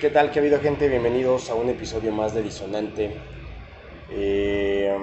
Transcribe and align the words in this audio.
¿Qué 0.00 0.08
tal? 0.08 0.30
¿Qué 0.30 0.38
ha 0.38 0.42
habido 0.42 0.58
gente? 0.60 0.88
Bienvenidos 0.88 1.50
a 1.50 1.54
un 1.54 1.68
episodio 1.68 2.10
más 2.10 2.32
de 2.32 2.42
Disonante. 2.42 3.18
Eh, 4.08 4.96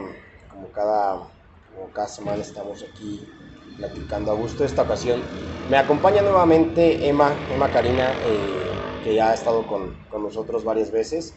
como, 0.49 0.71
cada, 0.71 1.29
como 1.71 1.91
cada 1.93 2.07
semana 2.07 2.41
estamos 2.41 2.83
aquí 2.83 3.29
platicando 3.77 4.31
a 4.31 4.33
gusto. 4.33 4.65
Esta 4.65 4.81
ocasión 4.81 5.21
me 5.69 5.77
acompaña 5.77 6.23
nuevamente 6.23 7.07
Emma, 7.07 7.31
Emma 7.53 7.69
Karina, 7.69 8.11
eh, 8.11 9.03
que 9.03 9.13
ya 9.13 9.29
ha 9.29 9.33
estado 9.35 9.67
con, 9.67 9.95
con, 10.09 10.23
nosotros 10.23 10.63
varias 10.63 10.89
veces. 10.89 11.35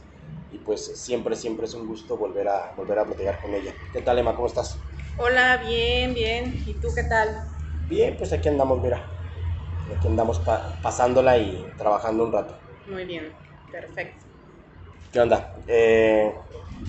Y 0.52 0.56
pues 0.56 0.98
siempre, 0.98 1.36
siempre 1.36 1.66
es 1.66 1.74
un 1.74 1.86
gusto 1.86 2.16
volver 2.16 2.48
a, 2.48 2.72
volver 2.78 2.98
a 2.98 3.04
platicar 3.04 3.42
con 3.42 3.52
ella. 3.52 3.74
¿Qué 3.92 4.00
tal 4.00 4.18
Emma? 4.18 4.34
¿Cómo 4.34 4.46
estás? 4.46 4.78
Hola, 5.18 5.58
bien, 5.58 6.14
bien. 6.14 6.64
¿Y 6.66 6.72
tú 6.72 6.88
qué 6.94 7.04
tal? 7.04 7.46
Bien, 7.90 8.16
pues 8.16 8.32
aquí 8.32 8.48
andamos, 8.48 8.80
mira. 8.80 9.04
Aquí 9.94 10.06
andamos 10.06 10.38
pa 10.38 10.78
pasándola 10.82 11.36
y 11.36 11.70
trabajando 11.76 12.24
un 12.24 12.32
rato. 12.32 12.56
Muy 12.90 13.04
bien, 13.04 13.32
perfecto. 13.70 14.26
¿Qué 15.12 15.20
onda? 15.20 15.54
Eh, 15.66 16.32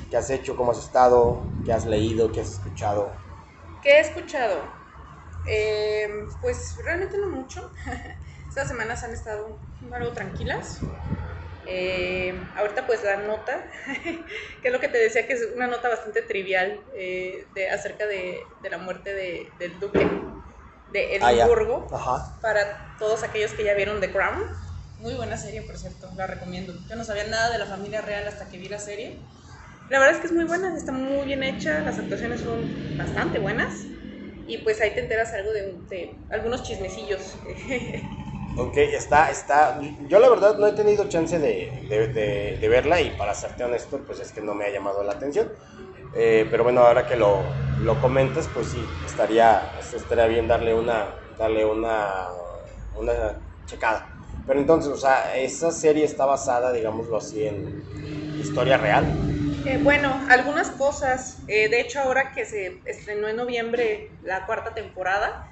¿Qué 0.09 0.17
has 0.17 0.30
hecho? 0.30 0.55
¿Cómo 0.55 0.71
has 0.71 0.80
estado? 0.80 1.44
¿Qué 1.66 1.73
has 1.73 1.85
leído? 1.85 2.31
¿Qué 2.31 2.41
has 2.41 2.52
escuchado? 2.52 3.12
¿Qué 3.81 3.90
he 3.90 3.99
escuchado? 3.99 4.62
Eh, 5.48 6.07
pues 6.41 6.77
realmente 6.84 7.17
no 7.17 7.30
mucho. 7.30 7.71
Estas 8.49 8.67
semanas 8.67 9.04
han 9.04 9.13
estado 9.13 9.57
algo 9.91 10.12
tranquilas. 10.12 10.81
Eh, 11.66 12.34
ahorita 12.57 12.88
pues 12.88 13.04
la 13.04 13.18
nota, 13.18 13.63
que 14.62 14.68
es 14.68 14.71
lo 14.71 14.79
que 14.79 14.88
te 14.88 14.98
decía, 14.98 15.27
que 15.27 15.34
es 15.34 15.48
una 15.55 15.68
nota 15.68 15.90
bastante 15.90 16.21
trivial 16.23 16.84
eh, 16.95 17.45
de, 17.54 17.70
acerca 17.70 18.07
de, 18.07 18.40
de, 18.62 18.70
la 18.70 18.79
muerte 18.79 19.13
de, 19.13 19.52
del 19.59 19.79
duque 19.79 20.05
de 20.91 21.16
Edimburgo, 21.16 21.88
ah, 21.93 22.40
para 22.41 22.98
todos 22.98 23.23
aquellos 23.23 23.54
que 23.54 23.63
ya 23.63 23.73
vieron 23.76 24.02
The 24.02 24.12
Crown. 24.12 24.41
Muy 25.02 25.16
buena 25.16 25.36
serie, 25.36 25.64
por 25.64 25.78
cierto, 25.78 26.12
la 26.16 26.28
recomiendo. 26.28 26.73
Yo 26.88 26.96
no 26.96 27.04
sabía 27.04 27.26
nada 27.26 27.49
de 27.52 27.57
la 27.57 27.66
familia 27.66 28.02
real 28.02 28.27
hasta 28.27 28.48
que 28.48 28.60
vi 28.60 28.70
la 28.70 28.77
serie. 28.77 29.18
La 29.90 29.98
verdad 29.98 30.16
es 30.16 30.21
que 30.21 30.27
es 30.27 30.34
muy 30.34 30.43
buena, 30.46 30.77
está 30.77 30.91
muy 30.91 31.26
bien 31.26 31.41
hecha, 31.41 31.82
las 31.82 31.98
actuaciones 31.98 32.41
son 32.41 32.98
bastante 32.98 33.40
buenas 33.40 33.88
y 34.48 34.60
pues 34.60 34.80
ahí 34.80 34.91
te 34.91 34.99
enteras 34.99 35.34
algo 35.34 35.52
de, 35.52 36.16
algunos 36.30 36.63
chismecillos. 36.63 37.35
Ok, 38.58 38.76
está, 38.76 39.32
está. 39.32 39.80
Yo 40.10 40.20
la 40.20 40.30
verdad 40.30 40.58
no 40.58 40.68
he 40.68 40.74
tenido 40.74 41.08
chance 41.08 41.40
de, 41.40 42.58
de, 42.60 42.68
verla 42.68 42.99
y 42.99 43.12
para 43.12 43.34
serte 43.34 43.63
honesto, 43.63 44.04
pues 44.05 44.20
es 44.20 44.34
que 44.34 44.41
no 44.41 44.54
me 44.54 44.65
ha 44.65 44.70
llamado 44.70 45.05
la 45.05 45.13
atención. 45.13 45.49
Eh, 46.13 46.46
pero 46.52 46.65
bueno, 46.65 46.82
ahora 46.82 47.08
que 47.08 47.15
lo, 47.15 47.46
lo 47.80 48.02
comentas, 48.02 48.49
pues 48.54 48.68
sí, 48.68 48.86
estaría, 49.05 49.71
estaría 49.80 50.26
bien 50.26 50.49
darle 50.49 50.74
una, 50.74 51.15
darle 51.38 51.63
una, 51.63 52.27
una 52.98 53.13
checada. 53.65 54.10
Pero 54.47 54.59
entonces, 54.59 54.91
o 54.91 54.97
sea, 54.97 55.35
esa 55.37 55.71
serie 55.71 56.05
está 56.05 56.25
basada, 56.25 56.71
digámoslo 56.73 57.17
así, 57.17 57.45
en 57.45 57.84
historia 58.39 58.77
real. 58.77 59.05
Eh, 59.65 59.79
bueno, 59.84 60.20
algunas 60.29 60.71
cosas. 60.71 61.43
Eh, 61.47 61.70
de 61.70 61.81
hecho, 61.81 61.99
ahora 61.99 62.31
que 62.34 62.45
se 62.45 62.81
estrenó 62.85 63.27
en 63.27 63.35
noviembre 63.35 64.09
la 64.23 64.45
cuarta 64.45 64.73
temporada, 64.73 65.47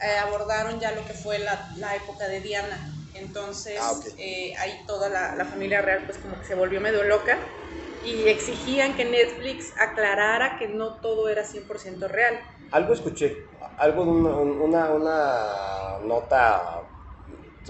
eh, 0.00 0.18
abordaron 0.18 0.80
ya 0.80 0.92
lo 0.92 1.04
que 1.04 1.12
fue 1.12 1.38
la, 1.38 1.70
la 1.76 1.94
época 1.94 2.26
de 2.28 2.40
Diana. 2.40 2.78
Entonces, 3.14 3.78
Ah, 3.78 3.92
ahí 4.58 4.72
toda 4.86 5.08
la, 5.08 5.36
la 5.36 5.44
familia 5.44 5.82
real, 5.82 6.04
pues 6.06 6.18
como 6.18 6.38
que 6.38 6.44
se 6.46 6.54
volvió 6.54 6.80
medio 6.80 7.02
loca 7.02 7.38
y 8.02 8.26
exigían 8.28 8.94
que 8.96 9.04
Netflix 9.04 9.72
aclarara 9.78 10.58
que 10.58 10.68
no 10.68 11.00
todo 11.00 11.28
era 11.28 11.44
100% 11.44 12.08
real. 12.08 12.40
Algo 12.72 12.94
escuché, 12.94 13.36
algo 13.78 14.04
de 14.04 14.10
una, 14.10 14.30
una, 14.36 14.90
una 14.92 15.98
nota 16.06 16.80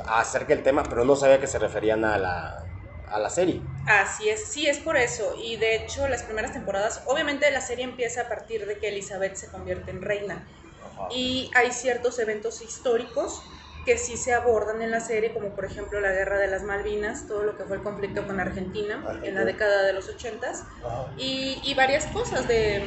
acerca 0.06 0.54
del 0.54 0.62
tema, 0.62 0.82
pero 0.82 1.04
no 1.04 1.16
sabía 1.16 1.40
que 1.40 1.46
se 1.46 1.58
referían 1.58 2.04
a 2.04 2.18
la, 2.18 2.64
a 3.08 3.18
la 3.18 3.30
serie. 3.30 3.60
Así 3.86 4.28
es, 4.28 4.44
sí, 4.46 4.66
es 4.66 4.78
por 4.78 4.96
eso. 4.96 5.34
Y 5.42 5.56
de 5.56 5.76
hecho, 5.76 6.08
las 6.08 6.22
primeras 6.22 6.52
temporadas, 6.52 7.02
obviamente 7.06 7.50
la 7.50 7.60
serie 7.60 7.84
empieza 7.84 8.22
a 8.22 8.28
partir 8.28 8.66
de 8.66 8.78
que 8.78 8.88
Elizabeth 8.88 9.36
se 9.36 9.48
convierte 9.48 9.90
en 9.90 10.02
reina. 10.02 10.46
Ajá. 10.84 11.08
Y 11.10 11.50
hay 11.54 11.72
ciertos 11.72 12.18
eventos 12.18 12.62
históricos 12.62 13.42
que 13.84 13.98
sí 13.98 14.16
se 14.16 14.32
abordan 14.32 14.80
en 14.80 14.92
la 14.92 15.00
serie, 15.00 15.34
como 15.34 15.50
por 15.56 15.64
ejemplo 15.64 16.00
la 16.00 16.12
guerra 16.12 16.38
de 16.38 16.46
las 16.46 16.62
Malvinas, 16.62 17.26
todo 17.26 17.42
lo 17.42 17.56
que 17.56 17.64
fue 17.64 17.76
el 17.78 17.82
conflicto 17.82 18.24
con 18.26 18.38
Argentina, 18.38 18.94
en 18.94 19.06
Argentina. 19.06 19.40
la 19.40 19.44
década 19.44 19.82
de 19.82 19.92
los 19.92 20.08
80s, 20.08 20.64
Ajá. 20.84 21.12
y, 21.18 21.60
y 21.64 21.74
varias 21.74 22.06
cosas 22.06 22.46
de, 22.46 22.84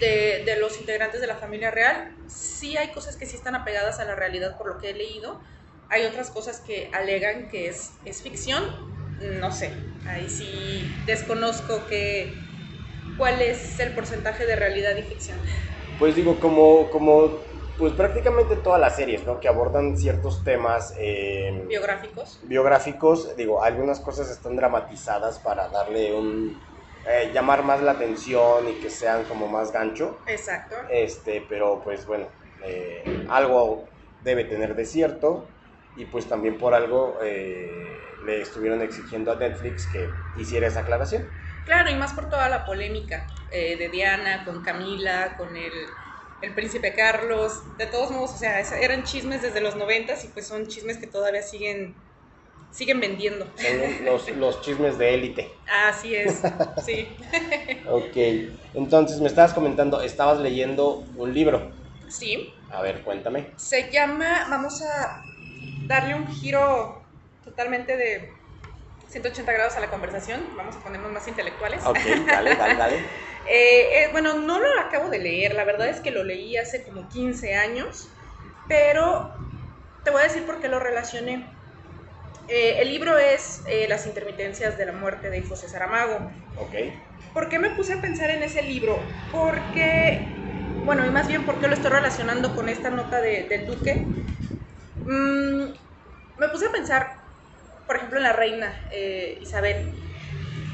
de, 0.00 0.44
de 0.46 0.56
los 0.60 0.78
integrantes 0.78 1.20
de 1.20 1.26
la 1.26 1.36
familia 1.36 1.70
real. 1.72 2.14
Sí 2.28 2.76
hay 2.76 2.92
cosas 2.92 3.16
que 3.16 3.26
sí 3.26 3.36
están 3.36 3.56
apegadas 3.56 3.98
a 3.98 4.04
la 4.04 4.14
realidad 4.14 4.56
por 4.56 4.68
lo 4.68 4.78
que 4.78 4.90
he 4.90 4.94
leído, 4.94 5.40
hay 5.90 6.04
otras 6.06 6.30
cosas 6.30 6.60
que 6.60 6.90
alegan 6.92 7.48
que 7.48 7.68
es, 7.68 8.00
es 8.04 8.22
ficción, 8.22 8.62
no 9.40 9.50
sé, 9.52 9.70
ahí 10.06 10.28
sí 10.28 11.02
desconozco 11.06 11.86
que, 11.86 12.34
cuál 13.16 13.40
es 13.42 13.78
el 13.80 13.94
porcentaje 13.94 14.46
de 14.46 14.56
realidad 14.56 14.96
y 14.96 15.02
ficción. 15.02 15.38
Pues 15.98 16.14
digo, 16.14 16.38
como, 16.38 16.90
como 16.90 17.46
pues 17.76 17.92
prácticamente 17.92 18.56
todas 18.56 18.80
las 18.80 18.96
series, 18.96 19.24
¿no? 19.24 19.40
Que 19.40 19.48
abordan 19.48 19.96
ciertos 19.96 20.42
temas 20.44 20.94
eh, 20.98 21.64
Biográficos. 21.68 22.38
biográficos, 22.42 23.36
digo, 23.36 23.62
algunas 23.62 24.00
cosas 24.00 24.30
están 24.30 24.56
dramatizadas 24.56 25.38
para 25.40 25.68
darle 25.68 26.12
un... 26.14 26.60
eh, 27.04 27.30
llamar 27.32 27.62
más 27.64 27.82
la 27.82 27.92
atención 27.92 28.68
y 28.68 28.74
que 28.80 28.90
sean 28.90 29.24
como 29.24 29.48
más 29.48 29.72
gancho, 29.72 30.18
Exacto. 30.26 30.76
este, 30.90 31.40
pero 31.48 31.80
pues 31.82 32.06
bueno, 32.06 32.28
eh, 32.60 33.04
algo 33.28 33.86
debe 34.20 34.44
tener 34.44 34.74
de 34.74 34.84
cierto 34.84 35.48
y 35.98 36.06
pues 36.06 36.28
también 36.28 36.58
por 36.58 36.74
algo 36.74 37.18
eh, 37.22 38.16
le 38.22 38.40
estuvieron 38.40 38.82
exigiendo 38.82 39.32
a 39.32 39.36
Netflix 39.36 39.86
que 39.86 40.14
hiciera 40.34 40.68
esa 40.68 40.80
aclaración. 40.80 41.30
Claro, 41.64 41.90
y 41.90 41.94
más 41.96 42.14
por 42.14 42.28
toda 42.30 42.48
la 42.48 42.64
polémica 42.64 43.26
eh, 43.50 43.76
de 43.76 43.88
Diana 43.90 44.44
con 44.44 44.62
Camila, 44.62 45.36
con 45.36 45.56
el, 45.56 45.98
el 46.40 46.54
príncipe 46.54 46.94
Carlos. 46.94 47.76
De 47.76 47.86
todos 47.86 48.10
modos, 48.10 48.32
o 48.32 48.38
sea, 48.38 48.60
eran 48.60 49.04
chismes 49.04 49.42
desde 49.42 49.60
los 49.60 49.76
noventas 49.76 50.24
y 50.24 50.28
pues 50.28 50.46
son 50.48 50.66
chismes 50.66 50.98
que 50.98 51.06
todavía 51.06 51.42
siguen, 51.42 51.96
siguen 52.70 53.00
vendiendo. 53.00 53.52
Son 53.56 54.04
los, 54.06 54.30
los 54.30 54.62
chismes 54.62 54.96
de 54.96 55.12
élite. 55.14 55.60
Así 55.66 56.14
es, 56.14 56.42
sí. 56.76 57.16
Ok, 57.86 58.16
entonces 58.74 59.20
me 59.20 59.28
estabas 59.28 59.54
comentando, 59.54 60.00
estabas 60.02 60.38
leyendo 60.40 61.06
un 61.16 61.32
libro. 61.34 61.72
Sí, 62.08 62.54
A 62.68 62.82
ver, 62.82 63.02
cuéntame. 63.04 63.54
se 63.56 63.90
llama, 63.90 64.46
vamos 64.50 64.82
a 64.82 65.27
darle 65.88 66.14
un 66.14 66.28
giro 66.28 67.02
totalmente 67.42 67.96
de 67.96 68.30
180 69.08 69.50
grados 69.52 69.76
a 69.76 69.80
la 69.80 69.88
conversación, 69.88 70.40
vamos 70.56 70.76
a 70.76 70.80
ponernos 70.80 71.10
más 71.10 71.26
intelectuales. 71.26 71.84
Ok, 71.84 71.98
dale, 72.26 72.54
dale, 72.54 72.76
dale. 72.76 72.98
Eh, 73.50 74.02
eh, 74.02 74.08
bueno, 74.12 74.34
no 74.34 74.58
lo 74.58 74.78
acabo 74.78 75.08
de 75.08 75.20
leer, 75.20 75.54
la 75.54 75.64
verdad 75.64 75.88
es 75.88 76.00
que 76.00 76.10
lo 76.10 76.22
leí 76.22 76.58
hace 76.58 76.82
como 76.82 77.08
15 77.08 77.54
años, 77.54 78.10
pero 78.68 79.32
te 80.04 80.10
voy 80.10 80.20
a 80.20 80.24
decir 80.24 80.44
por 80.44 80.60
qué 80.60 80.68
lo 80.68 80.78
relacioné. 80.78 81.46
Eh, 82.48 82.76
el 82.80 82.88
libro 82.88 83.16
es 83.16 83.62
Las 83.88 84.06
intermitencias 84.06 84.76
de 84.76 84.84
la 84.84 84.92
muerte 84.92 85.30
de 85.30 85.40
José 85.40 85.66
Saramago. 85.66 86.30
Ok, 86.58 86.74
¿Por 87.32 87.48
qué 87.48 87.58
me 87.58 87.70
puse 87.70 87.94
a 87.94 88.02
pensar 88.02 88.28
en 88.30 88.42
ese 88.42 88.62
libro? 88.62 88.98
Porque, 89.32 90.26
bueno, 90.84 91.06
y 91.06 91.10
más 91.10 91.26
bien 91.26 91.46
porque 91.46 91.68
lo 91.68 91.74
estoy 91.74 91.90
relacionando 91.90 92.54
con 92.54 92.68
esta 92.68 92.90
nota 92.90 93.22
de, 93.22 93.44
del 93.44 93.66
Duque. 93.66 94.04
Mm, 95.08 95.72
me 96.36 96.48
puse 96.50 96.66
a 96.66 96.72
pensar, 96.72 97.06
por 97.86 97.96
ejemplo, 97.96 98.18
en 98.18 98.24
la 98.24 98.32
reina 98.32 98.88
eh, 98.92 99.38
Isabel. 99.40 99.94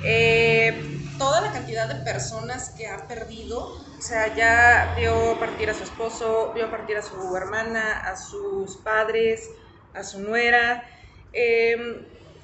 Eh, 0.03 1.01
toda 1.19 1.41
la 1.43 1.53
cantidad 1.53 1.89
de 1.89 2.05
personas 2.05 2.75
que 2.77 2.89
ha 2.89 3.07
perdido, 3.09 3.59
o 3.99 4.03
sea, 4.03 4.35
ya 4.35 4.95
vio 4.97 5.39
partir 5.41 5.71
a 5.71 5.75
su 5.75 5.85
esposo, 5.85 6.53
vio 6.55 6.71
partir 6.71 6.97
a 6.99 7.03
su 7.03 7.37
hermana, 7.37 8.01
a 8.01 8.17
sus 8.17 8.79
padres, 8.85 9.51
a 9.95 10.05
su 10.05 10.21
nuera. 10.21 10.85
eh, 11.33 11.77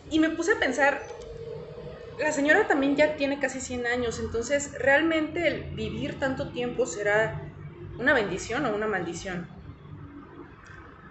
y 0.09 0.21
me 0.21 0.31
puse 0.31 0.53
a 0.53 0.61
pensar, 0.61 1.03
la 2.17 2.33
señora 2.33 2.69
también 2.69 2.97
ya 2.97 3.17
tiene 3.17 3.41
casi 3.41 3.61
100 3.61 3.87
años, 3.87 4.21
entonces 4.21 4.73
realmente 4.79 5.49
el 5.49 5.75
vivir 5.75 6.19
tanto 6.21 6.53
tiempo 6.53 6.87
será 6.87 7.37
una 7.97 8.15
bendición 8.15 8.67
o 8.67 8.75
una 8.75 8.87
maldición. 8.87 9.60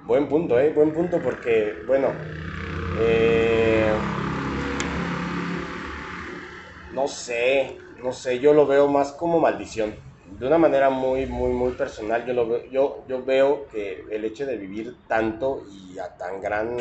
Buen 0.10 0.28
punto, 0.28 0.60
¿eh? 0.60 0.72
Buen 0.74 0.92
punto 0.92 1.22
porque, 1.22 1.84
bueno, 1.86 2.16
eh, 2.92 3.96
no 6.90 7.08
sé, 7.08 7.86
no 7.96 8.12
sé, 8.12 8.40
yo 8.40 8.54
lo 8.54 8.66
veo 8.66 8.88
más 8.88 9.12
como 9.12 9.40
maldición. 9.40 9.96
De 10.26 10.48
una 10.48 10.58
manera 10.58 10.90
muy, 10.90 11.28
muy, 11.28 11.52
muy 11.52 11.74
personal, 11.74 12.26
yo, 12.26 12.34
lo 12.34 12.48
veo, 12.48 12.66
yo, 12.72 13.06
yo 13.08 13.24
veo 13.24 13.68
que 13.68 14.08
el 14.10 14.26
hecho 14.26 14.48
de 14.48 14.58
vivir 14.58 14.96
tanto 15.08 15.62
y 15.70 16.00
a 16.00 16.18
tan 16.18 16.42
gran 16.42 16.76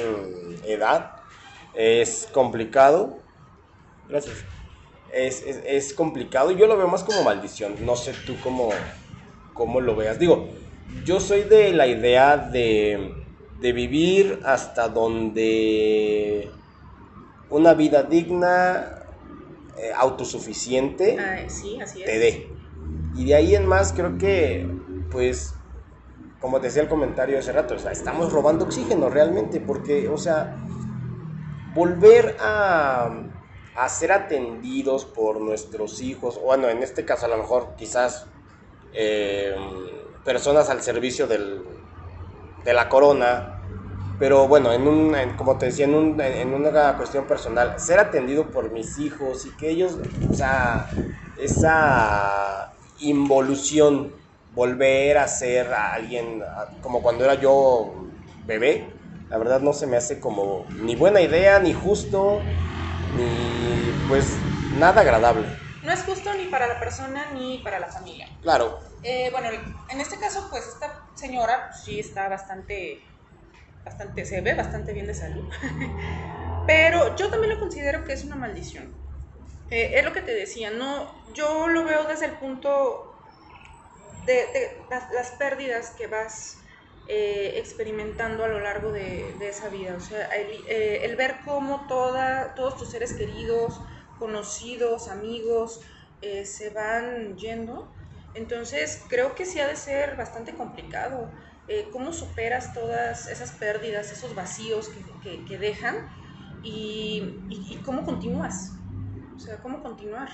edad 0.64 1.12
es 1.74 2.28
complicado. 2.32 3.18
Gracias. 4.08 4.42
Es, 5.12 5.42
es, 5.42 5.60
es 5.66 5.92
complicado 5.92 6.50
y 6.50 6.56
yo 6.56 6.66
lo 6.66 6.78
veo 6.78 6.88
más 6.88 7.04
como 7.04 7.22
maldición. 7.22 7.74
No 7.84 7.94
sé 7.94 8.14
tú 8.24 8.36
cómo, 8.42 8.70
cómo 9.52 9.80
lo 9.82 9.96
veas. 9.96 10.18
Digo, 10.18 10.48
yo 11.04 11.20
soy 11.20 11.42
de 11.42 11.72
la 11.72 11.86
idea 11.86 12.36
de, 12.36 13.12
de 13.60 13.72
vivir 13.72 14.40
hasta 14.44 14.88
donde 14.88 16.50
una 17.50 17.74
vida 17.74 18.02
digna, 18.02 19.06
eh, 19.78 19.90
autosuficiente, 19.96 21.16
Ah, 21.18 21.48
sí, 21.48 21.80
así 21.80 22.00
es. 22.02 22.06
te 22.06 22.18
dé. 22.18 22.48
Y 23.16 23.24
de 23.24 23.34
ahí 23.34 23.54
en 23.54 23.66
más 23.66 23.92
creo 23.92 24.18
que, 24.18 24.68
pues, 25.10 25.54
como 26.40 26.60
decía 26.60 26.82
el 26.82 26.88
comentario 26.88 27.38
hace 27.38 27.52
rato, 27.52 27.74
o 27.74 27.78
sea, 27.78 27.90
estamos 27.92 28.32
robando 28.32 28.64
oxígeno 28.64 29.08
realmente, 29.08 29.60
porque, 29.60 30.08
o 30.08 30.18
sea, 30.18 30.56
volver 31.74 32.36
a, 32.40 33.10
a 33.76 33.88
ser 33.88 34.12
atendidos 34.12 35.04
por 35.04 35.40
nuestros 35.40 36.00
hijos, 36.00 36.36
o 36.36 36.42
bueno, 36.46 36.68
en 36.68 36.82
este 36.82 37.04
caso 37.04 37.26
a 37.26 37.28
lo 37.28 37.38
mejor 37.38 37.74
quizás 37.76 38.26
eh, 38.92 39.54
personas 40.28 40.68
al 40.70 40.82
servicio 40.82 41.26
del, 41.26 41.64
de 42.62 42.74
la 42.74 42.88
corona, 42.88 43.54
pero 44.18 44.48
bueno, 44.48 44.72
en 44.72 44.86
un, 44.88 45.14
en- 45.16 45.36
como 45.36 45.58
te 45.58 45.66
decía, 45.66 45.86
en, 45.86 45.94
un- 45.94 46.20
en 46.20 46.54
una 46.54 46.96
cuestión 46.96 47.26
personal, 47.26 47.74
ser 47.78 47.98
atendido 48.00 48.50
por 48.50 48.70
mis 48.72 48.98
hijos 48.98 49.46
y 49.46 49.56
que 49.56 49.70
ellos, 49.70 49.94
o 50.30 50.34
sea, 50.34 50.86
esa 51.36 52.74
involución, 52.98 54.16
volver 54.48 55.18
a 55.18 55.28
ser 55.28 55.72
a 55.72 55.94
alguien 55.94 56.42
a- 56.42 56.80
como 56.80 57.02
cuando 57.02 57.24
era 57.24 57.34
yo 57.34 58.10
bebé, 58.44 59.00
la 59.28 59.38
verdad 59.38 59.60
no 59.60 59.72
se 59.72 59.86
me 59.86 59.96
hace 59.96 60.20
como 60.20 60.70
ni 60.74 60.96
buena 60.96 61.20
idea, 61.20 61.60
ni 61.60 61.72
justo, 61.74 62.56
ni 63.08 64.04
pues 64.08 64.46
nada 64.70 65.02
agradable. 65.02 65.48
No 65.82 65.92
es 65.92 66.02
justo 66.04 66.32
ni 66.34 66.46
para 66.46 66.66
la 66.68 66.78
persona 66.78 67.32
ni 67.32 67.58
para 67.64 67.78
la 67.80 67.88
familia. 67.88 68.28
Claro, 68.40 68.78
Eh, 69.02 69.28
bueno, 69.30 69.48
en 69.90 70.00
este 70.00 70.18
caso, 70.18 70.48
pues 70.50 70.66
esta 70.66 71.06
señora 71.14 71.68
pues, 71.68 71.82
sí 71.84 72.00
está 72.00 72.28
bastante, 72.28 73.00
bastante, 73.84 74.24
se 74.24 74.40
ve 74.40 74.54
bastante 74.54 74.92
bien 74.92 75.06
de 75.06 75.14
salud. 75.14 75.48
Pero 76.66 77.14
yo 77.16 77.30
también 77.30 77.54
lo 77.54 77.60
considero 77.60 78.04
que 78.04 78.12
es 78.12 78.24
una 78.24 78.36
maldición. 78.36 78.92
Eh, 79.70 79.92
es 79.94 80.04
lo 80.04 80.12
que 80.12 80.22
te 80.22 80.34
decía, 80.34 80.70
no, 80.70 81.14
yo 81.32 81.68
lo 81.68 81.84
veo 81.84 82.04
desde 82.04 82.26
el 82.26 82.32
punto 82.32 83.14
de, 84.26 84.76
las, 84.90 85.30
pérdidas 85.32 85.90
que 85.90 86.06
vas 86.06 86.58
eh, 87.06 87.54
experimentando 87.56 88.44
a 88.44 88.48
lo 88.48 88.60
largo 88.60 88.90
de, 88.90 89.34
esa 89.40 89.68
vida. 89.68 89.94
O 89.96 90.00
sea, 90.00 90.28
el, 90.34 91.16
ver 91.16 91.36
cómo 91.44 91.86
toda, 91.86 92.54
todos 92.54 92.76
tus 92.76 92.90
seres 92.90 93.12
queridos, 93.12 93.80
conocidos, 94.18 95.08
amigos, 95.08 95.82
se 96.20 96.70
van 96.70 97.36
yendo. 97.36 97.94
Entonces, 98.34 99.06
creo 99.08 99.34
que 99.34 99.46
sí 99.46 99.60
ha 99.60 99.66
de 99.68 99.76
ser 99.76 100.16
bastante 100.16 100.54
complicado. 100.56 101.32
Eh, 101.66 101.90
¿Cómo 101.92 102.12
superas 102.12 102.72
todas 102.74 103.26
esas 103.28 103.52
pérdidas, 103.52 104.12
esos 104.12 104.34
vacíos 104.34 104.88
que, 104.90 105.18
que- 105.20 105.44
que 105.44 105.58
dejan? 105.58 105.96
Y, 106.62 107.46
y- 107.48 107.74
y 107.78 107.82
cómo 107.82 108.04
continúas? 108.04 108.86
O 109.36 109.38
sea, 109.38 109.60
¿cómo 109.62 109.82
continuar? 109.82 110.30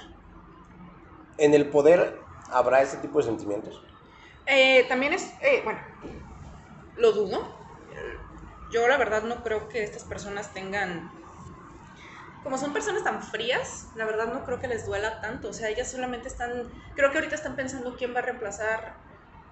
en 1.36 1.54
el 1.54 1.70
poder 1.70 2.26
habrá 2.50 2.82
ese 2.82 2.96
tipo 2.98 3.18
de 3.18 3.24
sentimientos. 3.24 3.86
Eh, 4.46 4.84
también 4.88 5.12
es, 5.14 5.34
eh, 5.40 5.62
bueno, 5.64 5.80
lo 6.94 7.12
dudo. 7.12 7.64
Yo 8.68 8.88
la 8.88 8.96
verdad 8.96 9.22
no 9.24 9.42
creo 9.42 9.68
que 9.68 9.82
estas 9.82 10.04
personas 10.04 10.52
tengan, 10.52 11.23
como 12.44 12.58
son 12.58 12.74
personas 12.74 13.02
tan 13.02 13.22
frías, 13.22 13.90
la 13.94 14.04
verdad 14.04 14.26
no 14.26 14.44
creo 14.44 14.60
que 14.60 14.68
les 14.68 14.86
duela 14.86 15.20
tanto. 15.22 15.48
O 15.48 15.52
sea, 15.54 15.70
ellas 15.70 15.90
solamente 15.90 16.28
están, 16.28 16.70
creo 16.94 17.10
que 17.10 17.18
ahorita 17.18 17.34
están 17.34 17.56
pensando 17.56 17.96
quién 17.96 18.14
va 18.14 18.18
a 18.20 18.22
reemplazar 18.22 19.00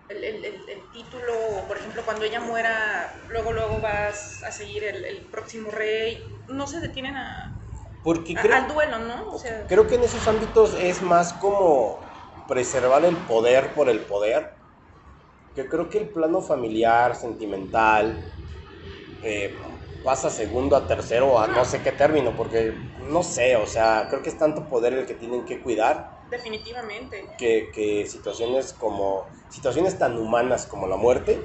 el, 0.08 0.22
el- 0.22 0.44
el- 0.44 0.68
el 0.68 0.90
título. 0.92 1.32
O, 1.34 1.66
por 1.66 1.78
ejemplo, 1.78 2.02
cuando 2.04 2.24
ella 2.26 2.40
muera, 2.40 3.10
luego, 3.30 3.52
luego 3.52 3.80
vas 3.80 4.42
a 4.44 4.52
seguir 4.52 4.84
el, 4.84 5.28
próximo 5.30 5.70
rey. 5.70 6.22
No 6.48 6.66
se 6.66 6.80
detienen 6.80 7.16
a, 7.16 7.58
Porque 8.04 8.34
a- 8.36 8.42
creo, 8.42 8.56
al 8.56 8.68
duelo, 8.68 8.98
¿no? 8.98 9.30
O 9.30 9.38
sea, 9.38 9.66
creo 9.66 9.86
que 9.86 9.94
en 9.94 10.04
esos 10.04 10.28
ámbitos 10.28 10.74
es 10.74 11.00
más 11.00 11.32
como 11.32 12.00
preservar 12.46 13.06
el 13.06 13.16
poder 13.16 13.72
por 13.74 13.88
el 13.88 14.00
poder. 14.00 14.50
Que 15.54 15.66
creo 15.68 15.88
que 15.88 15.98
el 15.98 16.10
plano 16.10 16.42
familiar, 16.42 17.16
sentimental, 17.16 18.22
eh, 19.22 19.54
pasa 20.04 20.31
segundo 20.31 20.76
a 20.76 20.87
tercero 20.87 21.38
a 21.38 21.46
no 21.46 21.64
sé 21.64 21.81
qué 21.82 21.93
término, 21.93 22.37
porque 22.37 22.72
no 23.08 23.22
sé, 23.22 23.56
o 23.56 23.66
sea, 23.66 24.06
creo 24.08 24.22
que 24.22 24.31
es 24.31 24.38
tanto 24.38 24.69
poder 24.69 24.93
el 24.94 25.06
que 25.06 25.14
tienen 25.14 25.44
que 25.44 25.62
cuidar 25.62 26.22
definitivamente. 26.31 27.28
que, 27.38 27.70
que 27.75 28.06
situaciones 28.06 28.72
como, 28.72 29.31
situaciones 29.49 29.99
tan 29.99 30.16
humanas 30.19 30.66
como 30.66 30.87
la 30.87 30.96
muerte, 30.96 31.38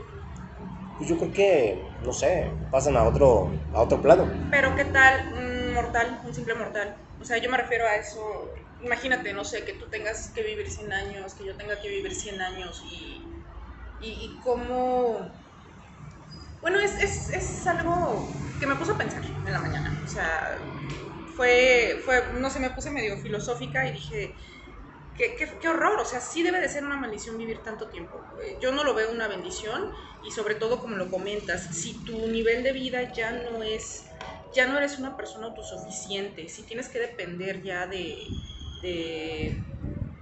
pues 0.98 1.10
yo 1.10 1.18
creo 1.18 1.32
que, 1.32 1.92
no 2.04 2.12
sé, 2.12 2.52
pasan 2.72 2.98
a 2.98 3.04
otro, 3.04 3.52
a 3.74 3.82
otro 3.82 4.02
plano. 4.02 4.28
Pero 4.50 4.76
¿qué 4.76 4.86
tal 4.86 5.34
un 5.34 5.74
mortal, 5.74 6.22
un 6.26 6.34
simple 6.34 6.56
mortal? 6.56 6.98
O 7.22 7.26
sea, 7.26 7.38
yo 7.38 7.50
me 7.50 7.58
refiero 7.58 7.86
a 7.86 7.96
eso. 7.96 8.50
Imagínate, 8.82 9.34
no 9.34 9.44
sé, 9.44 9.64
que 9.64 9.74
tú 9.74 9.86
tengas 9.90 10.30
que 10.30 10.42
vivir 10.42 10.70
100 10.70 10.92
años, 10.92 11.34
que 11.36 11.46
yo 11.46 11.56
tenga 11.56 11.80
que 11.80 11.90
vivir 11.90 12.14
100 12.14 12.42
años 12.42 12.82
y, 12.86 13.22
y, 14.00 14.10
y 14.10 14.40
cómo... 14.44 15.20
Bueno, 16.62 16.80
es, 16.80 16.96
es, 17.02 17.30
es 17.34 17.68
algo 17.68 18.28
que 18.60 18.68
me 18.68 18.76
puso 18.76 18.94
a 18.94 18.98
pensar 18.98 19.22
en 19.24 19.52
la 19.52 19.60
mañana. 19.60 20.02
O 20.04 20.08
sea, 20.08 20.58
fue, 21.36 22.02
fue 22.04 22.24
no 22.40 22.50
sé, 22.50 22.60
me 22.60 22.72
puse 22.72 22.90
medio 22.90 23.18
filosófica 23.18 23.88
y 23.88 23.94
dije, 23.94 24.36
qué, 25.18 25.70
horror, 25.70 26.00
o 26.00 26.06
sea, 26.06 26.22
sí 26.22 26.44
debe 26.44 26.60
de 26.60 26.70
ser 26.70 26.84
una 26.84 26.96
maldición 26.96 27.38
vivir 27.38 27.60
tanto 27.64 27.88
tiempo. 27.88 28.20
Eh, 28.44 28.58
Yo 28.62 28.72
no 28.72 28.84
lo 28.84 28.94
veo 28.94 29.12
una 29.12 29.28
bendición 29.28 29.92
y 30.24 30.32
sobre 30.32 30.56
todo 30.56 30.80
como 30.80 30.96
lo 30.96 31.10
comentas, 31.10 31.76
si 31.76 31.94
tu 32.06 32.28
nivel 32.28 32.64
de 32.64 32.72
vida 32.72 33.12
ya 33.14 33.32
no 33.32 33.64
es, 33.64 34.06
ya 34.54 34.68
no 34.68 34.78
eres 34.78 35.00
una 35.00 35.18
persona 35.18 35.48
autosuficiente, 35.48 36.50
si 36.50 36.64
tienes 36.64 36.90
que 36.90 37.00
depender 37.00 37.62
ya 37.64 37.88
de, 37.88 38.18
de, 38.82 39.64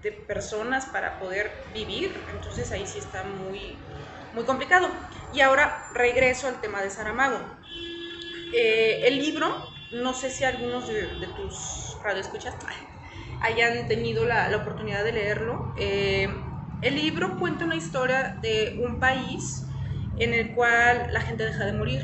de 0.02 0.12
personas 0.12 0.86
para 0.88 1.20
poder 1.20 1.52
vivir, 1.74 2.14
entonces 2.34 2.72
ahí 2.72 2.88
sí 2.88 3.00
está 3.00 3.24
muy, 3.24 3.78
muy 4.34 4.46
complicado. 4.46 4.90
Y 5.34 5.42
ahora 5.42 5.90
regreso 5.94 6.48
al 6.48 6.62
tema 6.62 6.82
de 6.82 6.90
Saramago. 6.90 7.40
Eh, 8.58 9.08
el 9.08 9.20
libro, 9.20 9.70
no 9.92 10.14
sé 10.14 10.30
si 10.30 10.46
algunos 10.46 10.88
de, 10.88 11.08
de 11.20 11.28
tus 11.28 11.98
radioescuchas 12.02 12.56
hayan 13.42 13.88
tenido 13.90 14.26
la, 14.26 14.50
la 14.50 14.58
oportunidad 14.58 15.04
de 15.04 15.12
leerlo. 15.12 15.74
Eh, 15.78 16.30
el 16.82 16.96
libro 16.96 17.38
cuenta 17.38 17.66
una 17.66 17.76
historia 17.76 18.38
de 18.42 18.80
un 18.82 19.00
país 19.00 19.66
en 20.18 20.34
el 20.34 20.54
cual 20.56 21.10
la 21.12 21.20
gente 21.20 21.46
deja 21.46 21.66
de 21.66 21.74
morir. 21.74 22.02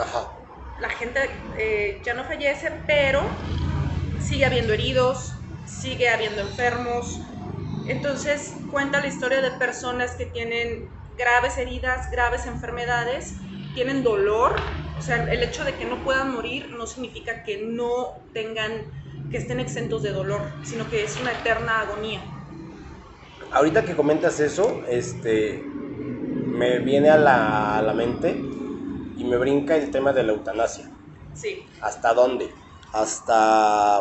Ajá. 0.00 0.32
La 0.80 0.90
gente 0.90 1.20
eh, 1.58 2.00
ya 2.04 2.14
no 2.14 2.24
fallece, 2.24 2.70
pero 2.86 3.22
sigue 4.20 4.46
habiendo 4.46 4.72
heridos, 4.72 5.34
sigue 5.64 6.08
habiendo 6.08 6.40
enfermos. 6.42 7.20
Entonces 7.86 8.54
cuenta 8.70 9.00
la 9.00 9.06
historia 9.06 9.40
de 9.40 9.52
personas 9.52 10.12
que 10.16 10.26
tienen 10.26 10.88
graves 11.16 11.56
heridas, 11.58 12.10
graves 12.10 12.46
enfermedades, 12.46 13.34
tienen 13.78 14.02
dolor. 14.02 14.56
O 14.98 15.02
sea, 15.02 15.32
el 15.32 15.40
hecho 15.40 15.62
de 15.62 15.72
que 15.76 15.84
no 15.84 16.02
puedan 16.02 16.34
morir 16.34 16.68
no 16.76 16.84
significa 16.88 17.44
que 17.44 17.62
no 17.64 18.08
tengan, 18.34 18.72
que 19.30 19.36
estén 19.36 19.60
exentos 19.60 20.02
de 20.02 20.10
dolor, 20.10 20.40
sino 20.64 20.90
que 20.90 21.04
es 21.04 21.16
una 21.20 21.30
eterna 21.30 21.82
agonía. 21.82 22.20
Ahorita 23.52 23.84
que 23.84 23.94
comentas 23.94 24.40
eso, 24.40 24.82
este, 24.88 25.62
me 25.62 26.80
viene 26.80 27.08
a 27.08 27.18
la, 27.18 27.78
a 27.78 27.82
la 27.82 27.94
mente 27.94 28.30
y 28.30 29.22
me 29.24 29.36
brinca 29.36 29.76
el 29.76 29.92
tema 29.92 30.12
de 30.12 30.24
la 30.24 30.32
eutanasia. 30.32 30.90
Sí, 31.34 31.64
¿Hasta 31.80 32.12
dónde? 32.14 32.50
Hasta... 32.92 34.00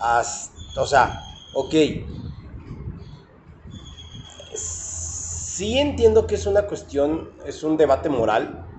hasta 0.00 0.80
o 0.80 0.86
sea, 0.86 1.22
ok. 1.52 1.74
Sí 5.58 5.78
entiendo 5.78 6.26
que 6.26 6.36
es 6.36 6.46
una 6.46 6.66
cuestión, 6.66 7.34
es 7.44 7.62
un 7.62 7.76
debate 7.76 8.08
moral, 8.08 8.70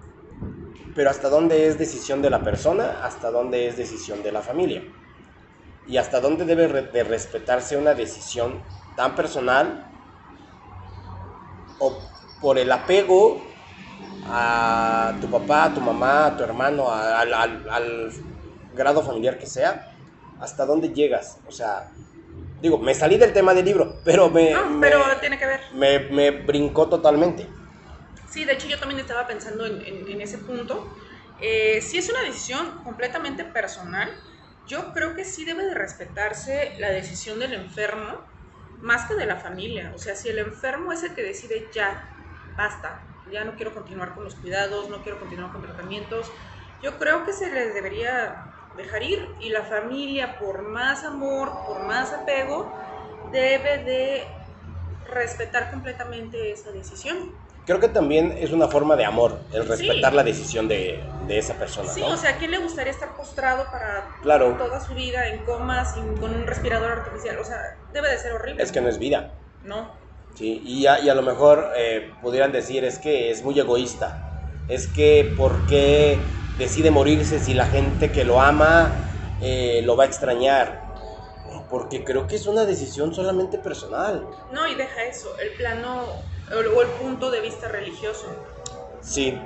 pero 0.93 1.09
hasta 1.09 1.29
dónde 1.29 1.67
es 1.67 1.77
decisión 1.79 2.21
de 2.21 2.29
la 2.29 2.43
persona, 2.43 3.00
hasta 3.03 3.31
dónde 3.31 3.67
es 3.67 3.77
decisión 3.77 4.21
de 4.24 4.31
la 4.31 4.41
familia. 4.41 4.83
Y 5.83 5.98
hasta 5.98 6.21
dónde 6.21 6.45
debe 6.45 6.67
de 6.69 7.03
respetarse 7.03 7.77
una 7.77 7.93
decisión 7.95 8.63
tan 8.95 9.15
personal 9.15 9.93
o 11.77 11.88
por 12.39 12.57
el 12.57 12.71
apego 12.71 13.57
a 14.24 15.17
tu 15.21 15.29
papá, 15.29 15.65
a 15.65 15.74
tu 15.74 15.81
mamá, 15.81 16.27
a 16.27 16.38
tu 16.38 16.43
hermano, 16.43 16.91
al- 16.91 17.33
al 17.33 18.12
grado 18.69 19.01
familiar 19.03 19.38
que 19.39 19.48
sea, 19.48 19.71
hasta 20.38 20.65
dónde 20.65 20.89
llegas. 20.93 21.41
O 21.45 21.51
sea, 21.51 21.83
digo, 22.62 22.78
me 22.80 22.94
salí 22.94 23.18
del 23.18 23.34
tema 23.34 23.54
del 23.54 23.66
libro, 23.66 24.01
pero 24.04 24.30
me, 24.30 24.56
no, 24.56 24.70
me, 24.70 24.89
pero 24.89 25.00
tiene 25.20 25.38
que 25.38 25.46
ver. 25.46 25.62
me- 25.72 26.00
me 26.10 26.32
brincó 26.32 26.89
totalmente. 26.89 27.50
Sí, 28.25 28.46
de 28.46 28.54
hecho 28.54 28.68
yo 28.68 28.80
también 28.80 29.00
estaba 29.00 29.28
pensando 29.28 29.66
en, 29.66 29.82
en- 29.82 30.08
en 30.08 30.22
ese 30.22 30.39
punto. 30.39 30.94
Eh, 31.38 31.82
si 31.82 31.98
es 31.98 32.10
una 32.10 32.22
decisión 32.24 32.84
completamente 32.84 33.44
personal, 33.46 34.10
yo 34.66 34.92
creo 34.94 35.16
que 35.16 35.25
sí 35.25 35.46
debe 35.46 35.66
de 35.66 35.74
respetarse 35.74 36.75
la 36.80 36.89
decisión 36.89 37.39
del 37.39 37.54
enfermo 37.54 38.28
más 38.82 39.08
que 39.08 39.16
de 39.16 39.25
la 39.25 39.38
familia. 39.38 39.92
O 39.96 39.98
sea, 39.98 40.16
si 40.16 40.30
el 40.30 40.39
enfermo 40.39 40.92
es 40.92 41.04
el 41.04 41.16
que 41.16 41.24
decide 41.24 41.72
ya, 41.74 42.08
basta, 42.56 43.08
ya 43.25 43.44
no 43.46 43.56
quiero 43.56 43.74
continuar 43.74 44.13
con 44.13 44.24
los 44.24 44.36
cuidados, 44.36 44.89
no 44.89 45.01
quiero 45.01 45.20
continuar 45.20 45.51
con 45.51 45.62
tratamientos, 45.62 46.34
yo 46.80 46.98
creo 46.98 47.25
que 47.25 47.34
se 47.34 47.51
les 47.51 47.74
debería 47.74 48.49
dejar 48.78 49.04
ir 49.04 49.28
y 49.40 49.50
la 49.50 49.64
familia, 49.64 50.38
por 50.40 50.62
más 50.62 51.04
amor, 51.04 51.52
por 51.68 51.84
más 51.84 52.14
apego, 52.14 52.72
debe 53.32 53.84
de 53.84 54.28
respetar 55.12 55.72
completamente 55.72 56.52
esa 56.52 56.72
decisión. 56.72 57.34
Creo 57.66 57.80
que 57.80 57.88
también 57.88 58.36
es 58.40 58.52
una 58.52 58.68
forma 58.68 58.96
de 58.96 59.06
amor, 59.06 59.42
el 59.52 59.68
respetar 59.68 60.14
la 60.14 60.24
decisión 60.24 60.68
de, 60.68 61.04
de, 61.28 61.38
esa 61.38 61.54
persona. 61.54 61.88
Sí, 61.88 62.02
o 62.02 62.18
sea, 62.18 62.32
¿a 62.32 62.38
quién 62.38 62.50
le 62.50 62.58
gustaría 62.58 62.92
estar 62.92 63.16
postrado 63.16 63.66
para 63.66 64.08
claro. 64.24 64.56
toda 64.58 64.80
su 64.80 64.96
vida 64.96 65.28
en 65.28 65.46
coma, 65.46 65.86
sin, 65.86 66.18
con 66.18 66.34
un 66.34 66.48
respirador 66.48 66.92
artificial? 66.92 67.38
O 67.38 67.44
sea, 67.44 67.78
debe 67.94 68.10
de 68.10 68.18
ser 68.18 68.34
horrible. 68.34 68.64
Es 68.64 68.72
que 68.72 68.82
no 68.82 68.90
es 68.90 68.98
vida. 68.98 69.34
No. 69.64 69.92
Sí, 70.34 70.64
y 70.66 70.88
a, 70.88 71.00
y 71.00 71.10
a 71.10 71.14
lo 71.14 71.22
mejor 71.22 71.72
eh, 71.76 72.12
pudieran 72.22 72.52
decir, 72.52 72.84
es 72.86 72.98
que 72.98 73.30
es 73.30 73.44
muy 73.44 73.60
egoísta. 73.60 74.52
Es 74.68 74.88
que, 74.88 75.34
¿por 75.38 75.66
qué 75.68 76.18
decide 76.60 76.92
morirse 76.92 77.39
si 77.39 77.54
la 77.56 77.66
gente 77.66 78.12
que 78.12 78.24
lo 78.24 78.39
ama 78.39 78.94
eh, 79.42 79.82
lo 79.84 79.96
va 79.96 80.04
a 80.04 80.08
extrañar? 80.08 80.88
Porque 81.70 82.04
creo 82.04 82.28
que 82.28 82.36
es 82.36 82.46
una 82.46 82.66
decisión 82.66 83.13
solamente 83.16 83.58
personal. 83.58 84.28
No, 84.51 84.68
y 84.68 84.75
deja 84.75 85.04
eso, 85.06 85.36
el 85.39 85.54
plano 85.54 86.06
o 86.51 86.82
el 86.82 86.88
punto 87.01 87.32
de 87.32 87.42
vista 87.42 87.68
religioso. 87.68 88.28
Sí, 89.01 89.39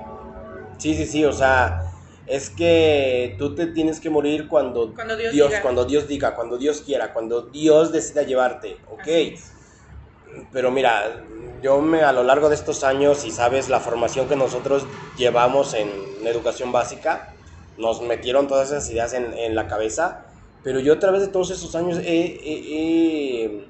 sí, 0.79 0.95
sí, 0.95 1.05
sí, 1.05 1.23
o 1.23 1.31
sea, 1.31 1.79
es 2.25 2.49
que 2.49 3.35
tú 3.37 3.55
te 3.55 3.67
tienes 3.67 3.99
que 3.99 4.09
morir 4.09 4.47
cuando, 4.47 4.93
cuando 4.93 5.15
Dios, 5.15 5.31
diga. 5.33 5.61
cuando 5.61 5.85
Dios 5.85 6.07
diga, 6.07 6.35
cuando 6.35 6.57
Dios 6.57 6.81
quiera, 6.81 7.13
cuando 7.13 7.43
Dios 7.43 7.91
decida 7.91 8.23
llevarte, 8.23 8.77
ok. 8.89 9.07
Pero 10.51 10.71
mira, 10.71 11.25
yo 11.63 11.81
me 11.81 12.03
a 12.03 12.11
lo 12.11 12.23
largo 12.23 12.49
de 12.49 12.55
estos 12.55 12.83
años 12.83 13.25
y 13.25 13.31
sabes 13.31 13.69
la 13.69 13.79
formación 13.79 14.27
que 14.27 14.35
nosotros 14.35 14.85
llevamos 15.17 15.73
en 15.73 15.89
educación 16.27 16.71
básica, 16.71 17.33
nos 17.77 18.01
metieron 18.01 18.47
todas 18.47 18.69
esas 18.69 18.89
ideas 18.91 19.13
en, 19.13 19.33
en 19.33 19.55
la 19.55 19.67
cabeza, 19.67 20.25
pero 20.63 20.79
yo 20.79 20.93
a 20.93 20.99
través 20.99 21.21
de 21.21 21.29
todos 21.29 21.51
esos 21.51 21.75
años 21.75 21.97
he, 21.99 22.03
he, 22.03 23.45
he 23.45 23.67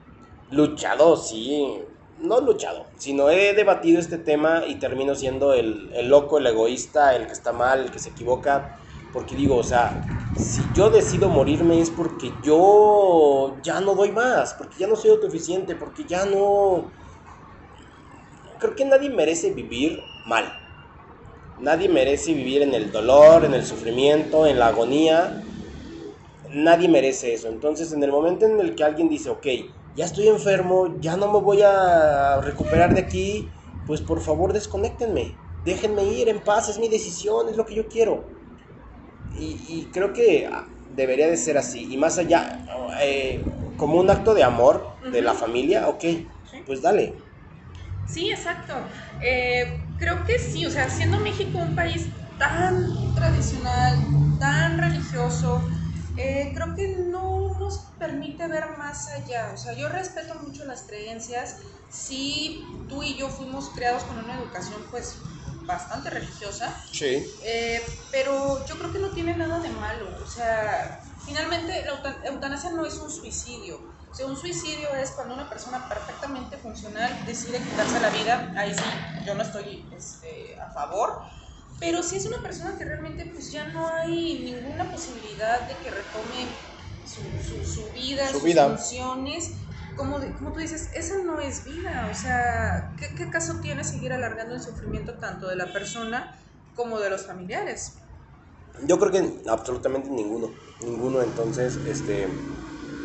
luchado, 0.50 1.16
sí, 1.16 1.80
no 2.20 2.40
luchado, 2.40 2.86
sino 2.98 3.30
he 3.30 3.54
debatido 3.54 4.00
este 4.00 4.18
tema 4.18 4.64
y 4.68 4.76
termino 4.76 5.14
siendo 5.14 5.54
el, 5.54 5.92
el, 5.94 6.10
loco, 6.10 6.38
el 6.38 6.48
egoísta, 6.48 7.16
el 7.16 7.28
que 7.28 7.34
está 7.34 7.52
mal, 7.52 7.82
el 7.82 7.92
que 7.92 8.00
se 8.00 8.10
equivoca. 8.10 8.80
Porque 9.12 9.36
digo, 9.36 9.58
o 9.58 9.64
sea, 9.64 10.02
si 10.36 10.62
yo 10.74 10.90
decido 10.90 11.30
morirme 11.30 11.80
es 11.80 11.92
porque 11.92 12.32
yo 12.42 13.58
ya 13.62 13.80
no 13.82 13.94
doy 13.94 14.12
más, 14.12 14.54
porque 14.56 14.78
ya 14.80 14.88
no 14.88 14.96
soy 14.96 15.12
autosuficiente, 15.12 15.76
porque 15.76 16.06
ya 16.06 16.26
no... 16.26 16.92
Creo 18.64 18.76
que 18.78 18.86
nadie 18.86 19.10
merece 19.10 19.54
vivir 19.54 19.92
mal. 20.24 20.46
Nadie 21.58 21.90
merece 21.90 22.34
vivir 22.34 22.62
en 22.62 22.76
el 22.76 22.92
dolor, 22.92 23.46
en 23.46 23.56
el 23.56 23.66
sufrimiento, 23.66 24.46
en 24.48 24.60
la 24.60 24.68
agonía. 24.68 25.44
Nadie 26.50 26.88
merece 26.90 27.34
eso. 27.34 27.48
Entonces, 27.50 27.92
en 27.94 28.04
el 28.04 28.12
momento 28.12 28.46
en 28.46 28.60
el 28.60 28.76
que 28.76 28.84
alguien 28.84 29.10
dice, 29.10 29.30
ok, 29.30 29.48
ya 29.94 30.06
estoy 30.06 30.28
enfermo, 30.28 30.98
ya 31.00 31.16
no 31.18 31.32
me 31.32 31.40
voy 31.40 31.62
a 31.62 32.42
recuperar 32.42 32.94
de 32.94 33.02
aquí, 33.02 33.54
pues 33.86 34.02
por 34.02 34.22
favor 34.22 34.54
desconéctenme, 34.54 35.42
déjenme 35.64 36.04
ir 36.06 36.30
en 36.30 36.44
paz, 36.44 36.70
es 36.70 36.80
mi 36.80 36.90
decisión, 36.90 37.50
es 37.50 37.56
lo 37.58 37.66
que 37.66 37.76
yo 37.76 37.88
quiero. 37.88 38.34
Y, 39.30 39.66
y 39.68 39.92
creo 39.92 40.14
que 40.14 40.50
debería 40.86 41.28
de 41.28 41.38
ser 41.38 41.58
así, 41.58 41.92
y 41.94 41.98
más 41.98 42.18
allá, 42.20 42.66
eh, 43.02 43.56
como 43.76 44.00
un 44.00 44.10
acto 44.10 44.34
de 44.34 44.44
amor 44.44 45.00
de 45.12 45.22
la 45.22 45.34
familia, 45.34 45.90
ok, 45.90 46.06
pues 46.66 46.82
dale. 46.82 47.33
Sí, 48.06 48.30
exacto. 48.32 48.74
Eh, 49.22 49.96
creo 49.98 50.26
que 50.26 50.38
sí, 50.40 50.66
o 50.66 50.72
sea, 50.72 50.90
siendo 50.90 51.20
México 51.20 51.58
un 51.60 51.76
país 51.76 52.10
tan 52.38 53.14
tradicional, 53.14 53.96
tan 54.40 54.78
religioso, 54.78 55.68
eh, 56.16 56.52
creo 56.54 56.76
que 56.76 56.98
no 57.10 57.58
nos 57.60 57.96
permite 57.98 58.48
ver 58.48 58.78
más 58.78 59.08
allá. 59.10 59.52
O 59.54 59.58
sea, 59.58 59.74
yo 59.74 59.90
respeto 59.90 60.36
mucho 60.36 60.66
las 60.66 60.86
creencias. 60.88 61.58
Sí, 61.90 62.86
tú 62.90 63.04
y 63.04 63.16
yo 63.18 63.30
fuimos 63.30 63.72
creados 63.74 64.04
con 64.04 64.18
una 64.18 64.38
educación, 64.40 64.88
pues, 64.90 65.22
bastante 65.66 66.10
religiosa. 66.10 66.84
Sí. 66.92 67.40
Eh, 67.46 68.08
pero 68.12 68.66
yo 68.66 68.78
creo 68.78 68.92
que 68.92 69.00
no 69.00 69.12
tiene 69.14 69.36
nada 69.38 69.60
de 69.60 69.70
malo. 69.70 70.22
O 70.22 70.26
sea, 70.26 71.00
finalmente 71.26 71.84
la 71.86 72.20
eutanasia 72.26 72.72
no 72.72 72.86
es 72.86 72.96
un 73.00 73.10
suicidio. 73.10 73.93
O 74.14 74.16
sea, 74.16 74.28
un 74.28 74.38
suicidio 74.38 74.94
es 74.94 75.12
cuando 75.12 75.34
una 75.34 75.50
persona 75.50 75.90
perfectamente 75.90 76.56
funcional 76.58 77.26
decide 77.26 77.58
quitarse 77.58 78.00
la 78.00 78.10
vida. 78.12 78.54
Ahí 78.56 78.74
sí, 78.74 79.26
yo 79.26 79.34
no 79.34 79.42
estoy 79.42 79.86
este, 79.92 80.56
a 80.62 80.72
favor 80.72 81.24
pero 81.84 82.02
si 82.02 82.16
es 82.16 82.26
una 82.26 82.42
persona 82.42 82.78
que 82.78 82.86
realmente 82.86 83.30
pues 83.34 83.52
ya 83.52 83.68
no 83.68 83.88
hay 83.88 84.40
ninguna 84.40 84.90
posibilidad 84.90 85.68
de 85.68 85.76
que 85.84 85.92
retome 85.92 86.48
su, 87.06 87.22
su, 87.44 87.82
su 87.82 87.92
vida, 87.92 88.26
su 88.28 88.36
sus 88.36 88.44
vida. 88.44 88.70
funciones, 88.70 89.52
como 89.98 90.18
tú 90.54 90.60
dices, 90.60 90.92
esa 90.94 91.18
no 91.24 91.42
es 91.42 91.66
vida, 91.66 92.10
o 92.10 92.16
sea, 92.16 92.94
¿qué, 92.98 93.14
¿qué, 93.16 93.30
caso 93.30 93.56
tiene 93.62 93.84
seguir 93.84 94.14
alargando 94.14 94.56
el 94.56 94.62
sufrimiento 94.62 95.16
tanto 95.16 95.48
de 95.48 95.58
la 95.58 95.74
persona 95.74 96.40
como 96.76 97.00
de 97.00 97.10
los 97.10 97.26
familiares? 97.26 97.96
Yo 98.86 98.98
creo 98.98 99.12
que 99.12 99.50
absolutamente 99.50 100.10
ninguno, 100.10 100.52
ninguno, 100.80 101.22
entonces, 101.22 101.76
este, 101.86 102.30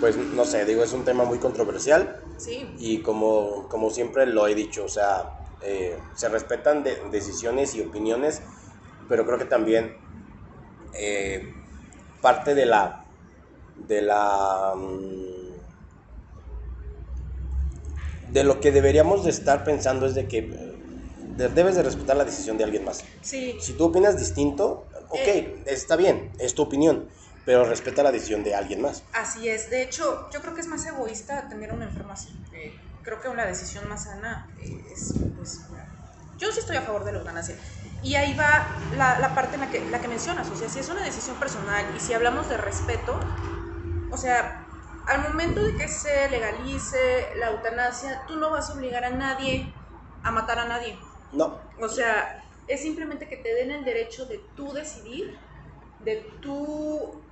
pues 0.01 0.17
no 0.17 0.45
sé, 0.45 0.65
digo, 0.65 0.83
es 0.83 0.93
un 0.93 1.05
tema 1.05 1.25
muy 1.25 1.39
controversial 1.39 2.23
sí. 2.37 2.75
y 2.79 3.03
como, 3.03 3.69
como 3.69 3.91
siempre 3.91 4.27
lo 4.27 4.47
he 4.47 4.55
dicho, 4.55 4.85
o 4.85 4.89
sea, 4.89 5.31
eh, 5.61 5.99
se 6.15 6.29
respetan 6.29 6.85
de, 6.85 6.97
decisiones 7.11 7.75
y 7.75 7.81
opiniones, 7.81 8.43
pero 9.09 9.27
creo 9.27 9.39
que 9.39 9.45
también 9.45 9.97
eh, 10.95 11.53
parte 12.21 12.55
de 12.55 12.67
la 12.67 13.05
de 13.77 14.03
la 14.03 14.75
de 18.33 18.45
lo 18.45 18.61
que 18.61 18.73
deberíamos 18.73 19.25
de 19.25 19.31
estar 19.31 19.65
pensando 19.65 20.07
es 20.07 20.15
de 20.15 20.29
que 20.29 20.43
de, 20.43 21.49
debes 21.49 21.77
de 21.77 21.83
respetar 21.83 22.17
la 22.17 22.25
decisión 22.25 22.59
de 22.59 22.65
alguien 22.65 22.85
más. 22.85 23.05
Sí. 23.23 23.57
Si 23.61 23.73
tú 23.75 23.87
opinas 23.87 24.19
distinto, 24.19 24.89
ok, 25.11 25.27
eh, 25.27 25.63
está 25.67 25.97
bien, 25.97 26.33
es 26.39 26.55
tu 26.55 26.63
opinión, 26.63 27.09
pero 27.49 27.65
respeta 27.65 28.03
la 28.03 28.13
decisión 28.13 28.45
de 28.45 28.55
alguien 28.55 28.83
más. 28.83 29.03
Así 29.15 29.49
es, 29.49 29.71
de 29.71 29.81
hecho, 29.81 30.29
yo 30.31 30.43
creo 30.43 30.53
que 30.53 30.61
es 30.61 30.67
más 30.67 30.85
egoísta 30.85 31.49
tener 31.49 31.73
una 31.73 31.87
enferma 31.87 32.13
así. 32.13 32.29
Eh, 32.53 32.79
creo 33.03 33.23
que 33.23 33.29
una 33.31 33.47
decisión 33.47 33.89
más 33.89 34.05
sana 34.05 34.51
es, 34.93 35.15
pues, 35.35 35.63
yo 36.37 36.53
sí 36.53 36.61
estoy 36.61 36.77
a 36.77 36.83
favor 36.83 37.05
de 37.05 37.13
la 37.13 37.21
eutanasia. 37.21 37.57
Y 38.03 38.17
ahí 38.17 38.35
va 38.35 38.67
la, 38.99 39.19
la, 39.19 39.35
parte 39.35 39.55
en 39.55 39.63
la 39.63 39.71
que, 39.71 39.83
la 39.89 39.99
que 39.99 40.09
mencionas, 40.09 40.47
o 40.51 40.57
sea, 40.57 40.69
si 40.69 40.79
es 40.79 40.91
una 40.91 41.03
decisión 41.03 41.37
personal 41.37 41.87
y 41.97 42.01
si 42.01 42.13
hablamos 42.13 42.51
de 42.51 42.59
respeto, 42.59 43.19
o 44.11 44.17
sea, 44.19 44.67
al 45.07 45.23
momento 45.23 45.63
de 45.63 45.75
que 45.75 45.89
se 45.89 46.29
legalice 46.29 47.31
la 47.37 47.53
eutanasia, 47.53 48.27
tú 48.29 48.37
no 48.37 48.51
vas 48.51 48.69
a 48.69 48.75
obligar 48.75 49.07
a 49.07 49.11
nadie 49.11 49.73
a 50.23 50.31
matar 50.33 50.59
a 50.59 50.67
nadie. 50.67 50.99
No. 51.33 51.59
O 51.81 51.89
sea, 51.89 52.45
es 52.67 52.83
simplemente 52.83 53.27
que 53.27 53.39
te 53.39 53.55
den 53.55 53.71
el 53.71 53.87
derecho 53.87 54.27
de 54.27 54.39
tú 54.55 54.71
decidir, 54.75 55.39
de 56.01 56.17
tú, 56.43 57.23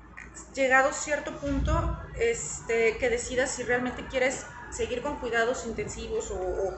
llegado 0.55 0.93
cierto 0.93 1.33
punto, 1.39 1.97
este, 2.19 2.97
que 2.99 3.09
decidas 3.09 3.51
si 3.51 3.63
realmente 3.63 4.07
quieres 4.09 4.47
seguir 4.71 5.03
con 5.03 5.19
cuidados 5.19 5.67
intensivos 5.67 6.31
o, 6.31 6.37
o 6.37 6.75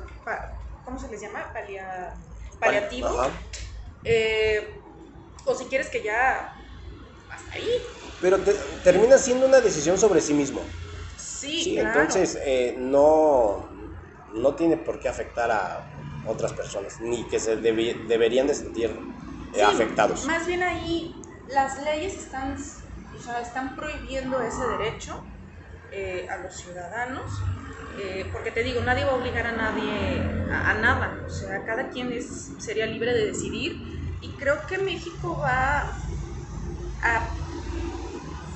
¿cómo 0.84 0.98
se 0.98 1.08
les 1.08 1.20
llama? 1.20 1.52
Palia, 1.52 2.14
paliativo. 2.60 3.08
Ajá. 3.08 3.30
Eh, 4.04 4.80
o 5.44 5.54
si 5.54 5.64
quieres 5.66 5.88
que 5.88 6.02
ya 6.02 6.54
hasta 7.30 7.52
ahí. 7.52 7.70
Pero 8.20 8.38
te, 8.38 8.52
termina 8.84 9.18
siendo 9.18 9.46
una 9.46 9.60
decisión 9.60 9.98
sobre 9.98 10.20
sí 10.20 10.34
mismo. 10.34 10.60
Sí, 11.16 11.62
sí 11.62 11.74
claro. 11.74 12.00
entonces 12.00 12.38
eh, 12.44 12.74
no, 12.78 13.70
no 14.34 14.54
tiene 14.54 14.76
por 14.76 15.00
qué 15.00 15.08
afectar 15.08 15.50
a 15.50 15.88
otras 16.26 16.52
personas, 16.52 17.00
ni 17.00 17.24
que 17.28 17.40
se 17.40 17.56
debe, 17.56 17.94
deberían 18.06 18.46
de 18.46 18.54
sentir 18.54 18.90
eh, 18.90 19.56
sí, 19.56 19.62
afectados. 19.62 20.24
Más 20.26 20.46
bien 20.46 20.62
ahí 20.62 21.22
las 21.48 21.82
leyes 21.82 22.14
están, 22.14 22.56
sea, 23.32 23.40
están 23.40 23.76
prohibiendo 23.76 24.40
ese 24.42 24.66
derecho 24.68 25.32
eh, 25.90 26.26
a 26.30 26.38
los 26.38 26.56
ciudadanos 26.58 27.50
eh, 27.94 28.30
porque 28.32 28.52
te 28.52 28.62
digo, 28.64 28.80
nadie 28.82 29.04
va 29.04 29.12
a 29.12 29.16
obligar 29.16 29.47
a 29.47 29.52
nadie 29.52 30.44
a, 30.49 30.75
nada, 30.75 31.23
o 31.26 31.28
sea, 31.30 31.64
cada 31.64 31.90
quien 31.90 32.12
es, 32.12 32.56
sería 32.58 32.87
libre 32.87 33.14
de 33.14 33.26
decidir 33.26 33.82
y 34.20 34.37
creo 34.37 34.66
que 34.66 34.78
México 34.78 35.38
va 35.40 36.04
a 37.02 37.38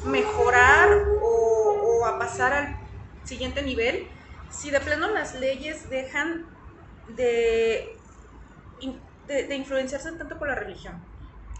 mejorar 0.02 0.88
o, 1.21 2.00
o 2.02 2.07
a 2.07 2.19
pasar 2.19 2.52
al 2.52 2.76
siguiente 3.23 3.62
nivel 3.62 4.11
si 4.49 4.71
de 4.71 4.81
plano 4.81 5.09
las 5.09 5.35
leyes 5.35 5.88
dejan 5.88 6.59
de, 7.07 8.05
de, 9.26 9.47
de 9.49 9.57
influenciarse 9.57 10.12
tanto 10.19 10.38
por 10.38 10.49
la 10.49 10.55
religión. 10.55 11.12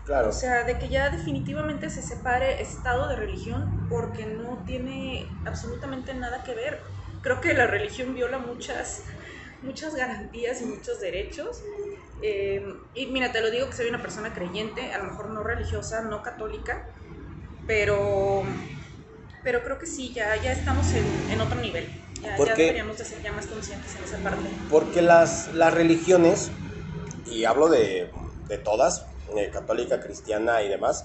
Claro. 0.05 0.31
O 0.31 0.33
sea, 0.33 0.65
de 0.65 0.79
que 0.79 0.89
ya 0.89 1.11
definitivamente 1.11 1.89
se 1.91 2.03
separe 2.03 2.61
Estado 2.61 3.09
de 3.09 3.17
religión 3.17 3.87
porque 3.89 4.27
no 4.27 4.65
tiene 4.67 5.29
absolutamente 5.45 6.13
nada 6.15 6.43
que 6.43 6.55
ver 6.55 6.81
creo 7.23 7.41
que 7.41 7.55
la 7.55 7.67
religión 7.67 8.15
viola 8.15 8.39
muchas, 8.39 9.05
muchas 9.63 9.95
garantías 9.95 10.61
y 10.61 10.67
muchos 10.67 11.01
derechos. 11.01 11.63
Eh, 12.23 12.63
y 12.95 13.07
mira, 13.07 13.33
te 13.33 13.41
lo 13.41 13.51
digo 13.51 13.67
que 13.71 13.77
soy 13.77 13.89
una 13.89 14.03
persona 14.03 14.35
creyente, 14.35 14.93
a 14.93 14.99
lo 14.99 15.05
mejor 15.05 15.31
no 15.31 15.43
religiosa, 15.43 16.03
no 16.03 16.23
católica, 16.23 16.87
pero, 17.67 18.43
pero 19.43 19.63
creo 19.63 19.79
que 19.79 19.87
sí, 19.87 20.13
ya, 20.13 20.37
ya 20.43 20.53
estamos 20.53 20.93
en, 20.95 21.05
en 21.31 21.41
otro 21.41 21.61
nivel. 21.61 21.89
Ya, 22.21 22.37
ya 22.37 22.55
deberíamos 22.55 22.99
de 22.99 23.05
ser 23.05 23.23
ya 23.23 23.33
más 23.33 23.47
conscientes 23.47 23.97
en 23.97 24.05
esa 24.05 24.23
parte. 24.23 24.49
Porque 24.69 25.03
las, 25.03 25.53
las 25.55 25.75
religiones, 25.75 26.53
y 27.27 27.45
hablo 27.45 27.69
de, 27.69 28.13
de 28.49 28.59
todas, 28.59 29.05
eh, 29.37 29.51
católica, 29.51 30.01
cristiana 30.01 30.63
y 30.63 30.69
demás, 30.69 31.05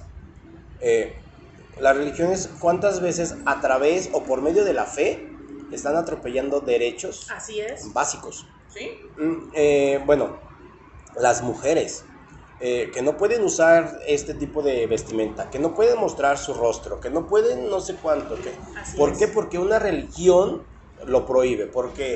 eh, 0.81 1.22
las 1.79 1.96
religiones 1.96 2.50
cuántas 2.60 3.01
veces 3.01 3.36
a 3.46 3.62
través 3.62 4.10
o 4.13 4.24
por 4.24 4.41
medio 4.41 4.63
de 4.65 4.74
la 4.74 4.86
fe 4.86 5.27
están 5.72 5.96
atropellando 5.96 6.62
derechos 6.62 7.27
Así 7.31 7.60
es. 7.60 7.93
básicos. 7.93 8.46
¿Sí? 8.69 8.89
Mm, 9.17 9.50
eh, 9.53 10.03
bueno, 10.05 10.39
las 11.15 11.41
mujeres 11.41 12.05
eh, 12.60 12.89
que 12.91 13.01
no 13.03 13.17
pueden 13.17 13.43
usar 13.43 14.00
este 14.07 14.34
tipo 14.34 14.63
de 14.63 14.88
vestimenta, 14.88 15.50
que 15.50 15.60
no 15.60 15.75
pueden 15.75 16.00
mostrar 16.00 16.38
su 16.38 16.53
rostro, 16.53 17.00
que 17.00 17.10
no 17.10 17.27
pueden 17.27 17.69
no 17.69 17.79
sé 17.79 17.96
cuánto. 18.01 18.36
Que, 18.41 18.51
Así 18.75 18.98
¿Por 18.98 19.12
es. 19.12 19.19
qué? 19.19 19.27
Porque 19.27 19.60
una 19.60 19.77
religión 19.77 20.65
lo 21.05 21.25
prohíbe, 21.25 21.67
porque 21.67 22.13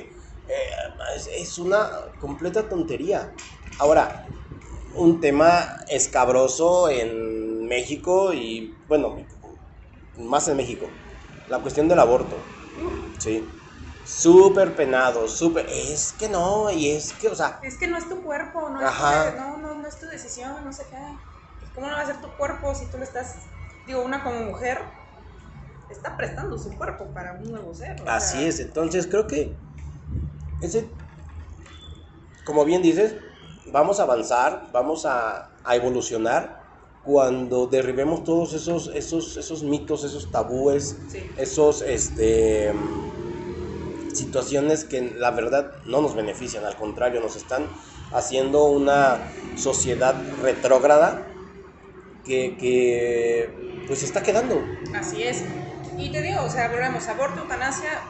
eh, 0.47 0.71
es, 1.15 1.27
es 1.27 1.57
una 1.59 1.89
completa 2.19 2.67
tontería. 2.67 3.31
Ahora, 3.79 4.27
un 4.95 5.19
tema 5.19 5.77
escabroso 5.89 6.89
en 6.89 7.67
México 7.67 8.33
y, 8.33 8.75
bueno, 8.87 9.17
más 10.17 10.47
en 10.47 10.57
México, 10.57 10.89
la 11.47 11.59
cuestión 11.59 11.87
del 11.87 11.99
aborto. 11.99 12.35
Sí. 13.19 13.49
Súper 14.03 14.75
penado, 14.75 15.27
súper... 15.27 15.67
Es 15.69 16.13
que 16.13 16.27
no, 16.27 16.71
y 16.71 16.89
es 16.89 17.13
que, 17.13 17.29
o 17.29 17.35
sea, 17.35 17.59
Es 17.63 17.77
que 17.77 17.87
no 17.87 17.97
es 17.97 18.09
tu 18.09 18.21
cuerpo, 18.23 18.69
no 18.69 18.81
es, 18.81 18.91
tu, 18.95 19.37
no, 19.37 19.57
no, 19.57 19.75
no 19.75 19.87
es 19.87 19.99
tu 19.99 20.07
decisión, 20.07 20.65
no 20.65 20.73
sé 20.73 20.83
qué. 20.89 20.97
¿Cómo 21.73 21.87
no 21.87 21.93
va 21.93 22.01
a 22.01 22.05
ser 22.05 22.19
tu 22.19 22.27
cuerpo 22.35 22.73
si 22.75 22.89
tú 22.91 22.97
le 22.97 23.03
estás, 23.03 23.35
digo, 23.85 24.03
una 24.03 24.23
como 24.23 24.39
mujer, 24.41 24.79
está 25.89 26.17
prestando 26.17 26.57
su 26.57 26.75
cuerpo 26.77 27.05
para 27.13 27.33
un 27.33 27.51
nuevo 27.51 27.73
ser? 27.73 27.95
Así 28.07 28.37
sea, 28.37 28.47
es, 28.47 28.59
entonces 28.59 29.07
creo 29.07 29.27
que 29.27 29.55
ese, 30.61 30.89
como 32.43 32.65
bien 32.65 32.81
dices, 32.81 33.15
vamos 33.71 33.99
a 33.99 34.03
avanzar, 34.03 34.69
vamos 34.71 35.05
a, 35.05 35.49
a 35.63 35.75
evolucionar 35.75 36.61
cuando 37.03 37.67
derribemos 37.67 38.23
todos 38.23 38.53
esos, 38.53 38.87
esos, 38.93 39.37
esos 39.37 39.63
mitos, 39.63 40.03
esos 40.03 40.31
tabúes, 40.31 40.95
Sí. 41.09 41.29
esos 41.37 41.81
este, 41.81 42.71
situaciones 44.13 44.85
que 44.85 45.01
la 45.01 45.31
verdad 45.31 45.71
no 45.85 46.01
nos 46.01 46.15
benefician, 46.15 46.65
al 46.65 46.75
contrario, 46.75 47.21
nos 47.21 47.35
están 47.35 47.67
haciendo 48.13 48.65
una 48.65 49.19
sociedad 49.55 50.15
retrógrada 50.41 51.25
que, 52.25 52.55
que 52.57 53.83
pues 53.87 53.99
se 53.99 54.05
está 54.05 54.21
quedando. 54.21 54.61
Así 54.95 55.23
es. 55.23 55.43
Y 55.97 56.11
te 56.11 56.21
digo, 56.21 56.43
o 56.43 56.49
sea, 56.49 56.69
volvemos, 56.69 57.07
aborto, 57.07 57.41
eutanasia, 57.41 58.01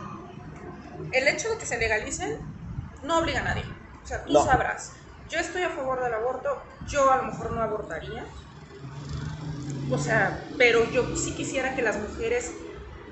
el 1.11 1.27
hecho 1.27 1.49
de 1.49 1.57
que 1.57 1.65
se 1.65 1.77
legalicen 1.77 2.39
no 3.03 3.19
obliga 3.19 3.41
a 3.41 3.43
nadie. 3.43 3.63
O 4.03 4.07
sea, 4.07 4.23
tú 4.25 4.33
No. 4.33 4.43
sabrás. 4.43 4.93
Yo 5.31 5.39
estoy 5.39 5.61
a 5.63 5.69
favor 5.69 6.03
del 6.03 6.13
aborto, 6.13 6.49
yo 6.87 7.09
a 7.09 7.17
lo 7.17 7.23
mejor 7.23 7.51
no 7.53 7.61
abortaría. 7.61 8.25
O 9.89 9.97
sea, 9.97 10.45
pero 10.57 10.89
yo 10.91 11.15
sí 11.15 11.31
quisiera 11.33 11.75
que 11.75 11.81
las 11.81 11.97
mujeres 11.99 12.51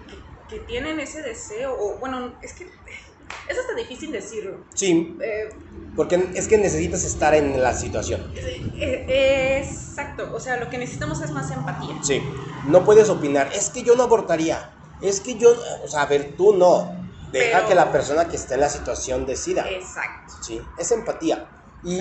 que, 0.09 0.55
que 0.57 0.65
tienen 0.65 0.99
ese 0.99 1.21
deseo, 1.21 1.75
o 1.77 1.97
bueno, 1.99 2.37
es 2.41 2.53
que 2.53 2.65
es 2.65 3.57
hasta 3.57 3.73
difícil 3.75 4.11
decirlo. 4.11 4.65
Sí, 4.75 5.17
Eh, 5.21 5.49
porque 5.95 6.29
es 6.35 6.47
que 6.47 6.57
necesitas 6.57 7.03
estar 7.03 7.33
en 7.35 7.61
la 7.61 7.73
situación. 7.73 8.31
eh, 8.35 9.05
eh, 9.09 9.63
exacto, 9.65 10.29
o 10.33 10.39
sea, 10.39 10.57
lo 10.57 10.69
que 10.69 10.77
necesitamos 10.77 11.21
es 11.21 11.31
más 11.31 11.49
empatía. 11.51 11.95
Sí, 12.03 12.21
no 12.65 12.83
puedes 12.85 13.09
opinar, 13.09 13.49
es 13.53 13.69
que 13.69 13.83
yo 13.83 13.95
no 13.95 14.03
abortaría, 14.03 14.73
es 15.01 15.19
que 15.21 15.35
yo, 15.37 15.53
o 15.83 15.87
sea, 15.87 16.03
a 16.03 16.05
ver, 16.05 16.35
tú 16.37 16.53
no, 16.53 16.93
deja 17.31 17.57
Pero- 17.59 17.67
que 17.69 17.75
la 17.75 17.91
persona 17.91 18.27
que 18.27 18.35
esté 18.37 18.53
en 18.55 18.61
la 18.61 18.69
situación 18.69 19.25
decida, 19.25 19.69
Exacto. 19.69 20.33
sí, 20.41 20.61
es 20.77 20.91
empatía. 20.91 21.49
Y, 21.81 21.97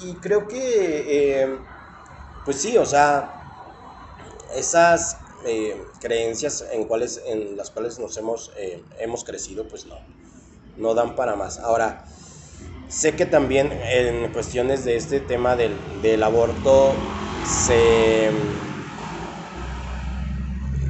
y 0.00 0.20
creo 0.20 0.46
que, 0.46 1.42
eh, 1.42 1.58
pues 2.44 2.60
sí, 2.62 2.76
o 2.78 2.86
sea, 2.86 3.42
esas 4.54 5.24
eh, 5.44 5.92
creencias 6.00 6.64
en, 6.72 6.84
cuales, 6.86 7.20
en 7.26 7.56
las 7.56 7.70
cuales 7.70 7.98
nos 7.98 8.16
hemos, 8.16 8.52
eh, 8.58 8.84
hemos 9.00 9.24
crecido, 9.24 9.66
pues 9.68 9.86
no, 9.86 9.96
no 10.76 10.94
dan 10.94 11.16
para 11.16 11.36
más. 11.36 11.58
Ahora, 11.58 12.04
sé 12.88 13.16
que 13.16 13.26
también 13.26 13.72
en 13.72 14.32
cuestiones 14.32 14.84
de 14.84 14.96
este 14.96 15.20
tema 15.20 15.56
del, 15.56 16.00
del 16.02 16.22
aborto 16.22 16.94
se, 17.42 18.30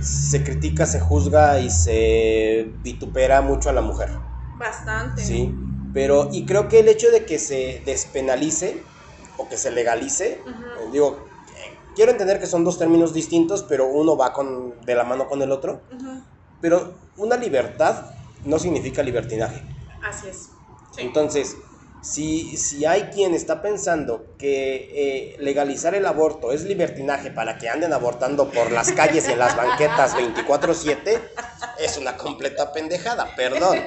se 0.00 0.42
critica, 0.44 0.86
se 0.86 1.00
juzga 1.00 1.60
y 1.60 1.70
se 1.70 2.76
vitupera 2.82 3.40
mucho 3.42 3.70
a 3.70 3.72
la 3.72 3.80
mujer. 3.82 4.10
Bastante. 4.58 5.22
Sí, 5.22 5.61
pero 5.92 6.28
y 6.32 6.44
creo 6.44 6.68
que 6.68 6.80
el 6.80 6.88
hecho 6.88 7.10
de 7.10 7.24
que 7.24 7.38
se 7.38 7.82
despenalice 7.84 8.82
o 9.36 9.48
que 9.48 9.56
se 9.56 9.70
legalice, 9.70 10.40
digo, 10.92 11.24
quiero 11.94 12.12
entender 12.12 12.40
que 12.40 12.46
son 12.46 12.64
dos 12.64 12.78
términos 12.78 13.12
distintos, 13.12 13.62
pero 13.62 13.86
uno 13.86 14.16
va 14.16 14.32
con, 14.32 14.80
de 14.80 14.94
la 14.94 15.04
mano 15.04 15.28
con 15.28 15.42
el 15.42 15.52
otro, 15.52 15.80
pero 16.60 16.94
una 17.16 17.36
libertad 17.36 18.12
no 18.44 18.58
significa 18.58 19.02
libertinaje. 19.02 19.62
Así 20.02 20.28
es. 20.28 20.50
Sí. 20.94 21.02
Entonces, 21.02 21.56
si, 22.02 22.56
si 22.56 22.84
hay 22.84 23.04
quien 23.14 23.32
está 23.32 23.62
pensando 23.62 24.34
que 24.36 24.90
eh, 24.92 25.36
legalizar 25.38 25.94
el 25.94 26.04
aborto 26.04 26.52
es 26.52 26.64
libertinaje 26.64 27.30
para 27.30 27.58
que 27.58 27.68
anden 27.68 27.92
abortando 27.92 28.50
por 28.50 28.72
las 28.72 28.90
calles 28.92 29.28
y 29.28 29.32
en 29.32 29.38
las 29.38 29.56
banquetas 29.56 30.14
24/7, 30.14 31.20
es 31.78 31.96
una 31.98 32.16
completa 32.16 32.72
pendejada, 32.72 33.34
perdón. 33.36 33.78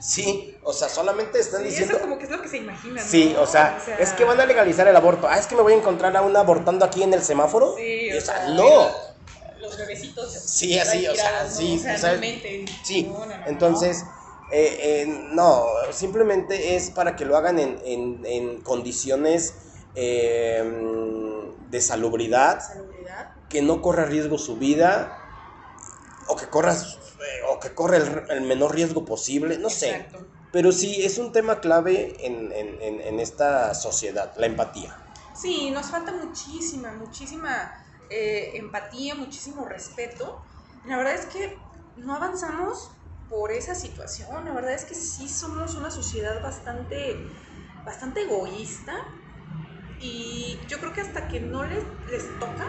Sí, 0.00 0.56
o 0.62 0.72
sea, 0.72 0.88
solamente 0.88 1.38
están 1.40 1.62
Sí, 1.62 1.68
diciendo... 1.68 1.94
eso 1.94 2.02
como 2.02 2.18
que 2.18 2.24
es 2.24 2.30
lo 2.30 2.42
que 2.42 2.48
se 2.48 2.58
imaginan. 2.58 3.04
Sí, 3.04 3.34
o 3.38 3.46
sea, 3.46 3.78
es 3.98 4.12
que 4.12 4.24
van 4.24 4.38
a 4.40 4.44
legalizar 4.44 4.86
el 4.86 4.96
aborto. 4.96 5.26
Ah, 5.28 5.38
es 5.38 5.46
que 5.46 5.56
me 5.56 5.62
voy 5.62 5.72
a 5.72 5.76
encontrar 5.76 6.14
a 6.16 6.22
una 6.22 6.40
abortando 6.40 6.84
aquí 6.84 7.02
en 7.02 7.14
el 7.14 7.22
semáforo. 7.22 7.74
Sí, 7.76 8.10
Y, 8.12 8.16
o 8.16 8.20
sea, 8.20 8.48
no. 8.48 8.90
Los 9.60 9.78
bebecitos. 9.78 10.30
Sí, 10.32 10.78
así, 10.78 11.06
o 11.06 11.14
sea, 11.14 11.48
sí, 11.48 11.76
O 11.78 11.96
sea, 11.96 12.12
o. 12.12 12.66
Sí, 12.82 13.10
entonces, 13.46 14.04
eh, 14.52 15.02
eh, 15.02 15.06
no, 15.32 15.64
simplemente 15.92 16.76
es 16.76 16.90
para 16.90 17.16
que 17.16 17.24
lo 17.24 17.36
hagan 17.36 17.58
en, 17.58 17.80
en- 17.84 18.26
en 18.26 18.62
condiciones 18.62 19.86
eh, 19.94 20.62
de 21.70 21.80
salubridad, 21.80 22.60
Salubridad. 22.60 23.32
que 23.48 23.62
no 23.62 23.80
corra 23.82 24.04
riesgo 24.04 24.38
su 24.38 24.56
vida, 24.58 25.18
o 26.26 26.36
que 26.36 26.48
corra, 26.48 26.72
eh, 26.74 27.40
o 27.50 27.58
que 27.60 27.74
corra 27.74 27.96
el, 27.96 28.22
el 28.30 28.40
menor 28.42 28.74
riesgo 28.74 29.04
posible, 29.04 29.58
no 29.58 29.70
sé. 29.70 30.06
Pero 30.50 30.70
sí, 30.70 31.02
es 31.02 31.18
un 31.18 31.32
tema 31.32 31.60
clave 31.60 32.26
en, 32.26 32.52
en- 32.52 32.80
en- 32.82 33.00
en 33.00 33.20
esta 33.20 33.74
sociedad, 33.74 34.32
la 34.36 34.46
empatía. 34.46 34.96
Sí, 35.34 35.70
nos 35.70 35.86
falta 35.90 36.12
muchísima, 36.12 36.92
muchísima 36.92 37.72
eh, 38.10 38.52
empatía, 38.54 39.14
muchísimo 39.14 39.64
respeto. 39.64 40.44
La 40.84 40.98
verdad 40.98 41.14
es 41.14 41.26
que 41.26 41.58
no 41.96 42.14
avanzamos 42.16 42.90
por 43.32 43.50
esa 43.50 43.74
situación. 43.74 44.44
La 44.44 44.52
verdad 44.52 44.74
es 44.74 44.84
que 44.84 44.94
sí 44.94 45.26
somos 45.26 45.74
una 45.74 45.90
sociedad 45.90 46.42
bastante, 46.42 47.16
bastante 47.82 48.24
egoísta. 48.24 48.92
Y 49.98 50.58
yo 50.68 50.78
creo 50.78 50.92
que 50.92 51.00
hasta 51.00 51.28
que 51.28 51.40
no 51.40 51.64
les, 51.64 51.82
les 52.10 52.38
toca, 52.38 52.66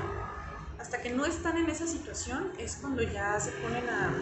hasta 0.80 1.02
que 1.02 1.10
no 1.10 1.26
están 1.26 1.58
en 1.58 1.70
esa 1.70 1.86
situación, 1.86 2.54
es 2.58 2.78
cuando 2.78 3.02
ya 3.04 3.38
se 3.42 3.52
ponen 3.52 3.84
a, 3.90 4.14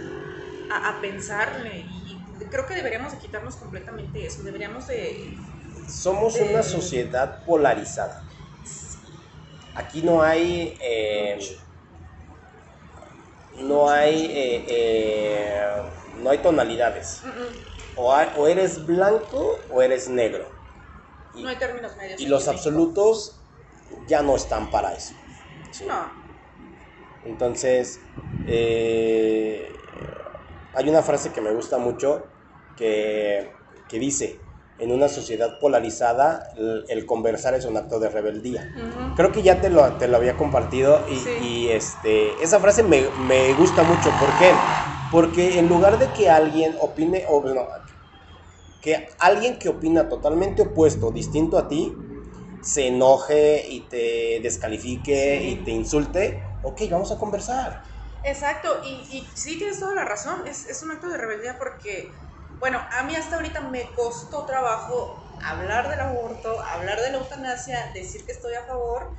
a, 0.73 0.89
a 0.97 1.01
pensarle. 1.01 1.81
Y 1.81 2.19
creo 2.49 2.65
que 2.65 2.73
deberíamos 2.73 3.11
de 3.11 3.19
quitarnos 3.19 3.55
completamente 3.57 4.25
eso. 4.25 4.41
Deberíamos 4.41 4.87
de... 4.87 5.37
Somos 5.87 6.37
una 6.37 6.63
sociedad 6.63 7.45
polarizada. 7.45 8.23
Aquí 9.75 10.01
no 10.01 10.23
hay... 10.23 10.75
eh, 10.81 11.37
no 13.59 13.89
hay... 13.89 14.25
eh, 14.25 14.65
eh, 14.67 15.81
no 16.15 16.29
hay 16.29 16.39
tonalidades. 16.39 17.23
O, 17.95 18.13
hay- 18.13 18.29
o 18.37 18.47
eres 18.47 18.85
blanco 18.85 19.65
o 19.69 19.81
eres 19.81 20.07
negro. 20.07 20.47
Y, 21.33 21.43
No 21.43 21.49
hay 21.49 21.57
términos 21.57 21.95
medios. 21.97 22.19
y 22.19 22.25
los 22.27 22.47
absolutos 22.47 23.41
ya 24.07 24.21
no 24.21 24.35
están 24.35 24.69
para 24.69 24.93
eso. 24.93 25.13
¿sí? 25.71 25.85
No. 25.87 26.11
Entonces, 27.23 28.01
eh, 28.47 29.85
hay 30.73 30.89
una 30.89 31.01
frase 31.03 31.31
que 31.31 31.41
me 31.41 31.51
gusta 31.53 31.77
mucho 31.77 32.27
que, 32.75 33.55
que 33.87 33.99
dice, 33.99 34.41
en 34.77 34.91
una 34.91 35.07
sociedad 35.07 35.59
polarizada, 35.59 36.43
el, 36.57 36.85
el 36.89 37.05
conversar 37.05 37.53
es 37.53 37.65
un 37.65 37.77
acto 37.77 37.99
de 37.99 38.09
rebeldía. 38.09 38.67
Creo 39.15 39.31
que 39.31 39.43
ya 39.43 39.61
te 39.61 39.69
lo, 39.69 39.85
te 39.97 40.07
lo 40.07 40.17
había 40.17 40.35
compartido 40.37 41.05
y, 41.07 41.19
Sí. 41.19 41.29
y, 41.41 41.67
este, 41.69 42.41
esa 42.43 42.59
frase 42.59 42.81
me, 42.83 43.09
me 43.11 43.53
gusta 43.53 43.83
mucho. 43.83 44.09
¿Por 44.19 44.35
qué? 44.39 44.51
Porque 45.11 45.59
en 45.59 45.67
lugar 45.69 45.99
de 45.99 46.11
que 46.13 46.29
alguien 46.29 46.75
opine, 46.79 47.25
o 47.29 47.43
no, 47.53 47.67
que 48.79 49.09
alguien 49.19 49.59
que 49.59 49.69
opina 49.69 50.09
totalmente 50.09 50.61
opuesto, 50.63 51.11
distinto 51.11 51.57
a 51.57 51.67
ti, 51.67 52.03
se 52.59 52.87
enoje 52.87 53.65
y 53.67 53.89
te 53.89 54.39
descalifique 54.41 55.43
y 55.43 55.63
te 55.63 55.71
insulte, 55.71 56.57
ok, 56.61 56.81
vamos 56.91 57.11
a 57.11 57.17
conversar. 57.17 57.89
Exacto, 58.23 58.81
y, 58.83 59.07
y 59.17 59.35
sí 59.35 59.57
tienes 59.57 59.79
toda 59.79 59.95
la 59.95 60.05
razón, 60.05 60.45
es, 60.47 60.65
es 60.67 60.83
un 60.83 60.91
acto 60.91 61.09
de 61.09 61.17
rebeldía 61.17 61.57
porque, 61.57 62.13
bueno, 62.59 62.79
a 62.91 63.03
mí 63.03 63.15
hasta 63.15 63.35
ahorita 63.35 63.61
me 63.61 63.93
costó 63.93 64.45
trabajo 64.45 65.33
hablar 65.43 65.89
del 65.89 65.99
aborto, 66.01 66.61
hablar 66.61 67.01
de 67.01 67.11
la 67.11 67.17
eutanasia, 67.17 67.91
decir 67.95 68.25
que 68.25 68.31
estoy 68.31 68.53
a 68.53 68.63
favor, 68.65 69.15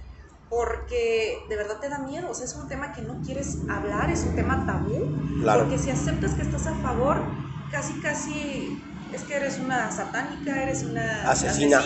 porque 0.53 1.47
de 1.49 1.57
verdad 1.57 1.81
te 1.81 1.88
da 1.88 1.99
miedo, 1.99 2.29
o 2.29 2.35
sea, 2.35 2.45
es 2.45 2.55
un 2.55 2.69
tema 2.69 2.93
que 2.93 3.01
no 3.01 3.23
quieres 3.23 3.61
hablar, 3.71 4.11
es 4.11 4.27
un 4.27 4.35
tema 4.35 4.67
tabú, 4.67 4.93
Claro. 5.41 5.61
porque 5.62 5.79
si 5.79 5.88
aceptas 5.88 6.33
que 6.35 6.43
estás 6.43 6.67
a 6.67 6.75
favor, 6.75 7.25
casi 7.71 7.99
casi 8.03 8.79
es 9.15 9.23
que 9.23 9.35
eres 9.37 9.59
una 9.61 9.91
satánica, 9.91 10.62
eres 10.62 10.85
una 10.85 11.31
Asesina. 11.31 11.81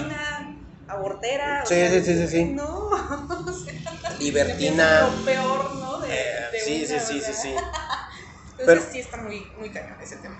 abortera. 0.88 1.60
o 1.62 1.66
Sí, 1.66 1.74
sea, 1.76 1.90
sí, 1.90 2.00
sí, 2.04 2.18
sí, 2.18 2.26
sí. 2.28 2.44
No, 2.54 2.88
o 2.88 3.52
sea, 3.52 4.18
Libertina. 4.18 5.10
Lo 5.16 5.24
peor, 5.24 5.74
¿no? 5.76 5.98
De, 6.00 6.08
Eh, 6.12 6.34
de 6.50 6.60
sí, 6.60 6.86
sí, 6.86 6.94
una, 6.94 7.02
sí, 7.04 7.20
sí, 7.20 7.32
sí. 7.34 7.48
Entonces 8.58 8.66
Pero- 8.66 8.82
sí 8.90 8.98
está 8.98 9.18
muy, 9.18 9.46
muy 9.58 9.70
cañón 9.70 9.96
ese 10.02 10.16
tema. 10.16 10.38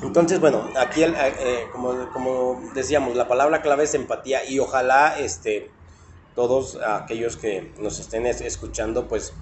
Entonces, 0.00 0.40
bueno, 0.40 0.66
aquí 0.78 1.02
el- 1.02 1.14
eh, 1.18 1.68
como, 1.72 2.10
como 2.10 2.62
decíamos, 2.74 3.16
la 3.16 3.28
palabra 3.28 3.60
clave 3.60 3.84
es 3.84 3.92
empatía 3.94 4.44
y 4.48 4.58
ojalá 4.60 5.18
este, 5.18 5.73
todos 6.34 6.78
aquellos 6.84 7.36
que 7.36 7.74
nos 7.78 7.98
estén 8.00 8.26
es- 8.26 8.40
escuchando, 8.40 9.06
pues 9.08 9.34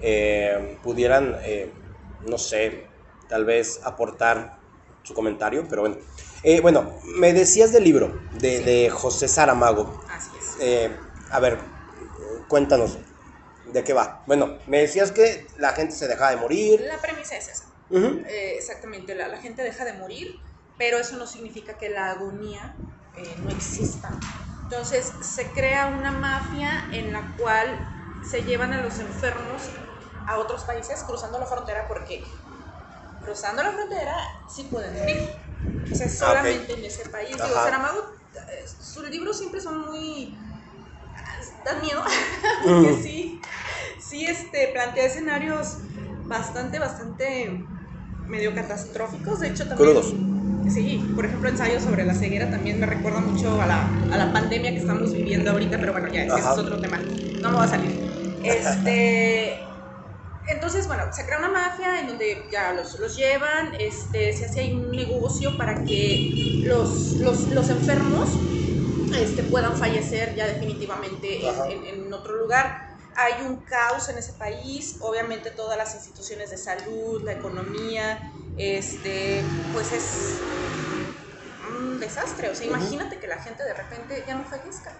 eh, 0.00 0.78
pudieran, 0.82 1.36
eh, 1.42 1.74
no 2.20 2.38
sé, 2.38 2.88
tal 3.28 3.44
vez 3.44 3.80
aportar 3.84 4.60
su 5.02 5.12
comentario, 5.14 5.66
pero 5.68 5.82
bueno. 5.82 5.98
Eh, 6.44 6.60
bueno, 6.60 7.00
me 7.16 7.32
decías 7.32 7.72
del 7.72 7.84
libro 7.84 8.20
de, 8.32 8.58
Sí. 8.58 8.64
de 8.64 8.90
José 8.90 9.26
Saramago. 9.28 10.00
Así 10.08 10.30
es. 10.38 11.00
A 11.30 11.40
ver, 11.40 11.58
cuéntanos, 12.46 12.98
¿de 13.64 13.84
qué 13.84 13.92
va? 13.92 14.22
Bueno, 14.26 14.58
me 14.66 14.78
decías 14.80 15.10
que 15.12 15.48
la 15.58 15.72
gente 15.72 15.94
se 15.94 16.06
dejaba 16.08 16.30
de 16.30 16.36
morir. 16.36 16.80
La 16.82 17.00
premisa 17.00 17.36
es 17.36 17.48
esa. 17.48 17.64
Exactamente, 18.28 19.14
la, 19.14 19.28
la 19.28 19.40
gente 19.40 19.62
deja 19.62 19.84
de 19.84 19.94
morir, 19.94 20.28
pero 20.76 20.98
eso 20.98 21.16
no 21.16 21.26
significa 21.26 21.76
que 21.76 21.88
la 21.90 22.10
agonía 22.12 22.76
eh, 23.16 23.34
no 23.42 23.50
exista. 23.50 24.18
Entonces 24.70 25.10
se 25.22 25.50
crea 25.52 25.86
una 25.86 26.12
mafia 26.12 26.70
en 26.92 27.10
la 27.10 27.22
cual 27.38 27.80
se 28.30 28.42
llevan 28.42 28.74
a 28.74 28.82
los 28.82 28.98
enfermos 28.98 29.62
a 30.26 30.38
otros 30.38 30.64
países 30.64 31.02
cruzando 31.04 31.38
la 31.38 31.46
frontera 31.46 31.86
porque 31.88 32.22
cruzando 33.24 33.62
la 33.62 33.72
frontera 33.72 34.14
sí 34.46 34.64
pueden 34.64 34.92
morir. 34.98 35.22
O 35.90 35.94
sea, 35.96 36.06
solamente 36.06 36.74
en 36.74 36.84
ese 36.84 37.08
país. 37.08 37.30
Digo. 37.30 37.48
Saramago, 37.48 37.98
eh, 38.34 38.68
sus 38.68 39.08
libros 39.08 39.38
siempre 39.38 39.58
son 39.58 39.80
muy... 39.86 40.38
dan 41.64 41.80
miedo, 41.80 42.02
porque 42.62 42.90
Mm. 42.92 43.02
sí, 43.02 43.40
sí 43.98 44.26
este, 44.26 44.68
plantea 44.68 45.06
escenarios 45.06 45.78
bastante, 46.28 46.78
bastante 46.78 47.66
medio 48.26 48.54
catastróficos. 48.54 49.40
De 49.40 49.48
hecho, 49.48 49.66
también... 49.66 49.92
Crudos. 49.92 50.37
Sí, 50.68 51.12
por 51.14 51.24
ejemplo, 51.26 51.48
ensayo 51.48 51.80
sobre 51.80 52.04
la 52.04 52.14
ceguera 52.14 52.50
también 52.50 52.78
me 52.78 52.86
recuerda 52.86 53.20
mucho 53.20 53.60
a 53.60 53.66
la, 53.66 54.06
a 54.10 54.16
la 54.18 54.32
pandemia 54.32 54.70
que 54.72 54.78
estamos 54.78 55.12
viviendo 55.12 55.50
ahorita, 55.50 55.78
pero 55.80 55.92
bueno, 55.92 56.08
ya 56.12 56.22
ese 56.24 56.34
Ajá. 56.38 56.52
es 56.52 56.58
otro 56.58 56.80
tema. 56.80 56.98
No 56.98 57.50
me 57.50 57.56
va 57.56 57.64
a 57.64 57.68
salir. 57.68 57.90
Este... 58.42 59.64
Entonces, 60.50 60.86
bueno, 60.86 61.04
se 61.12 61.26
crea 61.26 61.38
una 61.38 61.50
mafia 61.50 62.00
en 62.00 62.06
donde 62.08 62.48
ya 62.50 62.72
los, 62.72 62.98
los 62.98 63.16
llevan, 63.16 63.74
este, 63.78 64.32
se 64.32 64.46
hace 64.46 64.60
ahí 64.60 64.72
un 64.74 64.90
negocio 64.92 65.56
para 65.58 65.84
que 65.84 66.30
los, 66.62 67.16
los, 67.20 67.50
los 67.50 67.68
enfermos 67.68 68.28
este, 69.18 69.42
puedan 69.44 69.76
fallecer 69.76 70.34
ya 70.36 70.46
definitivamente 70.46 71.48
en, 71.50 71.66
en- 71.66 71.84
en 72.06 72.12
otro 72.12 72.36
lugar. 72.36 72.78
Hay 73.14 73.44
un 73.44 73.64
caos 73.64 74.08
en 74.08 74.18
ese 74.18 74.34
país, 74.34 74.98
obviamente 75.00 75.50
todas 75.50 75.76
las 75.76 75.94
instituciones 75.94 76.50
de 76.50 76.58
salud, 76.58 77.22
la 77.24 77.32
economía, 77.32 78.20
este, 78.58 79.48
pues 79.72 79.92
es 79.92 80.40
un 81.70 81.98
desastre. 82.00 82.50
O 82.50 82.54
sea, 82.54 82.66
imagínate 82.66 83.18
que 83.18 83.26
la 83.26 83.38
gente 83.38 83.62
de 83.64 83.74
repente 83.74 84.24
ya 84.26 84.34
no 84.34 84.44
fallezca. 84.44 84.92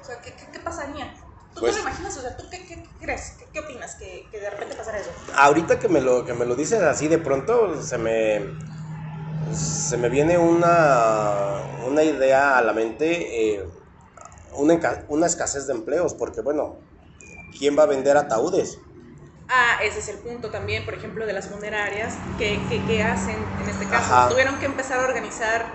O 0.00 0.04
sea, 0.04 0.20
¿qué, 0.22 0.32
qué, 0.32 0.46
qué 0.52 0.60
pasaría? 0.60 1.12
¿Tú 1.54 1.60
Pues- 1.60 1.74
te 1.74 1.82
lo 1.82 1.88
imaginas? 1.88 2.16
O 2.16 2.20
sea, 2.20 2.36
¿tú 2.36 2.44
qué, 2.50 2.66
qué- 2.66 2.84
crees? 3.00 3.32
¿Qué, 3.38 3.46
qué 3.52 3.60
opinas 3.60 3.94
que, 3.96 4.28
que 4.30 4.40
de 4.40 4.50
repente 4.50 4.74
pasara 4.76 4.98
eso? 4.98 5.10
Ahorita 5.36 5.78
que 5.78 5.88
me 5.88 6.00
lo, 6.00 6.24
que 6.24 6.34
me 6.34 6.44
lo 6.44 6.54
dices 6.54 6.82
así 6.82 7.08
de 7.08 7.18
pronto, 7.18 7.82
se 7.82 7.96
me, 7.98 8.42
se 9.54 9.96
me 9.96 10.08
viene 10.08 10.36
una, 10.38 11.62
una 11.86 12.02
idea 12.02 12.58
a 12.58 12.62
la 12.62 12.72
mente, 12.72 13.54
eh, 13.54 13.64
una, 14.54 14.78
una 15.08 15.26
escasez 15.26 15.66
de 15.66 15.72
empleos, 15.74 16.14
porque 16.14 16.40
bueno, 16.42 16.76
¿quién 17.58 17.78
va 17.78 17.84
a 17.84 17.86
vender 17.86 18.16
ataúdes? 18.16 18.78
Ah, 19.48 19.78
ese 19.82 20.00
es 20.00 20.08
el 20.08 20.18
punto 20.18 20.50
también, 20.50 20.84
por 20.84 20.94
ejemplo, 20.94 21.24
de 21.26 21.32
las 21.32 21.48
funerarias, 21.48 22.14
¿qué, 22.38 22.60
qué, 22.68 22.82
qué 22.84 23.02
hacen 23.02 23.36
en 23.60 23.68
este 23.68 23.86
caso? 23.86 24.12
Ajá. 24.12 24.28
Tuvieron 24.28 24.58
que 24.58 24.66
empezar 24.66 25.00
a 25.00 25.04
organizar 25.04 25.66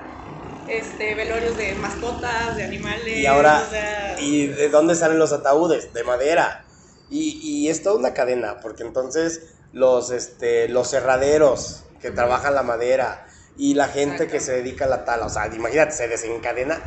este, 0.68 1.16
velorios 1.16 1.56
de 1.58 1.76
mascotas, 1.76 2.58
de 2.58 2.64
animales. 2.64 3.18
Y 3.18 3.26
ahora, 3.26 3.64
o 3.66 3.70
sea, 3.70 4.20
¿y 4.20 4.48
de 4.48 4.70
dónde 4.70 4.96
salen 4.96 5.20
los 5.20 5.32
ataúdes? 5.32 5.94
De 5.94 6.04
madera. 6.04 6.66
Y, 7.10 7.40
y 7.42 7.70
es 7.70 7.84
toda 7.84 7.98
una 7.98 8.14
cadena, 8.14 8.60
porque 8.62 8.84
entonces 8.84 9.42
los, 9.74 10.12
este, 10.12 10.70
los 10.70 10.90
cerraderos 10.90 11.84
que 12.02 12.12
trabajan 12.12 12.56
la 12.56 12.64
madera 12.64 13.28
y 13.58 13.74
la 13.74 13.88
gente 13.88 14.24
Exacto. 14.24 14.32
que 14.32 14.40
se 14.40 14.54
dedica 14.54 14.86
a 14.86 14.88
la 14.88 15.06
tala, 15.06 15.26
o 15.26 15.30
sea, 15.30 15.48
imagínate, 15.48 15.92
se 15.92 16.08
desencadena 16.08 16.82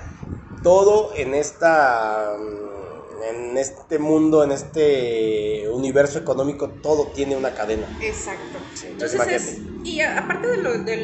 todo 0.63 1.13
en 1.15 1.35
esta 1.35 2.35
mm, 2.39 2.74
en 3.23 3.57
este 3.59 3.99
mundo, 3.99 4.43
en 4.45 4.53
este 4.53 5.69
universo 5.71 6.19
económico, 6.19 6.71
todo 6.83 7.13
tiene 7.13 7.37
una 7.37 7.55
cadena. 7.55 7.87
Exacto. 8.01 8.59
Sí, 8.75 8.87
entonces 8.89 9.21
Entonces, 9.21 9.49
es, 9.49 9.63
y 9.85 10.01
a- 10.01 10.19
aparte 10.19 10.47
de 10.49 10.63
lo, 10.63 10.85
de 10.85 10.97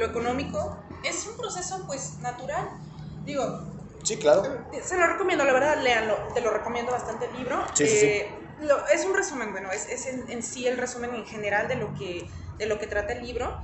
lo 0.00 0.06
económico, 0.06 0.58
es 1.02 1.26
un 1.26 1.36
proceso 1.36 1.84
pues 1.86 2.18
natural. 2.20 2.64
Digo, 3.24 3.44
Sí, 4.02 4.18
claro. 4.18 4.42
Se 4.86 4.98
lo 4.98 5.06
recomiendo, 5.06 5.44
la 5.44 5.52
verdad, 5.54 5.78
léanlo. 5.82 6.18
Te 6.34 6.40
lo 6.42 6.50
recomiendo 6.50 6.92
bastante 6.92 7.26
el 7.26 7.32
libro. 7.32 7.64
Sí, 7.74 7.86
sí, 7.86 7.96
sí. 7.96 8.06
Eh, 8.06 8.38
lo- 8.58 8.86
es 8.88 9.04
un 9.06 9.14
resumen, 9.14 9.50
bueno, 9.52 9.70
es, 9.72 9.88
es 9.88 10.06
en, 10.06 10.30
en 10.30 10.42
sí 10.42 10.66
el 10.66 10.76
resumen 10.76 11.14
en 11.14 11.24
general 11.24 11.68
de 11.68 11.76
lo 11.76 11.94
que, 11.94 12.30
de 12.58 12.66
lo 12.66 12.78
que 12.78 12.86
trata 12.86 13.14
el 13.14 13.22
libro, 13.24 13.56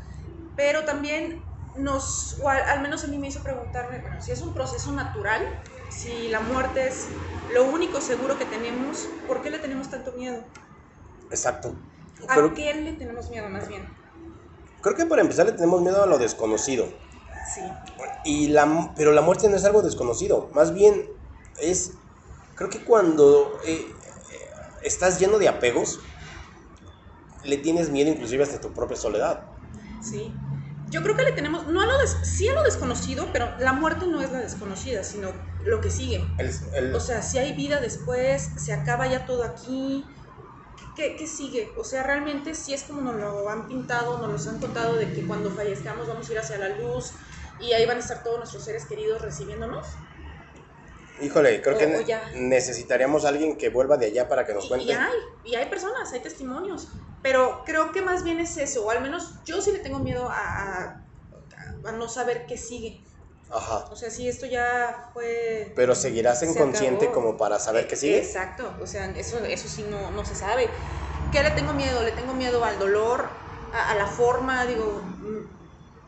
pero 0.54 0.84
también 0.84 1.44
nos, 1.74 2.38
o 2.42 2.48
al, 2.48 2.62
al 2.62 2.80
menos 2.80 3.04
a 3.04 3.08
mí 3.08 3.18
me 3.18 3.28
hizo 3.28 3.42
preguntarme, 3.42 4.00
bueno, 4.00 4.20
si 4.20 4.32
es 4.32 4.40
un 4.40 4.54
proceso 4.54 4.90
natural, 4.92 5.46
si 5.90 6.29
la 6.29 6.40
muerte 6.40 6.88
es 6.88 7.09
lo 7.53 7.64
único 7.64 8.00
seguro 8.00 8.38
que 8.38 8.44
tenemos, 8.44 9.09
¿por 9.26 9.42
qué 9.42 9.50
le 9.50 9.59
tenemos 9.59 9.90
tanto 9.90 10.12
miedo? 10.12 10.44
Exacto. 11.31 11.74
¿A 12.29 12.35
Creo, 12.35 12.55
qué 12.55 12.74
le 12.74 12.92
tenemos 12.92 13.29
miedo 13.31 13.48
más 13.48 13.68
bien? 13.68 13.88
creo 14.83 14.96
que 14.96 15.07
para 15.07 15.22
empezar 15.22 15.46
le 15.46 15.53
tenemos 15.53 15.81
miedo 15.83 16.03
a 16.03 16.07
lo 16.07 16.18
desconocido. 16.18 16.87
Sí, 17.55 17.62
Y 18.24 18.48
la, 18.48 18.92
pero 18.96 19.12
la 19.12 19.22
muerte 19.22 19.48
no 19.48 19.57
es 19.57 19.64
algo 19.64 19.83
desconocido, 19.83 20.50
más 20.55 20.72
bien 20.72 21.09
es, 21.59 21.92
creo 22.55 22.70
que 22.70 22.85
cuando 22.85 23.59
eh, 23.64 23.87
eh, 23.90 24.50
estás 24.83 25.18
lleno 25.18 25.38
de 25.38 25.48
apegos, 25.48 26.00
le 27.42 27.57
tienes 27.57 27.90
miedo 27.90 28.11
inclusive 28.11 28.42
hasta 28.44 28.61
tu 28.61 28.72
propia 28.72 28.96
soledad. 28.96 29.44
sí. 30.03 30.33
Yo 30.90 31.03
creo 31.03 31.16
que 31.16 31.22
le 31.24 31.33
tenemos, 31.33 31.66
no 31.68 31.81
a 31.81 31.87
lo 31.87 31.98
des- 31.98 32.16
sí 32.22 32.48
a 32.48 32.55
lo 32.55 32.62
desconocido, 32.64 33.29
pero 33.33 33.57
la 33.59 33.72
muerte 33.72 34.07
no 34.07 34.20
es 34.20 34.33
la 34.33 34.40
desconocida, 34.40 35.05
sino 35.05 35.33
lo 35.64 35.81
que 35.81 35.90
sigue. 35.90 36.35
El- 36.38 36.50
el- 36.74 36.94
O 36.94 37.00
sea, 37.00 37.22
si 37.22 37.38
hay 37.38 37.53
vida 37.55 37.81
después, 37.81 38.42
se 38.57 38.72
acaba 38.72 39.07
ya 39.07 39.24
todo 39.26 39.44
aquí. 39.44 40.16
¿Qué, 40.96 41.16
qué 41.16 41.26
sigue? 41.26 41.74
O 41.79 41.85
sea, 41.85 42.03
realmente 42.03 42.55
si 42.55 42.74
es 42.74 42.83
como 42.85 43.03
nos 43.03 43.14
lo 43.16 43.48
han 43.48 43.68
pintado, 43.68 44.18
nos 44.18 44.31
los 44.33 44.46
han 44.48 44.59
contado 44.59 44.96
de 44.96 45.12
que 45.12 45.26
cuando 45.26 45.50
fallezcamos 45.50 46.09
vamos 46.09 46.29
a 46.29 46.33
ir 46.33 46.38
hacia 46.38 46.59
la 46.59 46.70
luz 46.70 47.12
y 47.59 47.72
ahí 47.72 47.87
van 47.87 47.98
a 47.98 48.00
estar 48.00 48.22
todos 48.24 48.38
nuestros 48.38 48.64
seres 48.64 48.87
queridos 48.87 49.22
recibiéndonos. 49.22 49.87
Híjole, 51.20 51.61
creo 51.62 51.76
o- 51.76 51.78
que 51.78 51.87
o 51.87 52.00
ya. 52.02 52.22
necesitaríamos 52.35 53.24
a 53.24 53.28
alguien 53.28 53.56
que 53.56 53.68
vuelva 53.68 53.96
de 53.96 54.06
allá 54.06 54.28
para 54.28 54.44
que 54.46 54.54
nos 54.54 54.66
cuente. 54.66 54.87
y 54.87 54.92
hay, 54.92 55.12
y 55.42 55.54
hay 55.54 55.66
personas, 55.68 56.12
hay 56.12 56.20
testimonios. 56.20 56.88
Pero 57.22 57.62
creo 57.66 57.92
que 57.92 58.00
más 58.02 58.24
bien 58.24 58.40
es 58.40 58.56
eso, 58.56 58.87
o 58.87 58.90
al 58.90 59.02
menos 59.02 59.42
yo 59.44 59.61
sí 59.61 59.72
le 59.72 59.80
tengo 59.80 59.98
miedo 59.98 60.28
a, 60.28 60.38
a- 60.38 61.06
a 61.85 61.92
no 61.92 62.09
saber 62.09 62.46
qué 62.46 62.56
sigue. 62.56 63.04
Ajá. 63.50 63.87
O 63.90 63.96
sea, 63.96 64.11
si 64.11 64.28
esto 64.28 64.46
ya 64.46 65.11
fue... 65.12 65.72
Pero 65.74 65.94
seguirás 65.94 66.38
Se 66.38 66.46
inconsciente 66.46 67.06
acabó. 67.06 67.22
como 67.26 67.37
para 67.37 67.59
saber 67.59 67.87
qué 67.88 67.96
sigue. 67.96 68.18
Exacto, 68.18 68.76
o 68.80 68.87
sea, 68.87 69.06
eso, 69.11 69.38
eso 69.44 69.68
sí 69.68 69.83
no, 69.90 70.11
no 70.12 70.24
se 70.24 70.35
sabe. 70.37 70.70
¿Qué 71.33 71.42
le 71.42 71.50
tengo 71.50 71.72
miedo? 71.74 72.02
Le 72.02 72.12
tengo 72.12 72.33
miedo 72.35 72.64
al 72.64 72.78
dolor, 72.78 73.28
a, 73.72 73.90
a 73.90 73.94
la 73.96 74.06
forma, 74.06 74.66
digo, 74.66 75.04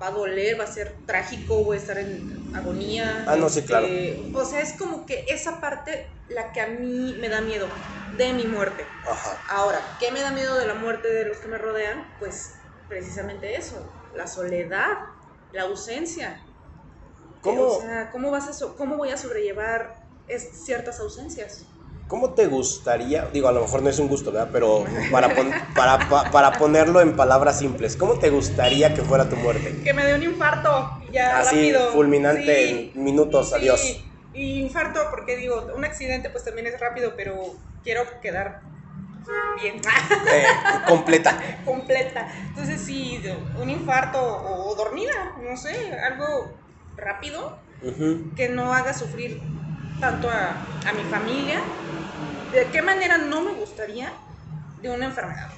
va 0.02 0.08
a 0.08 0.10
doler, 0.10 0.58
va 0.58 0.64
a 0.64 0.66
ser 0.66 1.02
trágico, 1.06 1.64
voy 1.64 1.76
a 1.76 1.80
estar 1.80 1.98
en 1.98 2.28
agonía. 2.52 3.24
Ah, 3.28 3.36
no, 3.36 3.48
sí, 3.48 3.62
claro. 3.62 3.86
este, 3.86 4.30
O 4.34 4.44
sea, 4.44 4.60
es 4.60 4.72
como 4.74 5.06
que 5.06 5.24
esa 5.28 5.60
parte 5.60 6.08
la 6.28 6.52
que 6.52 6.60
a 6.60 6.66
mí 6.66 7.16
me 7.20 7.28
da 7.28 7.40
miedo 7.40 7.68
de 8.18 8.32
mi 8.32 8.46
muerte. 8.46 8.88
Ajá. 9.06 9.40
Ahora, 9.48 9.80
¿qué 10.00 10.10
me 10.10 10.20
da 10.20 10.30
miedo 10.32 10.58
de 10.58 10.66
la 10.66 10.74
muerte 10.74 11.08
de 11.08 11.24
los 11.26 11.38
que 11.38 11.48
me 11.48 11.58
rodean? 11.58 12.14
Pues 12.18 12.64
precisamente 12.88 13.56
eso, 13.56 13.94
la 14.12 14.26
soledad, 14.26 14.92
la 15.52 15.62
ausencia. 15.62 16.42
¿Cómo? 17.40 17.64
O 17.64 17.80
sea, 17.80 18.10
¿cómo, 18.10 18.30
vas 18.30 18.48
a 18.48 18.52
so- 18.52 18.76
¿cómo 18.76 18.96
voy 18.96 19.10
a 19.10 19.16
sobrellevar 19.16 19.94
ciertas 20.64 21.00
ausencias. 21.00 21.71
¿Cómo 22.12 22.34
te 22.34 22.46
gustaría, 22.46 23.24
digo, 23.32 23.48
a 23.48 23.52
lo 23.52 23.62
mejor 23.62 23.80
no 23.80 23.88
es 23.88 23.98
un 23.98 24.06
gusto, 24.06 24.30
¿verdad? 24.30 24.50
Pero 24.52 24.84
para, 25.10 25.34
para, 25.74 26.30
para, 26.30 26.52
ponerlo 26.52 27.00
en 27.00 27.16
palabras 27.16 27.58
simples, 27.58 27.96
¿cómo 27.96 28.18
te 28.18 28.28
gustaría 28.28 28.92
que 28.92 29.00
fuera 29.00 29.30
tu 29.30 29.36
muerte? 29.36 29.80
Que 29.82 29.94
me 29.94 30.04
dé 30.04 30.16
un 30.16 30.22
infarto, 30.22 31.00
ya 31.10 31.38
Así, 31.38 31.72
fulminante 31.90 32.68
en 32.68 33.02
minutos, 33.02 33.54
adiós. 33.54 34.04
Y 34.34 34.60
infarto, 34.60 35.00
porque 35.10 35.38
digo, 35.38 35.72
un 35.74 35.86
accidente 35.86 36.28
pues 36.28 36.44
también 36.44 36.66
es 36.66 36.78
rápido, 36.78 37.14
pero 37.16 37.34
quiero 37.82 38.02
quedar 38.20 38.60
bien. 39.58 39.76
Eh, 40.34 40.44
completa. 40.86 41.40
completa. 41.64 42.30
Entonces 42.48 42.78
sí, 42.82 43.22
un 43.58 43.70
infarto 43.70 44.20
o 44.22 44.74
dormida, 44.74 45.32
no 45.40 45.56
sé, 45.56 45.74
algo 45.94 46.58
rápido 46.94 47.58
que 48.36 48.50
no 48.50 48.74
haga 48.74 48.92
sufrir 48.92 49.40
tanto 49.98 50.28
a, 50.28 50.66
a 50.86 50.92
mi 50.92 51.04
familia. 51.04 51.62
¿De 52.52 52.66
qué 52.70 52.82
manera 52.82 53.18
no 53.18 53.40
me 53.40 53.52
gustaría 53.52 54.12
de 54.82 54.90
una 54.90 55.06
enfermedad? 55.06 55.50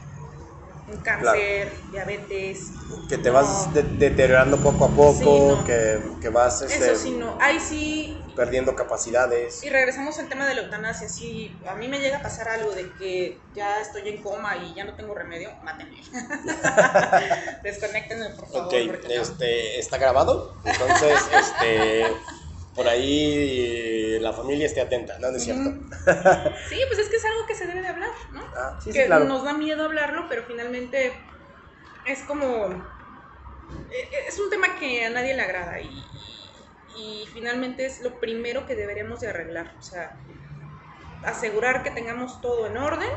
un 0.87 0.99
cáncer, 0.99 1.73
diabetes. 1.91 2.73
Que 3.09 3.19
te 3.19 3.31
vas 3.31 3.73
deteriorando 3.73 4.59
poco 4.59 4.85
a 4.87 4.89
poco, 4.89 5.65
que, 5.65 6.01
que, 6.21 6.29
vas... 6.29 6.63
Este, 6.63 6.93
Eso 6.93 7.03
sí, 7.03 7.11
no. 7.13 7.39
Ahí 7.41 7.59
sí... 7.59 8.19
Perdiendo 8.37 8.75
capacidades. 8.75 9.63
Y 9.63 9.71
regresamos 9.71 10.19
al 10.19 10.29
tema 10.29 10.47
de 10.47 10.57
la 10.57 10.63
eutanasia. 10.63 11.09
Si 11.09 11.57
a 11.69 11.75
mí 11.77 11.87
me 11.89 12.01
llega 12.01 12.19
a 12.19 12.23
pasar 12.23 12.49
algo 12.49 12.73
de 12.73 12.91
que 12.99 13.39
ya 13.55 13.81
estoy 13.81 14.09
en 14.09 14.23
coma 14.23 14.57
y 14.57 14.75
ya 14.75 14.85
no 14.85 14.95
tengo 14.95 15.15
remedio, 15.15 15.53
mátenme. 15.63 16.03
Desconectenme, 17.63 18.31
por 18.31 18.49
favor. 18.49 18.67
Ok, 18.67 18.75
este, 19.09 19.79
¿está 19.79 19.99
grabado? 19.99 20.57
Entonces, 20.65 21.21
este 21.33 22.07
por 22.75 22.89
ahí 22.89 24.19
la 24.21 24.33
familia 24.33 24.67
esté 24.67 24.81
atenta, 24.81 25.19
¿no? 25.19 25.29
es 25.29 25.45
cierto? 25.45 25.71
sí, 26.69 26.81
pues 26.89 26.99
es 26.99 27.09
que 27.09 27.17
es 27.17 27.25
algo 27.25 27.47
que 27.47 27.55
se 27.55 27.67
debe 27.67 27.83
de 27.83 27.89
hablar, 27.89 28.11
¿no? 28.33 28.43
Ah, 28.57 28.79
sí, 28.83 28.91
que 28.91 29.07
claro. 29.07 29.27
nos 29.27 29.45
da 29.45 29.53
miedo 29.53 29.85
hablarlo, 29.85 30.27
pero 30.29 30.45
finalmente 30.45 31.13
es 32.05 32.21
como... 32.23 32.93
E, 33.91 33.99
e, 33.99 34.29
es 34.29 34.39
un 34.41 34.51
tema 34.51 34.79
que 34.79 35.05
a 35.05 35.11
nadie 35.11 35.35
le 35.35 35.43
agrada 35.43 35.81
y, 35.81 36.05
y 36.97 37.29
finalmente 37.33 37.87
es 37.87 38.01
lo 38.03 38.19
primero 38.19 38.67
que 38.67 38.75
deberíamos 38.75 39.21
de 39.21 39.29
arreglar, 39.29 39.77
o 39.79 39.83
sea, 39.83 40.17
asegurar 41.25 41.83
que 41.85 41.93
tengamos 41.93 42.41
todo 42.41 42.67
en 42.67 42.77
orden, 42.77 43.11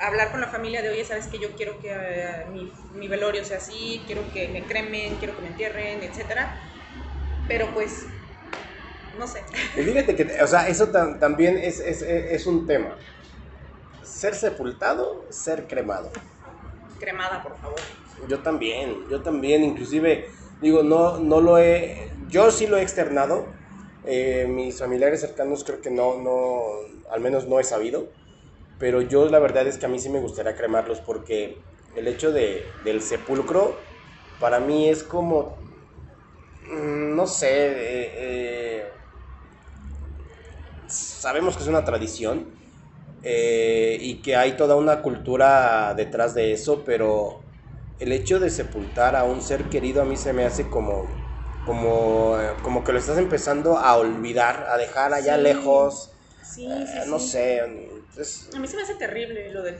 hablar 0.00 0.30
con 0.30 0.40
la 0.40 0.48
familia 0.48 0.80
de, 0.80 0.88
oye, 0.88 1.04
sabes 1.04 1.26
que 1.26 1.38
yo 1.38 1.54
quiero 1.54 1.78
que 1.80 1.92
eh, 1.92 2.46
mi, 2.50 2.72
mi, 2.94 3.08
velorio 3.08 3.44
sea 3.44 3.58
así, 3.58 4.02
quiero 4.06 4.22
que 4.32 4.48
me 4.48 4.64
cremen, 4.64 5.16
quiero 5.16 5.36
que 5.36 5.42
me 5.42 5.48
entierren, 5.48 6.02
etcétera 6.02 6.72
pero 7.48 7.72
pues, 7.72 8.06
no 9.18 9.26
sé. 9.26 9.44
fíjate 9.74 10.16
que, 10.16 10.42
o 10.42 10.46
sea, 10.46 10.68
eso 10.68 10.88
también 10.88 11.56
es, 11.58 11.80
es, 11.80 12.02
es, 12.02 12.46
un 12.46 12.66
tema. 12.66 12.96
Ser 14.02 14.34
sepultado, 14.34 15.26
ser 15.30 15.66
cremado. 15.66 16.10
Cremada, 16.98 17.42
por 17.42 17.56
favor. 17.58 17.80
Yo 18.28 18.40
también, 18.40 19.08
yo 19.08 19.22
también, 19.22 19.62
inclusive, 19.62 20.28
digo, 20.60 20.82
no, 20.82 21.18
no 21.18 21.40
lo 21.40 21.58
he, 21.58 22.10
yo 22.28 22.50
sí 22.50 22.66
lo 22.66 22.76
he 22.76 22.82
externado. 22.82 23.46
Eh, 24.04 24.46
mis 24.48 24.78
familiares 24.78 25.20
cercanos 25.20 25.64
creo 25.64 25.80
que 25.80 25.90
no, 25.90 26.20
no, 26.22 26.62
al 27.10 27.20
menos 27.20 27.46
no 27.46 27.60
he 27.60 27.64
sabido. 27.64 28.08
Pero 28.78 29.00
yo 29.00 29.28
la 29.28 29.38
verdad 29.38 29.66
es 29.66 29.78
que 29.78 29.86
a 29.86 29.88
mí 29.88 29.98
sí 29.98 30.10
me 30.10 30.20
gustaría 30.20 30.54
cremarlos 30.54 31.00
porque 31.00 31.58
el 31.96 32.08
hecho 32.08 32.30
de, 32.30 32.62
del 32.84 33.00
sepulcro 33.00 33.74
para 34.38 34.60
mí 34.60 34.88
es 34.88 35.02
como 35.02 35.56
no 36.70 37.26
sé, 37.26 37.48
eh, 37.48 38.12
eh, 38.16 38.92
sabemos 40.88 41.56
que 41.56 41.62
es 41.62 41.68
una 41.68 41.84
tradición 41.84 42.54
eh, 43.22 43.98
y 44.00 44.22
que 44.22 44.36
hay 44.36 44.52
toda 44.56 44.76
una 44.76 45.02
cultura 45.02 45.94
detrás 45.94 46.34
de 46.34 46.52
eso, 46.52 46.84
pero 46.84 47.44
el 47.98 48.12
hecho 48.12 48.38
de 48.40 48.50
sepultar 48.50 49.16
a 49.16 49.24
un 49.24 49.40
ser 49.42 49.64
querido 49.68 50.02
a 50.02 50.04
mí 50.04 50.16
se 50.16 50.32
me 50.32 50.44
hace 50.44 50.68
como, 50.68 51.08
como, 51.64 52.36
como 52.62 52.84
que 52.84 52.92
lo 52.92 52.98
estás 52.98 53.18
empezando 53.18 53.78
a 53.78 53.96
olvidar, 53.96 54.66
a 54.68 54.76
dejar 54.76 55.14
allá 55.14 55.36
lejos. 55.36 56.12
Sí, 56.42 56.68
sí, 56.86 57.10
no 57.10 57.18
sé. 57.18 57.60
a 57.60 57.66
mí 57.66 58.66
se 58.68 58.76
me 58.76 58.82
hace 58.82 58.94
terrible 58.94 59.52
lo 59.52 59.62
del, 59.62 59.78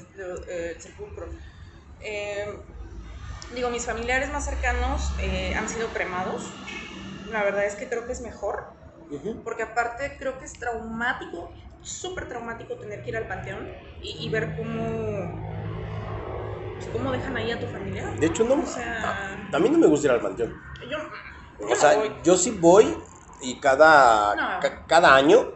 sepulcro. 0.80 1.26
Digo, 3.54 3.70
mis 3.70 3.86
familiares 3.86 4.32
más 4.32 4.44
cercanos 4.44 5.12
han 5.56 5.68
sido 5.68 5.88
cremados. 5.88 6.50
La 7.30 7.42
verdad 7.42 7.64
es 7.64 7.74
que 7.74 7.88
creo 7.88 8.06
que 8.06 8.12
es 8.12 8.20
mejor, 8.20 8.66
porque 9.44 9.62
aparte 9.62 10.16
creo 10.18 10.38
que 10.38 10.44
es 10.44 10.52
traumático, 10.54 11.52
súper 11.82 12.28
traumático 12.28 12.76
tener 12.76 13.02
que 13.02 13.10
ir 13.10 13.16
al 13.16 13.26
panteón 13.26 13.68
y, 14.02 14.28
ver 14.28 14.56
cómo, 14.56 14.84
cómo 16.92 17.12
dejan 17.12 17.36
ahí 17.36 17.50
a 17.50 17.60
tu 17.60 17.66
familia. 17.66 18.14
De 18.18 18.26
hecho, 18.26 18.44
no, 18.44 18.62
o 18.62 18.66
sea, 18.66 19.48
a, 19.52 19.58
mí 19.58 19.68
no 19.68 19.78
me 19.78 19.86
gusta 19.86 20.08
ir 20.08 20.12
al 20.12 20.20
panteón. 20.20 20.54
Yo, 20.90 20.98
o 21.68 21.74
sea, 21.74 22.22
yo 22.22 22.36
sí 22.36 22.50
voy 22.50 22.96
y 23.40 23.60
cada, 23.60 24.60
cada 24.86 25.14
año, 25.14 25.52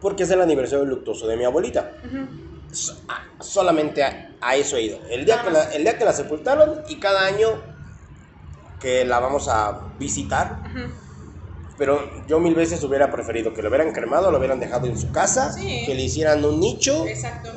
porque 0.00 0.24
es 0.24 0.30
el 0.30 0.40
aniversario 0.40 0.84
luctuoso 0.84 1.26
de 1.26 1.36
mi 1.36 1.44
abuelita. 1.44 1.92
Solamente 3.40 4.02
a, 4.02 4.56
eso 4.56 4.76
he 4.76 4.82
ido. 4.82 5.00
El 5.08 5.24
día, 5.24 5.42
que 5.42 5.50
la, 5.50 5.64
el 5.72 5.82
día 5.82 5.98
que 5.98 6.04
la 6.04 6.12
sepultaron 6.12 6.82
y 6.88 6.98
cada 6.98 7.26
año 7.26 7.48
que 8.80 9.04
la 9.04 9.20
vamos 9.20 9.48
a 9.48 9.92
visitar. 9.98 10.62
Pero 11.78 12.26
yo 12.26 12.38
mil 12.38 12.54
veces 12.54 12.82
hubiera 12.84 13.10
preferido 13.10 13.54
que 13.54 13.62
lo 13.62 13.68
hubieran 13.68 13.92
cremado, 13.92 14.30
lo 14.30 14.38
hubieran 14.38 14.60
dejado 14.60 14.86
en 14.86 14.98
su 14.98 15.10
casa, 15.10 15.54
que 15.56 15.94
le 15.94 16.02
hicieran 16.02 16.44
un 16.44 16.60
nicho, 16.60 17.04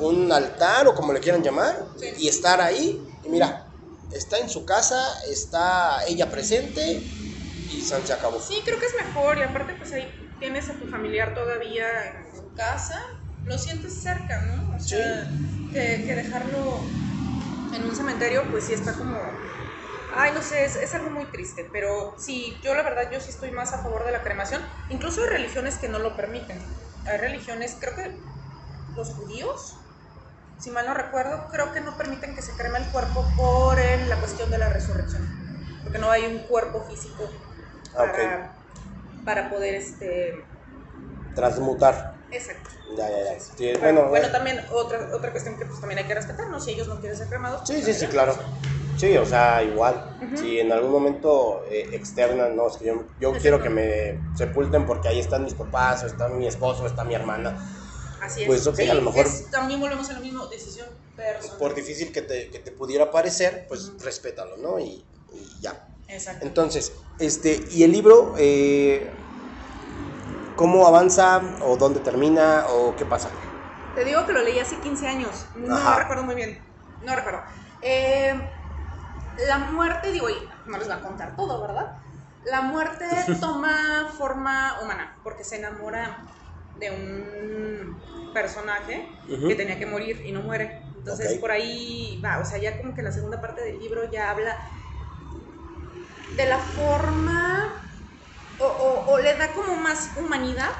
un 0.00 0.32
altar 0.32 0.86
o 0.86 0.94
como 0.94 1.12
le 1.12 1.20
quieran 1.20 1.42
llamar, 1.42 1.84
y 2.18 2.28
estar 2.28 2.60
ahí. 2.60 3.02
Y 3.24 3.28
mira, 3.28 3.66
está 4.12 4.38
en 4.38 4.48
su 4.48 4.64
casa, 4.64 5.02
está 5.30 6.04
ella 6.06 6.30
presente 6.30 7.02
y 7.72 7.80
se 7.80 8.12
acabó. 8.12 8.40
Sí, 8.40 8.62
creo 8.64 8.78
que 8.78 8.86
es 8.86 8.94
mejor 8.94 9.38
y 9.38 9.42
aparte 9.42 9.74
pues 9.74 9.92
ahí 9.92 10.08
tienes 10.38 10.68
a 10.70 10.74
tu 10.74 10.86
familiar 10.86 11.34
todavía 11.34 11.86
en 12.20 12.36
su 12.36 12.54
casa, 12.54 13.00
lo 13.46 13.58
sientes 13.58 14.02
cerca, 14.02 14.42
¿no? 14.42 14.76
O 14.76 14.78
sea, 14.78 15.30
que, 15.72 16.04
que 16.04 16.14
dejarlo 16.14 16.80
en 17.72 17.84
un 17.84 17.94
cementerio 17.94 18.44
pues 18.50 18.64
sí 18.64 18.74
está 18.74 18.92
como 18.92 19.16
Ay, 20.18 20.32
no 20.32 20.40
sé, 20.42 20.64
es, 20.64 20.94
algo 20.94 21.10
muy 21.10 21.26
triste, 21.26 21.68
pero 21.70 22.14
sí, 22.16 22.58
yo 22.62 22.74
la 22.74 22.82
verdad, 22.82 23.10
yo 23.12 23.20
sí 23.20 23.28
estoy 23.28 23.50
más 23.50 23.74
a 23.74 23.82
favor 23.82 24.04
de 24.06 24.12
la 24.12 24.22
cremación. 24.22 24.62
Incluso 24.88 25.22
hay 25.22 25.28
religiones 25.28 25.76
que 25.76 25.90
no 25.90 25.98
lo 25.98 26.16
permiten. 26.16 26.58
Hay 27.06 27.18
religiones, 27.18 27.76
creo 27.78 27.94
que 27.94 28.18
los 28.94 29.10
judíos, 29.10 29.76
si 30.58 30.70
mal 30.70 30.86
no 30.86 30.94
recuerdo, 30.94 31.48
creo 31.52 31.70
que 31.74 31.82
no 31.82 31.98
permiten 31.98 32.34
que 32.34 32.40
se 32.40 32.56
creme 32.56 32.78
el 32.78 32.86
cuerpo 32.86 33.26
por 33.36 33.78
la 33.78 34.16
cuestión 34.16 34.50
de 34.50 34.56
la 34.56 34.70
resurrección. 34.70 35.22
Porque 35.82 35.98
no 35.98 36.10
hay 36.10 36.24
un 36.24 36.38
cuerpo 36.46 36.82
físico 36.88 37.28
para, 37.94 38.56
para 39.22 39.50
poder 39.50 39.74
este... 39.74 40.46
transmutar. 41.34 42.15
Exacto. 42.36 42.70
Ya, 42.96 43.08
ya, 43.08 43.38
ya. 43.72 43.78
bueno, 43.78 44.08
bueno, 44.08 44.30
también 44.30 44.60
otra, 44.70 45.10
otra 45.14 45.30
cuestión 45.32 45.58
que 45.58 45.66
pues 45.66 45.80
también 45.80 45.98
hay 45.98 46.06
que 46.06 46.14
respetar, 46.14 46.48
¿no? 46.48 46.60
Si 46.60 46.70
ellos 46.70 46.88
no 46.88 47.00
quieren 47.00 47.16
ser 47.16 47.28
cremados. 47.28 47.62
Sí, 47.66 47.74
pues, 47.74 47.84
sí, 47.84 47.94
sí, 47.94 48.06
claro. 48.06 48.36
Sí, 48.96 49.16
o 49.16 49.26
sea, 49.26 49.62
igual. 49.62 50.16
Si 50.36 50.58
en 50.58 50.72
algún 50.72 50.90
momento 50.90 51.64
eh, 51.68 51.90
externan, 51.92 52.56
no, 52.56 52.68
es 52.68 52.76
que 52.76 52.94
yo, 53.20 53.32
quiero 53.34 53.62
que 53.62 53.68
me 53.68 54.20
sepulten 54.34 54.86
porque 54.86 55.08
ahí 55.08 55.20
están 55.20 55.44
mis 55.44 55.54
papás, 55.54 56.02
o 56.02 56.06
está 56.06 56.28
mi 56.28 56.46
esposo, 56.46 56.84
o 56.84 56.86
está 56.86 57.04
mi 57.04 57.14
hermana. 57.14 57.56
Así 58.22 58.42
es. 58.42 58.46
Pues 58.46 58.66
ok, 58.66 58.80
a 58.90 58.94
lo 58.94 59.02
mejor. 59.02 59.26
también 59.50 59.80
volvemos 59.80 60.08
a 60.08 60.14
la 60.14 60.20
misma 60.20 60.46
decisión 60.50 60.88
personal. 61.14 61.58
Por 61.58 61.74
difícil 61.74 62.10
que 62.12 62.22
te, 62.22 62.50
que 62.50 62.58
te 62.58 62.72
pudiera 62.72 63.10
parecer, 63.10 63.66
pues 63.68 63.92
respétalo, 64.02 64.56
¿no? 64.56 64.78
Y, 64.78 65.04
ya. 65.60 65.88
Exacto. 66.08 66.46
Entonces, 66.46 66.92
este, 67.18 67.60
y 67.72 67.82
el 67.82 67.92
libro, 67.92 68.34
eh, 68.38 69.10
¿cómo 70.56 70.86
avanza 70.86 71.40
o 71.60 71.76
dónde 71.76 72.00
termina 72.00 72.66
o 72.68 72.96
qué 72.96 73.04
pasa? 73.04 73.30
Te 73.94 74.04
digo 74.04 74.26
que 74.26 74.32
lo 74.32 74.42
leí 74.42 74.58
hace 74.58 74.80
15 74.80 75.06
años, 75.06 75.46
no 75.54 75.98
recuerdo 75.98 76.24
muy 76.24 76.34
bien, 76.34 76.58
no 77.00 77.14
recuerdo. 77.14 77.42
Eh, 77.80 78.34
la 79.46 79.58
muerte, 79.58 80.12
digo, 80.12 80.28
y 80.28 80.34
no 80.66 80.78
les 80.78 80.86
voy 80.88 80.96
a 80.96 81.02
contar 81.02 81.36
todo, 81.36 81.60
¿verdad? 81.60 81.86
La 82.44 82.62
muerte 82.62 83.06
toma 83.40 84.08
forma 84.16 84.80
humana, 84.82 85.18
porque 85.22 85.44
se 85.44 85.56
enamora 85.56 86.26
de 86.74 86.90
un 86.90 88.02
personaje 88.32 89.18
que 89.26 89.54
tenía 89.54 89.78
que 89.78 89.86
morir 89.86 90.22
y 90.26 90.32
no 90.32 90.42
muere. 90.42 90.82
Entonces 90.94 91.38
por 91.38 91.50
ahí 91.50 92.20
va, 92.24 92.38
o 92.38 92.44
sea, 92.44 92.58
ya 92.58 92.76
como 92.80 92.94
que 92.94 93.02
la 93.02 93.12
segunda 93.12 93.40
parte 93.40 93.62
del 93.62 93.78
libro 93.78 94.10
ya 94.10 94.30
habla 94.30 94.56
de 96.36 96.46
la 96.46 96.58
forma 96.58 97.85
o, 98.58 99.18
le 99.18 99.34
da 99.36 99.52
como 99.52 99.76
más 99.76 100.10
humanidad 100.16 100.70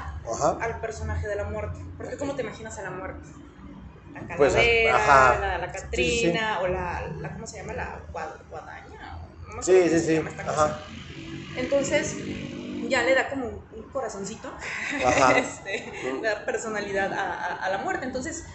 al 0.61 0.79
personaje 0.79 1.27
de 1.27 1.35
la 1.35 1.45
muerte. 1.45 1.79
Porque 1.97 2.17
¿cómo 2.17 2.35
te 2.35 2.43
imaginas 2.43 2.77
a 2.79 2.83
la 2.83 2.91
muerte? 2.91 3.27
la 4.27 4.35
pues, 4.35 4.53
calavera, 4.53 5.57
la, 5.57 5.71
Catrina, 5.71 6.59
o 6.61 6.67
la, 6.67 7.01
la, 7.19 7.33
¿cómo 7.33 7.45
se 7.45 7.57
llama? 7.57 7.73
La 7.73 8.01
guadaña. 8.11 9.19
sí, 9.61 9.89
sí, 9.89 9.99
sí. 9.99 10.21
Entonces, 11.55 12.15
ya 12.87 13.03
le 13.03 13.15
da 13.15 13.29
como 13.29 13.47
un 13.47 13.89
corazoncito, 13.91 14.51
este, 15.35 16.19
da 16.21 16.45
personalidad 16.45 17.11
a, 17.13 17.69
la 17.69 17.77
muerte. 17.79 18.05
Entonces, 18.05 18.45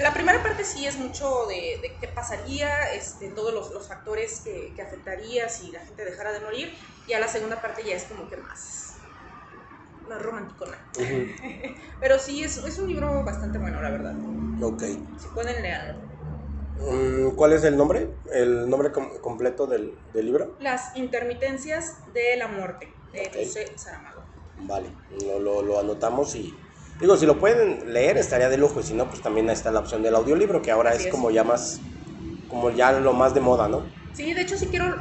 la 0.00 0.14
primera 0.14 0.42
parte 0.42 0.64
sí 0.64 0.86
es 0.86 0.96
mucho 0.98 1.46
de, 1.46 1.96
qué 2.00 2.08
pasaría, 2.08 2.92
este, 2.94 3.28
todos 3.28 3.52
los, 3.52 3.86
factores 3.86 4.40
que, 4.40 4.72
que, 4.74 4.82
afectaría 4.82 5.48
si 5.48 5.70
la 5.72 5.80
gente 5.80 6.04
dejara 6.04 6.32
de 6.32 6.40
morir, 6.40 6.72
y 7.06 7.12
a 7.12 7.20
la 7.20 7.28
segunda 7.28 7.60
parte 7.60 7.82
ya 7.84 7.94
es 7.94 8.04
como 8.04 8.28
que 8.28 8.36
más, 8.36 8.96
más 10.08 10.22
romántico. 10.22 10.66
Pero 12.00 12.18
sí, 12.18 12.44
es, 12.44 12.58
es 12.58 12.78
un 12.78 12.88
libro 12.88 13.24
bastante 13.24 13.58
bueno, 13.58 13.82
la 13.82 13.90
verdad. 13.90 14.14
Ok. 14.62 14.82
Si 15.18 15.28
pueden 15.34 15.62
leerlo. 15.62 16.12
Mm, 16.78 17.30
¿Cuál 17.36 17.52
es 17.52 17.64
el 17.64 17.76
nombre? 17.76 18.08
¿El 18.32 18.68
nombre 18.68 18.90
completo 18.92 19.66
del, 19.66 19.94
del, 20.12 20.26
libro? 20.26 20.56
Las 20.60 20.96
intermitencias 20.96 21.98
de 22.12 22.36
la 22.36 22.48
muerte, 22.48 22.92
de 23.12 23.26
José 23.26 23.72
Saramago. 23.76 24.22
Vale, 24.60 24.88
lo, 25.24 25.38
lo, 25.38 25.62
lo, 25.62 25.78
anotamos 25.78 26.34
y... 26.34 26.56
Digo, 27.02 27.16
si 27.16 27.26
lo 27.26 27.36
pueden 27.36 27.92
leer 27.92 28.16
estaría 28.16 28.48
de 28.48 28.56
lujo 28.56 28.78
y 28.78 28.84
si 28.84 28.94
no, 28.94 29.08
pues 29.08 29.20
también 29.20 29.50
está 29.50 29.72
la 29.72 29.80
opción 29.80 30.04
del 30.04 30.14
audiolibro, 30.14 30.62
que 30.62 30.70
ahora 30.70 30.94
es, 30.94 31.08
como 31.08 31.32
ya 31.32 31.42
más... 31.42 31.80
como 32.48 32.70
ya 32.70 32.92
lo 32.92 33.12
más 33.12 33.34
de 33.34 33.40
moda, 33.40 33.66
¿no? 33.66 33.84
Sí, 34.14 34.32
de 34.32 34.42
hecho 34.42 34.56
sí 34.56 34.68
quiero 34.68 34.94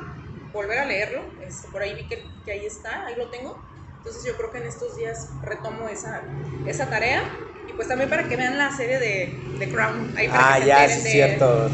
volver 0.51 0.79
a 0.79 0.85
leerlo, 0.85 1.21
este, 1.45 1.67
por 1.67 1.83
ahí 1.83 1.93
vi 1.93 2.07
que, 2.07 2.25
que 2.43 2.53
ahí 2.53 2.65
está, 2.65 3.05
ahí 3.05 3.15
lo 3.15 3.29
tengo. 3.29 3.55
Entonces 3.97 4.25
yo 4.25 4.35
creo 4.35 4.51
que 4.51 4.57
en 4.57 4.63
estos 4.65 4.95
días 4.95 5.29
retomo 5.43 5.87
esa, 5.89 6.23
esa 6.65 6.89
tarea 6.89 7.21
y 7.67 7.73
pues 7.73 7.87
también 7.87 8.09
para 8.09 8.27
que 8.27 8.35
vean 8.35 8.57
la 8.57 8.75
serie 8.75 8.97
de, 8.97 9.39
de 9.59 9.69
Crown. 9.69 10.11
Ahí 10.17 10.27
para 10.27 10.55
ah, 10.55 10.59
ya, 10.59 10.85
es 10.85 11.03
cierto. 11.03 11.69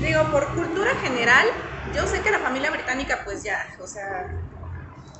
Digo, 0.00 0.22
por 0.32 0.54
cultura 0.54 0.94
general, 1.02 1.46
yo 1.94 2.06
sé 2.06 2.22
que 2.22 2.30
la 2.30 2.38
familia 2.38 2.70
británica 2.70 3.20
pues 3.26 3.42
ya, 3.42 3.58
o 3.78 3.86
sea, 3.86 4.26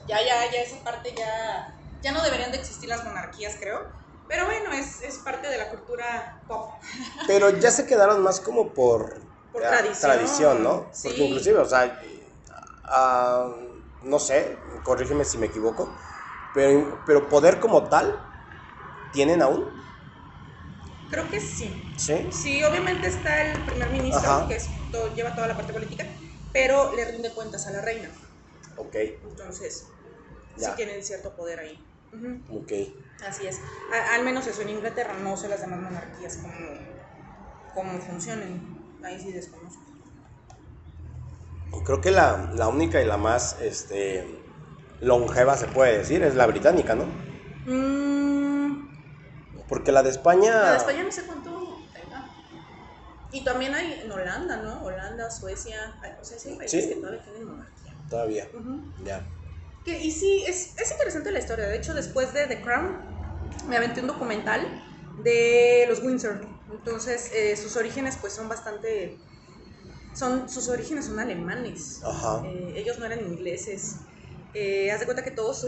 ya, 0.09 0.17
ya, 0.23 0.51
ya 0.51 0.63
esa 0.63 0.83
parte 0.83 1.13
ya, 1.15 1.75
ya 2.01 2.13
no 2.13 2.23
deberían 2.23 2.53
de 2.53 2.57
existir 2.57 2.89
las 2.89 3.05
monarquías, 3.05 3.57
creo. 3.61 4.06
Pero 4.29 4.47
bueno, 4.47 4.73
es, 4.73 5.03
es 5.03 5.19
parte 5.19 5.49
de 5.49 5.59
la 5.59 5.71
cultura 5.71 6.45
pop. 6.49 6.71
Pero 7.27 7.51
ya 7.51 7.71
se 7.71 7.87
quedaron 7.87 8.23
más 8.23 8.41
como 8.41 8.73
por, 8.75 9.21
por 9.53 9.63
tradición. 10.01 10.63
¿no? 10.63 10.91
Porque 11.03 11.25
inclusive, 11.25 11.59
o 11.59 11.65
sea, 11.65 12.01
ah, 12.85 13.55
no 14.03 14.19
sé, 14.19 14.59
corrígeme 14.85 15.25
si 15.25 15.39
me 15.39 15.47
equivoco, 15.47 15.89
pero, 16.55 17.03
pero 17.05 17.29
poder 17.29 17.61
como 17.61 17.89
tal, 17.89 18.19
¿tienen 19.13 19.43
aún? 19.43 19.85
Creo 21.11 21.29
que 21.31 21.41
sí. 21.41 21.93
¿Sí? 21.97 22.29
Sí, 22.31 22.65
obviamente 22.65 23.09
está 23.09 23.43
el 23.43 23.65
primer 23.65 23.91
ministro, 23.91 24.49
que 24.49 24.59
lleva 25.15 25.35
toda 25.35 25.49
la 25.49 25.57
parte 25.57 25.73
política, 25.73 26.07
pero 26.53 26.95
le 26.95 27.05
rinde 27.05 27.33
cuentas 27.33 27.67
a 27.67 27.73
la 27.73 27.81
reina. 27.81 28.11
Ok. 28.77 28.95
Entonces, 29.25 29.93
sí 30.57 30.67
tienen 30.77 31.05
cierto 31.05 31.35
poder 31.37 31.61
ahí. 31.61 31.87
Ok. 32.51 32.73
Así 33.25 33.47
es. 33.47 33.61
al 34.13 34.25
menos 34.25 34.47
eso 34.47 34.63
en 34.63 34.71
Inglaterra, 34.71 35.15
no 35.23 35.37
sé 35.37 35.49
las 35.49 35.61
demás 35.61 35.81
monarquías 35.81 36.37
cómo, 36.37 36.55
cómo 37.75 37.99
funcionen. 38.01 38.77
Ahí 39.03 39.21
sí 39.21 39.33
desconozco. 39.33 39.83
Creo 41.85 42.01
que 42.01 42.11
la, 42.11 42.51
la 42.55 42.69
única 42.69 43.01
y 43.01 43.05
la 43.05 43.17
más 43.17 43.61
este, 43.61 44.43
longeva 45.01 45.57
se 45.57 45.67
puede 45.69 45.99
decir 45.99 46.23
es 46.23 46.35
la 46.35 46.47
británica, 46.47 46.95
¿no? 46.95 47.05
Mm. 47.67 48.89
Porque 49.69 49.93
la 49.93 50.03
de 50.03 50.11
España... 50.11 50.51
La 50.51 50.71
de 50.73 50.77
España 50.79 51.03
no 51.05 51.13
sé 51.13 51.23
cuánto 51.25 51.79
tenga. 51.93 52.29
Y 53.33 53.45
también 53.45 53.75
hay 53.75 54.01
en 54.05 54.11
Holanda, 54.11 54.57
¿no? 54.59 54.83
Holanda, 54.85 55.31
Suecia, 55.31 55.95
o 56.21 56.25
sea, 56.25 56.39
sí 56.39 56.51
hay 56.51 56.57
países 56.57 56.87
que 56.87 56.95
todavía 56.97 57.23
tienen 57.23 57.45
monarquía. 57.45 57.95
Todavía, 58.09 58.49
ya. 59.05 59.27
Que, 59.87 59.99
y 59.99 60.11
sí, 60.11 60.45
es, 60.47 60.77
es 60.77 60.91
interesante 60.91 61.31
la 61.31 61.39
historia. 61.39 61.67
De 61.67 61.77
hecho, 61.77 61.95
después 61.95 62.35
de 62.35 62.47
The 62.47 62.61
Crown, 62.61 62.99
me 63.69 63.77
aventé 63.77 64.01
un 64.01 64.09
documental 64.09 64.85
de 65.23 65.87
los 65.89 66.03
Windsor. 66.03 66.41
Entonces, 66.71 67.31
eh, 67.33 67.57
sus 67.57 67.77
orígenes 67.77 68.19
pues 68.21 68.33
son 68.33 68.49
bastante... 68.49 69.19
Son, 70.13 70.49
sus 70.49 70.69
orígenes 70.69 71.07
son 71.07 71.21
alemanes. 71.21 72.03
Ajá. 72.05 72.43
Eh, 72.45 72.75
ellos 72.77 72.99
no 72.99 73.07
eran 73.07 73.21
ingleses. 73.21 73.97
Eh, 74.55 74.91
haz 74.91 75.01
de 75.01 75.07
cuenta 75.07 75.23
que 75.23 75.31
todos, 75.31 75.67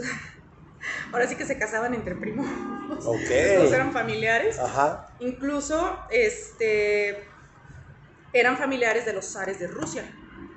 ahora 1.13 1.27
sí 1.27 1.35
que 1.35 1.45
se 1.45 1.57
casaban 1.57 1.93
entre 1.93 2.15
primos. 2.15 2.45
Ok. 3.05 3.19
Todos 3.57 3.71
eran 3.71 3.93
familiares. 3.93 4.59
Ajá. 4.59 5.15
Incluso, 5.19 5.97
este, 6.11 7.23
eran 8.33 8.57
familiares 8.57 9.05
de 9.05 9.13
los 9.13 9.31
zares 9.31 9.59
de 9.59 9.67
Rusia. 9.67 10.03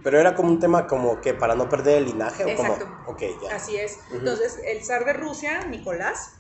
Pero 0.03 0.19
era 0.19 0.35
como 0.35 0.49
un 0.49 0.59
tema 0.59 0.87
como 0.87 1.21
que 1.21 1.33
para 1.35 1.55
no 1.55 1.69
perder 1.69 1.99
el 1.99 2.07
linaje 2.07 2.45
o 2.45 2.57
como... 2.57 2.73
Ok, 3.07 3.23
ya. 3.43 3.57
Así 3.57 3.77
es. 3.77 3.99
Entonces, 4.11 4.59
el 4.67 4.85
zar 4.85 5.05
de 5.05 5.13
Rusia, 5.13 5.65
Nicolás, 5.67 6.33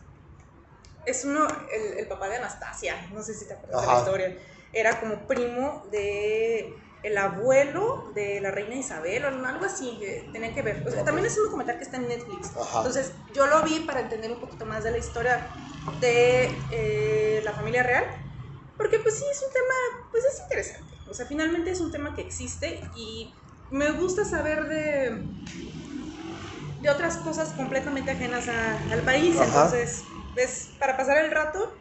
es 1.07 1.25
uno, 1.25 1.47
el, 1.97 2.07
papá 2.07 2.29
de 2.29 2.37
Anastasia, 2.37 3.09
no 3.13 3.23
sé 3.23 3.35
si 3.35 3.47
te 3.47 3.55
acuerdas 3.55 3.83
de 3.83 3.87
la 3.87 3.99
historia, 3.99 4.39
era 4.73 5.01
como 5.01 5.27
primo 5.27 5.85
de 5.91 6.75
el 7.03 7.19
abuelo 7.19 8.13
de 8.15 8.41
la 8.41 8.53
reina 8.53 8.77
Isabel 8.77 9.25
o 9.25 9.29
algo 9.29 9.65
así, 9.65 9.99
que 9.99 10.29
tenían 10.33 10.55
que 10.55 10.63
ver. 10.63 10.85
también 11.05 11.27
es 11.27 11.37
un 11.37 11.47
documental 11.47 11.77
que 11.77 11.85
está 11.85 11.97
en 11.97 12.09
Netflix. 12.09 12.53
Entonces, 12.77 13.13
yo 13.35 13.47
lo 13.47 13.63
vi 13.63 13.81
para 13.81 14.01
entender 14.01 14.31
un 14.31 14.41
poquito 14.41 14.65
más 14.67 14.85
de 14.85 14.93
la 14.93 14.99
historia 14.99 15.49
de 16.01 16.49
eh, 16.71 17.41
la 17.45 17.53
familia 17.53 17.83
real, 17.83 18.05
porque 18.77 18.99
pues 18.99 19.17
sí, 19.17 19.25
es 19.31 19.43
un 19.47 19.53
tema, 19.53 20.09
pues 20.11 20.25
es 20.25 20.41
interesante. 20.41 20.95
O 21.09 21.15
sea, 21.15 21.27
finalmente 21.27 21.71
es 21.71 21.81
un 21.81 21.93
tema 21.93 22.15
que 22.15 22.23
existe 22.23 22.81
y 22.97 23.33
me 23.71 23.91
gusta 23.93 24.25
saber 24.25 24.69
de, 24.69 25.23
de 26.81 26.91
otras 26.91 27.17
cosas 27.19 27.51
completamente 27.51 28.11
ajenas 28.11 28.47
al 28.49 29.01
país. 29.01 29.37
Entonces, 29.41 30.05
pues, 30.35 30.71
para 30.79 30.97
pasar 30.97 31.19
el 31.25 31.31
rato, 31.31 31.73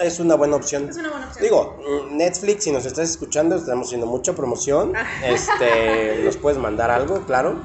es 0.00 0.20
una 0.20 0.34
buena 0.34 0.56
opción. 0.56 0.88
Es 0.88 0.96
una 0.96 1.10
buena 1.10 1.26
opción. 1.26 1.42
Digo, 1.42 1.78
Netflix, 2.10 2.64
si 2.64 2.72
nos 2.72 2.86
estás 2.86 3.10
escuchando, 3.10 3.56
estamos 3.56 3.88
haciendo 3.88 4.06
mucha 4.06 4.34
promoción. 4.34 4.94
Ah. 4.96 5.06
Este, 5.24 6.22
nos 6.24 6.36
puedes 6.36 6.58
mandar 6.58 6.90
algo, 6.90 7.24
claro. 7.26 7.60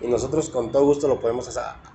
Y 0.00 0.08
nosotros 0.08 0.50
con 0.50 0.70
todo 0.72 0.84
gusto 0.84 1.08
lo 1.08 1.20
podemos 1.20 1.48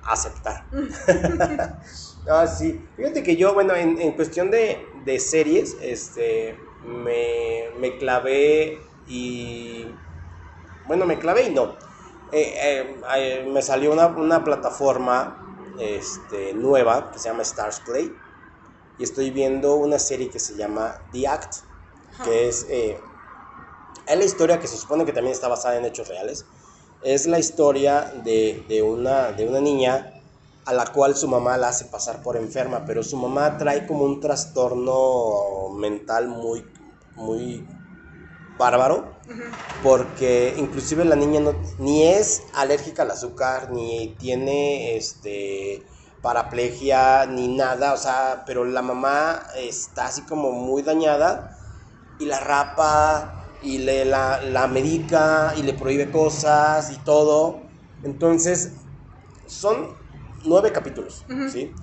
aceptar. 0.04 0.66
ah, 2.30 2.48
sí. 2.48 2.84
Fíjate 2.96 3.24
que 3.24 3.36
yo, 3.36 3.54
bueno, 3.54 3.76
en, 3.76 4.12
cuestión 4.14 4.52
de, 4.52 4.86
de, 5.06 5.20
series, 5.20 5.78
este, 5.82 6.58
me, 6.86 7.70
me, 7.80 7.98
clavé 7.98 8.80
y... 9.08 9.88
Bueno, 10.88 11.06
me 11.06 11.20
clavé 11.20 11.44
y 11.44 11.50
no. 11.52 11.76
Eh, 12.32 12.54
eh, 12.56 12.96
eh, 13.18 13.50
me 13.52 13.62
salió 13.62 13.92
una, 13.92 14.08
una 14.08 14.44
plataforma 14.44 15.42
este, 15.80 16.54
nueva 16.54 17.12
que 17.12 17.20
se 17.20 17.30
llama 17.30 17.42
Stars 17.42 17.82
Play 17.82 18.14
y 19.02 19.04
estoy 19.04 19.32
viendo 19.32 19.76
una 19.76 19.98
serie 19.98 20.30
que 20.30 20.40
se 20.40 20.56
llama 20.56 21.02
The 21.12 21.28
Act, 21.28 21.56
que 22.24 22.48
es, 22.48 22.68
eh, 22.70 23.00
es 24.06 24.18
la 24.18 24.24
historia 24.24 24.60
que 24.60 24.68
se 24.68 24.78
supone 24.78 25.06
que 25.06 25.12
también 25.12 25.34
está 25.34 25.48
basada 25.48 25.78
en 25.78 25.86
hechos 25.86 26.08
reales. 26.08 26.46
Es 27.02 27.26
la 27.26 27.40
historia 27.40 28.14
de, 28.24 28.64
de, 28.68 28.84
una, 28.84 29.32
de 29.32 29.48
una 29.48 29.60
niña 29.60 30.21
a 30.72 30.74
la 30.74 30.86
cual 30.86 31.18
su 31.18 31.28
mamá 31.28 31.58
la 31.58 31.68
hace 31.68 31.86
pasar 31.86 32.24
por 32.24 32.38
enferma, 32.38 32.86
pero 32.86 33.04
su 33.04 33.18
mamá 33.18 33.58
trae 33.58 33.86
como 33.86 34.06
un 34.06 34.22
trastorno 34.22 35.70
mental 35.76 36.30
muy, 36.30 36.66
muy 37.16 37.68
bárbaro, 38.58 39.18
porque 39.84 40.56
inclusive 40.58 41.04
la 41.04 41.18
niña 41.18 41.42
no, 41.42 41.54
ni 41.78 42.04
es 42.04 42.44
alérgica 42.54 43.04
al 43.04 43.12
azúcar, 43.12 43.72
ni 43.72 44.16
tiene 44.18 44.96
este 44.96 45.84
paraplegia 46.22 47.26
ni 47.26 47.50
nada, 47.50 47.92
o 47.94 47.98
sea, 47.98 48.44
pero 48.46 48.64
la 48.64 48.82
mamá 48.82 49.44
está 49.58 50.06
así 50.06 50.22
como 50.22 50.52
muy 50.52 50.84
dañada 50.84 51.58
y 52.18 52.26
la 52.28 52.40
rapa 52.40 53.50
y 53.62 53.80
le 53.80 54.06
la, 54.06 54.42
la 54.42 54.68
medica 54.68 55.54
y 55.58 55.64
le 55.64 55.74
prohíbe 55.74 56.12
cosas 56.12 56.92
y 56.92 56.98
todo. 57.00 57.60
Entonces, 58.04 58.72
son 59.48 60.01
nueve 60.46 60.72
capítulos, 60.72 61.26
¿sí? 61.46 61.74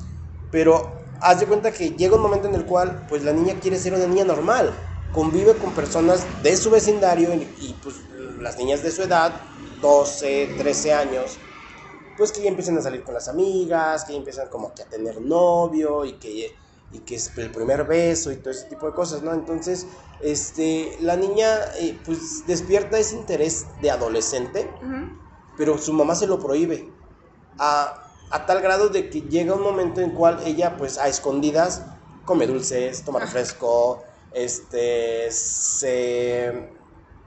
Pero 0.50 0.90
haz 1.20 1.40
de 1.40 1.46
cuenta 1.46 1.72
que 1.72 1.90
llega 1.90 2.16
un 2.16 2.22
momento 2.22 2.48
en 2.48 2.54
el 2.54 2.64
cual, 2.64 3.06
pues 3.08 3.22
la 3.24 3.32
niña 3.32 3.58
quiere 3.60 3.78
ser 3.78 3.94
una 3.94 4.06
niña 4.06 4.24
normal, 4.24 4.72
convive 5.12 5.54
con 5.56 5.72
personas 5.74 6.26
de 6.42 6.56
su 6.56 6.70
vecindario 6.70 7.34
y, 7.34 7.42
y 7.60 7.76
pues 7.82 7.96
las 8.40 8.56
niñas 8.58 8.82
de 8.82 8.90
su 8.90 9.02
edad, 9.02 9.32
12, 9.80 10.54
13 10.58 10.92
años, 10.92 11.38
pues 12.16 12.32
que 12.32 12.42
ya 12.42 12.48
empiezan 12.48 12.76
a 12.78 12.82
salir 12.82 13.04
con 13.04 13.14
las 13.14 13.28
amigas, 13.28 14.04
que 14.04 14.12
ya 14.12 14.18
empiezan 14.18 14.48
como 14.48 14.74
que 14.74 14.82
a 14.82 14.86
tener 14.86 15.20
novio 15.20 16.04
y 16.04 16.14
que, 16.14 16.56
y 16.92 16.98
que 17.00 17.14
es 17.14 17.36
el 17.38 17.50
primer 17.50 17.84
beso 17.84 18.32
y 18.32 18.36
todo 18.36 18.50
ese 18.50 18.66
tipo 18.66 18.86
de 18.86 18.92
cosas, 18.92 19.22
¿no? 19.22 19.32
Entonces, 19.32 19.86
este, 20.20 20.96
la 21.00 21.16
niña 21.16 21.48
eh, 21.78 21.96
pues 22.04 22.44
despierta 22.46 22.98
ese 22.98 23.16
interés 23.16 23.66
de 23.80 23.90
adolescente, 23.90 24.68
pero 25.56 25.78
su 25.78 25.92
mamá 25.92 26.14
se 26.16 26.26
lo 26.26 26.38
prohíbe. 26.40 26.90
A, 27.58 28.04
a, 28.30 28.46
tal 28.46 28.60
grado 28.60 28.88
de 28.88 29.10
que 29.10 29.22
llega 29.22 29.54
un 29.54 29.62
momento 29.62 30.00
en 30.00 30.10
cual 30.10 30.40
ella 30.44 30.76
pues 30.76 30.98
a 30.98 31.08
escondidas 31.08 31.82
come 32.24 32.46
dulces, 32.46 33.02
toma 33.04 33.20
refresco, 33.20 34.02
este, 34.32 35.30
se, 35.30 36.70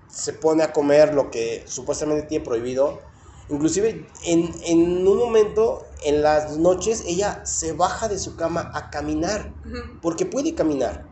se 0.08 0.34
pone 0.34 0.64
a 0.64 0.72
comer 0.72 1.14
lo 1.14 1.32
que 1.32 1.64
supuestamente 1.68 2.28
tiene 2.28 2.46
prohibido. 2.46 3.02
Inclusive 3.50 4.08
en, 4.24 4.54
en 4.64 5.08
un 5.08 5.18
momento, 5.18 5.86
en 6.06 6.22
las 6.22 6.58
noches, 6.58 7.04
ella 7.06 7.46
se 7.46 7.74
baja 7.74 8.08
de 8.08 8.18
su 8.20 8.36
cama 8.36 8.72
a 8.74 8.90
caminar, 8.90 9.54
porque 10.02 10.26
puede 10.26 10.56
caminar. 10.56 11.08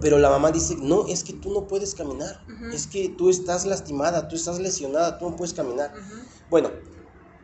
Pero 0.00 0.18
la 0.18 0.30
mamá 0.30 0.50
dice, 0.50 0.76
no, 0.80 1.06
es 1.06 1.22
que 1.22 1.32
tú 1.32 1.52
no 1.52 1.68
puedes 1.68 1.94
caminar, 1.94 2.42
es 2.72 2.86
que 2.88 3.08
tú 3.10 3.30
estás 3.30 3.66
lastimada, 3.66 4.26
tú 4.26 4.34
estás 4.34 4.58
lesionada, 4.58 5.18
tú 5.18 5.30
no 5.30 5.36
puedes 5.36 5.54
caminar. 5.54 5.92
Bueno, 6.50 6.70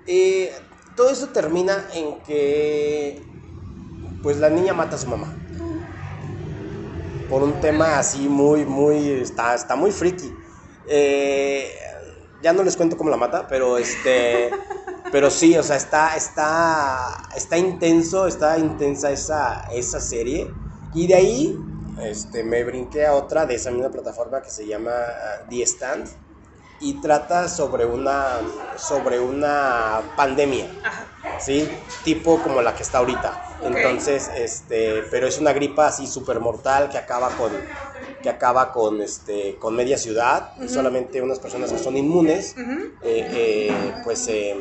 eh, 0.06 0.52
todo 0.96 1.10
eso 1.10 1.28
termina 1.28 1.86
en 1.94 2.20
que 2.22 3.22
pues 4.22 4.38
la 4.38 4.50
niña 4.50 4.72
mata 4.72 4.96
a 4.96 4.98
su 4.98 5.08
mamá. 5.08 5.34
Por 7.28 7.42
un 7.42 7.60
tema 7.60 7.98
así 7.98 8.28
muy, 8.28 8.64
muy, 8.64 9.10
está, 9.10 9.54
está 9.54 9.74
muy 9.74 9.90
friki. 9.90 10.32
Eh, 10.86 11.70
ya 12.42 12.52
no 12.52 12.62
les 12.62 12.76
cuento 12.76 12.96
cómo 12.96 13.10
la 13.10 13.16
mata, 13.16 13.46
pero 13.48 13.78
este, 13.78 14.50
pero 15.10 15.30
sí, 15.30 15.56
o 15.56 15.62
sea, 15.62 15.76
está, 15.76 16.16
está, 16.16 17.28
está 17.34 17.56
intenso, 17.56 18.26
está 18.26 18.58
intensa 18.58 19.10
esa, 19.10 19.68
esa 19.72 20.00
serie. 20.00 20.50
Y 20.94 21.06
de 21.06 21.14
ahí, 21.14 21.58
este, 22.02 22.44
me 22.44 22.64
brinqué 22.64 23.06
a 23.06 23.14
otra 23.14 23.46
de 23.46 23.54
esa 23.54 23.70
misma 23.70 23.90
plataforma 23.90 24.42
que 24.42 24.50
se 24.50 24.66
llama 24.66 24.90
ah, 24.92 25.46
The 25.48 25.62
Stand 25.62 26.08
y 26.82 27.00
trata 27.00 27.48
sobre 27.48 27.86
una, 27.86 28.40
sobre 28.76 29.20
una 29.20 30.02
pandemia. 30.16 30.66
Ajá. 30.82 31.06
¿sí? 31.38 31.68
Tipo 32.04 32.42
como 32.42 32.60
la 32.62 32.74
que 32.74 32.82
está 32.82 32.98
ahorita. 32.98 33.40
Entonces, 33.62 34.28
este, 34.36 35.04
pero 35.10 35.26
es 35.26 35.38
una 35.38 35.52
gripa 35.52 35.86
así 35.86 36.06
súper 36.06 36.40
mortal 36.40 36.88
que 36.90 36.98
acaba 36.98 37.30
con, 37.36 37.52
que 38.22 38.28
acaba 38.28 38.72
con, 38.72 39.00
este, 39.00 39.56
con 39.58 39.74
media 39.74 39.96
ciudad. 39.96 40.52
y 40.60 40.64
Ujú. 40.64 40.74
solamente 40.74 41.22
unas 41.22 41.38
personas 41.38 41.72
que 41.72 41.78
son 41.78 41.96
inmunes, 41.96 42.54
eh, 42.56 42.94
eh, 43.02 43.94
pues 44.02 44.26
eh, 44.28 44.56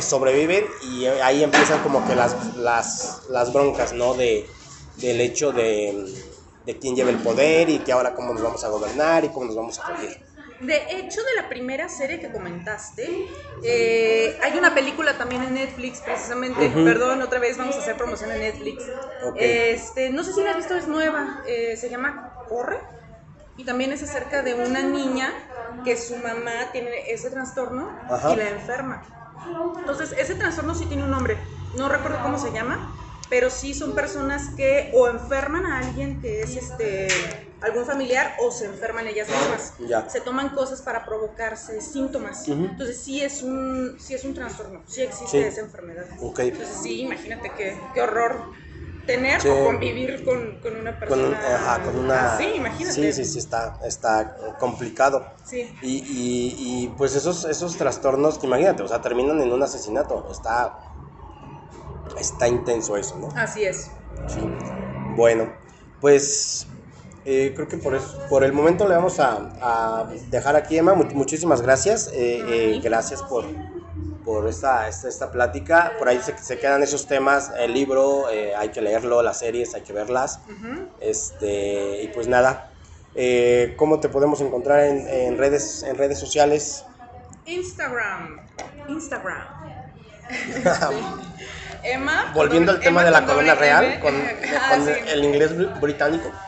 sobreviven 0.00 0.64
y 0.82 1.06
ahí 1.06 1.42
empiezan 1.42 1.82
como 1.82 2.06
que 2.06 2.14
las, 2.14 2.56
las, 2.56 3.22
las 3.30 3.52
broncas, 3.52 3.92
¿no? 3.92 4.14
De, 4.14 4.46
del 4.96 5.20
hecho 5.20 5.52
de, 5.52 6.14
de 6.64 6.78
quién 6.78 6.94
lleva 6.96 7.10
el 7.10 7.18
poder 7.18 7.68
y 7.68 7.78
que 7.80 7.92
ahora 7.92 8.14
cómo 8.14 8.32
nos 8.32 8.42
vamos 8.42 8.64
a 8.64 8.68
gobernar 8.68 9.24
y 9.24 9.28
cómo 9.28 9.46
nos 9.46 9.56
vamos 9.56 9.78
a 9.78 9.88
regir. 9.90 10.25
De 10.60 10.76
hecho, 10.98 11.20
de 11.22 11.42
la 11.42 11.48
primera 11.48 11.88
serie 11.88 12.18
que 12.20 12.30
comentaste, 12.30 13.08
eh, 13.62 14.38
hay 14.42 14.56
una 14.58 14.74
película 14.74 15.18
también 15.18 15.42
en 15.42 15.54
Netflix, 15.54 16.00
precisamente. 16.00 16.68
Ujú. 16.68 16.84
Perdón, 16.84 17.22
otra 17.22 17.38
vez 17.38 17.58
vamos 17.58 17.76
a 17.76 17.80
hacer 17.80 17.96
promoción 17.96 18.30
en 18.32 18.40
Netflix. 18.40 18.82
Ok. 19.22 19.36
Este, 19.38 20.10
no 20.10 20.24
sé 20.24 20.32
si 20.32 20.42
la 20.42 20.50
has 20.50 20.56
visto, 20.56 20.74
es 20.74 20.88
nueva. 20.88 21.42
eh, 21.46 21.76
se 21.76 21.90
llama 21.90 22.32
Corre. 22.48 22.78
Y 23.56 23.64
también 23.64 23.92
es 23.92 24.02
acerca 24.02 24.42
de 24.42 24.54
una 24.54 24.82
niña 24.82 25.32
que 25.84 25.96
su 25.96 26.16
mamá 26.16 26.72
tiene 26.72 27.10
ese 27.10 27.30
trastorno 27.30 27.98
Ajá. 28.08 28.32
y 28.32 28.36
la 28.36 28.48
enferma. 28.48 29.02
Entonces, 29.80 30.12
ese 30.18 30.34
trastorno 30.34 30.74
sí 30.74 30.86
tiene 30.86 31.04
un 31.04 31.10
nombre. 31.10 31.38
No 31.74 31.88
recuerdo 31.88 32.18
cómo 32.22 32.38
se 32.38 32.52
llama, 32.52 32.94
pero 33.28 33.50
sí 33.50 33.74
son 33.74 33.94
personas 33.94 34.50
que 34.56 34.90
o 34.94 35.08
enferman 35.08 35.66
a 35.66 35.78
alguien 35.78 36.20
que 36.20 36.42
es 36.42 36.56
este 36.56 37.08
algún 37.60 37.84
familiar 37.86 38.36
o 38.40 38.50
se 38.50 38.66
enferman 38.66 39.06
ellas 39.08 39.28
mismas. 39.28 39.74
Ya. 39.88 40.08
Se 40.08 40.20
toman 40.20 40.50
cosas 40.50 40.82
para 40.82 41.04
provocarse 41.04 41.80
síntomas. 41.80 42.46
Entonces, 42.48 43.00
sí 43.02 43.22
es 43.22 43.42
un 43.42 43.96
sí 43.98 44.14
es 44.14 44.24
un 44.24 44.34
trastorno, 44.34 44.82
sí 44.86 45.02
existe 45.02 45.26
Sí. 45.42 45.44
esa 45.44 45.60
enfermedad. 45.60 46.04
Entonces, 46.12 46.68
sí, 46.82 47.00
imagínate 47.02 47.50
qué, 47.56 47.80
qué 47.94 48.02
horror 48.02 48.36
tener 49.06 49.40
Sí. 49.40 49.48
o 49.48 49.64
convivir 49.64 50.24
con, 50.24 50.60
con 50.60 50.76
una 50.76 50.90
Con, 50.98 51.08
persona. 51.08 51.54
ajá, 51.54 51.82
con 51.84 51.96
una... 51.96 52.34
así, 52.34 52.44
imagínate. 52.56 52.92
Sí, 52.92 53.12
sí, 53.12 53.24
sí, 53.24 53.38
está, 53.38 53.78
está 53.84 54.56
complicado. 54.58 55.24
Sí. 55.44 55.72
Y, 55.80 55.98
y, 55.98 56.54
y, 56.58 56.88
pues 56.98 57.14
esos, 57.14 57.44
esos 57.44 57.76
trastornos, 57.76 58.42
imagínate, 58.42 58.82
o 58.82 58.88
sea, 58.88 59.00
terminan 59.00 59.40
en 59.40 59.52
un 59.52 59.62
asesinato. 59.62 60.28
Está, 60.30 60.76
está 62.18 62.48
intenso 62.48 62.96
eso, 62.96 63.16
¿no? 63.18 63.28
Así 63.36 63.64
es. 63.64 63.90
Sí. 64.26 64.40
Bueno, 65.16 65.52
pues 66.00 66.66
eh, 67.24 67.52
creo 67.54 67.68
que 67.68 67.76
por, 67.78 67.94
eso, 67.94 68.18
por 68.28 68.44
el 68.44 68.52
momento 68.52 68.86
le 68.88 68.94
vamos 68.94 69.18
a, 69.20 69.50
a 69.60 70.06
dejar 70.30 70.56
aquí, 70.56 70.78
Emma. 70.78 70.94
Mu- 70.94 71.04
muchísimas 71.14 71.62
gracias. 71.62 72.08
eh, 72.12 72.42
eh, 72.76 72.80
gracias 72.82 73.22
por, 73.22 73.44
por 74.24 74.46
esta, 74.48 74.88
esta, 74.88 75.08
esta 75.08 75.30
plática. 75.32 75.92
Por 75.98 76.08
ahí 76.08 76.20
se, 76.22 76.36
se 76.38 76.58
quedan 76.58 76.82
esos 76.82 77.06
temas. 77.06 77.50
El 77.58 77.72
libro, 77.74 78.26
hay 78.26 78.68
que 78.70 78.80
leerlo, 78.82 79.22
las 79.22 79.38
series, 79.38 79.74
hay 79.74 79.82
que 79.82 79.92
verlas. 79.92 80.40
Este, 81.00 82.02
y 82.02 82.08
pues 82.08 82.28
nada, 82.28 82.70
¿cómo 83.76 84.00
te 84.00 84.08
podemos 84.08 84.40
encontrar 84.40 84.84
en, 84.84 85.08
en 85.08 85.38
redes, 85.38 85.82
en 85.82 85.96
redes 85.96 86.18
sociales? 86.18 86.84
Instagram. 87.46 88.40
Instagram. 88.88 89.44
Emma. 91.92 92.30
Volviendo 92.34 92.72
al 92.72 92.80
tema 92.80 93.02
Emma 93.02 93.04
de 93.04 93.10
la 93.10 93.26
corona 93.26 93.54
real, 93.54 93.84
M. 93.84 94.00
con, 94.00 94.14
Ah, 94.58 94.68
con 94.70 94.86
sí. 94.86 94.92
el 95.08 95.24
inglés 95.24 95.56
br- 95.56 95.80
británico. 95.80 96.32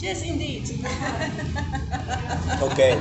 Yes, 0.00 0.22
indeed. 0.24 0.64
Ok, 2.60 2.78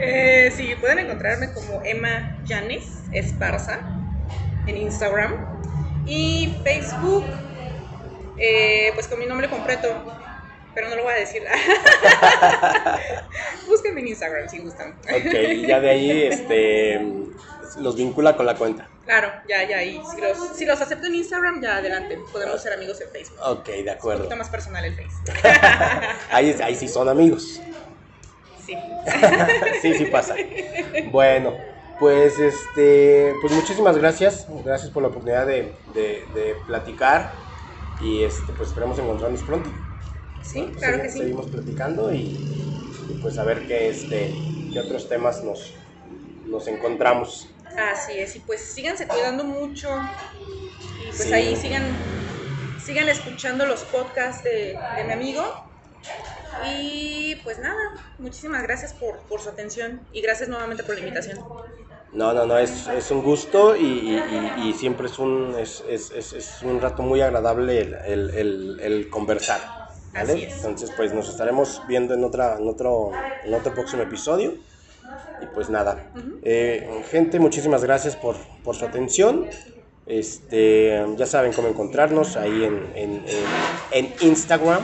Eh, 0.00 0.52
sí, 0.56 0.74
pueden 0.80 0.98
encontrarme 0.98 1.52
como 1.52 1.80
Emma 1.84 2.36
Yanis 2.44 3.02
Esparza 3.12 3.78
en 4.66 4.76
Instagram 4.76 5.32
y 6.04 6.56
Facebook, 6.64 7.24
eh, 8.38 8.90
pues 8.94 9.06
con 9.06 9.20
mi 9.20 9.26
nombre 9.26 9.48
completo, 9.48 9.88
pero 10.74 10.88
no 10.88 10.96
lo 10.96 11.04
voy 11.04 11.12
a 11.12 11.16
decir. 11.16 11.42
Búsquenme 13.68 14.00
en 14.00 14.08
Instagram 14.08 14.48
si 14.48 14.58
gustan. 14.58 14.96
ok, 15.08 15.34
y 15.52 15.66
ya 15.66 15.78
de 15.80 15.90
ahí 15.90 16.22
este, 16.24 17.00
los 17.78 17.94
vincula 17.96 18.36
con 18.36 18.46
la 18.46 18.56
cuenta. 18.56 18.88
Claro, 19.04 19.30
ya, 19.48 19.68
ya, 19.68 19.82
y 19.82 20.00
si 20.10 20.20
los, 20.20 20.56
si 20.56 20.64
los 20.64 20.80
acepto 20.80 21.06
en 21.06 21.14
Instagram, 21.16 21.60
ya 21.60 21.76
adelante, 21.76 22.18
podemos 22.32 22.62
ser 22.62 22.72
amigos 22.72 23.00
en 23.02 23.10
Facebook. 23.10 23.38
Ok, 23.44 23.66
de 23.68 23.82
Un 23.82 23.88
acuerdo. 23.90 24.22
poquito 24.22 24.36
más 24.36 24.48
personal 24.48 24.84
el 24.84 24.94
Face. 24.96 25.32
Ahí, 26.30 26.56
ahí 26.62 26.74
sí 26.74 26.88
son 26.88 27.08
amigos. 27.08 27.60
Sí. 28.64 28.74
sí, 29.82 29.94
sí 29.94 30.06
pasa. 30.06 30.34
Bueno, 31.10 31.52
pues 32.00 32.38
este, 32.38 33.34
pues 33.42 33.52
muchísimas 33.52 33.96
gracias. 33.98 34.46
Gracias 34.64 34.90
por 34.90 35.02
la 35.02 35.08
oportunidad 35.10 35.46
de, 35.46 35.74
de- 35.92 36.24
de 36.34 36.56
platicar. 36.66 37.32
Y 38.00 38.22
este, 38.24 38.52
pues 38.56 38.70
esperemos 38.70 38.98
encontrarnos 38.98 39.42
pronto. 39.42 39.70
Sí, 40.42 40.72
claro 40.78 41.02
que 41.02 41.10
sí. 41.10 41.18
Seguimos 41.18 41.46
platicando 41.50 42.12
y, 42.12 42.18
y, 43.08 43.18
pues 43.20 43.36
a 43.38 43.44
ver 43.44 43.66
qué, 43.66 43.88
este, 43.90 44.34
qué 44.72 44.80
otros 44.80 45.08
temas 45.10 45.44
nos, 45.44 45.74
nos 46.46 46.66
encontramos. 46.68 47.50
Así 47.78 48.12
es, 48.18 48.36
y 48.36 48.40
pues 48.40 48.72
síganse 48.72 49.06
cuidando 49.08 49.44
mucho 49.44 49.88
y 51.00 51.06
pues 51.06 51.24
Sí. 51.24 51.32
ahí 51.32 51.56
sigan, 51.56 51.96
sigan 52.78 53.08
escuchando 53.08 53.66
los 53.66 53.82
podcasts 53.84 54.44
de, 54.44 54.78
de 54.96 55.04
mi 55.04 55.12
amigo. 55.12 55.42
Y 56.66 57.36
pues 57.42 57.58
nada, 57.58 57.80
muchísimas 58.18 58.62
gracias 58.62 58.92
por, 58.94 59.20
por 59.28 59.40
su 59.40 59.48
atención 59.48 60.06
y 60.12 60.20
gracias 60.22 60.48
nuevamente 60.48 60.84
por 60.84 60.94
la 60.94 61.00
invitación. 61.00 61.44
No, 62.12 62.32
no, 62.32 62.46
no, 62.46 62.56
es, 62.58 62.86
es 62.86 63.10
un 63.10 63.22
gusto 63.24 63.74
y, 63.74 63.82
y- 63.84 64.54
y- 64.58 64.68
y 64.68 64.72
siempre 64.74 65.08
es 65.08 65.18
un, 65.18 65.56
es, 65.58 65.82
es- 65.88 66.12
es- 66.12 66.62
un 66.62 66.80
rato 66.80 67.02
muy 67.02 67.20
agradable 67.20 67.80
el, 67.80 67.94
el- 68.06 68.30
el- 68.30 68.80
el 68.80 69.10
conversar. 69.10 69.60
¿vale? 70.12 70.32
Así 70.34 70.44
es. 70.44 70.56
Entonces, 70.58 70.92
pues 70.96 71.12
nos 71.12 71.28
estaremos 71.28 71.82
viendo 71.88 72.14
en, 72.14 72.22
otra, 72.22 72.56
en, 72.56 72.68
otro, 72.68 73.10
en 73.42 73.52
otro 73.52 73.74
próximo 73.74 74.02
episodio. 74.04 74.54
Y 75.42 75.46
pues 75.54 75.68
nada, 75.70 76.10
Eh, 76.42 76.86
gente, 77.10 77.38
muchísimas 77.40 77.82
gracias 77.82 78.16
por, 78.16 78.36
por 78.62 78.74
su 78.76 78.84
atención. 78.84 79.46
Este, 80.06 81.02
ya 81.16 81.24
saben 81.26 81.52
cómo 81.52 81.68
encontrarnos 81.68 82.36
ahí 82.36 82.64
en, 82.64 82.74
en- 82.94 83.24
en- 83.26 84.06
en 84.06 84.14
Instagram, 84.20 84.82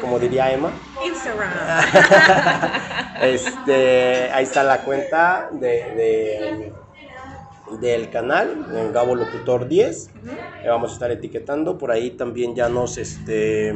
como 0.00 0.18
diría 0.18 0.52
Emma. 0.52 0.70
Instagram. 1.04 1.50
Este, 3.22 4.30
ahí 4.32 4.44
está 4.44 4.62
la 4.62 4.82
cuenta 4.82 5.48
de, 5.52 5.68
de- 5.68 6.72
del 7.80 8.10
canal, 8.10 8.66
en 8.74 8.92
Gabo 8.92 9.14
Locutor 9.14 9.66
10. 9.68 10.10
Le 10.62 10.68
vamos 10.68 10.90
a 10.90 10.94
estar 10.94 11.10
etiquetando. 11.10 11.78
Por 11.78 11.90
ahí 11.90 12.10
también 12.10 12.54
ya 12.54 12.68
nos, 12.68 12.98
este, 12.98 13.74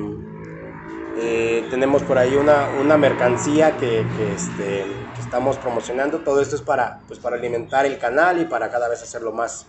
eh, 1.18 1.66
tenemos 1.70 2.02
por 2.02 2.18
ahí 2.18 2.34
una, 2.36 2.68
una 2.82 2.96
mercancía 2.98 3.76
que, 3.78 4.04
que, 4.16 4.34
este, 4.34 4.84
estamos 5.20 5.58
promocionando. 5.58 6.18
Todo 6.18 6.40
esto 6.40 6.56
es 6.56 6.62
para, 6.62 7.00
pues, 7.06 7.18
para 7.18 7.36
alimentar 7.36 7.86
el 7.86 7.98
canal 7.98 8.40
y 8.40 8.44
para 8.44 8.70
cada 8.70 8.88
vez 8.88 9.02
hacerlo 9.02 9.32
más, 9.32 9.66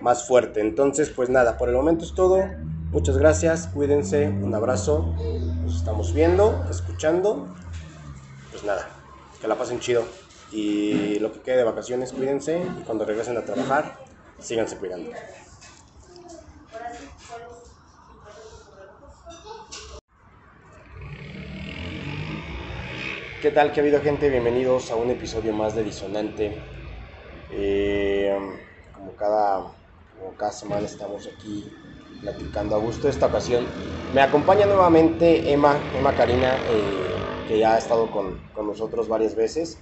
más 0.00 0.26
fuerte. 0.26 0.60
Entonces, 0.60 1.10
pues 1.10 1.28
nada, 1.28 1.58
por 1.58 1.68
el 1.68 1.74
momento 1.74 2.04
es 2.04 2.14
todo. 2.14 2.44
Muchas 2.90 3.18
gracias, 3.18 3.68
cuídense, 3.68 4.28
un 4.28 4.54
abrazo. 4.54 5.14
Nos 5.64 5.76
estamos 5.76 6.14
viendo, 6.14 6.64
escuchando. 6.70 7.54
Pues 8.50 8.64
nada, 8.64 8.88
que 9.40 9.48
la 9.48 9.56
pasen 9.56 9.80
chido. 9.80 10.04
Y 10.52 11.18
lo 11.18 11.32
que 11.32 11.40
quede 11.40 11.56
de 11.58 11.64
vacaciones, 11.64 12.12
cuídense. 12.12 12.62
Y 12.80 12.84
cuando 12.84 13.04
regresen 13.04 13.36
a 13.36 13.42
trabajar, 13.42 13.96
síganse 14.38 14.76
cuidando. 14.76 15.10
¿Qué 23.46 23.52
tal? 23.52 23.70
¿Qué 23.70 23.78
ha 23.78 23.84
habido 23.84 24.00
gente? 24.00 24.28
Bienvenidos 24.28 24.90
a 24.90 24.96
un 24.96 25.08
episodio 25.08 25.52
más 25.52 25.76
de 25.76 25.84
Disonante. 25.84 26.58
Eh, 27.52 28.36
como, 28.92 29.14
cada, 29.14 29.58
como 30.18 30.36
cada 30.36 30.50
semana 30.50 30.84
estamos 30.84 31.28
aquí 31.28 31.72
platicando 32.20 32.74
a 32.74 32.80
gusto. 32.80 33.08
Esta 33.08 33.26
ocasión 33.26 33.64
me 34.12 34.20
acompaña 34.20 34.66
nuevamente 34.66 35.52
Emma, 35.52 35.78
Emma 35.96 36.12
Karina, 36.16 36.56
eh, 36.56 37.46
que 37.46 37.60
ya 37.60 37.76
ha 37.76 37.78
estado 37.78 38.10
con, 38.10 38.36
con, 38.52 38.66
nosotros 38.66 39.06
varias 39.06 39.36
veces. 39.36 39.78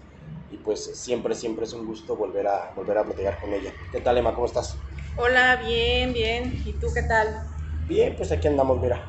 Y 0.50 0.58
pues 0.58 1.00
siempre, 1.00 1.34
siempre 1.34 1.64
es 1.64 1.72
un 1.72 1.86
gusto 1.86 2.16
volver 2.16 2.46
a, 2.46 2.70
volver 2.76 2.98
a 2.98 3.04
platicar 3.04 3.40
con 3.40 3.54
ella. 3.54 3.72
¿Qué 3.90 4.02
tal 4.02 4.18
Emma? 4.18 4.34
¿Cómo 4.34 4.44
estás? 4.44 4.76
Hola, 5.16 5.56
bien, 5.66 6.12
bien. 6.12 6.62
¿Y 6.66 6.74
tú 6.74 6.88
qué 6.92 7.04
tal? 7.04 7.42
Bien, 7.88 8.14
pues 8.14 8.30
aquí 8.30 8.46
andamos, 8.46 8.78
mira. 8.78 9.02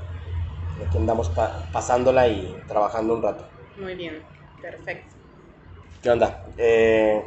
Aquí 0.87 0.97
andamos 0.97 1.27
pa 1.27 1.67
pasándola 1.73 2.29
y 2.29 2.55
trabajando 2.69 3.15
un 3.15 3.21
rato. 3.21 3.49
Muy 3.77 3.95
bien, 3.95 4.23
perfecto. 4.61 5.15
¿Qué 6.01 6.09
onda? 6.09 6.45
Eh, 6.57 7.23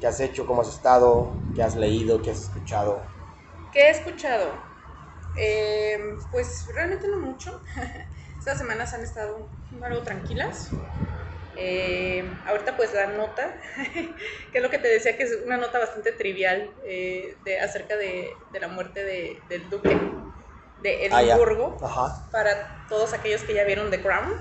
¿Qué 0.00 0.06
has 0.06 0.20
hecho? 0.20 0.46
¿Cómo 0.46 0.62
has 0.62 0.68
estado? 0.68 1.34
¿Qué 1.54 1.62
has 1.62 1.76
leído? 1.76 2.20
¿Qué 2.22 2.30
has 2.30 2.42
escuchado? 2.42 3.02
¿Qué 3.72 3.80
he 3.80 3.90
escuchado? 3.90 4.52
Eh, 5.36 5.98
pues 6.30 6.66
realmente 6.74 7.08
no 7.08 7.18
mucho. 7.18 7.62
Estas 8.38 8.58
semanas 8.58 8.94
han 8.94 9.02
estado 9.02 9.50
algo 9.82 10.02
tranquilas. 10.02 10.70
Eh, 11.58 12.22
ahorita 12.46 12.76
pues 12.76 12.92
la 12.92 13.06
nota, 13.06 13.58
que 14.52 14.58
es 14.58 14.62
lo 14.62 14.70
que 14.70 14.78
te 14.78 14.88
decía 14.88 15.16
que 15.16 15.22
es 15.22 15.38
una 15.44 15.56
nota 15.56 15.78
bastante 15.78 16.12
trivial 16.12 16.70
eh, 16.84 17.38
de, 17.44 17.60
acerca 17.60 17.96
de, 17.96 18.36
de, 18.50 18.60
la 18.60 18.68
muerte 18.68 19.02
de, 19.04 19.42
del 19.48 19.70
duque 19.70 19.96
de 20.82 21.06
Edimburgo, 21.06 21.78
ah, 21.82 22.28
para 22.30 22.86
todos 22.88 23.14
aquellos 23.14 23.42
que 23.42 23.54
ya 23.54 23.64
vieron 23.64 23.90
The 23.90 24.02
Crown. 24.02 24.34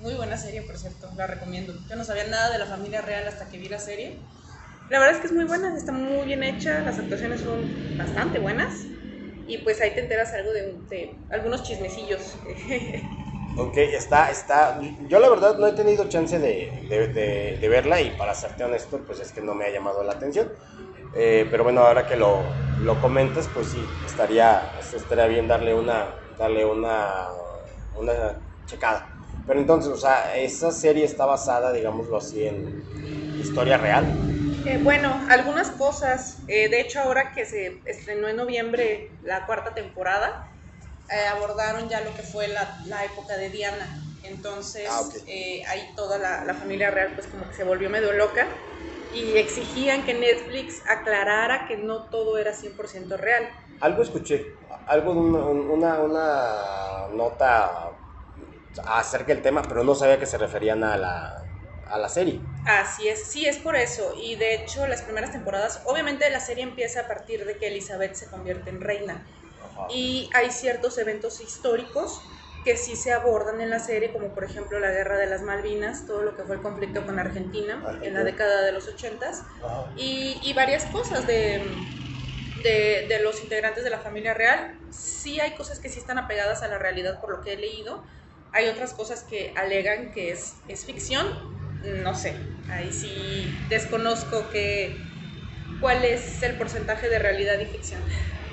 Muy 0.00 0.14
buena 0.14 0.36
serie, 0.36 0.62
por 0.62 0.76
cierto, 0.76 1.10
la 1.16 1.26
recomiendo. 1.26 1.72
Yo 1.88 1.96
no 1.96 2.04
sabía 2.04 2.26
nada 2.26 2.50
de 2.50 2.58
la 2.58 2.66
familia 2.66 3.00
real 3.00 3.26
hasta 3.26 3.48
que 3.48 3.58
vi 3.58 3.68
la 3.68 3.78
serie. 3.78 4.18
La 4.90 4.98
verdad 4.98 5.16
es 5.16 5.20
que 5.20 5.26
es 5.26 5.32
muy 5.32 5.44
buena, 5.44 5.76
está 5.76 5.90
muy 5.90 6.26
bien 6.26 6.42
hecha, 6.42 6.80
las 6.80 6.98
actuaciones 6.98 7.40
son 7.40 7.96
bastante 7.98 8.38
buenas 8.38 8.84
y 9.48 9.58
pues 9.58 9.80
ahí 9.80 9.92
te 9.94 10.00
enteras 10.00 10.32
algo 10.32 10.52
de, 10.52 11.18
algunos 11.30 11.62
chismecillos. 11.62 12.36
Ok, 13.58 13.78
está, 13.78 14.30
está. 14.30 14.78
Yo 15.08 15.18
la 15.18 15.30
verdad 15.30 15.56
no 15.56 15.66
he 15.66 15.72
tenido 15.72 16.06
chance 16.10 16.38
de, 16.38 16.86
de, 16.90 17.56
de, 17.58 17.68
verla 17.70 18.02
y 18.02 18.10
para 18.10 18.34
serte 18.34 18.64
honesto, 18.64 19.00
pues 19.06 19.18
es 19.18 19.32
que 19.32 19.40
no 19.40 19.54
me 19.54 19.64
ha 19.64 19.70
llamado 19.70 20.04
la 20.04 20.12
atención. 20.12 20.52
Eh, 21.14 21.48
pero 21.50 21.64
bueno, 21.64 21.80
ahora 21.80 22.06
que 22.06 22.16
lo, 22.16 22.42
lo 22.82 23.00
comentas, 23.00 23.48
pues 23.54 23.68
sí, 23.68 23.82
estaría, 24.04 24.74
estaría 24.78 25.26
bien 25.26 25.48
darle 25.48 25.72
una, 25.72 26.14
darle 26.38 26.66
una, 26.66 27.28
una 27.94 28.42
checada. 28.66 29.15
Pero 29.46 29.60
entonces, 29.60 29.92
o 29.92 29.96
sea, 29.96 30.36
esa 30.36 30.70
serie 30.72 31.04
está 31.04 31.24
basada, 31.24 31.72
digámoslo 31.72 32.16
así, 32.16 32.46
en 32.46 32.82
historia 33.38 33.78
real. 33.78 34.04
Eh, 34.64 34.80
bueno, 34.82 35.14
algunas 35.28 35.70
cosas. 35.70 36.38
Eh, 36.48 36.68
de 36.68 36.80
hecho, 36.80 37.00
ahora 37.00 37.32
que 37.32 37.44
se 37.44 37.80
estrenó 37.84 38.28
en 38.28 38.36
noviembre 38.36 39.10
la 39.22 39.46
cuarta 39.46 39.74
temporada, 39.74 40.48
eh, 41.10 41.26
abordaron 41.28 41.88
ya 41.88 42.00
lo 42.00 42.12
que 42.14 42.22
fue 42.22 42.48
la, 42.48 42.80
la 42.86 43.04
época 43.04 43.36
de 43.36 43.50
Diana. 43.50 44.02
Entonces, 44.24 44.88
ah, 44.90 45.02
okay. 45.02 45.62
ahí 45.68 45.92
toda 45.94 46.18
la, 46.18 46.44
la, 46.44 46.54
familia 46.54 46.90
real 46.90 47.12
pues 47.14 47.28
como 47.28 47.48
que 47.48 47.54
se 47.54 47.62
volvió 47.62 47.88
medio 47.88 48.12
loca 48.12 48.48
y 49.14 49.36
exigían 49.36 50.04
que 50.04 50.14
Netflix 50.14 50.82
aclarara 50.88 51.68
que 51.68 51.76
no 51.76 52.04
todo 52.04 52.36
era 52.38 52.52
100% 52.52 53.16
real. 53.16 53.48
Algo 53.80 54.02
escuché, 54.02 54.46
algo 54.86 55.12
una, 55.12 56.00
una, 56.00 57.08
nota 57.12 57.90
acerca 58.84 59.32
del 59.32 59.42
tema, 59.42 59.62
pero 59.62 59.84
no 59.84 59.94
sabía 59.94 60.18
que 60.18 60.26
se 60.26 60.38
referían 60.38 60.84
a 60.84 60.96
la, 60.96 61.44
a 61.88 61.98
la 61.98 62.08
serie. 62.08 62.40
Así 62.66 63.08
es, 63.08 63.24
sí, 63.24 63.46
es 63.46 63.58
por 63.58 63.76
eso. 63.76 64.14
Y 64.20 64.36
de 64.36 64.54
hecho, 64.54 64.86
las 64.86 65.02
primeras 65.02 65.32
temporadas, 65.32 65.80
obviamente 65.84 66.28
la 66.30 66.40
serie 66.40 66.64
empieza 66.64 67.00
a 67.00 67.08
partir 67.08 67.44
de 67.44 67.56
que 67.56 67.68
Elizabeth 67.68 68.14
se 68.14 68.26
convierte 68.26 68.70
en 68.70 68.80
reina 68.80 69.24
y 69.90 70.30
hay 70.34 70.50
ciertos 70.50 70.98
eventos 70.98 71.40
históricos 71.40 72.20
que 72.64 72.76
sí 72.76 72.96
se 72.96 73.12
abordan 73.12 73.60
en 73.60 73.70
la 73.70 73.78
serie, 73.78 74.12
como 74.12 74.30
por 74.30 74.42
ejemplo 74.42 74.80
la 74.80 74.90
guerra 74.90 75.16
de 75.18 75.26
las 75.26 75.42
Malvinas, 75.42 76.04
todo 76.04 76.22
lo 76.22 76.36
que 76.36 76.42
fue 76.42 76.56
el 76.56 76.62
conflicto 76.62 77.06
con 77.06 77.18
Argentina, 77.18 77.74
Argentina. 77.74 78.06
en 78.06 78.14
la 78.14 78.24
década 78.24 78.62
de 78.62 78.72
los 78.72 78.88
80 78.88 79.30
y, 79.96 80.40
y, 80.42 80.52
varias 80.52 80.84
cosas 80.86 81.28
de, 81.28 81.62
de, 82.64 83.06
de, 83.08 83.20
los 83.22 83.40
integrantes 83.40 83.84
de 83.84 83.90
la 83.90 84.00
familia 84.00 84.34
real. 84.34 84.76
Sí 84.90 85.38
hay 85.38 85.52
cosas 85.52 85.78
que 85.78 85.88
sí 85.88 86.00
están 86.00 86.18
apegadas 86.18 86.62
a 86.62 86.68
la 86.68 86.78
realidad 86.78 87.20
por 87.20 87.30
lo 87.30 87.40
que 87.40 87.52
he 87.52 87.56
leído, 87.56 88.02
hay 88.52 88.68
otras 88.68 88.92
cosas 88.92 89.22
que 89.22 89.52
alegan 89.56 90.12
que 90.12 90.30
es, 90.30 90.54
es 90.68 90.84
ficción, 90.84 91.26
no 92.02 92.14
sé, 92.14 92.34
ahí 92.70 92.92
sí 92.92 93.54
desconozco 93.68 94.48
que, 94.50 94.96
cuál 95.80 96.04
es 96.04 96.42
el 96.42 96.56
porcentaje 96.56 97.08
de 97.08 97.18
realidad 97.18 97.58
y 97.60 97.66
ficción 97.66 98.00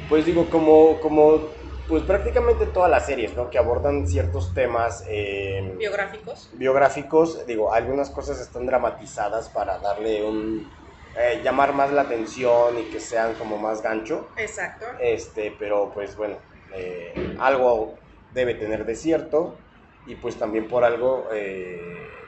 pues 0.10 0.26
digo, 0.26 0.50
como, 0.50 1.00
como 1.00 1.50
pues 1.88 2.04
prácticamente 2.04 2.66
todas 2.68 2.90
las 2.90 3.06
series, 3.06 3.36
¿no? 3.36 3.50
Que 3.50 3.58
abordan 3.58 4.08
ciertos 4.08 4.54
temas... 4.54 5.04
Eh, 5.08 5.74
biográficos. 5.78 6.50
Biográficos, 6.54 7.46
digo, 7.46 7.74
algunas 7.74 8.10
cosas 8.10 8.40
están 8.40 8.66
dramatizadas 8.66 9.50
para 9.50 9.80
darle 9.80 10.24
un... 10.24 10.72
Eh, 11.18 11.42
llamar 11.44 11.74
más 11.74 11.92
la 11.92 12.04
atención 12.04 12.80
y 12.80 12.84
que 12.92 13.00
sean 13.00 13.34
como 13.36 13.58
más 13.58 13.84
gancho. 13.84 14.28
Exacto. 14.38 14.86
Este, 15.00 15.56
pero 15.60 15.92
pues 15.94 16.16
bueno, 16.16 16.38
eh, 16.74 17.36
algo 17.40 17.96
debe 18.34 18.56
tener 18.56 18.86
de 18.86 18.96
cierto 18.96 19.56
y 20.06 20.16
pues 20.16 20.38
también 20.38 20.68
por 20.68 20.84
algo 20.84 21.30
eh, 21.34 21.80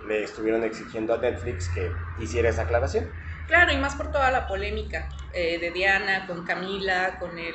le 0.07 0.23
estuvieron 0.23 0.63
exigiendo 0.63 1.13
a 1.13 1.17
Netflix 1.17 1.69
que 1.69 1.91
hiciera 2.19 2.49
esa 2.49 2.63
aclaración. 2.63 3.09
Claro, 3.47 3.71
y 3.73 3.77
más 3.77 3.95
por 3.95 4.11
toda 4.11 4.31
la 4.31 4.47
polémica 4.47 5.09
eh, 5.33 5.59
de 5.59 5.71
Diana, 5.71 6.25
con 6.27 6.45
Camila, 6.45 7.19
con 7.19 7.37
el, 7.37 7.53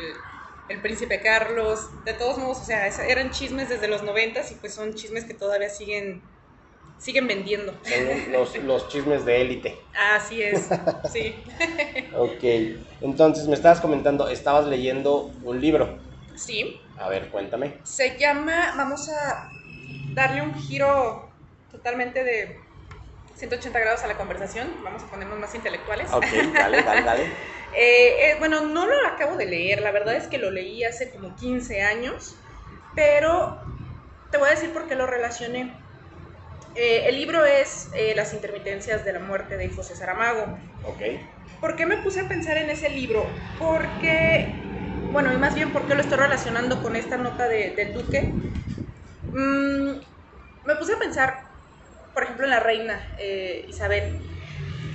el, 0.68 0.80
príncipe 0.80 1.20
Carlos. 1.20 1.88
De 2.04 2.14
todos 2.14 2.38
modos, 2.38 2.58
o 2.58 2.64
sea, 2.64 2.86
eran 3.06 3.30
chismes 3.30 3.68
desde 3.68 3.88
los 3.88 4.02
noventas 4.02 4.52
y 4.52 4.54
pues 4.54 4.74
son 4.74 4.94
chismes 4.94 5.24
que 5.24 5.34
todavía 5.34 5.68
siguen 5.68 6.22
siguen 6.98 7.26
vendiendo. 7.26 7.72
Son 7.82 8.32
los, 8.32 8.56
los 8.62 8.88
chismes 8.88 9.24
de 9.24 9.40
élite. 9.40 9.78
Así 10.14 10.42
es, 10.42 10.68
sí. 11.10 11.34
ok, 12.14 12.44
entonces 13.00 13.48
me 13.48 13.54
estabas 13.54 13.80
comentando, 13.80 14.28
estabas 14.28 14.66
leyendo 14.66 15.32
un 15.42 15.60
libro. 15.60 15.98
Sí. 16.36 16.80
A 16.98 17.08
ver, 17.08 17.28
cuéntame. 17.30 17.78
Se 17.82 18.18
llama, 18.18 18.74
vamos 18.76 19.08
a 19.08 19.50
darle 20.14 20.42
un 20.42 20.54
giro 20.54 21.30
totalmente 21.70 22.24
de 22.24 22.60
180 23.40 23.78
grados 23.78 24.02
a 24.02 24.06
la 24.06 24.16
conversación, 24.16 24.68
vamos 24.84 25.02
a 25.02 25.06
ponernos 25.06 25.38
más 25.38 25.54
intelectuales. 25.54 26.10
Ok, 26.12 26.26
dale, 26.52 26.82
dale, 26.82 27.02
dale. 27.02 27.22
eh, 27.74 28.30
eh, 28.30 28.36
bueno, 28.38 28.60
no 28.60 28.86
lo 28.86 29.06
acabo 29.06 29.36
de 29.36 29.46
leer, 29.46 29.80
la 29.80 29.90
verdad 29.90 30.14
es 30.14 30.26
que 30.26 30.38
lo 30.38 30.50
leí 30.50 30.84
hace 30.84 31.10
como 31.10 31.34
15 31.36 31.82
años, 31.82 32.36
pero 32.94 33.58
te 34.30 34.38
voy 34.38 34.48
a 34.48 34.50
decir 34.50 34.72
por 34.72 34.86
qué 34.86 34.94
lo 34.94 35.06
relacioné. 35.06 35.72
Eh, 36.74 37.04
el 37.06 37.16
libro 37.16 37.44
es 37.44 37.90
Las 38.14 38.32
intermitencias 38.32 39.04
de 39.04 39.12
la 39.12 39.18
muerte 39.18 39.56
de 39.56 39.70
José 39.70 39.96
Saramago. 39.96 40.56
Ok. 40.84 41.02
¿Por 41.60 41.76
qué 41.76 41.84
me 41.84 41.96
puse 41.96 42.20
a 42.20 42.28
pensar 42.28 42.56
en 42.58 42.70
ese 42.70 42.90
libro? 42.90 43.26
Porque, 43.58 44.54
bueno, 45.12 45.32
y 45.32 45.36
más 45.36 45.54
bien 45.54 45.72
porque 45.72 45.94
lo 45.94 46.00
estoy 46.00 46.18
relacionando 46.18 46.82
con 46.82 46.94
esta 46.94 47.16
nota 47.16 47.48
de, 47.48 47.70
del 47.70 47.92
Duque. 47.92 48.32
Mm, 49.30 50.00
me 50.64 50.76
puse 50.76 50.94
a 50.94 50.98
pensar 50.98 51.48
por 52.14 52.24
ejemplo, 52.24 52.44
en 52.46 52.50
la 52.50 52.60
reina 52.60 53.14
eh, 53.18 53.66
Isabel, 53.68 54.20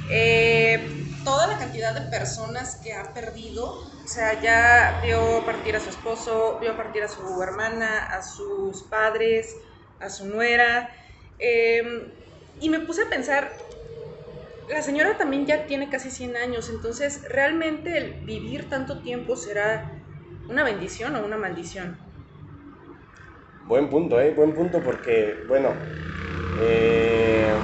eh, 0.05 1.05
toda 1.23 1.47
la 1.47 1.57
cantidad 1.57 1.95
de 1.95 2.09
personas 2.09 2.79
que 2.83 2.93
ha 2.93 3.13
perdido, 3.13 3.65
o 4.03 4.07
sea, 4.07 4.41
ya 4.41 4.99
vio 5.03 5.45
partir 5.45 5.75
a 5.75 5.81
su 5.81 5.89
esposo, 5.89 6.59
vio 6.59 6.77
partir 6.77 7.03
a 7.03 7.09
su 7.09 7.41
hermana, 7.41 8.05
a 8.07 8.21
sus 8.23 8.83
padres, 8.89 9.57
a 9.99 10.09
su 10.09 10.27
nuera, 10.27 10.91
eh, 11.39 11.83
y 12.59 12.69
me 12.69 12.81
puse 12.81 13.03
a 13.03 13.09
pensar, 13.09 13.69
la 14.67 14.81
señora 14.83 15.17
también 15.17 15.45
ya 15.47 15.65
tiene 15.65 15.89
casi 15.89 16.11
100 16.11 16.37
años, 16.37 16.69
entonces, 16.69 17.23
¿realmente 17.29 17.97
el 17.97 18.25
vivir 18.25 18.69
tanto 18.69 19.01
tiempo 19.01 19.35
será 19.35 19.91
una 20.47 20.63
bendición 20.63 21.15
o 21.15 21.25
una 21.25 21.37
maldición? 21.37 22.04
Buen 23.65 23.89
punto, 23.89 24.19
¿eh? 24.19 24.31
Buen 24.33 24.53
punto 24.53 24.81
porque, 24.83 25.43
bueno, 25.47 25.77
eh, 26.53 27.61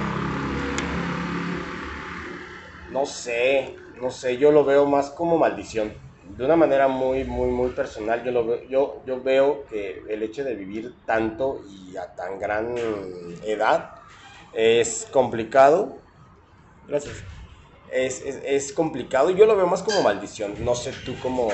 no 2.88 3.06
sé, 3.06 3.84
no 3.94 4.10
sé, 4.10 4.36
yo 4.38 4.50
lo 4.50 4.64
veo 4.64 4.86
más 4.86 5.10
como 5.10 5.38
maldición. 5.38 5.92
De 6.24 6.44
una 6.44 6.56
manera 6.56 6.88
muy, 6.88 7.24
muy, 7.24 7.48
muy 7.50 7.70
personal, 7.70 8.22
yo, 8.24 8.30
lo 8.32 8.46
veo, 8.46 8.62
yo, 8.68 9.02
yo 9.06 9.22
veo 9.22 9.66
que 9.66 10.04
el 10.08 10.22
hecho 10.22 10.44
de 10.44 10.54
vivir 10.54 11.04
tanto 11.04 11.60
y 11.66 11.96
a 11.96 12.14
tan 12.14 12.38
gran 12.38 12.74
edad 13.42 13.90
es 14.52 15.06
complicado. 15.12 16.00
Gracias. 16.86 17.24
Es, 17.92 18.22
es, 18.22 18.40
es 18.44 18.72
complicado 18.72 19.30
y 19.30 19.36
yo 19.36 19.46
lo 19.46 19.56
veo 19.56 19.66
más 19.66 19.82
como 19.82 20.02
maldición. 20.02 20.54
No 20.64 20.74
sé 20.74 20.92
tú 21.04 21.14
cómo, 21.22 21.48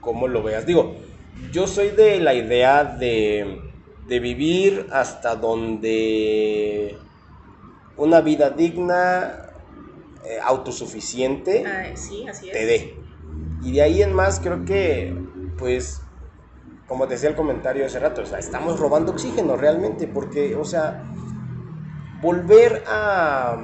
cómo 0.00 0.28
lo 0.28 0.42
veas. 0.42 0.66
Digo, 0.66 0.96
yo 1.52 1.66
soy 1.66 1.90
de 1.90 2.20
la 2.20 2.34
idea 2.34 2.84
de 2.84 3.70
de 4.10 4.18
vivir 4.18 4.88
hasta 4.90 5.36
donde 5.36 6.98
una 7.96 8.20
vida 8.20 8.50
digna, 8.50 9.52
eh, 10.24 10.38
autosuficiente, 10.42 11.64
Ah, 11.64 11.94
sí, 11.94 12.26
así 12.28 12.48
es. 12.48 12.52
te 12.52 12.66
dé. 12.66 12.96
Y 13.62 13.70
de 13.70 13.82
ahí 13.82 14.02
en 14.02 14.12
más 14.12 14.40
creo 14.40 14.64
que, 14.64 15.14
pues, 15.58 16.02
como 16.88 17.06
te 17.06 17.14
decía 17.14 17.28
el 17.28 17.36
comentario 17.36 17.86
hace 17.86 18.00
rato, 18.00 18.22
o 18.22 18.26
sea, 18.26 18.40
estamos 18.40 18.80
robando 18.80 19.12
oxígeno 19.12 19.56
realmente, 19.56 20.08
porque, 20.08 20.56
o 20.56 20.64
sea, 20.64 21.04
volver 22.20 22.82
a, 22.88 23.58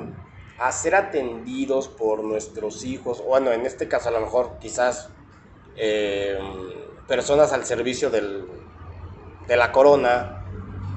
a 0.61 0.73
ser 0.73 0.95
atendidos 0.95 1.89
por 1.89 2.23
nuestros 2.23 2.85
hijos, 2.85 3.21
o 3.21 3.25
bueno, 3.31 3.51
en 3.51 3.67
este 3.67 3.89
caso 3.89 4.11
a 4.11 4.13
lo 4.13 4.21
mejor 4.21 4.59
quizás 4.61 5.11
eh, 5.75 6.39
personas 7.07 7.53
al 7.53 7.65
servicio 7.65 8.11
del, 8.11 8.49
de 9.47 9.57
la 9.57 9.73
corona, 9.73 10.43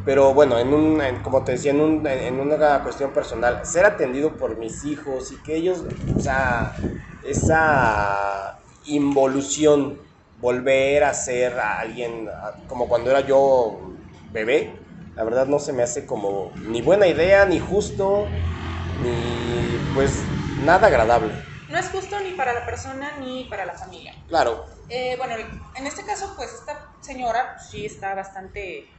pero 0.04 0.34
bueno, 0.34 0.58
en 0.60 0.74
un, 0.74 1.02
como 1.24 1.44
te 1.44 1.54
decía, 1.54 1.72
en, 1.72 1.82
un- 1.82 2.06
en 2.08 2.40
una 2.40 2.84
cuestión 2.84 3.14
personal, 3.14 3.66
ser 3.66 3.86
atendido 3.86 4.38
por 4.38 4.58
mis 4.58 4.84
hijos 4.84 5.32
y 5.32 5.44
que 5.44 5.56
ellos, 5.56 5.86
o 6.16 6.20
sea, 6.20 6.76
esa 7.22 8.64
involución, 8.84 10.02
volver 10.36 11.04
a 11.04 11.14
ser 11.14 11.60
a 11.60 11.80
alguien 11.80 12.30
como 12.68 12.88
cuando 12.88 13.12
era 13.12 13.22
yo 13.22 13.98
bebé, 14.30 14.88
la 15.16 15.24
verdad 15.26 15.48
no 15.48 15.60
se 15.60 15.74
me 15.74 15.84
hace 15.84 16.06
como 16.06 16.60
ni 16.62 16.82
buena 16.82 17.08
idea, 17.08 17.46
ni 17.46 17.60
justo, 17.60 18.46
ni 18.94 19.92
pues 19.94 20.34
nada 20.56 20.88
agradable. 20.88 21.49
No 21.70 21.78
es 21.78 21.90
justo 21.90 22.20
ni 22.20 22.32
para 22.32 22.54
la 22.54 22.66
persona 22.66 23.18
ni 23.20 23.46
para 23.46 23.66
la 23.66 23.74
familia. 23.74 24.14
Claro, 24.28 24.66
Eh, 24.90 25.16
bueno, 25.18 25.36
en 25.76 25.86
este 25.88 26.04
caso, 26.04 26.34
pues 26.36 26.52
esta 26.52 26.90
señora 27.00 27.54
pues, 27.56 27.70
sí 27.70 27.86
está 27.86 28.16
bastante, 28.16 28.90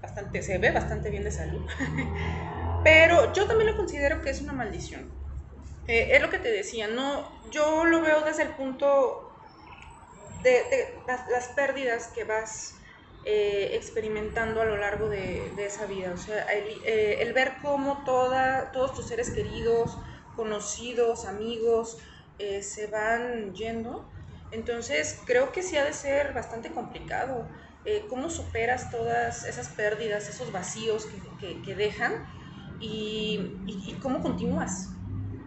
bastante, 0.00 0.42
se 0.42 0.56
ve 0.56 0.70
bastante 0.70 1.10
bien 1.10 1.24
de 1.24 1.30
salud. 1.30 1.66
Pero 2.84 3.32
yo 3.34 3.46
también 3.46 3.70
lo 3.70 3.76
considero 3.76 4.22
que 4.22 4.30
es 4.30 4.40
una 4.40 4.54
maldición. 4.54 5.10
Eh, 5.86 6.08
es 6.12 6.22
lo 6.22 6.30
que 6.30 6.38
te 6.38 6.50
decía, 6.50 6.88
no, 6.88 7.30
yo 7.50 7.84
lo 7.84 8.00
veo 8.00 8.22
desde 8.22 8.44
el 8.44 8.50
punto 8.50 9.30
de, 10.42 10.50
de 10.50 11.02
las, 11.06 11.28
las 11.28 11.48
pérdidas 11.48 12.08
que 12.14 12.24
vas 12.24 12.76
eh, 13.26 13.72
experimentando 13.74 14.62
a 14.62 14.64
lo 14.64 14.78
largo 14.78 15.10
de, 15.10 15.52
de 15.54 15.66
esa 15.66 15.84
vida. 15.84 16.12
O 16.14 16.16
sea, 16.16 16.44
el, 16.44 16.82
el 16.84 17.32
ver 17.34 17.56
cómo 17.60 18.04
toda, 18.04 18.72
todos 18.72 18.94
tus 18.94 19.06
seres 19.08 19.30
queridos, 19.30 19.98
conocidos, 20.40 21.26
amigos, 21.26 21.98
eh, 22.38 22.62
se 22.62 22.86
van 22.88 23.54
yendo. 23.54 24.12
Entonces, 24.50 25.22
creo 25.26 25.52
que 25.52 25.62
sí 25.62 25.76
ha 25.76 25.84
de 25.84 25.92
ser 25.92 26.32
bastante 26.34 26.72
complicado. 26.72 27.50
Eh, 27.84 28.06
¿Cómo 28.08 28.30
superas 28.30 28.90
todas 28.90 29.44
esas 29.44 29.70
pérdidas, 29.70 30.28
esos 30.28 30.52
vacíos 30.52 31.06
que, 31.06 31.36
que- 31.36 31.62
que 31.62 31.74
dejan? 31.76 32.14
Y, 32.78 33.62
y- 33.66 33.92
y 33.92 33.98
cómo 34.00 34.20
continúas? 34.22 35.02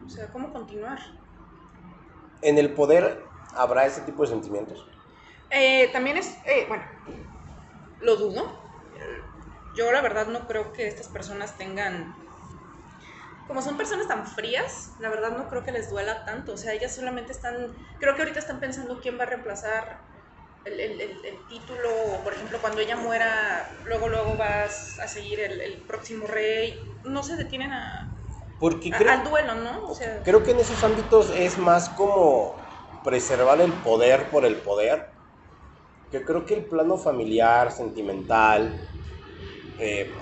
O 0.06 0.10
sea, 0.10 0.32
¿cómo 0.32 0.52
continuar? 0.54 1.00
en 2.42 2.60
el 2.60 2.76
poder 2.76 3.34
habrá 3.56 3.86
ese 3.88 4.02
tipo 4.02 4.22
de 4.24 4.30
sentimientos. 4.30 4.88
Eh, 5.50 5.90
también 5.92 6.18
es, 6.18 6.28
eh, 6.46 6.66
bueno, 6.68 6.84
lo 8.00 8.16
dudo. 8.18 8.74
Yo 9.74 9.92
la 9.92 10.02
verdad 10.02 10.28
no 10.28 10.48
creo 10.48 10.72
que 10.74 10.88
estas 10.88 11.10
personas 11.10 11.58
tengan, 11.58 12.23
como 13.46 13.62
son 13.62 13.78
personas 13.78 14.08
tan 14.08 14.26
frías, 14.28 14.96
la 15.00 15.10
verdad 15.10 15.32
no 15.38 15.48
creo 15.50 15.64
que 15.64 15.72
les 15.72 15.90
duela 15.90 16.26
tanto. 16.26 16.54
O 16.54 16.58
sea, 16.58 16.74
ellas 16.74 16.96
solamente 16.96 17.32
están, 17.32 17.76
creo 18.00 18.16
que 18.16 18.22
ahorita 18.22 18.40
están 18.40 18.60
pensando 18.60 19.00
quién 19.02 19.20
va 19.20 19.24
a 19.24 19.28
reemplazar 19.28 20.06
el, 20.64 20.80
el- 20.80 21.02
el- 21.02 21.26
el 21.26 21.48
título. 21.48 21.90
O, 21.96 22.24
por 22.24 22.34
ejemplo, 22.34 22.62
cuando 22.62 22.82
ella 22.82 22.96
muera, 22.98 23.82
luego, 23.86 24.10
luego 24.10 24.38
vas 24.38 25.00
a 25.00 25.08
seguir 25.08 25.40
el, 25.42 25.62
el 25.62 25.86
próximo 25.86 26.28
rey. 26.28 27.00
No 27.04 27.24
se 27.24 27.36
detienen 27.38 27.72
a, 27.74 28.16
Porque 28.60 28.90
a- 28.92 28.98
creo, 28.98 29.14
al 29.14 29.24
duelo, 29.30 29.56
¿no? 29.56 29.90
O 29.90 29.96
sea, 29.96 30.24
creo 30.24 30.44
que 30.44 30.52
en 30.52 30.60
esos 30.60 30.84
ámbitos 30.84 31.32
es 31.32 31.58
más 31.58 31.90
como 31.90 32.56
preservar 33.04 33.62
el 33.62 33.74
poder 33.74 34.30
por 34.30 34.46
el 34.46 34.58
poder. 34.62 35.06
Que 36.12 36.24
creo 36.24 36.46
que 36.46 36.54
el 36.54 36.66
plano 36.68 36.98
familiar, 36.98 37.72
sentimental, 37.72 38.80
eh, 39.78 40.14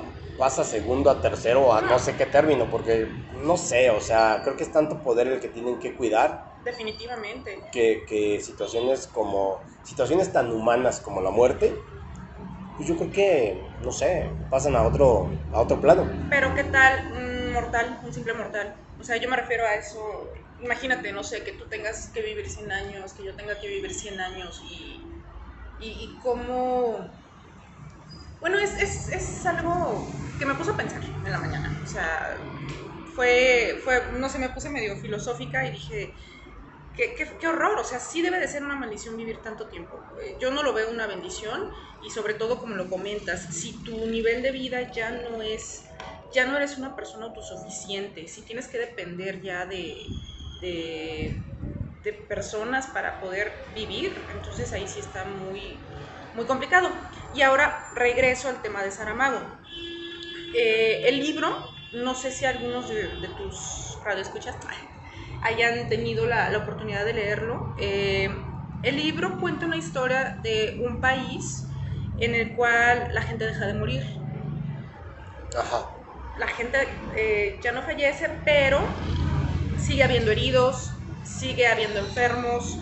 pasa 0.41 0.63
segundo 0.63 1.11
a 1.11 1.21
tercero 1.21 1.71
a 1.71 1.81
no 1.81 1.99
sé 1.99 2.15
qué 2.15 2.25
término, 2.25 2.65
porque 2.71 3.07
no 3.43 3.57
sé, 3.57 3.91
o 3.91 4.01
sea, 4.01 4.41
creo 4.43 4.57
que 4.57 4.63
es 4.63 4.71
tanto 4.71 5.03
poder 5.03 5.27
el 5.27 5.39
que 5.39 5.49
tienen 5.49 5.77
que 5.79 5.95
cuidar 5.95 6.55
definitivamente. 6.65 7.61
que, 7.71 8.05
que 8.07 8.41
situaciones 8.41 9.05
como, 9.05 9.61
situaciones 9.83 10.33
tan 10.33 10.51
humanas 10.51 10.99
como 10.99 11.21
la 11.21 11.29
muerte, 11.29 11.71
pues 12.75 12.89
yo 12.89 12.97
creo 12.97 13.11
que, 13.11 13.63
no 13.83 13.91
sé, 13.91 14.31
pasan 14.49 14.75
a 14.75 14.81
otro, 14.81 15.29
a 15.53 15.61
otro 15.61 15.79
plano. 15.79 16.09
Pero 16.31 16.55
¿qué 16.55 16.63
tal 16.63 17.11
un 17.11 17.53
mortal, 17.53 17.99
un 18.03 18.11
simple 18.11 18.33
mortal? 18.33 18.73
O 18.99 19.03
sea, 19.03 19.17
yo 19.17 19.29
me 19.29 19.35
refiero 19.35 19.63
a 19.63 19.75
eso. 19.75 20.27
Imagínate, 20.59 21.11
no 21.11 21.23
sé, 21.23 21.43
que 21.43 21.51
tú 21.51 21.65
tengas 21.65 22.07
que 22.07 22.23
vivir 22.23 22.49
100 22.49 22.71
años, 22.71 23.13
que 23.13 23.23
yo 23.23 23.35
tenga 23.35 23.59
que 23.59 23.67
vivir 23.67 23.93
100 23.93 24.19
años 24.19 24.59
y, 24.67 25.03
y, 25.79 25.87
y 25.87 26.19
cómo... 26.23 26.97
Bueno, 28.39 28.57
es, 28.57 28.81
es, 28.81 29.09
es 29.09 29.45
algo 29.45 30.03
que 30.41 30.47
me 30.47 30.55
puso 30.55 30.71
a 30.71 30.77
pensar 30.77 31.01
en 31.03 31.31
la 31.31 31.37
mañana. 31.37 31.79
O 31.83 31.87
sea, 31.87 32.35
fue, 33.13 33.79
fue 33.83 34.01
no 34.17 34.27
sé, 34.27 34.39
me 34.39 34.49
puse 34.49 34.71
medio 34.71 34.95
filosófica 34.95 35.67
y 35.67 35.71
dije, 35.71 36.15
qué, 36.95 37.47
horror, 37.47 37.77
o 37.77 37.83
sea, 37.83 37.99
sí 37.99 38.23
debe 38.23 38.39
de 38.39 38.47
ser 38.47 38.63
una 38.63 38.75
maldición 38.75 39.15
vivir 39.15 39.37
tanto 39.43 39.67
tiempo. 39.67 40.03
Yo 40.39 40.49
no 40.49 40.63
lo 40.63 40.73
veo 40.73 40.89
una 40.89 41.05
bendición 41.05 41.71
y 42.03 42.09
sobre 42.09 42.33
todo 42.33 42.57
como 42.57 42.73
lo 42.73 42.89
comentas, 42.89 43.53
si 43.53 43.73
tu 43.83 44.07
nivel 44.07 44.41
de 44.41 44.49
vida 44.49 44.91
ya 44.91 45.11
no 45.11 45.43
es, 45.43 45.83
ya 46.33 46.47
no 46.47 46.57
eres 46.57 46.75
una 46.79 46.95
persona 46.95 47.27
autosuficiente, 47.27 48.27
si 48.27 48.41
tienes 48.41 48.67
que 48.67 48.79
depender 48.79 49.43
ya 49.43 49.67
de, 49.67 49.95
de, 50.59 51.39
de 52.03 52.13
personas 52.13 52.87
para 52.87 53.21
poder 53.21 53.53
vivir, 53.75 54.11
entonces 54.35 54.73
ahí 54.73 54.87
sí 54.87 55.01
está 55.01 55.23
muy, 55.23 55.77
muy 56.33 56.45
complicado. 56.45 56.89
Y 57.35 57.43
ahora 57.43 57.91
regreso 57.93 58.49
al 58.49 58.59
tema 58.63 58.81
de 58.81 58.89
Saramago. 58.89 59.39
Eh, 60.53 61.03
el 61.07 61.19
libro, 61.19 61.69
no 61.93 62.15
sé 62.15 62.31
si 62.31 62.45
algunos 62.45 62.89
de, 62.89 63.07
de 63.19 63.27
tus 63.29 63.97
radioescuchas 64.03 64.55
hayan 65.43 65.89
tenido 65.89 66.25
la, 66.25 66.49
la 66.49 66.59
oportunidad 66.59 67.05
de 67.05 67.13
leerlo. 67.13 67.75
Eh, 67.79 68.29
el 68.83 68.97
libro 68.97 69.39
cuenta 69.39 69.65
una 69.65 69.77
historia 69.77 70.39
de 70.41 70.81
un 70.83 71.01
país 71.01 71.67
en 72.19 72.35
el 72.35 72.55
cual 72.55 73.09
la 73.13 73.21
gente 73.21 73.45
deja 73.45 73.65
de 73.65 73.73
morir. 73.73 74.03
Ajá. 75.57 75.85
La 76.37 76.47
gente 76.47 76.77
eh, 77.15 77.59
ya 77.61 77.71
no 77.71 77.81
fallece, 77.81 78.29
pero 78.45 78.79
sigue 79.77 80.03
habiendo 80.03 80.31
heridos, 80.31 80.91
sigue 81.23 81.67
habiendo 81.67 81.99
enfermos. 81.99 82.77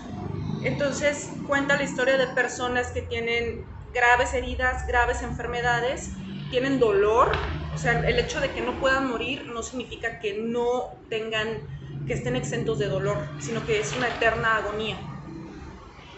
Entonces 0.64 1.32
cuenta 1.48 1.78
la 1.78 1.84
historia 1.84 2.18
de 2.18 2.28
personas 2.28 2.88
que 2.88 3.02
tienen 3.02 3.66
graves 3.94 4.34
heridas, 4.34 4.86
graves 4.88 5.22
enfermedades, 5.22 6.12
tienen 6.50 6.80
dolor. 6.80 7.32
O 7.74 7.78
sea, 7.78 8.00
el 8.08 8.20
hecho 8.20 8.40
de 8.40 8.52
que 8.52 8.62
no 8.62 8.80
puedan 8.80 9.10
morir 9.10 9.46
no 9.46 9.64
significa 9.64 10.20
que 10.20 10.42
no 10.42 10.90
tengan, 11.10 11.48
que 12.08 12.14
estén 12.14 12.36
exentos 12.36 12.80
de 12.80 12.88
dolor, 12.88 13.18
sino 13.40 13.66
que 13.66 13.80
es 13.80 13.96
una 13.96 14.08
eterna 14.08 14.58
agonía. 14.58 14.98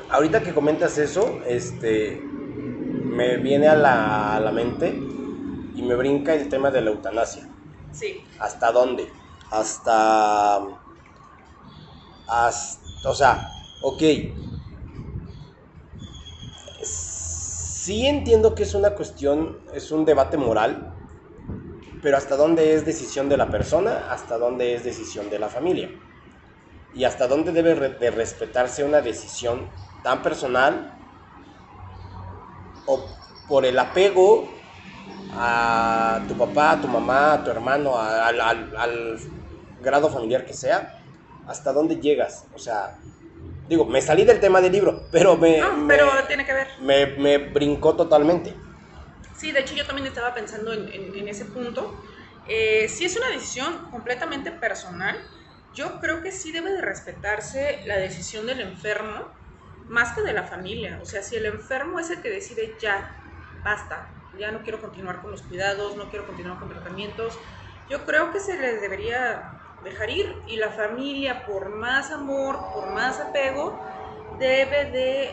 Ahorita 0.09 0.41
que 0.41 0.53
comentas 0.53 0.97
eso, 0.97 1.41
este, 1.47 2.21
me 2.21 3.37
viene 3.37 3.67
a 3.67 3.75
la, 3.75 4.35
a 4.35 4.39
la 4.39 4.51
mente 4.51 4.89
y 4.89 5.81
me 5.83 5.95
brinca 5.95 6.33
el 6.33 6.49
tema 6.49 6.71
de 6.71 6.81
la 6.81 6.91
eutanasia. 6.91 7.47
Sí, 7.91 8.23
¿Hasta 8.39 8.71
dónde? 8.71 9.07
Hasta... 9.51 10.57
hasta 12.27 13.09
o 13.09 13.15
sea, 13.15 13.49
ok. 13.81 14.03
Sí 17.83 18.05
entiendo 18.07 18.53
que 18.55 18.63
es 18.63 18.75
una 18.75 18.93
cuestión, 18.95 19.65
es 19.73 19.91
un 19.91 20.05
debate 20.05 20.37
moral, 20.37 20.99
pero 22.01 22.17
hasta 22.17 22.35
dónde 22.35 22.73
es 22.75 22.85
decisión 22.85 23.29
de 23.29 23.37
la 23.37 23.49
persona, 23.49 24.07
hasta 24.11 24.37
dónde 24.37 24.75
es 24.75 24.83
decisión 24.83 25.29
de 25.29 25.39
la 25.39 25.49
familia. 25.49 25.89
Y 26.91 27.05
hasta 27.05 27.27
dónde 27.27 27.51
debe 27.51 27.75
de 27.75 28.11
respetarse 28.11 28.83
una 28.83 29.01
decisión 29.01 29.71
tan 30.01 30.21
personal 30.21 30.99
o 32.85 32.95
por 33.47 33.65
el 33.65 33.77
apego 33.79 34.69
a 35.29 36.25
tu 36.27 36.37
papá, 36.37 36.71
a 36.73 36.81
tu 36.81 36.87
mamá, 36.87 37.33
a 37.33 37.43
tu 37.43 37.51
hermano, 37.51 37.97
al- 37.97 38.41
al 38.41 39.19
grado 39.77 40.09
familiar 40.09 40.45
que 40.45 40.53
sea, 40.53 40.79
hasta 41.45 41.73
dónde 41.73 41.99
llegas. 41.99 42.47
O 42.51 42.59
sea, 42.59 42.81
digo, 43.71 43.85
me 43.85 44.01
salí 44.01 44.25
del 44.25 44.41
tema 44.41 44.59
del 44.59 44.73
libro, 44.73 45.07
pero 45.11 45.37
me, 45.37 45.61
No, 45.61 45.77
me, 45.77 45.95
pero 45.95 46.11
tiene 46.27 46.45
que 46.45 46.53
ver. 46.53 46.67
me- 46.81 47.05
me 47.17 47.37
brincó 47.37 47.95
totalmente. 47.95 48.53
Sí, 49.33 49.51
de 49.51 49.61
hecho 49.61 49.73
yo 49.75 49.85
también 49.85 50.07
estaba 50.07 50.33
pensando 50.33 50.73
en, 50.73 50.89
en- 50.89 51.15
en 51.15 51.27
ese 51.27 51.45
punto. 51.45 52.01
Eh, 52.45 52.87
si 52.89 53.05
es 53.05 53.15
una 53.15 53.29
decisión 53.29 53.89
completamente 53.89 54.51
personal, 54.51 55.17
yo 55.71 55.99
creo 56.01 56.21
que 56.21 56.31
sí 56.33 56.51
debe 56.51 56.71
de 56.73 56.81
respetarse 56.81 57.81
la 57.85 57.95
decisión 57.97 58.45
del 58.45 58.59
enfermo 58.59 59.33
más 59.87 60.13
que 60.13 60.21
de 60.21 60.33
la 60.33 60.43
familia. 60.43 60.99
O 61.01 61.05
sea, 61.05 61.23
si 61.23 61.35
el 61.37 61.45
enfermo 61.45 61.99
es 61.99 62.09
el 62.09 62.21
que 62.21 62.29
decide 62.29 62.77
ya, 62.81 63.09
basta, 63.63 64.17
ya 64.33 64.51
no 64.51 64.63
quiero 64.63 64.81
continuar 64.81 65.21
con 65.21 65.31
los 65.31 65.43
cuidados, 65.43 65.95
no 65.95 66.09
quiero 66.09 66.25
continuar 66.25 66.59
con 66.59 66.69
tratamientos, 66.69 67.39
yo 67.87 68.05
creo 68.05 68.31
que 68.31 68.39
se 68.39 68.57
les 68.59 68.81
debería 68.81 69.60
dejar 69.83 70.09
ir 70.09 70.35
y 70.47 70.57
la 70.57 70.69
familia, 70.69 71.45
por 71.45 71.69
más 71.69 72.11
amor, 72.11 72.59
por 72.73 72.91
más 72.91 73.19
apego, 73.19 73.79
debe 74.39 74.91
de 74.91 75.31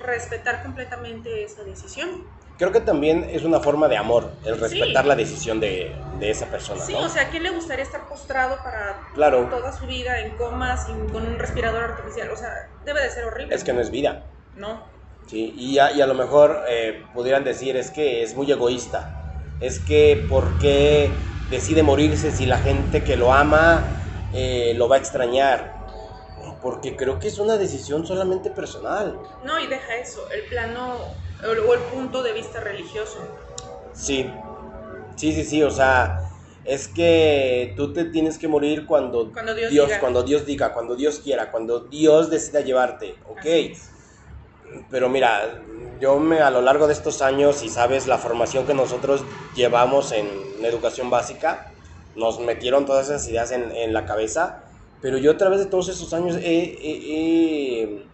respetar 0.00 0.62
completamente 0.62 1.44
esa 1.44 1.64
decisión. 1.64 2.24
Creo 2.58 2.72
que 2.72 2.80
también 2.80 3.28
es 3.30 3.44
una 3.44 3.60
forma 3.60 3.86
de 3.86 3.98
amor, 3.98 4.32
el 4.44 4.58
respetar 4.58 5.04
la 5.04 5.14
decisión 5.14 5.60
de, 5.60 5.94
de, 6.18 6.30
esa 6.30 6.46
persona. 6.46 6.80
Sí, 6.80 6.94
o 6.94 7.08
sea, 7.08 7.22
¿a 7.24 7.28
quién 7.28 7.42
le 7.42 7.50
gustaría 7.50 7.84
estar 7.84 8.08
postrado 8.08 8.56
para 8.64 9.10
claro. 9.14 9.48
toda 9.50 9.72
su 9.72 9.86
vida 9.86 10.20
en 10.20 10.36
comas 10.38 10.88
y 10.88 11.12
con 11.12 11.26
un 11.26 11.38
respirador 11.38 11.84
artificial? 11.84 12.30
O 12.30 12.36
sea, 12.36 12.50
debe 12.86 13.02
de 13.02 13.10
ser 13.10 13.26
horrible. 13.26 13.54
Es 13.54 13.62
que 13.62 13.74
no 13.74 13.80
es 13.80 13.90
vida. 13.90 14.24
No. 14.54 14.84
Sí, 15.26 15.52
y 15.54 15.78
a, 15.78 15.92
y 15.92 16.00
a 16.00 16.06
lo 16.06 16.14
mejor 16.14 16.64
eh, 16.68 17.04
pudieran 17.12 17.44
decir 17.44 17.76
es 17.76 17.90
que 17.90 18.22
es 18.22 18.34
muy 18.34 18.50
egoísta. 18.50 19.12
Es 19.60 19.78
que, 19.78 20.24
¿por 20.28 20.58
qué 20.58 21.10
decide 21.50 21.82
morirse 21.82 22.30
si 22.30 22.46
la 22.46 22.58
gente 22.58 23.04
que 23.04 23.16
lo 23.16 23.32
ama 23.32 24.28
eh, 24.32 24.74
lo 24.76 24.88
va 24.88 24.96
a 24.96 24.98
extrañar? 24.98 25.74
Porque 26.62 26.96
creo 26.96 27.18
que 27.18 27.28
es 27.28 27.38
una 27.38 27.56
decisión 27.56 28.06
solamente 28.06 28.50
personal. 28.50 29.18
No, 29.44 29.58
y 29.60 29.66
deja 29.66 29.96
eso, 29.96 30.28
el 30.30 30.44
plano 30.46 30.98
o 31.42 31.74
el 31.74 31.80
punto 31.92 32.22
de 32.22 32.32
vista 32.32 32.60
religioso. 32.60 33.18
Sí, 33.94 34.30
sí, 35.16 35.32
sí, 35.32 35.44
sí, 35.44 35.62
o 35.62 35.70
sea, 35.70 36.20
es 36.64 36.88
que 36.88 37.74
tú 37.76 37.92
te 37.92 38.06
tienes 38.06 38.38
que 38.38 38.48
morir 38.48 38.86
cuando, 38.86 39.32
cuando 39.32 39.54
Dios, 39.54 39.70
diga. 39.70 40.00
cuando 40.00 40.22
Dios 40.22 40.44
diga, 40.46 40.72
cuando 40.74 40.96
Dios 40.96 41.20
quiera, 41.20 41.50
cuando 41.50 41.80
Dios 41.80 42.30
decida 42.30 42.60
llevarte, 42.60 43.16
ok. 43.28 43.46
Pero 44.90 45.08
mira, 45.08 45.62
yo 46.00 46.18
me 46.18 46.40
a 46.40 46.50
lo 46.50 46.60
largo 46.60 46.86
de 46.86 46.92
estos 46.92 47.22
años 47.22 47.62
y 47.62 47.68
sabes 47.68 48.06
la 48.06 48.18
formación 48.18 48.66
que 48.66 48.74
nosotros 48.74 49.24
llevamos 49.54 50.12
en 50.12 50.26
educación 50.62 51.10
básica, 51.10 51.72
nos 52.14 52.40
metieron 52.40 52.86
todas 52.86 53.08
esas 53.08 53.28
ideas 53.28 53.50
en, 53.52 53.70
en 53.72 53.92
la 53.92 54.04
cabeza, 54.04 54.64
pero 55.00 55.18
yo 55.18 55.32
a 55.32 55.36
través 55.36 55.60
de 55.60 55.66
todos 55.66 55.88
esos 55.88 56.12
años 56.14 56.36
he, 56.36 56.78
he 56.82 58.06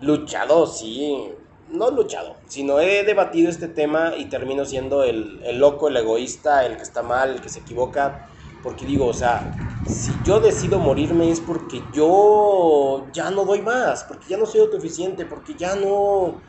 luchado, 0.00 0.66
sí, 0.66 1.32
no 1.70 1.90
luchado, 1.90 2.36
sino 2.46 2.80
he 2.80 3.04
debatido 3.04 3.50
este 3.50 3.68
tema 3.68 4.12
y 4.16 4.26
termino 4.26 4.64
siendo 4.64 5.02
el, 5.04 5.40
el, 5.44 5.58
loco, 5.58 5.88
el 5.88 5.96
egoísta, 5.96 6.64
el 6.64 6.76
que 6.76 6.82
está 6.82 7.02
mal, 7.02 7.30
el 7.30 7.40
que 7.40 7.48
se 7.48 7.60
equivoca. 7.60 8.28
Porque 8.62 8.86
digo, 8.86 9.06
o 9.06 9.12
sea, 9.12 9.56
si 9.84 10.22
yo 10.22 10.40
decido 10.40 10.78
morirme 10.78 11.30
es 11.30 11.40
porque 11.40 11.90
yo 11.92 13.10
ya 13.12 13.30
no 13.30 13.44
doy 13.44 13.62
más, 13.62 14.04
porque 14.04 14.28
ya 14.28 14.36
no 14.36 14.46
soy 14.46 14.60
autosuficiente, 14.60 15.24
porque 15.26 15.54
ya 15.56 15.76
no... 15.76 16.42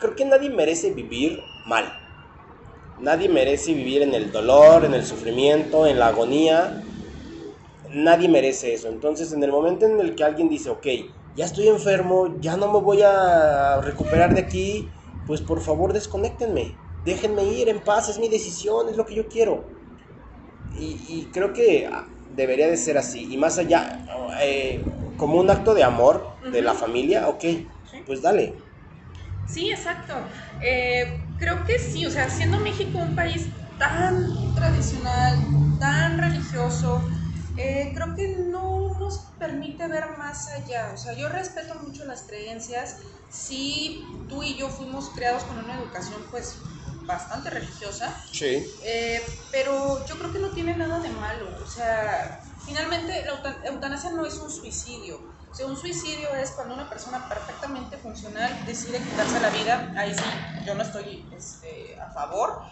Creo 0.00 0.14
que 0.16 0.24
nadie 0.24 0.48
merece 0.50 0.94
vivir 0.94 1.44
mal. 1.64 1.86
Nadie 2.98 3.28
merece 3.28 3.72
vivir 3.74 4.02
en 4.02 4.14
el 4.14 4.30
dolor, 4.32 4.84
en 4.84 4.94
el 4.94 5.04
sufrimiento, 5.06 5.86
en 5.86 5.98
la 5.98 6.08
agonía. 6.08 6.84
Nadie 7.90 8.28
merece 8.28 8.74
eso. 8.74 8.88
Entonces, 8.88 9.32
en 9.32 9.42
el 9.42 9.50
momento 9.50 9.86
en 9.86 9.98
el 10.00 10.14
que 10.14 10.24
alguien 10.24 10.48
dice, 10.48 10.70
ok, 10.70 10.86
ya 11.34 11.44
estoy 11.46 11.68
enfermo, 11.68 12.36
ya 12.40 12.56
no 12.56 12.70
me 12.72 12.80
voy 12.80 13.02
a 13.02 13.80
recuperar 13.82 14.34
de 14.34 14.40
aquí, 14.40 14.92
pues 15.24 15.40
por 15.40 15.60
favor 15.60 15.92
desconéctenme, 15.92 16.80
déjenme 17.04 17.44
ir 17.44 17.68
en 17.68 17.80
paz, 17.84 18.08
es 18.08 18.18
mi 18.18 18.28
decisión, 18.28 18.88
es 18.88 18.96
lo 18.96 19.06
que 19.06 19.14
yo 19.14 19.28
quiero. 19.28 19.77
Y, 20.80 21.30
creo 21.32 21.52
que 21.52 21.90
debería 22.28 22.68
de 22.68 22.76
ser 22.76 22.98
así, 22.98 23.32
y 23.32 23.36
más 23.36 23.58
allá, 23.58 24.04
eh, 24.42 24.84
como 25.16 25.38
un 25.38 25.50
acto 25.50 25.74
de 25.74 25.82
amor 25.82 26.38
de 26.52 26.62
la 26.62 26.74
familia, 26.74 27.28
ok, 27.28 27.44
pues 28.06 28.22
dale. 28.22 28.64
Sí, 29.46 29.70
exacto. 29.70 30.14
Eh, 30.62 31.34
creo 31.38 31.64
que 31.64 31.78
sí, 31.78 32.04
o 32.06 32.10
sea, 32.10 32.28
siendo 32.28 32.60
México 32.60 32.98
un 32.98 33.14
país 33.14 33.48
tan 33.78 34.54
tradicional, 34.54 35.38
tan 35.80 36.18
religioso, 36.18 37.08
eh, 37.56 37.92
creo 37.94 38.14
que 38.14 38.36
no 38.50 38.98
nos 38.98 39.34
permite 39.38 39.88
ver 39.88 40.16
más 40.18 40.48
allá. 40.48 40.92
O 40.92 40.96
sea, 40.96 41.14
yo 41.14 41.28
respeto 41.28 41.74
mucho 41.76 42.04
las 42.04 42.26
creencias. 42.26 43.00
Sí, 43.28 44.26
tú 44.28 44.42
y 44.42 44.56
yo 44.56 44.68
fuimos 44.68 45.10
creados 45.14 45.44
con 45.44 45.58
una 45.58 45.76
educación, 45.78 46.26
pues, 46.30 46.62
bastante 47.08 47.50
religiosa. 47.50 48.14
Sí. 48.30 48.64
Eh, 48.84 49.20
pero 49.50 50.06
yo 50.06 50.16
creo 50.16 50.32
que 50.32 50.38
no 50.38 50.50
tiene 50.50 50.76
nada 50.76 51.00
de 51.00 51.08
malo. 51.08 51.48
O 51.64 51.68
sea, 51.68 52.40
finalmente 52.64 53.24
la 53.24 53.68
eutanasia 53.68 54.10
no 54.10 54.24
es 54.24 54.34
un 54.34 54.50
suicidio. 54.50 55.20
O 55.50 55.54
sea, 55.54 55.66
un 55.66 55.76
suicidio 55.76 56.32
es 56.36 56.52
cuando 56.52 56.74
una 56.74 56.88
persona 56.88 57.28
perfectamente 57.28 57.96
funcional 57.96 58.56
decide 58.64 58.98
quitarse 58.98 59.40
la 59.40 59.50
vida. 59.50 59.92
Ahí 59.96 60.14
sí, 60.14 60.64
yo 60.64 60.76
no 60.76 60.84
estoy 60.84 61.26
este, 61.36 61.98
a 62.00 62.12
favor 62.12 62.62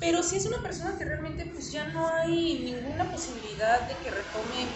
pero 0.00 0.22
si 0.22 0.36
es 0.36 0.46
una 0.46 0.62
persona 0.62 0.96
que 0.96 1.04
realmente 1.04 1.44
pues 1.46 1.72
ya 1.72 1.88
no 1.88 2.08
hay 2.08 2.60
ninguna 2.60 3.10
posibilidad 3.10 3.80
de 3.88 3.94
que 3.96 4.10
retome 4.10 4.68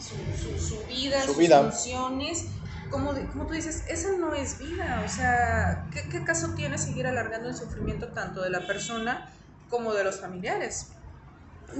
su, 0.00 0.58
su, 0.58 0.86
vida, 0.86 1.22
sus 1.22 1.36
funciones, 1.36 2.46
como, 2.92 3.12
como 3.32 3.46
tú 3.46 3.54
dices, 3.54 3.84
esa 3.88 4.12
no 4.12 4.34
es 4.34 4.58
vida. 4.58 5.02
O 5.04 5.08
sea, 5.08 5.88
¿qué, 5.92 6.08
¿qué 6.08 6.24
caso 6.24 6.54
tiene 6.54 6.78
seguir 6.78 7.06
alargando 7.06 7.48
el 7.48 7.56
sufrimiento 7.56 8.08
tanto 8.08 8.42
de 8.42 8.50
la 8.50 8.66
persona 8.66 9.32
como 9.68 9.92
de 9.92 10.04
los 10.04 10.20
familiares? 10.20 10.92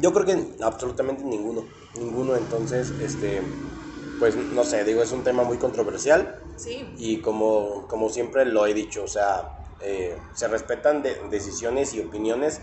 Yo 0.00 0.12
creo 0.12 0.26
que 0.26 0.56
absolutamente 0.64 1.22
ninguno, 1.22 1.64
ninguno. 1.94 2.34
Entonces, 2.34 2.90
este, 3.00 3.42
pues 4.18 4.34
no 4.34 4.64
sé, 4.64 4.82
digo, 4.84 5.02
es 5.02 5.12
un 5.12 5.22
tema 5.22 5.44
muy 5.44 5.58
controversial. 5.58 6.40
Sí. 6.56 6.92
Y 6.96 7.20
como, 7.20 7.86
como 7.86 8.08
siempre 8.08 8.44
lo 8.46 8.66
he 8.66 8.74
dicho, 8.74 9.04
o 9.04 9.08
sea, 9.08 9.58
eh, 9.80 10.18
se 10.34 10.48
respetan 10.48 11.02
de, 11.02 11.20
decisiones 11.30 11.94
y 11.94 12.00
opiniones 12.00 12.60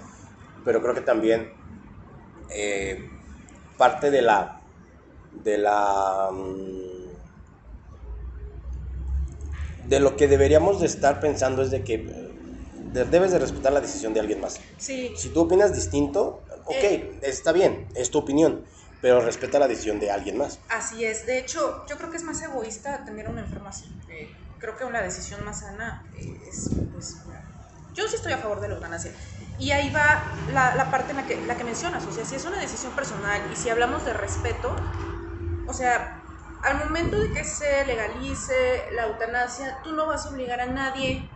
pero 0.63 0.81
creo 0.81 0.93
que 0.93 1.01
también 1.01 1.53
eh, 2.49 3.09
parte 3.77 4.11
de 4.11 4.21
la 4.21 4.61
de 5.31 5.57
la 5.57 6.29
mm, 6.31 6.88
de 9.89 9.99
lo 9.99 10.15
que 10.15 10.27
deberíamos 10.27 10.79
de 10.79 10.85
estar 10.85 11.19
pensando 11.19 11.63
es 11.63 11.71
de 11.71 11.83
que 11.83 12.29
debes 12.93 13.31
de 13.31 13.39
respetar 13.39 13.73
la 13.73 13.81
decisión 13.81 14.13
de 14.13 14.19
alguien 14.19 14.39
más. 14.39 14.59
Sí. 14.77 15.13
Si 15.17 15.29
tú 15.29 15.41
opinas 15.41 15.73
distinto, 15.73 16.43
ok, 16.65 16.75
eh. 16.83 17.19
está 17.23 17.51
bien, 17.51 17.87
es 17.95 18.11
tu 18.11 18.19
opinión, 18.19 18.63
pero 19.01 19.19
respeta 19.21 19.57
la 19.57 19.67
decisión 19.67 19.99
de 19.99 20.11
alguien 20.11 20.37
más. 20.37 20.59
Así 20.69 21.03
es, 21.03 21.25
de 21.25 21.39
hecho, 21.39 21.85
yo 21.87 21.97
creo 21.97 22.11
que 22.11 22.17
es 22.17 22.23
más 22.23 22.41
egoísta 22.41 23.03
tener 23.03 23.29
una 23.29 23.41
enfermación. 23.41 23.91
creo 24.59 24.77
que 24.77 24.85
una 24.85 25.01
decisión 25.01 25.43
más 25.43 25.61
sana 25.61 26.05
es, 26.47 26.69
pues, 26.93 27.17
yo 27.95 28.07
sí 28.07 28.15
estoy 28.15 28.33
a 28.33 28.37
favor 28.37 28.61
de 28.61 28.69
la 28.69 28.75
eutanasia. 28.75 29.11
Y 29.57 29.71
ahí 29.71 29.89
va 29.89 30.23
la, 30.53 30.75
la, 30.75 30.89
parte 30.89 31.11
en 31.11 31.17
la 31.17 31.25
que, 31.25 31.35
la 31.45 31.57
que 31.57 31.63
mencionas, 31.63 32.05
o 32.05 32.11
sea, 32.13 32.23
si 32.23 32.35
es 32.35 32.45
una 32.45 32.59
decisión 32.59 32.93
personal 32.93 33.41
y 33.51 33.55
si 33.55 33.69
hablamos 33.69 34.05
de 34.05 34.13
respeto, 34.13 34.73
o 35.67 35.73
sea, 35.73 36.18
al 36.63 36.79
momento 36.85 37.19
de 37.19 37.31
que 37.31 37.43
se 37.43 37.85
legalice 37.85 38.85
la 38.91 39.07
eutanasia, 39.07 39.79
tú 39.83 39.93
no 39.93 40.05
vas 40.05 40.25
a 40.25 40.29
obligar 40.29 40.59
a 40.59 40.65
nadie 40.65 41.29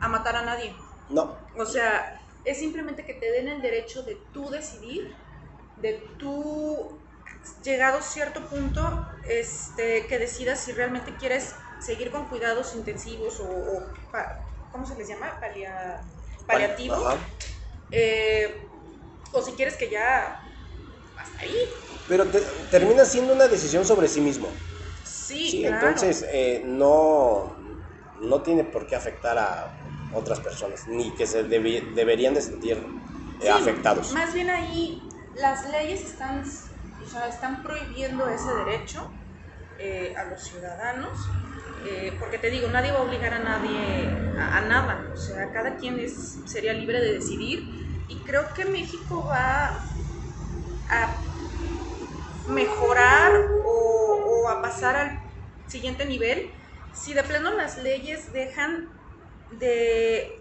a 0.00 0.08
matar 0.08 0.36
a 0.36 0.42
nadie. 0.42 0.74
No. 1.08 1.36
O 1.56 1.66
sea, 1.66 2.20
es 2.44 2.58
simplemente 2.58 3.04
que 3.04 3.14
te 3.14 3.30
den 3.30 3.48
el 3.48 3.60
derecho 3.60 4.02
de 4.02 4.16
tú 4.32 4.50
decidir, 4.50 5.14
de 5.76 5.94
tú, 6.18 6.98
llegado 7.62 7.98
a 7.98 8.02
cierto 8.02 8.46
punto, 8.46 9.06
este, 9.28 10.06
que 10.06 10.18
decidas 10.18 10.60
si 10.60 10.72
realmente 10.72 11.14
quieres 11.16 11.54
seguir 11.78 12.10
con 12.10 12.26
cuidados 12.28 12.74
intensivos 12.74 13.40
o, 13.40 13.44
o 13.44 13.82
¿cómo 14.72 14.86
se 14.86 14.96
les 14.96 15.08
llama? 15.08 15.38
Palia, 15.40 16.00
paliativo. 16.46 16.96
Eh, 17.90 18.66
o 19.32 19.42
si 19.42 19.52
quieres 19.52 19.76
que 19.76 19.90
ya 19.90 20.42
hasta 21.16 21.40
ahí. 21.40 21.68
Pero 22.10 22.26
termina 22.72 23.04
siendo 23.04 23.32
una 23.32 23.46
decisión 23.46 23.84
sobre 23.84 24.08
sí 24.08 24.20
mismo. 24.20 24.48
Sí, 25.04 25.64
Entonces, 25.64 26.26
eh, 26.32 26.62
no, 26.66 27.56
no 28.20 28.42
tiene 28.42 28.64
por 28.64 28.88
qué 28.88 28.96
afectar 28.96 29.38
a 29.38 29.72
otras 30.12 30.40
personas, 30.40 30.88
ni 30.88 31.14
que 31.14 31.24
se 31.24 31.44
deberían 31.44 32.34
de 32.34 32.42
sentir 32.42 32.82
eh, 33.40 33.48
afectados. 33.48 34.12
Más 34.12 34.34
bien 34.34 34.50
ahí 34.50 35.08
las 35.36 35.70
leyes 35.70 36.02
están, 36.02 36.40
o 36.40 37.06
sea, 37.06 37.28
están 37.28 37.62
prohibiendo 37.62 38.28
ese 38.28 38.52
derecho 38.54 39.08
a 40.16 40.24
los 40.24 40.42
ciudadanos 40.42 41.16
porque 42.18 42.38
te 42.38 42.50
digo, 42.50 42.68
nadie 42.68 42.92
va 42.92 42.98
a 42.98 43.02
obligar 43.02 43.32
a 43.32 43.38
nadie 43.38 44.06
a, 44.38 44.58
a, 44.58 44.60
nada, 44.62 45.10
o 45.12 45.16
sea, 45.16 45.50
cada 45.52 45.76
quien 45.76 45.98
es, 45.98 46.42
sería 46.44 46.74
libre 46.74 47.00
de 47.00 47.14
decidir 47.14 47.60
y 48.08 48.22
creo 48.24 48.52
que 48.54 48.66
México 48.66 49.24
va 49.24 49.68
a 50.90 51.29
mejorar 52.50 53.32
o, 53.64 54.48
a 54.48 54.62
pasar 54.62 54.96
al 54.96 55.20
siguiente 55.66 56.04
nivel 56.04 56.50
si 56.92 57.14
de 57.14 57.22
plano 57.22 57.52
las 57.52 57.78
leyes 57.78 58.32
dejan 58.32 58.88
de, 59.58 60.40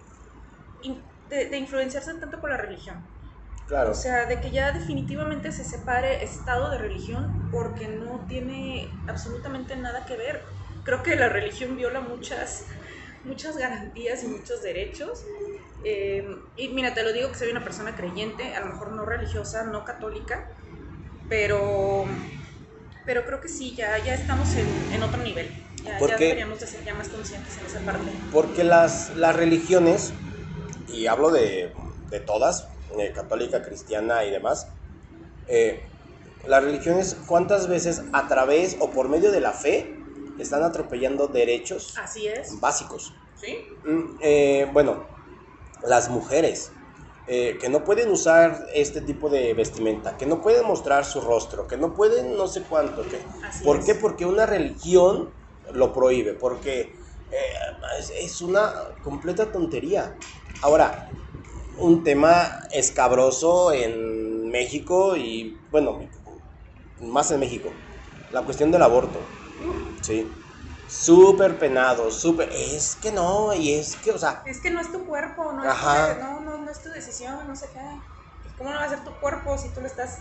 de, 1.29 1.57
influenciarse 1.57 2.13
tanto 2.15 2.39
por 2.39 2.49
la 2.49 2.57
religión. 2.57 3.05
Claro. 3.67 3.91
O 3.91 3.93
sea, 3.93 4.25
de 4.25 4.41
que 4.41 4.49
ya 4.49 4.71
definitivamente 4.71 5.51
se 5.51 5.63
separe 5.63 6.23
Estado 6.23 6.71
de 6.71 6.79
religión 6.79 7.49
porque 7.51 7.87
no 7.87 8.25
tiene 8.27 8.91
absolutamente 9.07 9.75
nada 9.75 10.05
que 10.05 10.17
ver. 10.17 10.43
Creo 10.83 11.03
que 11.03 11.15
la 11.15 11.29
religión 11.29 11.77
viola 11.77 11.99
muchas, 12.01 12.65
muchas 13.25 13.57
garantías 13.57 14.23
y 14.23 14.27
muchos 14.27 14.63
derechos 14.63 15.23
Eh, 15.83 16.27
y 16.57 16.69
mira, 16.69 16.93
te 16.93 17.03
lo 17.03 17.13
digo 17.13 17.29
que 17.29 17.35
soy 17.35 17.51
una 17.51 17.63
persona 17.63 17.95
creyente, 17.95 18.53
a 18.55 18.59
lo 18.59 18.65
mejor 18.65 18.91
no 18.91 19.05
religiosa, 19.05 19.63
no 19.63 19.85
católica, 19.85 20.49
pero, 21.29 22.05
pero 23.05 23.25
creo 23.25 23.39
que 23.39 23.47
sí, 23.47 23.75
ya, 23.75 23.97
ya 24.03 24.15
estamos 24.15 24.49
en, 24.55 24.67
en 24.93 25.03
otro 25.03 25.21
nivel. 25.23 25.47
Ya, 25.85 25.99
ya 25.99 26.17
deberíamos 26.17 26.59
de 26.59 26.67
ser 26.67 26.83
ya 26.83 26.93
más 26.93 27.07
conscientes 27.07 27.57
en 27.57 27.65
esa 27.65 27.79
parte. 27.85 28.11
Porque 28.31 28.63
las, 28.63 29.15
las 29.15 29.35
religiones, 29.35 30.11
y 30.87 31.07
hablo 31.07 31.31
de, 31.31 31.73
de 32.09 32.19
todas, 32.19 32.67
eh, 32.97 33.13
católica, 33.13 33.61
cristiana 33.61 34.25
y 34.25 34.31
demás, 34.31 34.67
eh, 35.47 35.87
las 36.45 36.63
religiones 36.63 37.15
cuántas 37.27 37.67
veces 37.67 38.01
a 38.13 38.27
través 38.27 38.77
o 38.79 38.89
por 38.91 39.07
medio 39.09 39.31
de 39.31 39.41
la 39.41 39.53
fe 39.53 39.95
están 40.37 40.63
atropellando 40.63 41.27
derechos 41.27 41.95
Así 41.97 42.27
es. 42.27 42.59
básicos. 42.59 43.13
¿Sí? 43.35 43.57
Mm, 43.83 44.17
eh, 44.21 44.69
bueno, 44.73 45.07
las 45.83 46.09
mujeres 46.09 46.71
eh, 47.31 47.57
que 47.61 47.69
no 47.69 47.83
pueden 47.83 48.09
usar 48.09 48.65
este 48.73 49.01
tipo 49.01 49.29
de 49.29 49.53
vestimenta, 49.53 50.17
que 50.17 50.25
no 50.25 50.41
pueden 50.41 50.65
mostrar 50.65 51.05
su 51.05 51.21
rostro, 51.21 51.67
que 51.67 51.77
no 51.77 51.93
pueden 51.93 52.35
no 52.35 52.47
sé 52.47 52.63
cuánto. 52.63 53.03
Que, 53.03 53.21
Así 53.43 53.63
¿Por 53.63 53.77
es. 53.77 53.85
qué? 53.85 53.95
Porque 53.95 54.25
una 54.25 54.47
religión 54.47 55.31
lo 55.71 55.93
prohíbe, 55.93 56.33
porque 56.33 56.81
eh, 56.81 57.37
es, 57.99 58.11
es 58.19 58.41
una 58.41 58.73
completa 59.03 59.51
tontería. 59.51 60.15
Ahora, 60.63 61.11
un 61.77 62.03
tema 62.03 62.63
escabroso 62.71 63.71
en 63.73 64.49
México 64.49 65.15
y, 65.15 65.55
bueno, 65.69 66.09
más 66.99 67.29
en 67.31 67.39
México, 67.39 67.71
la 68.31 68.43
cuestión 68.43 68.71
del 68.71 68.81
aborto. 68.81 69.19
Sí. 70.01 70.33
Súper 70.89 71.57
penado, 71.59 72.11
súper... 72.11 72.49
Es 72.51 72.95
que 72.95 73.11
no, 73.11 73.53
y 73.53 73.73
es 73.73 73.95
que, 73.97 74.11
o 74.11 74.17
sea, 74.17 74.43
Es 74.45 74.59
que 74.59 74.71
no 74.71 74.81
es 74.81 74.91
tu 74.91 75.05
cuerpo, 75.05 75.51
no 75.53 75.63
es, 75.63 75.79
tu, 75.79 76.19
no, 76.21 76.39
no, 76.41 76.57
no 76.57 76.71
es 76.71 76.81
tu 76.81 76.89
decisión, 76.89 77.47
no 77.47 77.55
sé 77.55 77.67
qué. 77.71 77.79
¿Cómo 78.57 78.71
no 78.71 78.77
va 78.77 78.85
a 78.85 78.89
ser 78.89 79.03
tu 79.03 79.11
cuerpo 79.19 79.57
si 79.57 79.69
tú 79.73 79.81
le 79.81 79.87
estás, 79.87 80.17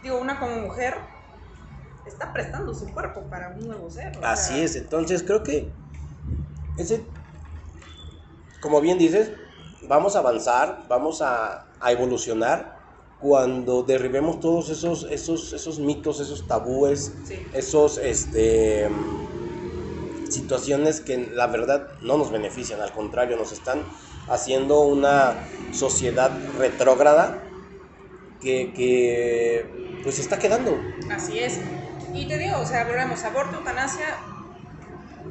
digo, 0.00 0.18
una 0.18 0.38
como 0.38 0.56
mujer, 0.56 0.94
está 2.06 2.32
prestando 2.32 2.72
su 2.72 2.92
cuerpo 2.94 3.22
para 3.28 3.48
un 3.48 3.66
nuevo 3.66 3.90
ser? 3.90 4.12
así 4.22 4.54
sea, 4.54 4.64
es. 4.64 4.76
Entonces 4.76 5.22
creo 5.24 5.42
que 5.42 5.74
ese, 6.78 7.04
como 8.60 8.80
bien 8.80 8.98
dices, 8.98 9.32
vamos 9.88 10.14
a 10.16 10.20
avanzar, 10.20 10.84
vamos 10.88 11.20
a, 11.20 11.66
a 11.80 11.92
evolucionar 11.92 12.80
cuando 13.20 13.82
derribemos 13.82 14.40
todos 14.40 14.70
esos, 14.70 15.04
esos, 15.10 15.52
esos 15.52 15.78
mitos, 15.78 16.20
esos 16.20 16.46
tabúes, 16.46 17.12
Sí. 17.26 17.46
esos, 17.54 17.98
este, 17.98 18.88
situaciones 20.32 21.00
que 21.00 21.16
la 21.18 21.46
verdad 21.46 21.88
no 22.00 22.16
nos 22.16 22.30
benefician, 22.30 22.80
al 22.80 22.92
contrario, 22.92 23.36
nos 23.36 23.52
están 23.52 23.84
haciendo 24.28 24.80
una 24.82 25.34
sociedad 25.72 26.30
retrógrada 26.58 27.42
que, 28.40 28.72
que 28.74 30.00
pues 30.02 30.16
se 30.16 30.22
está 30.22 30.38
quedando. 30.38 30.76
Así 31.10 31.38
es. 31.38 31.60
Y 32.14 32.26
te 32.26 32.38
digo, 32.38 32.58
o 32.58 32.66
sea, 32.66 32.84
volvemos, 32.84 33.22
aborto, 33.24 33.56
eutanasia, 33.58 34.06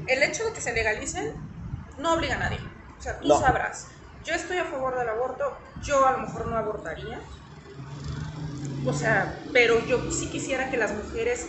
el 0.07 0.23
hecho 0.23 0.45
de 0.45 0.53
que 0.53 0.61
se 0.61 0.73
legalicen 0.73 1.33
no 1.99 2.13
obliga 2.13 2.35
a 2.35 2.39
nadie. 2.39 2.59
O 2.97 3.01
sea, 3.01 3.19
tú 3.19 3.27
No. 3.27 3.39
sabrás. 3.39 3.87
Yo 4.23 4.33
estoy 4.35 4.57
a 4.57 4.65
favor 4.65 4.97
del 4.97 5.09
aborto, 5.09 5.43
yo 5.83 6.05
a 6.05 6.11
lo 6.13 6.19
mejor 6.19 6.47
no 6.47 6.57
abortaría. 6.57 7.19
O 8.85 8.93
sea, 8.93 9.37
pero 9.53 9.85
yo 9.85 10.11
sí 10.11 10.27
quisiera 10.27 10.69
que 10.71 10.77
las 10.77 10.93
mujeres 10.93 11.47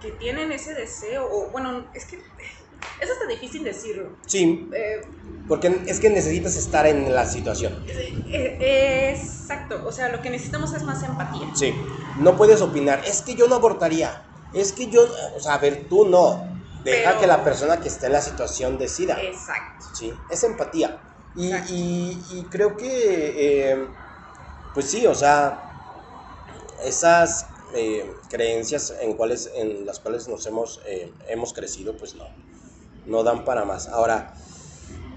que, 0.00 0.12
tienen 0.12 0.52
ese 0.52 0.74
deseo, 0.74 1.26
o 1.30 1.50
bueno, 1.50 1.86
es 1.94 2.04
que 2.06 2.16
es 2.16 3.10
hasta 3.10 3.26
difícil 3.28 3.64
decirlo. 3.64 4.16
Sí, 4.26 4.68
Eh, 4.74 5.00
porque 5.48 5.80
es 5.86 6.00
que 6.00 6.10
necesitas 6.10 6.56
estar 6.56 6.86
en 6.86 7.14
la 7.14 7.24
situación. 7.26 7.72
eh, 7.88 8.58
eh, 8.60 9.16
exacto, 9.16 9.82
o 9.86 9.92
sea, 9.92 10.08
lo 10.08 10.20
que 10.22 10.30
necesitamos 10.30 10.72
es 10.74 10.82
más 10.82 11.02
empatía. 11.02 11.48
Sí, 11.54 11.74
no 12.18 12.36
puedes 12.36 12.60
opinar, 12.62 13.02
es 13.06 13.22
que 13.22 13.34
yo 13.34 13.46
no 13.48 13.54
abortaría, 13.56 14.24
es 14.52 14.72
que 14.72 14.88
yo, 14.88 15.06
o 15.36 15.40
sea, 15.40 15.54
a 15.54 15.58
ver, 15.58 15.86
tú 15.88 16.06
no, 16.06 16.44
deja 16.84 17.10
Pero- 17.10 17.20
que 17.20 17.26
la 17.26 17.44
persona 17.44 17.80
que 17.80 17.88
está 17.88 18.06
en 18.06 18.12
la 18.12 18.20
situación 18.20 18.78
decida. 18.78 19.20
Exacto. 19.22 19.86
Sí, 19.94 20.12
es 20.30 20.42
empatía. 20.44 21.00
Y, 21.34 21.52
y- 21.54 22.24
y 22.32 22.44
creo 22.50 22.76
que, 22.76 23.86
pues 24.72 24.90
sí, 24.90 25.06
o 25.06 25.14
sea, 25.14 25.60
esas 26.84 27.46
eh, 27.74 28.10
creencias 28.30 28.94
en, 29.00 29.14
cuales, 29.14 29.50
en 29.54 29.86
las 29.86 30.00
cuales 30.00 30.28
nos 30.28 30.46
hemos, 30.46 30.80
eh, 30.86 31.12
hemos 31.28 31.52
crecido, 31.52 31.96
pues 31.96 32.14
no, 32.14 32.24
no 33.06 33.22
dan 33.22 33.44
para 33.44 33.64
más. 33.64 33.88
Ahora, 33.88 34.34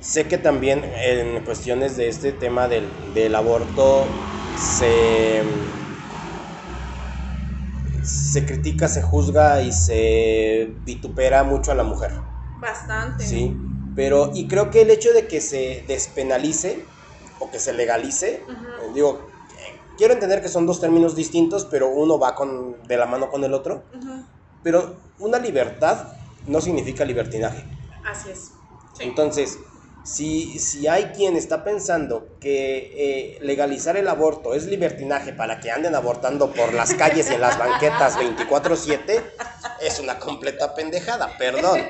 sé 0.02 0.28
que 0.28 0.38
también 0.38 0.84
en 0.84 1.44
cuestiones 1.46 1.98
de 1.98 2.10
este 2.10 2.32
tema 2.32 2.68
del, 2.68 2.90
del 3.14 3.36
aborto 3.36 4.06
se, 4.58 5.44
se 8.04 8.46
critica, 8.46 8.88
se 8.88 9.02
juzga 9.02 9.62
y 9.62 9.72
se 9.72 10.74
vitupera 10.86 11.44
mucho 11.44 11.72
a 11.72 11.76
la 11.76 11.84
mujer. 11.84 12.12
Bastante. 12.60 13.26
Sí, 13.26 13.56
pero 13.96 14.32
y 14.34 14.48
creo 14.48 14.70
que 14.70 14.82
el 14.82 14.90
hecho 14.90 15.14
de 15.14 15.28
que 15.28 15.42
se 15.42 15.84
despenalice 15.88 16.86
o 17.40 17.50
que 17.52 17.60
se 17.60 17.74
legalice, 17.74 18.44
digo, 18.94 19.29
quiero 20.00 20.14
entender 20.14 20.42
que 20.42 20.48
son 20.48 20.66
dos 20.66 20.80
términos 20.80 21.14
distintos, 21.14 21.66
pero 21.66 21.90
uno 21.90 22.18
va 22.18 22.34
con, 22.34 22.82
de 22.88 22.96
la 22.96 23.06
mano 23.06 23.30
con 23.30 23.44
el 23.44 23.54
otro, 23.54 23.84
pero 24.64 24.96
una 25.20 25.38
libertad 25.40 26.14
no 26.48 26.62
significa 26.62 27.04
libertinaje. 27.04 27.66
Así 28.10 28.32
es. 28.32 28.54
Sí. 28.94 29.04
Entonces, 29.04 29.60
si, 30.12 30.58
si 30.60 30.88
hay 30.88 31.06
quien 31.16 31.36
está 31.36 31.64
pensando 31.64 32.28
que 32.40 32.92
eh, 32.96 33.38
legalizar 33.42 33.96
el 33.96 34.08
aborto 34.08 34.56
es 34.56 34.66
libertinaje 34.66 35.34
para 35.34 35.60
que 35.60 35.70
anden 35.72 35.94
abortando 35.94 36.52
por 36.52 36.74
las 36.74 36.94
calles 36.96 37.30
y 37.30 37.36
en 37.36 37.42
las 37.42 37.60
banquetas 37.60 38.18
24/7, 38.18 39.22
es 39.82 40.00
una 40.00 40.18
completa 40.18 40.74
pendejada, 40.74 41.38
perdón. 41.38 41.82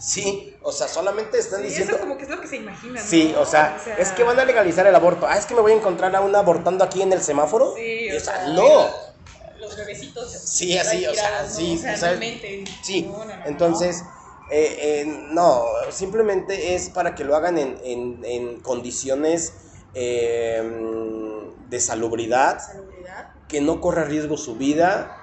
Sí, 0.00 0.56
o 0.62 0.72
sea, 0.72 0.88
solamente 0.88 1.38
están 1.38 1.60
Sí, 1.60 1.68
diciendo... 1.68 1.92
eso 1.96 2.00
como 2.00 2.16
que 2.16 2.24
es 2.24 2.30
lo 2.30 2.40
que 2.40 2.48
se 2.48 2.56
imaginan. 2.56 3.04
Sí, 3.04 3.32
¿no? 3.34 3.42
o 3.42 3.46
sea, 3.46 3.78
es 3.98 4.10
que 4.12 4.22
van 4.22 4.38
a 4.40 4.44
legalizar 4.44 4.86
el 4.86 4.94
aborto. 4.94 5.26
Ah, 5.28 5.36
es 5.36 5.44
que 5.44 5.54
me 5.54 5.60
voy 5.60 5.72
a 5.72 5.76
encontrar 5.76 6.14
a 6.16 6.20
una 6.20 6.38
abortando 6.38 6.82
aquí 6.82 7.02
en 7.02 7.12
el 7.12 7.22
semáforo. 7.22 7.74
Sí, 7.76 8.10
o 8.10 8.16
o 8.16 8.20
sea, 8.20 8.36
sea, 8.36 8.48
no. 8.48 8.86
Los 9.58 9.76
bebecitos. 9.76 10.30
Sí, 10.32 10.78
así, 10.78 11.06
o 11.06 11.14
sea, 11.14 11.48
sí, 11.48 11.74
O 11.74 11.96
sea. 11.96 12.18
Sí, 12.82 13.02
No, 13.02 13.18
no, 13.18 13.24
no, 13.24 13.46
entonces, 13.46 14.02
eh, 14.48 15.00
eh, 15.02 15.26
no, 15.30 15.64
simplemente 15.90 16.74
es 16.74 16.88
para 16.90 17.14
que 17.14 17.24
lo 17.24 17.34
hagan 17.36 17.58
en, 17.58 17.78
en- 17.82 18.24
en 18.24 18.60
condiciones 18.60 19.84
eh, 19.92 20.62
de 21.68 21.80
salubridad, 21.80 22.60
Salubridad. 22.60 23.30
que 23.48 23.60
no 23.60 23.80
corra 23.80 24.04
riesgo 24.04 24.36
su 24.36 24.56
vida, 24.56 25.22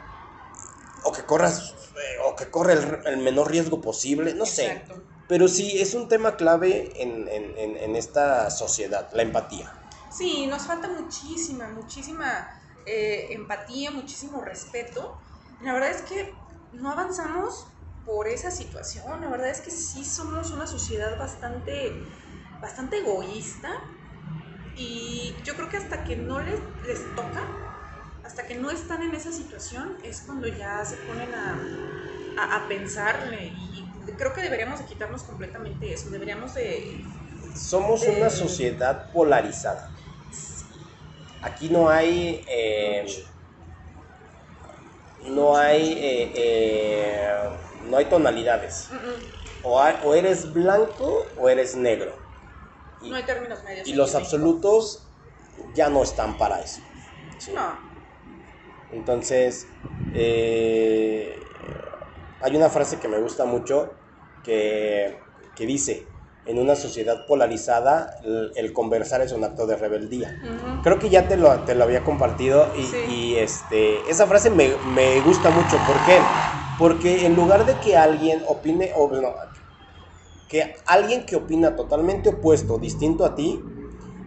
o 1.03 1.11
que 1.11 1.23
corras, 1.25 1.59
eh, 1.95 2.17
o 2.25 2.35
que 2.35 2.49
corra 2.49 2.73
el, 2.73 2.99
el 3.05 3.17
menor 3.17 3.51
riesgo 3.51 3.81
posible, 3.81 4.33
no 4.33 4.45
sé. 4.45 4.83
Pero 5.27 5.47
sí, 5.47 5.79
es 5.79 5.93
un 5.93 6.07
tema 6.09 6.35
clave 6.35 7.01
en, 7.01 7.27
en- 7.29 7.57
en- 7.57 7.77
en 7.77 7.95
esta 7.95 8.49
sociedad, 8.51 9.09
la 9.13 9.21
empatía. 9.23 9.73
Sí, 10.09 10.45
nos 10.47 10.63
falta 10.63 10.89
muchísima, 10.89 11.69
muchísima 11.69 12.47
eh, 12.85 13.27
empatía, 13.31 13.89
muchísimo 13.91 14.41
respeto. 14.41 15.17
La 15.61 15.73
verdad 15.73 15.91
es 15.91 16.01
que 16.03 16.35
no 16.73 16.91
avanzamos 16.91 17.72
por 18.05 18.27
esa 18.27 18.51
situación. 18.51 19.21
La 19.21 19.29
verdad 19.29 19.49
es 19.49 19.61
que 19.61 19.71
sí 19.71 20.05
somos 20.05 20.51
una 20.51 20.67
sociedad 20.67 21.17
bastante, 21.17 22.07
bastante 22.61 22.99
egoísta. 22.99 23.69
Y 24.75 25.41
yo 25.43 25.55
creo 25.55 25.69
que 25.69 25.77
hasta 25.77 26.03
que 26.03 26.15
no 26.17 26.39
les, 26.41 26.59
les 26.83 27.15
toca, 27.15 27.41
hasta 28.23 28.47
que 28.47 28.55
no 28.55 28.71
están 28.71 29.03
en 29.03 29.13
esa 29.15 29.31
situación, 29.31 29.97
es 30.03 30.21
cuando 30.21 30.47
ya 30.47 30.83
se 30.85 30.97
ponen 30.97 31.33
a, 31.35 31.77
a, 32.37 32.57
a 32.65 32.67
pensarle. 32.67 33.47
Y 33.47 33.95
creo 34.17 34.33
que 34.33 34.41
deberíamos 34.41 34.79
de 34.79 34.85
quitarnos 34.85 35.23
completamente 35.23 35.93
eso. 35.93 36.09
Deberíamos 36.09 36.53
de... 36.55 37.03
Somos 37.55 38.07
una 38.07 38.29
sociedad 38.29 39.11
polarizada. 39.11 39.91
Aquí 41.41 41.69
no 41.69 41.89
hay. 41.89 42.43
eh, 42.47 43.05
no 45.19 45.55
hay. 45.57 45.93
eh, 45.93 46.31
eh, 46.35 47.49
no 47.85 47.97
hay 47.97 48.05
tonalidades. 48.05 48.89
O, 49.61 49.79
hay- 49.81 49.95
o 50.03 50.13
eres 50.13 50.53
blanco 50.53 51.33
o 51.37 51.49
eres 51.49 51.75
negro. 51.75 52.13
Y, 52.99 53.09
No 53.09 53.15
hay 53.15 53.23
términos 53.23 53.63
medios. 53.63 53.87
y 53.87 53.93
los 53.93 54.15
absolutos 54.15 55.09
ya 55.73 55.89
no 55.89 56.03
están 56.03 56.37
para 56.37 56.61
eso. 56.61 56.81
¿sí? 57.37 57.51
No. 57.53 57.77
Entonces, 58.91 59.67
eh, 60.13 61.47
hay 62.41 62.55
una 62.55 62.69
frase 62.69 62.99
que 62.99 63.07
me 63.07 63.19
gusta 63.19 63.45
mucho 63.45 63.93
que, 64.43 65.23
que 65.55 65.65
dice, 65.65 66.09
en 66.45 66.59
una 66.59 66.75
sociedad 66.75 67.25
polarizada, 67.25 68.17
el, 68.23 68.51
el 68.55 68.73
conversar 68.73 69.21
es 69.21 69.31
un 69.31 69.43
acto 69.43 69.65
de 69.65 69.77
rebeldía. 69.77 70.37
Creo 70.83 70.99
que 70.99 71.09
ya 71.09 71.27
te 71.29 71.37
lo, 71.37 71.61
te 71.61 71.75
lo 71.75 71.85
había 71.85 72.03
compartido 72.03 72.73
y, 72.75 72.83
Sí. 72.83 72.97
y, 73.07 73.35
este, 73.37 74.09
esa 74.09 74.27
frase 74.27 74.49
me, 74.49 74.75
me 74.85 75.21
gusta 75.21 75.49
mucho. 75.51 75.77
¿Por 75.77 75.95
qué? 76.03 76.19
Porque 76.77 77.25
en 77.25 77.35
lugar 77.35 77.65
de 77.65 77.79
que 77.79 77.95
alguien 77.95 78.43
opine, 78.47 78.91
o 78.95 79.09
no, 79.11 79.35
que 80.47 80.75
alguien 80.85 81.25
que 81.25 81.35
opina 81.35 81.75
totalmente 81.75 82.29
opuesto, 82.29 82.77
distinto 82.77 83.25
a 83.25 83.35
ti, 83.35 83.63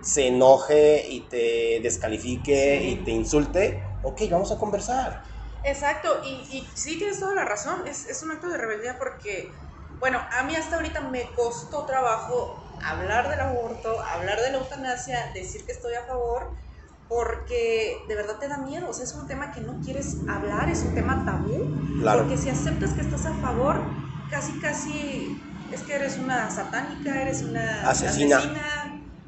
se 0.03 0.29
enoje 0.29 1.07
y 1.09 1.29
te 1.29 1.81
descalifique 1.83 2.81
y 2.83 3.05
te 3.05 3.11
insulte, 3.11 3.83
ok, 4.03 4.23
vamos 4.31 4.53
a 4.53 4.59
conversar. 4.59 5.23
Exacto, 5.65 6.23
y, 6.25 6.71
sí 6.77 6.97
tienes 6.97 7.19
toda 7.19 7.35
la 7.35 7.45
razón, 7.45 7.87
es, 7.89 8.07
es 8.07 8.23
un 8.23 8.31
acto 8.31 8.49
de 8.49 8.57
rebeldía 8.57 8.99
porque, 8.99 9.53
bueno, 9.99 10.21
a 10.31 10.45
mí 10.45 10.55
hasta 10.55 10.77
ahorita 10.77 11.01
me 11.01 11.33
costó 11.35 11.85
trabajo 11.87 12.63
hablar 12.85 13.29
del 13.29 13.41
aborto, 13.41 14.01
hablar 14.01 14.41
de 14.41 14.53
la 14.53 14.59
eutanasia, 14.59 15.33
decir 15.35 15.67
que 15.67 15.73
estoy 15.73 15.95
a 15.95 16.07
favor, 16.07 16.53
porque 17.09 18.05
de 18.09 18.15
verdad 18.15 18.39
te 18.39 18.49
da 18.49 18.59
miedo, 18.59 18.89
o 18.89 18.93
sea, 18.93 19.05
es 19.05 19.15
un 19.15 19.27
tema 19.27 19.53
que 19.53 19.61
no 19.61 19.81
quieres 19.81 20.17
hablar, 20.29 20.69
es 20.69 20.83
un 20.85 20.95
tema 20.95 21.25
tabú, 21.25 21.57
Claro. 22.01 22.21
porque 22.23 22.37
si 22.37 22.51
aceptas 22.51 22.91
que 22.95 23.01
estás 23.03 23.27
a 23.27 23.35
favor, 23.35 23.81
casi 24.31 24.59
casi 24.61 25.37
es 25.73 25.83
que 25.83 25.95
eres 25.95 26.19
una 26.19 26.51
satánica, 26.51 27.23
eres 27.23 27.43
una 27.43 27.89
Asesina. 27.89 28.41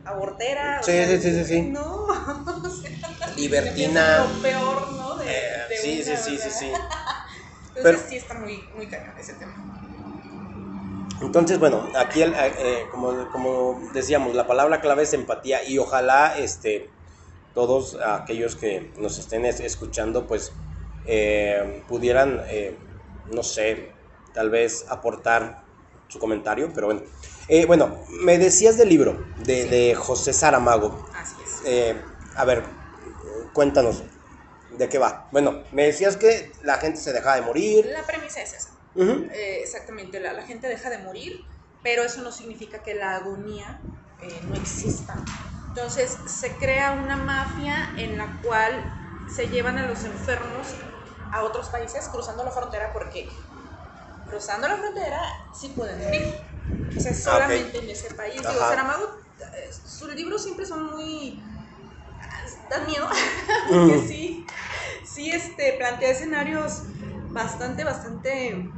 abortera. 0.05 0.79
o 0.81 0.85
Sí, 0.85 0.93
sea, 0.93 1.07
sí, 1.07 1.21
sí, 1.21 1.35
sí, 1.35 1.45
sí. 1.45 1.63
No, 1.71 2.05
o 2.07 2.71
sea, 2.71 3.35
Libertina. 3.37 4.25
Lo 4.25 4.43
peor, 4.43 4.93
¿no? 4.93 5.17
De, 5.17 5.27
Eh, 5.31 5.51
de 5.69 5.77
sí, 5.77 6.03
sí, 6.03 6.11
una, 6.11 6.21
sí, 6.21 6.37
o 6.37 6.39
sí, 6.39 6.51
sea. 6.51 6.51
sí. 6.53 6.73
Entonces 7.77 7.83
Pero- 7.83 7.99
sí 8.09 8.17
está 8.17 8.35
muy, 8.35 8.63
muy 8.75 8.89
cañón 8.89 9.15
ese 9.19 9.35
tema. 9.35 9.55
Entonces, 11.21 11.59
bueno, 11.59 11.89
aquí 11.97 12.23
el- 12.23 12.35
eh, 12.35 12.87
como, 12.93 13.29
como 13.31 13.81
decíamos, 13.93 14.35
la 14.35 14.47
palabra 14.47 14.81
clave 14.81 15.03
es 15.03 15.13
empatía 15.13 15.63
y 15.65 15.79
ojalá 15.79 16.39
este, 16.39 16.91
todos 17.59 17.99
aquellos 18.01 18.55
que 18.55 18.93
nos 18.99 19.19
estén 19.19 19.45
es- 19.45 19.59
escuchando, 19.59 20.29
pues 20.29 20.53
eh, 21.05 21.83
pudieran, 21.89 22.41
eh, 22.47 22.79
no 23.27 23.43
sé, 23.43 23.97
tal 24.33 24.49
vez 24.49 24.85
aportar 24.89 25.65
su 26.07 26.21
comentario, 26.21 26.71
pero 26.73 26.87
bueno. 26.87 27.03
Eh, 27.49 27.67
bueno, 27.67 28.05
me 28.23 28.39
decías 28.39 28.77
del 28.79 28.91
libro 28.91 29.27
de, 29.39 29.65
Sí. 29.65 29.69
de 29.71 29.95
José 29.97 30.33
Saramago. 30.33 31.05
Así 31.15 31.35
es. 31.43 32.07
A 32.37 32.45
ver, 32.45 32.63
cuéntanos, 33.53 34.05
¿de 34.71 34.89
qué 34.89 34.99
va? 34.99 35.29
Bueno, 35.33 35.65
me 35.73 35.87
decías 35.87 36.17
que 36.17 36.53
la 36.63 36.77
gente 36.79 37.01
se 37.01 37.13
dejaba 37.13 37.35
de 37.35 37.43
morir. 37.43 37.87
La 37.87 38.07
premisa 38.07 38.41
es 38.41 38.53
esa. 38.55 38.71
Exactamente, 39.65 40.21
la, 40.21 40.33
la 40.33 40.47
gente 40.47 40.69
deja 40.69 40.91
de 40.91 40.99
morir, 40.99 41.33
pero 41.83 42.05
eso 42.05 42.23
no 42.23 42.31
significa 42.31 42.85
que 42.85 42.95
la 42.95 43.17
agonía 43.17 43.83
eh, 44.21 44.43
no 44.47 44.55
exista. 44.55 45.25
Entonces 45.79 46.19
se 46.27 46.57
crea 46.57 46.91
una 46.91 47.17
mafia 47.17 47.93
en 47.97 48.19
la 48.19 48.41
cual 48.43 48.85
se 49.33 49.47
llevan 49.47 49.79
a 49.79 49.87
los 49.87 50.03
enfermos 50.03 50.75
a 51.31 51.45
otros 51.45 51.69
países 51.69 52.09
cruzando 52.09 52.43
la 52.43 52.51
frontera 52.51 52.93
porque 52.93 53.29
cruzando 54.29 54.67
la 54.67 54.77
frontera 54.77 55.21
sí 55.55 55.69
pueden 55.77 56.03
morir. 56.03 56.35
O 56.97 57.01
sea, 57.01 57.15
solamente 57.15 57.79
en 57.79 57.91
ese 57.91 58.13
país. 58.15 58.35
Digo. 58.41 58.59
Saramago, 58.59 59.21
eh, 59.39 59.71
sus 59.71 60.13
libros 60.15 60.43
siempre 60.43 60.67
son 60.67 60.85
muy... 60.97 61.41
dan 62.69 62.85
miedo, 62.85 63.09
porque 63.69 64.05
sí, 64.09 64.47
sí 65.05 65.31
este, 65.31 65.75
plantea 65.75 66.11
escenarios 66.11 66.83
bastante, 67.29 67.85
bastante 67.85 68.69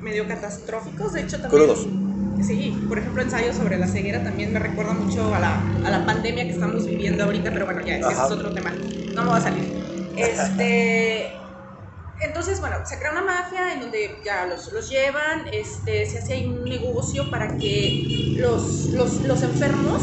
medio 0.00 0.28
catastróficos. 0.28 1.12
De 1.12 1.22
hecho, 1.22 1.40
también... 1.40 1.64
Crudos. 1.64 2.05
Sí, 2.42 2.84
por 2.88 2.98
ejemplo, 2.98 3.22
ensayo 3.22 3.52
sobre 3.52 3.78
la 3.78 3.86
ceguera 3.86 4.22
también 4.22 4.52
me 4.52 4.58
recuerda 4.58 4.92
mucho 4.92 5.34
a 5.34 5.38
la, 5.40 5.60
a 5.84 5.90
la 5.90 6.04
pandemia 6.06 6.44
que 6.44 6.50
estamos 6.52 6.86
viviendo 6.86 7.24
ahorita, 7.24 7.50
pero 7.52 7.64
bueno, 7.64 7.80
ya 7.84 7.96
ese 7.98 8.12
es 8.12 8.18
otro 8.18 8.52
tema. 8.52 8.70
No 9.14 9.22
me 9.22 9.28
va 9.30 9.36
a 9.36 9.40
salir. 9.40 9.64
Este. 10.16 11.32
Entonces, 12.22 12.60
bueno, 12.60 12.76
se 12.84 12.98
crea 12.98 13.12
una 13.12 13.22
mafia 13.22 13.74
en 13.74 13.80
donde 13.80 14.22
ya 14.24 14.46
los, 14.46 14.72
los 14.72 14.88
llevan, 14.88 15.46
este, 15.52 16.06
se 16.06 16.18
hace 16.18 16.32
ahí 16.32 16.46
un 16.46 16.64
negocio 16.64 17.30
para 17.30 17.58
que 17.58 18.34
los, 18.38 18.88
los, 18.94 19.22
los 19.26 19.42
enfermos 19.42 20.00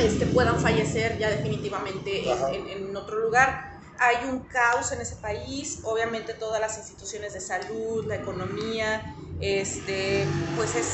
este, 0.00 0.26
puedan 0.26 0.60
fallecer 0.60 1.18
ya 1.18 1.28
definitivamente 1.30 2.30
Ajá. 2.30 2.52
en, 2.54 2.66
en- 2.68 2.88
en 2.90 2.96
otro 2.96 3.18
lugar. 3.18 3.75
Hay 3.98 4.28
un 4.28 4.40
caos 4.48 4.92
en 4.92 5.00
ese 5.00 5.16
país, 5.16 5.80
obviamente 5.84 6.34
todas 6.34 6.60
las 6.60 6.76
instituciones 6.78 7.32
de 7.34 7.40
salud, 7.40 8.04
la 8.06 8.16
economía, 8.16 9.02
este, 9.40 10.28
pues 10.54 10.74
es 10.74 10.88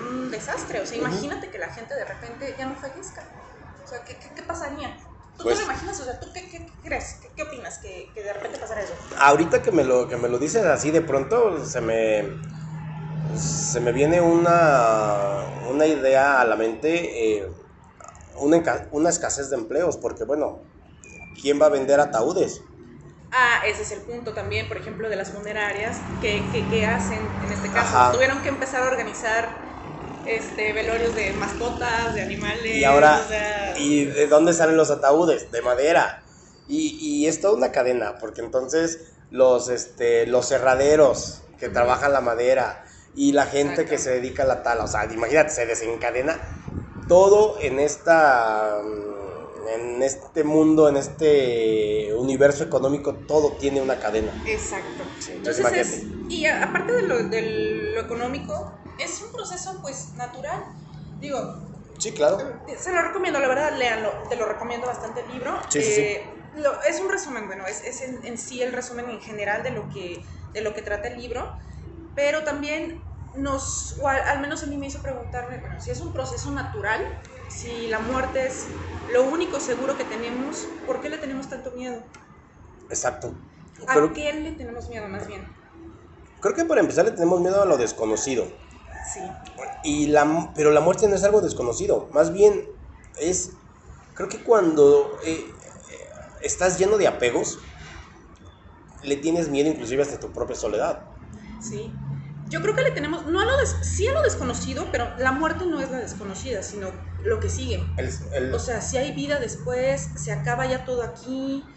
un 0.00 0.30
desastre. 0.30 0.80
O 0.80 0.86
sea, 0.86 0.98
imagínate 0.98 1.50
que 1.50 1.58
la 1.58 1.68
gente 1.68 1.94
de 1.94 2.04
repente 2.04 2.54
ya 2.58 2.66
no 2.66 2.76
fallezca. 2.76 3.22
O 3.84 3.86
sea, 3.86 4.04
¿qué, 4.04 4.18
qué, 4.18 4.34
qué 4.34 4.42
pasaría? 4.42 4.96
¿Tú 5.36 5.44
Pues- 5.44 5.58
te 5.58 5.64
lo 5.66 5.70
imaginas? 5.72 6.00
O 6.00 6.04
sea, 6.04 6.18
¿tú 6.20 6.32
qué, 6.32 6.48
qué- 6.48 6.66
crees? 6.82 7.16
¿Qué, 7.36 7.42
opinas 7.42 7.78
que, 7.78 8.10
que 8.14 8.22
de 8.22 8.32
repente 8.32 8.58
pasara 8.58 8.82
eso? 8.82 8.94
Ahorita 9.18 9.62
que 9.62 9.72
me 9.72 9.84
lo 9.84 10.08
que 10.08 10.16
me 10.16 10.28
lo 10.28 10.38
dices 10.38 10.64
así 10.64 10.90
de 10.90 11.00
pronto 11.02 11.64
se 11.64 11.80
me 11.80 12.24
se 13.36 13.80
me 13.80 13.92
viene 13.92 14.20
una 14.20 15.40
una 15.70 15.86
idea 15.86 16.40
a 16.40 16.44
la 16.44 16.56
mente 16.56 17.38
eh, 17.38 17.48
una, 18.36 18.88
una 18.92 19.10
escasez 19.10 19.50
de 19.50 19.56
empleos 19.56 19.96
porque 19.96 20.24
bueno 20.24 20.60
quién 21.40 21.60
va 21.60 21.66
a 21.66 21.70
vender 21.70 22.00
ataúdes 22.00 22.62
Ah, 23.36 23.62
ese 23.66 23.82
es 23.82 23.90
el 23.90 24.02
punto 24.02 24.32
también, 24.32 24.68
por 24.68 24.76
ejemplo, 24.76 25.08
de 25.08 25.16
las 25.16 25.32
funerarias, 25.32 25.96
que, 26.20 26.48
que, 26.52 26.68
que 26.68 26.86
hacen 26.86 27.18
en 27.42 27.50
este 27.52 27.68
caso. 27.72 27.96
Ajá. 27.96 28.12
Tuvieron 28.12 28.42
que 28.42 28.48
empezar 28.48 28.82
a 28.82 28.86
organizar 28.86 29.48
este, 30.24 30.72
velorios 30.72 31.14
de 31.14 31.32
mascotas, 31.32 32.14
de 32.14 32.22
animales. 32.22 32.76
y 32.76 32.84
ahora 32.84 33.20
o 33.24 33.28
sea, 33.28 33.74
y 33.76 34.04
de 34.04 34.26
dónde 34.28 34.52
salen 34.52 34.76
los 34.76 34.90
ataúdes 34.90 35.50
de 35.50 35.62
madera 35.62 36.22
y, 36.68 36.96
y 37.00 37.26
es 37.26 37.40
toda 37.40 37.54
una 37.54 37.72
cadena 37.72 38.18
porque 38.18 38.40
entonces 38.40 39.00
los 39.30 39.68
este 39.68 40.26
los 40.26 40.48
cerraderos 40.48 41.42
que 41.58 41.68
trabajan 41.68 42.12
la 42.12 42.20
madera 42.20 42.84
y 43.14 43.32
la 43.32 43.46
gente 43.46 43.82
Exacto. 43.82 43.90
que 43.90 43.98
se 43.98 44.10
dedica 44.12 44.44
a 44.44 44.46
la 44.46 44.62
tala 44.62 44.84
o 44.84 44.88
sea 44.88 45.04
imagínate 45.12 45.50
se 45.50 45.66
desencadena 45.66 46.40
todo 47.06 47.58
en 47.60 47.78
esta 47.80 48.80
mm, 48.82 49.23
en 49.68 50.02
este 50.02 50.44
mundo 50.44 50.88
en 50.88 50.96
este 50.96 52.12
universo 52.14 52.64
económico 52.64 53.24
todo 53.26 53.56
tiene 53.58 53.80
una 53.80 53.98
cadena 53.98 54.40
Exacto. 54.46 55.04
Sí, 55.18 55.32
Entonces 55.32 55.64
entonces 55.66 55.92
es, 55.92 56.06
y 56.28 56.46
a- 56.46 56.62
aparte 56.64 56.92
de 57.02 57.08
lo, 57.08 57.28
de 57.28 57.42
lo 57.94 58.00
económico, 58.00 58.54
es 58.98 59.20
un 59.22 59.32
proceso 59.32 59.78
pues 59.82 60.12
natural. 60.14 60.58
Digo, 61.20 61.38
sí 61.98 62.12
claro 62.12 62.38
se 62.78 62.92
lo 62.92 63.02
recomiendo, 63.02 63.38
la 63.40 63.48
verdad, 63.48 63.76
léanlo, 63.76 64.12
te 64.28 64.36
lo 64.36 64.46
recomiendo 64.46 64.86
bastante 64.86 65.20
el 65.20 65.28
libro. 65.28 65.60
Sí, 65.70 65.82
sí, 65.82 65.92
sí. 65.92 66.00
Eh, 66.00 66.30
lo- 66.54 66.82
es 66.82 67.00
un 67.00 67.10
resumen, 67.10 67.46
bueno, 67.46 67.66
es, 67.66 67.82
es 67.84 68.00
en, 68.02 68.24
en 68.24 68.38
sí 68.38 68.62
el 68.62 68.72
resumen 68.72 69.10
en 69.10 69.20
general 69.20 69.62
de 69.62 69.70
lo 69.70 69.88
que, 69.88 70.24
de 70.52 70.60
lo 70.60 70.72
que 70.74 70.82
trata 70.82 71.08
el 71.08 71.18
libro, 71.20 71.52
pero 72.14 72.44
también 72.44 73.04
nos, 73.34 73.96
o 74.00 74.08
al, 74.08 74.20
al 74.22 74.40
menos 74.40 74.62
a 74.62 74.66
mí 74.66 74.76
me 74.76 74.86
hizo 74.86 75.02
preguntarme, 75.02 75.58
bueno, 75.58 75.80
si 75.80 75.90
es 75.90 76.00
un 76.00 76.12
proceso 76.12 76.50
natural, 76.52 77.04
si 77.58 77.86
la 77.88 78.00
muerte 78.00 78.46
es 78.46 78.66
lo 79.12 79.24
único 79.24 79.60
seguro 79.60 79.96
que 79.96 80.04
tenemos, 80.04 80.66
¿por 80.86 81.00
qué 81.00 81.08
le 81.10 81.18
tenemos 81.18 81.48
tanto 81.48 81.72
miedo? 81.72 82.04
exacto 82.90 83.34
¿A 83.88 84.12
qué 84.14 84.32
le 84.32 84.52
tenemos 84.52 84.88
miedo 84.88 85.08
más 85.08 85.26
bien? 85.26 85.46
creo 86.40 86.54
que 86.54 86.64
para 86.64 86.80
empezar 86.80 87.04
le 87.04 87.12
tenemos 87.12 87.40
miedo 87.40 87.62
a 87.62 87.66
lo 87.66 87.76
desconocido 87.76 88.44
Sí. 89.12 89.30
Y 89.82 90.06
la, 90.08 90.52
pero 90.56 90.70
la 90.70 90.80
muerte 90.80 91.06
no 91.08 91.14
es 91.14 91.24
algo 91.24 91.40
desconocido, 91.40 92.08
más 92.12 92.32
bien 92.32 92.66
es, 93.20 93.50
creo 94.14 94.28
que 94.28 94.42
cuando 94.42 95.18
eh, 95.24 95.44
eh, 95.90 96.08
estás 96.42 96.78
lleno 96.78 96.96
de 96.96 97.06
apegos, 97.06 97.58
le 99.02 99.16
tienes 99.16 99.48
miedo 99.48 99.68
inclusive 99.70 100.02
hasta 100.02 100.18
tu 100.20 100.32
propia 100.32 100.56
soledad. 100.56 101.04
Sí. 101.60 101.96
Yo 102.46 102.60
creo 102.60 102.74
que 102.74 102.82
le 102.82 102.90
tenemos, 102.90 103.26
no 103.26 103.40
a 103.40 103.44
lo 103.44 103.56
des- 103.58 103.76
sí 103.82 104.06
a 104.06 104.12
lo 104.12 104.22
desconocido, 104.22 104.86
pero 104.92 105.16
la 105.18 105.32
muerte 105.32 105.64
no 105.66 105.80
es 105.80 105.90
la 105.90 105.98
desconocida, 105.98 106.62
sino 106.62 106.92
lo 107.24 107.40
que 107.40 107.48
sigue. 107.48 107.94
El, 107.96 108.08
el- 108.34 108.54
O 108.54 108.58
sea, 108.58 108.80
si 108.80 108.96
hay 108.96 109.12
vida 109.12 109.40
después, 109.40 110.12
se 110.16 110.32
acaba 110.32 110.66
ya 110.66 110.84
todo 110.84 111.02
aquí, 111.02 111.74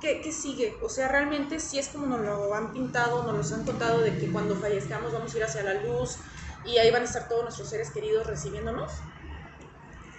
¿qué, 0.00 0.20
qué 0.22 0.32
sigue? 0.32 0.78
O 0.82 0.88
sea, 0.88 1.08
realmente 1.08 1.60
sí 1.60 1.78
es 1.78 1.88
como 1.88 2.06
nos 2.06 2.20
lo 2.20 2.54
han 2.54 2.72
pintado, 2.72 3.24
nos 3.24 3.36
los 3.36 3.52
han 3.52 3.64
contado 3.64 4.00
de 4.00 4.16
que 4.18 4.30
cuando 4.32 4.56
fallezcamos 4.56 5.12
vamos 5.12 5.34
a 5.34 5.38
ir 5.38 5.44
hacia 5.44 5.62
la 5.62 5.74
luz 5.74 6.18
y 6.64 6.78
ahí 6.78 6.90
van 6.90 7.02
a 7.02 7.06
estar 7.06 7.28
todos 7.28 7.44
nuestros 7.44 7.68
seres 7.70 7.90
queridos 7.90 8.26
recibiéndonos. 8.26 8.90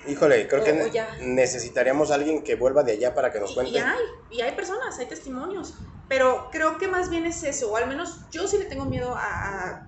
híjole, 0.08 0.48
creo 0.48 0.62
o- 0.62 0.66
que 0.66 0.72
o 0.72 1.24
necesitaríamos 1.24 2.12
a 2.12 2.16
alguien 2.16 2.44
que 2.44 2.56
vuelva 2.56 2.84
de 2.84 2.94
allá 2.94 3.14
para 3.14 3.32
que 3.32 3.40
nos 3.40 3.52
Y, 3.52 3.56
cuente. 3.56 3.74
y 3.74 3.78
hay, 3.78 4.00
y 4.30 4.42
hay 4.42 4.56
personas, 4.56 4.98
hay 5.00 5.08
testimonios, 5.08 5.76
pero 6.08 6.50
creo 6.52 6.78
que 6.78 6.88
más 6.88 7.10
bien 7.10 7.26
es 7.26 7.44
eso, 7.44 7.72
o 7.72 7.78
al 7.78 7.88
menos 7.88 8.10
yo 8.32 8.48
sí 8.48 8.58
le 8.58 8.66
tengo 8.66 8.86
miedo 8.86 9.16
a, 9.16 9.22
a- 9.24 9.88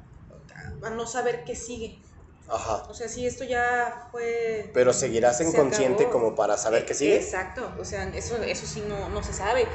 a 0.84 0.90
no 0.92 1.08
saber 1.08 1.44
qué 1.46 1.56
sigue. 1.56 2.02
Ajá. 2.54 2.84
O 2.90 2.94
sea, 2.94 3.08
si 3.10 3.26
esto 3.26 3.44
ya 3.44 4.08
fue... 4.12 4.72
Pero 4.74 4.94
seguirás 4.94 5.38
Se 5.38 5.46
inconsciente 5.46 6.04
acabó. 6.04 6.20
como 6.24 6.36
para 6.36 6.58
saber 6.58 6.86
qué 6.86 6.94
sigue. 6.94 7.16
Exacto, 7.16 7.76
o 7.80 7.86
sea, 7.86 8.04
eso, 8.10 8.42
eso 8.44 8.66
sí 8.68 8.82
no, 8.88 9.10
no 9.10 9.24
se 9.24 9.34
sabe. 9.34 9.68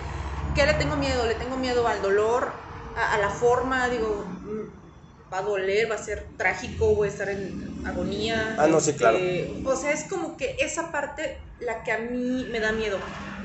¿Qué 0.54 0.64
le 0.66 0.74
tengo 0.74 0.96
miedo? 0.96 1.26
Le 1.26 1.34
tengo 1.34 1.56
miedo 1.56 1.86
al 1.86 2.02
dolor, 2.02 2.52
a, 2.94 3.14
a 3.14 3.18
la 3.18 3.30
forma, 3.30 3.88
digo, 3.88 4.24
mm, 4.26 5.32
va 5.32 5.38
a 5.38 5.42
doler, 5.42 5.90
va 5.90 5.96
a 5.96 5.98
ser 5.98 6.34
trágico, 6.36 6.94
voy 6.94 7.08
a 7.08 7.10
estar 7.10 7.28
en 7.28 7.80
agonía. 7.84 8.56
Ah, 8.58 8.66
no, 8.66 8.80
sí, 8.80 8.94
claro. 8.94 9.18
O 9.64 9.76
sea, 9.76 9.92
es 9.92 10.04
como 10.04 10.36
que 10.36 10.56
esa 10.60 10.90
parte 10.92 11.38
la 11.58 11.82
que 11.82 11.92
a 11.92 11.98
mí 11.98 12.48
me 12.50 12.60
da 12.60 12.72
miedo 12.72 12.98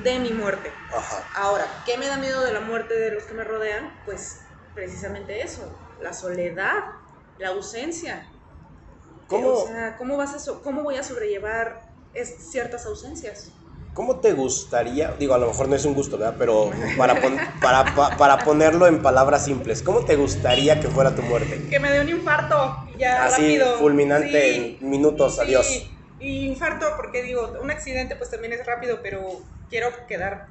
de 0.03 0.19
mi 0.19 0.31
muerte. 0.31 0.71
Ajá. 0.95 1.29
Ahora, 1.36 1.84
¿qué 1.86 1.97
me 1.97 2.07
da 2.07 2.17
miedo 2.17 2.43
de 2.43 2.53
la 2.53 2.61
muerte 2.61 2.93
de 2.97 3.11
los 3.11 3.23
que 3.23 3.34
me 3.34 3.43
rodean? 3.43 4.01
Pues 4.05 4.39
precisamente 4.73 5.41
eso, 5.41 5.77
la 5.99 6.13
soledad, 6.13 6.84
la 7.38 7.49
ausencia. 7.49 8.32
¿Cómo? 9.34 9.53
O 9.53 9.67
sea, 9.67 9.97
¿cómo, 9.97 10.17
vas 10.17 10.34
a 10.34 10.39
so- 10.39 10.61
¿cómo 10.61 10.84
voy 10.84 10.97
a 10.97 11.03
sobrellevar 11.03 11.93
ciertas 12.21 12.86
ausencias. 12.86 13.51
¿Cómo 13.93 14.19
te 14.19 14.34
gustaría, 14.34 15.11
digo, 15.19 15.36
a 15.36 15.38
lo 15.38 15.47
mejor 15.47 15.67
no 15.67 15.75
es 15.75 15.86
un 15.86 15.93
gusto, 15.93 16.17
¿verdad? 16.17 16.36
Pero 16.38 16.71
para, 16.97 17.21
para, 17.61 18.17
para, 18.17 18.38
ponerlo 18.39 18.88
en 18.88 19.01
palabras 19.01 19.45
simples, 19.45 19.84
¿cómo 19.84 20.03
te 20.03 20.15
gustaría 20.15 20.79
que 20.79 20.88
fuera 20.88 21.15
tu 21.15 21.21
muerte? 21.21 21.67
Que 21.69 21.79
me 21.79 21.91
dé 21.91 22.01
un 22.01 22.09
infarto, 22.09 22.88
ya 22.97 23.25
Así, 23.25 23.59
fulminante 23.77 24.79
en 24.79 24.89
minutos, 24.89 25.39
adiós. 25.39 25.89
Y 26.19 26.45
infarto, 26.47 26.86
porque 26.95 27.21
digo, 27.21 27.53
un 27.61 27.69
accidente 27.69 28.15
pues 28.15 28.31
también 28.31 28.53
es 28.53 28.65
rápido, 28.65 28.99
pero 29.03 29.19
quiero 29.69 29.89
quedar 30.07 30.47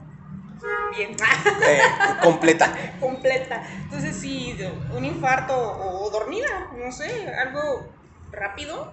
bien. 0.97 1.17
Eh, 1.67 1.81
completa. 2.23 2.97
completa. 3.01 3.63
Entonces 3.85 4.17
sí, 4.17 4.57
un 4.95 5.05
infarto 5.05 5.55
o, 5.57 6.11
dormida, 6.11 6.71
no 6.77 6.91
sé, 6.91 7.29
algo 7.35 8.02
rápido 8.33 8.93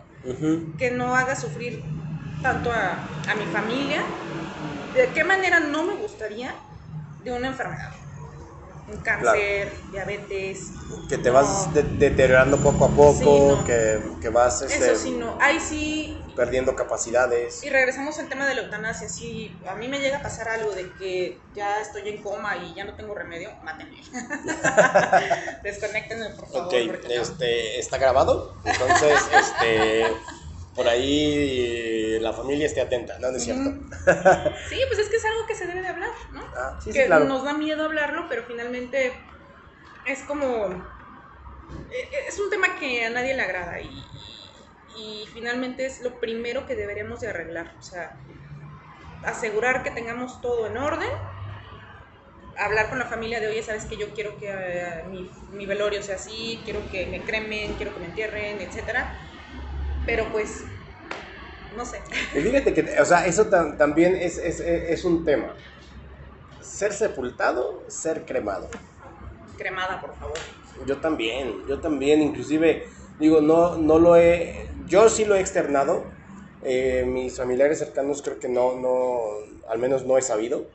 que 0.77 0.91
no 0.91 1.15
haga 1.15 1.35
sufrir 1.35 1.83
tanto 2.41 2.71
a, 2.71 3.07
a 3.29 3.35
mi 3.35 3.45
familia. 3.45 4.01
¿De 4.93 5.07
qué 5.13 5.23
manera 5.23 5.59
no 5.59 5.83
me 5.83 5.95
gustaría 5.95 6.53
de 7.23 7.31
una 7.31 7.47
enfermedad? 7.47 7.93
un 8.91 8.97
cáncer, 8.97 9.71
diabetes. 9.91 10.71
Que 11.07 11.17
te 11.17 11.29
vas 11.29 11.69
deteriorando 11.73 12.57
poco 12.57 12.85
a 12.85 12.89
poco, 12.89 13.63
que, 13.65 14.01
que, 14.21 14.29
vas... 14.29 14.61
Este, 14.61 14.91
Eso 14.91 15.03
sí, 15.03 15.11
no. 15.11 15.37
Ahí 15.39 15.59
sí... 15.59 16.17
Perdiendo 16.39 16.73
capacidades. 16.73 17.61
Y 17.65 17.69
regresamos 17.69 18.17
al 18.17 18.29
tema 18.29 18.47
de 18.47 18.55
la 18.55 18.61
eutanasia. 18.61 19.09
Si 19.09 19.53
a 19.67 19.75
mí 19.75 19.89
me 19.89 19.99
llega 19.99 20.19
a 20.19 20.21
pasar 20.21 20.47
algo 20.47 20.71
de 20.71 20.89
que 20.93 21.37
ya 21.53 21.81
estoy 21.81 22.07
en 22.07 22.23
coma 22.23 22.55
y 22.55 22.73
ya 22.73 22.85
no 22.85 22.93
tengo 22.95 23.13
remedio, 23.13 23.51
mátenme. 23.61 23.97
Desconéctenme, 25.63 26.29
por 26.29 26.47
favor. 26.47 26.67
Ok, 26.67 26.73
este, 27.09 27.77
¿está 27.77 27.97
grabado? 27.97 28.55
Entonces, 28.63 29.19
este 29.33 30.05
por 30.79 30.87
ahí 30.87 32.17
la 32.21 32.31
familia 32.31 32.67
esté 32.67 32.79
atenta, 32.79 33.19
¿no? 33.19 33.27
es 33.27 33.43
cierto? 33.43 33.69
sí, 34.69 34.79
pues 34.87 34.99
es 34.99 35.09
que 35.09 35.17
es 35.17 35.25
algo 35.25 35.45
que 35.45 35.55
se 35.55 35.67
debe 35.67 35.81
de 35.81 35.89
hablar, 35.89 36.11
¿no? 36.31 36.39
Ah, 36.55 36.79
sí, 36.81 36.93
que 36.93 37.05
claro. 37.05 37.25
nos 37.25 37.43
da 37.43 37.53
miedo 37.53 37.83
hablarlo, 37.83 38.27
pero 38.29 38.43
finalmente 38.43 39.11
es 40.05 40.19
como... 40.21 40.67
E, 41.91 41.99
e, 41.99 42.27
es 42.29 42.39
un 42.39 42.49
tema 42.49 42.79
que 42.79 43.03
a 43.03 43.09
nadie 43.09 43.33
le 43.33 43.41
agrada 43.41 43.81
y, 43.81 43.89
y 44.97 45.27
finalmente 45.33 45.85
es 45.85 46.01
lo 46.01 46.19
primero 46.19 46.65
que 46.65 46.75
deberíamos 46.75 47.21
de 47.21 47.29
arreglar, 47.29 47.75
o 47.77 47.81
sea, 47.81 48.17
asegurar 49.23 49.83
que 49.83 49.91
tengamos 49.91 50.41
todo 50.41 50.67
en 50.67 50.77
orden, 50.77 51.09
hablar 52.57 52.89
con 52.89 52.99
la 52.99 53.05
familia 53.05 53.39
de, 53.39 53.47
oye, 53.47 53.63
sabes 53.63 53.85
que 53.85 53.97
yo 53.97 54.13
quiero 54.13 54.37
que 54.37 54.49
eh, 54.49 55.03
mi, 55.09 55.29
mi, 55.51 55.65
velorio 55.65 56.03
sea 56.03 56.15
así, 56.15 56.59
quiero 56.65 56.79
que 56.91 57.05
me 57.07 57.21
cremen, 57.21 57.73
quiero 57.73 57.93
que 57.93 57.99
me 57.99 58.07
entierren, 58.07 58.59
etcétera 58.61 59.15
pero 60.09 60.25
pues, 60.31 60.63
no 61.75 61.85
sé. 61.85 62.01
fíjate 62.33 62.73
que, 62.73 62.99
o 62.99 63.05
sea, 63.05 63.27
eso 63.27 63.45
también 63.45 64.15
es, 64.15 64.39
es, 64.39 64.59
es, 64.59 65.05
un 65.05 65.23
tema. 65.23 65.53
Ser 66.61 66.93
sepultado, 66.93 67.83
ser 67.87 68.25
cremado. 68.25 68.69
Cremada, 69.55 70.01
por 70.01 70.15
favor. 70.15 70.37
Yo 70.87 70.97
también, 70.97 71.67
yo 71.67 71.79
también, 71.79 72.23
inclusive, 72.23 72.87
digo, 73.19 73.39
no, 73.39 73.77
no 73.77 73.99
lo 73.99 74.15
he, 74.15 74.67
yo 74.89 75.09
sí 75.09 75.25
lo 75.25 75.35
he 75.35 75.41
externado, 75.41 76.17
eh, 76.61 77.05
mis 77.07 77.37
familiares 77.37 77.79
cercanos 77.79 78.21
creo 78.21 78.39
que 78.39 78.49
no, 78.49 78.75
no, 78.79 79.19
al 79.69 79.79
menos 79.79 80.05
no 80.05 80.17
he 80.17 80.21
sabido, 80.21 80.71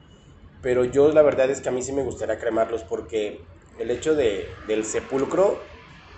pero 0.61 0.85
yo 0.85 1.13
la 1.13 1.23
verdad 1.23 1.51
es 1.51 1.61
que 1.61 1.69
a 1.71 1.73
mí 1.73 1.83
sí 1.83 1.93
me 1.93 2.03
gustaría 2.05 2.39
cremarlos 2.39 2.85
porque 2.85 3.49
el 3.79 3.91
hecho 3.91 4.15
de, 4.17 4.63
del 4.67 4.85
sepulcro 4.85 5.71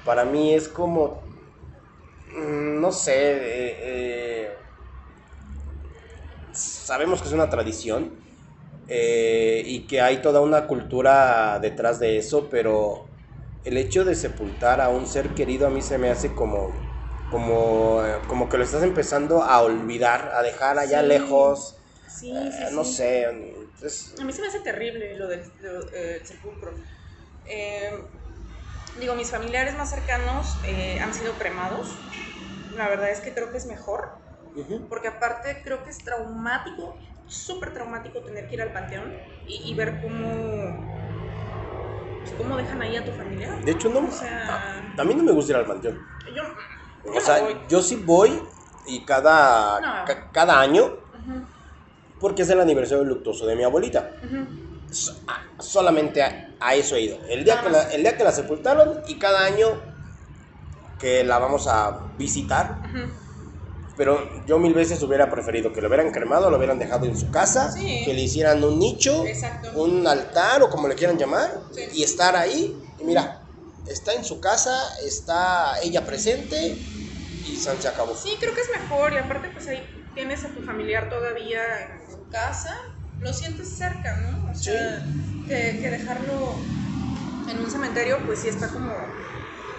para 0.05 0.25
mí 0.25 0.55
es 0.55 0.69
como 0.69 1.27
Mm, 2.27 2.81
no 2.81 2.93
sé, 2.93 3.13
eh, 3.15 3.79
eh, 3.83 4.67
sabemos 6.53 7.21
que 7.23 7.29
es 7.29 7.35
una 7.35 7.49
tradición 7.51 8.23
y 9.65 9.87
que 9.87 10.01
hay 10.01 10.23
toda 10.23 10.41
una 10.41 10.67
cultura 10.67 11.59
detrás 11.61 11.99
de 12.01 12.19
eso, 12.19 12.49
pero 12.49 13.11
el 13.63 13.77
hecho 13.79 14.05
de 14.05 14.15
sepultar 14.15 14.81
a 14.81 14.89
un 14.91 15.07
ser 15.07 15.35
querido 15.35 15.67
a 15.67 15.71
mí 15.71 15.83
se 15.83 15.99
me 15.99 16.11
hace 16.11 16.35
como, 16.35 16.86
como, 17.31 18.03
como 18.27 18.49
que 18.49 18.59
lo 18.59 18.65
estás 18.65 18.83
empezando 18.83 19.43
a 19.43 19.63
olvidar, 19.63 20.33
a 20.35 20.43
dejar 20.43 20.79
allá 20.79 21.03
lejos. 21.03 21.81
Sí, 22.09 22.33
sí, 22.53 22.75
no 22.75 22.85
sé. 22.85 23.27
a 23.27 23.33
mí 23.33 24.33
se 24.33 24.41
me 24.41 24.49
hace 24.49 24.61
terrible 24.61 25.17
lo 25.17 25.29
del, 25.29 25.45
sepulcro. 26.25 26.73
digo, 28.99 29.15
mis 29.15 29.31
familiares 29.31 29.77
más 29.77 29.91
cercanos 29.91 30.61
han 31.01 31.15
sido 31.15 31.37
cremados 31.37 32.07
la 32.77 32.89
verdad 32.89 33.11
es 33.11 33.21
que 33.21 33.33
creo 33.33 33.51
que 33.51 33.59
es 33.59 33.67
mejor, 33.67 34.19
porque 34.89 35.09
aparte 35.09 35.63
creo 35.65 35.83
que 35.85 35.91
es 35.91 35.99
traumático, 35.99 36.99
súper 37.27 37.73
traumático 37.73 38.23
tener 38.23 38.49
que 38.49 38.55
ir 38.55 38.63
al 38.63 38.73
panteón 38.73 39.19
y, 39.47 39.75
ver 39.75 40.01
cómo, 40.01 40.89
pues, 42.19 42.33
cómo 42.37 42.57
dejan 42.57 42.83
ahí 42.83 42.97
a 42.97 43.05
tu 43.05 43.13
familia. 43.13 43.59
De 43.63 43.73
hecho, 43.73 43.89
no, 43.89 44.09
a, 44.21 45.05
mí 45.05 45.15
no 45.15 45.23
me 45.23 45.33
gusta 45.33 45.53
ir 45.53 45.57
al 45.57 45.67
panteón. 45.67 46.07
Yo, 46.35 46.43
o 47.15 47.21
sea, 47.21 47.67
yo 47.69 47.83
sí 47.83 47.97
voy 47.97 48.41
y 48.87 49.01
cada, 49.05 50.05
cada 50.33 50.61
año, 50.61 50.97
porque 52.21 52.43
es 52.43 52.51
el 52.51 52.61
aniversario 52.61 53.05
luctuoso 53.05 53.47
de 53.47 53.57
mi 53.57 53.65
abuelita. 53.65 54.13
solamente 55.59 56.23
a, 56.23 56.75
eso 56.75 56.97
he 56.97 57.03
ido. 57.03 57.19
El 57.29 57.45
día, 57.45 57.61
que 57.61 57.97
el 57.97 58.03
día 58.03 58.17
que 58.17 58.25
la 58.25 58.33
sepultaron 58.33 59.01
y 59.09 59.19
cada 59.19 59.45
año 59.45 59.81
que 60.99 61.25
la 61.25 61.39
vamos 61.39 61.67
a 61.67 62.01
visitar. 62.19 62.79
Pero 63.97 64.29
yo 64.47 64.59
mil 64.59 64.75
veces 64.75 65.03
hubiera 65.03 65.31
preferido 65.31 65.73
que 65.73 65.81
lo 65.81 65.89
hubieran 65.89 66.11
cremado, 66.11 66.51
lo 66.51 66.59
hubieran 66.59 66.79
dejado 66.79 67.07
en 67.07 67.17
su 67.17 67.31
casa, 67.31 67.75
que 67.75 68.13
le 68.13 68.21
hicieran 68.21 68.63
un 68.63 68.79
nicho, 68.79 69.25
un 69.75 70.07
altar 70.07 70.63
o 70.63 70.69
como 70.69 70.87
le 70.87 70.95
quieran 70.95 71.17
llamar, 71.17 71.61
y 71.95 72.03
estar 72.03 72.37
ahí. 72.37 72.79
Y 73.01 73.05
mira, 73.05 73.46
está 73.89 74.13
en 74.15 74.25
su 74.25 74.41
casa, 74.41 74.79
está 75.05 75.79
ella 75.83 76.05
presente 76.05 76.79
y 77.43 77.57
se 77.57 77.71
acabó. 77.89 78.15
Sí, 78.17 78.37
creo 78.41 78.55
que 78.55 78.61
es 78.61 78.71
mejor 78.81 79.13
y 79.13 79.19
aparte 79.19 79.51
pues 79.51 79.69
ahí 79.69 79.83
tienes 80.15 80.45
a 80.45 80.53
tu 80.53 80.63
familiar 80.63 81.09
todavía 81.09 81.63
en 81.83 82.11
su 82.11 82.29
casa, 82.29 82.75
lo 83.19 83.33
sientes 83.33 83.77
cerca, 83.77 84.17
¿no? 84.21 84.51
O 84.51 84.55
sea, 84.55 84.75
que, 85.47 85.79
que 85.81 85.91
dejarlo 85.91 86.61
en 87.49 87.61
un 87.61 87.71
cementerio 87.71 88.25
pues 88.27 88.41
sí 88.41 88.49
está 88.49 88.73
como 88.73 89.17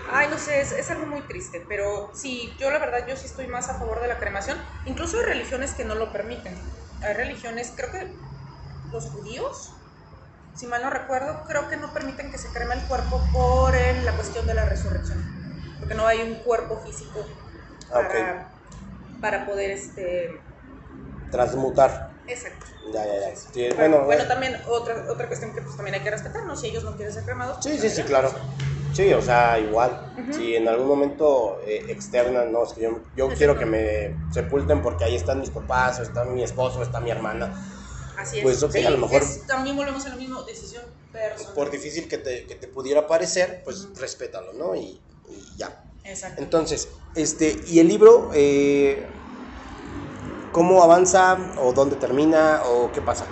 Ay, 0.10 0.30
no 0.30 0.40
sé, 0.40 0.62
es, 0.62 0.90
algo 0.90 1.06
muy 1.06 1.28
triste, 1.28 1.66
pero 1.68 2.12
sí, 2.14 2.56
yo 2.58 2.72
la 2.72 2.80
verdad, 2.80 3.06
yo 3.08 3.18
sí 3.18 3.26
estoy 3.26 3.48
más 3.48 3.68
a 3.68 3.78
favor 3.78 4.02
de 4.02 4.08
la 4.08 4.20
cremación. 4.20 4.58
Incluso 4.86 5.18
hay 5.20 5.26
religiones 5.26 5.74
que 5.74 5.84
no 5.84 5.96
lo 5.96 6.14
permiten. 6.14 6.56
Hay 7.02 7.14
religiones, 7.14 7.74
creo 7.76 7.92
que 7.92 8.16
los 8.90 9.06
judíos, 9.12 9.77
si 10.58 10.66
mal 10.66 10.82
no 10.82 10.90
recuerdo, 10.90 11.44
creo 11.48 11.70
que 11.70 11.78
no 11.78 11.94
permiten 11.94 12.32
que 12.32 12.40
se 12.40 12.48
creme 12.50 12.74
el 12.74 12.82
cuerpo 12.88 13.22
por 13.32 13.74
la 13.76 14.12
cuestión 14.14 14.48
de 14.48 14.56
la 14.56 14.66
resurrección. 14.66 15.24
Porque 15.80 15.94
no 15.94 16.08
hay 16.08 16.22
un 16.22 16.36
cuerpo 16.44 16.80
físico 16.80 17.24
ah, 17.94 18.50
para, 19.22 19.46
poder 19.46 19.72
este... 19.72 20.42
transmutar. 21.30 22.12
Exacto. 22.26 22.66
Ya, 22.92 23.06
ya, 23.06 23.34
ya. 23.34 23.76
bueno, 23.76 24.06
bueno, 24.06 24.26
también 24.28 24.58
otra, 24.68 25.06
otra 25.10 25.28
cuestión 25.28 25.54
que 25.54 25.62
pues, 25.62 25.76
también 25.76 25.96
hay 25.96 26.02
que 26.02 26.10
respetar, 26.10 26.46
¿no? 26.46 26.56
Si 26.56 26.68
ellos 26.68 26.84
no 26.84 26.96
quieren 26.96 27.14
ser 27.14 27.24
cremados. 27.24 27.64
Sí, 27.64 27.78
sí, 27.78 27.90
sí, 27.90 28.02
claro. 28.04 28.32
Sí, 28.94 29.14
o 29.14 29.22
sea, 29.22 29.60
igual. 29.60 30.12
Si 30.32 30.56
en 30.56 30.68
algún 30.68 30.88
momento 30.88 31.60
eh, 31.64 31.86
externan, 31.90 32.52
no, 32.52 32.64
es 32.64 32.74
que 32.74 32.82
yo, 32.82 33.02
yo 33.16 33.30
quiero 33.30 33.58
que 33.58 33.66
me 33.66 34.16
sepulten 34.32 34.82
porque 34.82 35.04
ahí 35.04 35.16
están 35.16 35.40
mis 35.40 35.52
papás, 35.52 36.00
o 36.00 36.04
está 36.04 36.24
mi 36.24 36.42
esposo, 36.42 36.80
o 36.80 36.84
está 36.84 37.00
mi 37.00 37.12
hermana. 37.12 37.54
Así 38.18 38.38
es. 38.40 38.44
Pues 38.44 38.64
ok, 38.64 38.76
a 38.86 38.90
lo 38.90 38.98
mejor. 38.98 39.24
también 39.48 39.76
volvemos 39.76 40.06
a 40.06 40.10
la 40.10 40.16
misma 40.16 40.44
decisión 40.44 40.84
personal. 41.12 41.54
Por 41.54 41.72
difícil 41.72 42.08
que 42.08 42.18
te, 42.18 42.46
que 42.46 42.56
te 42.56 42.68
pudiera 42.68 43.08
parecer, 43.08 43.62
pues 43.64 43.88
respétalo, 44.00 44.54
¿no? 44.54 44.76
Y, 44.76 45.02
ya. 45.56 45.84
Exacto. 46.04 46.42
Entonces, 46.42 46.90
este, 47.16 47.60
¿y 47.68 47.80
el 47.80 47.88
libro 47.88 48.32
eh, 48.34 49.06
cómo 50.52 50.84
avanza 50.84 51.38
o 51.60 51.74
dónde 51.74 51.96
termina 51.96 52.62
o 52.66 52.92
qué 52.92 53.02
pasa? 53.02 53.26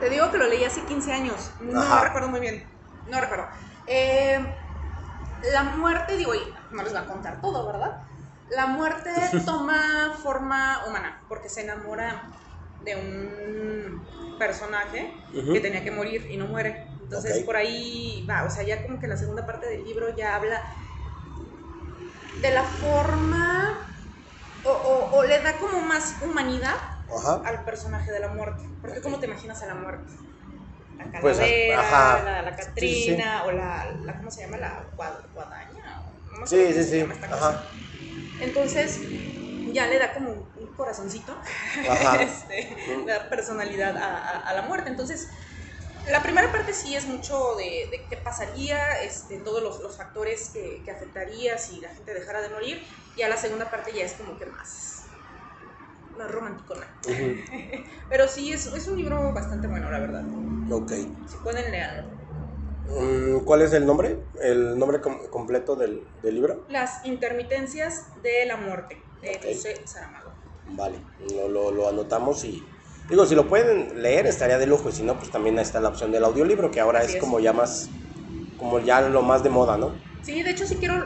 Te 0.00 0.10
digo 0.10 0.30
que 0.30 0.38
lo 0.38 0.46
leí 0.46 0.64
hace 0.64 0.82
15 0.82 1.12
años. 1.12 1.50
No 1.60 2.02
recuerdo 2.02 2.28
muy 2.28 2.40
bien. 2.40 2.66
No 3.08 3.20
recuerdo. 3.20 3.46
Eh 3.86 4.40
la 5.52 5.62
muerte, 5.62 6.16
digo, 6.16 6.34
y 6.34 6.40
no 6.70 6.82
les 6.82 6.94
va 6.94 7.00
a 7.00 7.06
contar 7.06 7.40
todo, 7.40 7.66
¿verdad? 7.66 8.02
La 8.50 8.66
muerte 8.66 9.10
toma 9.44 10.14
forma 10.22 10.82
humana, 10.86 11.20
porque 11.28 11.48
se 11.48 11.62
enamora 11.62 12.24
de 12.86 12.96
un 12.96 14.36
personaje 14.38 15.12
que 15.52 15.60
tenía 15.60 15.84
que 15.84 15.90
morir 15.90 16.26
y 16.30 16.38
no 16.38 16.46
muere. 16.46 16.86
Entonces 17.02 17.44
por 17.44 17.56
ahí 17.56 18.26
va, 18.28 18.44
o 18.44 18.50
sea, 18.50 18.62
ya 18.62 18.82
como 18.82 18.98
que 18.98 19.06
la 19.06 19.16
segunda 19.16 19.44
parte 19.44 19.66
del 19.66 19.84
libro 19.84 20.16
ya 20.16 20.36
habla 20.36 20.62
de 22.40 22.50
la 22.50 22.62
forma 22.62 23.92
o, 24.64 25.22
le 25.22 25.40
da 25.40 25.58
como 25.58 25.80
más 25.80 26.16
humanidad 26.22 26.74
al 27.44 27.64
personaje 27.64 28.10
de 28.10 28.20
la 28.20 28.28
muerte. 28.28 28.64
Porque 28.80 29.00
¿cómo 29.00 29.20
te 29.20 29.26
imaginas 29.26 29.62
a 29.62 29.66
la 29.66 29.74
muerte? 29.74 30.12
la 30.96 31.20
pues, 31.20 31.36
calavera, 31.36 32.22
la, 32.22 32.42
la, 32.42 32.56
Catrina, 32.56 33.44
o 33.44 33.52
la, 33.52 33.92
la, 34.02 34.16
¿cómo 34.16 34.30
se 34.30 34.42
llama? 34.42 34.56
La 34.56 34.84
guadaña. 34.96 36.02
No 36.38 36.46
sí, 36.46 36.72
sí, 36.72 36.84
sí. 36.84 37.06
Ajá. 37.30 37.64
Entonces, 38.40 39.00
ya 39.72 39.86
le 39.86 39.98
da 39.98 40.12
como 40.14 40.48
corazoncito, 40.76 41.40
este, 42.20 43.02
la 43.06 43.28
personalidad 43.28 43.96
a, 43.96 44.18
a- 44.18 44.40
a 44.50 44.54
la 44.54 44.62
muerte. 44.62 44.90
Entonces, 44.90 45.28
la 46.10 46.22
primera 46.22 46.52
parte 46.52 46.72
sí 46.72 46.94
es 46.96 47.06
mucho 47.06 47.56
de, 47.56 47.88
de 47.90 48.06
qué 48.08 48.16
pasaría, 48.18 48.78
este, 49.02 49.40
todos 49.40 49.62
los, 49.62 49.80
los 49.80 49.96
factores 49.96 50.50
que, 50.52 50.82
que 50.84 50.90
afectaría 50.90 51.58
si 51.58 51.80
la 51.80 51.90
gente 51.90 52.14
dejara 52.14 52.42
de 52.42 52.50
morir. 52.50 52.82
Y 53.16 53.22
a 53.22 53.28
la 53.28 53.36
segunda 53.36 53.70
parte 53.70 53.92
ya 53.92 54.04
es 54.04 54.14
como 54.14 54.38
que 54.38 54.46
más, 54.46 55.08
más 56.16 56.30
romanticona. 56.30 56.86
Ujú. 57.06 57.36
Pero 58.08 58.28
sí, 58.28 58.52
es, 58.52 58.66
es 58.66 58.86
un 58.88 58.96
libro 58.96 59.32
bastante 59.32 59.66
bueno, 59.66 59.90
la 59.90 59.98
verdad. 59.98 60.24
Ok. 60.70 60.92
Si 61.26 61.38
pueden 61.38 61.70
leerlo. 61.70 62.04
Mm, 62.88 63.44
¿Cuál 63.44 63.62
es 63.62 63.72
el 63.72 63.84
nombre? 63.84 64.26
¿El 64.40 64.78
nombre 64.78 65.00
com- 65.00 65.28
completo 65.28 65.74
del, 65.76 66.08
del 66.22 66.34
libro? 66.34 66.64
Las 66.68 67.04
intermitencias 67.04 68.12
de 68.22 68.46
la 68.46 68.56
muerte, 68.56 69.02
de. 69.20 69.38
José 69.38 69.86
Saramago. 69.86 70.25
Vale, 70.70 70.98
lo, 71.34 71.48
lo, 71.48 71.70
lo 71.70 71.88
anotamos 71.88 72.44
y... 72.44 72.66
Digo, 73.08 73.24
si 73.24 73.36
lo 73.36 73.48
pueden 73.48 74.02
leer 74.02 74.26
estaría 74.26 74.58
de 74.58 74.66
lujo 74.66 74.88
y 74.88 74.92
si 74.92 75.02
no, 75.04 75.16
pues 75.16 75.30
también 75.30 75.58
está 75.60 75.80
la 75.80 75.88
opción 75.90 76.10
del 76.10 76.24
audiolibro, 76.24 76.70
que 76.72 76.80
ahora 76.80 77.02
es 77.02 77.14
es. 77.14 77.20
como 77.20 77.38
ya 77.40 77.52
más... 77.52 77.88
Como 78.58 78.80
ya 78.80 79.00
lo 79.02 79.22
más 79.22 79.42
de 79.42 79.50
moda, 79.50 79.76
¿no? 79.76 79.92
Sí, 80.22 80.42
de 80.42 80.50
hecho 80.50 80.66
sí 80.66 80.76
quiero 80.76 81.04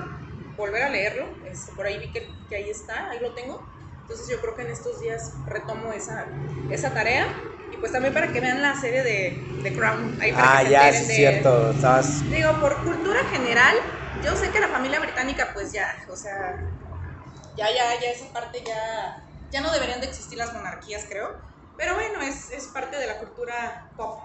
volver 0.56 0.82
a 0.84 0.88
leerlo. 0.88 1.26
Este, 1.50 1.72
por 1.72 1.84
ahí 1.84 1.98
vi 1.98 2.10
que, 2.12 2.28
que 2.48 2.56
ahí 2.56 2.70
está, 2.70 3.10
ahí 3.10 3.18
lo 3.20 3.32
tengo. 3.34 3.60
Entonces 4.02 4.28
yo 4.28 4.40
creo 4.40 4.54
que 4.54 4.62
en 4.62 4.70
estos 4.70 5.00
días 5.00 5.32
retomo 5.46 5.92
esa, 5.92 6.26
esa 6.70 6.94
tarea. 6.94 7.26
Y 7.72 7.76
pues 7.76 7.92
también 7.92 8.14
para 8.14 8.32
que 8.32 8.40
vean 8.40 8.62
la 8.62 8.74
serie 8.80 9.02
de, 9.02 9.42
de 9.62 9.72
Crown. 9.74 10.16
Ahí 10.20 10.32
para 10.32 10.58
Ah, 10.58 10.64
que 10.64 10.70
ya, 10.70 10.92
sí 10.92 10.98
es 10.98 11.06
cierto. 11.16 11.70
Estabas... 11.72 12.28
Digo, 12.30 12.52
por 12.60 12.76
cultura 12.82 13.20
general, 13.24 13.76
yo 14.24 14.34
sé 14.36 14.50
que 14.50 14.60
la 14.60 14.68
familia 14.68 15.00
británica 15.00 15.50
pues 15.52 15.72
ya, 15.72 15.94
o 16.10 16.16
sea, 16.16 16.56
ya, 17.56 17.66
ya, 17.68 18.00
ya 18.00 18.10
esa 18.10 18.32
parte 18.32 18.62
ya, 18.66 19.22
ya 19.50 19.60
no 19.60 19.72
deberían 19.72 20.00
de 20.00 20.06
existir 20.06 20.38
las 20.38 20.52
monarquías, 20.52 21.04
creo. 21.08 21.28
Pero 21.76 21.94
bueno, 21.94 22.20
es, 22.22 22.50
es 22.50 22.68
parte 22.68 22.98
de 22.98 23.06
la 23.06 23.18
cultura 23.18 23.92
pop. 23.96 24.20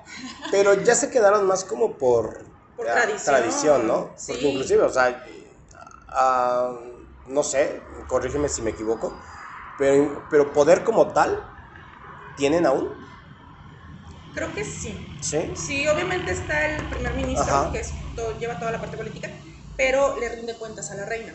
Pero 0.51 0.73
ya 0.73 0.93
se 0.95 1.09
quedaron 1.09 1.45
más 1.45 1.63
como 1.63 1.97
por... 1.97 2.45
Por 2.75 2.87
tradición, 3.23 3.87
¿no? 3.87 4.13
sí. 4.17 4.33
Porque 4.33 4.47
inclusive, 4.49 4.83
o 4.83 4.89
sea, 4.89 5.25
ah, 6.09 6.77
no 7.27 7.41
sé, 7.43 7.81
corrígeme 8.07 8.49
si 8.49 8.61
me 8.61 8.71
equivoco, 8.71 9.17
pero, 9.77 10.27
pero 10.29 10.51
poder 10.51 10.83
como 10.83 11.13
tal, 11.13 11.41
¿tienen 12.35 12.65
aún? 12.65 13.05
Creo 14.33 14.53
que 14.53 14.65
sí. 14.65 15.15
¿Sí? 15.21 15.53
Sí, 15.55 15.87
obviamente 15.87 16.31
está 16.31 16.65
el 16.67 16.89
primer 16.89 17.13
ministro, 17.13 17.45
Ajá. 17.45 17.71
que 17.71 17.79
es 17.79 17.93
todo- 18.15 18.37
lleva 18.37 18.59
toda 18.59 18.71
la 18.73 18.81
parte 18.81 18.97
política, 18.97 19.29
pero 19.77 20.19
le 20.19 20.27
rinde 20.27 20.57
cuentas 20.57 20.91
a 20.91 20.95
la 20.95 21.05
reina. 21.05 21.33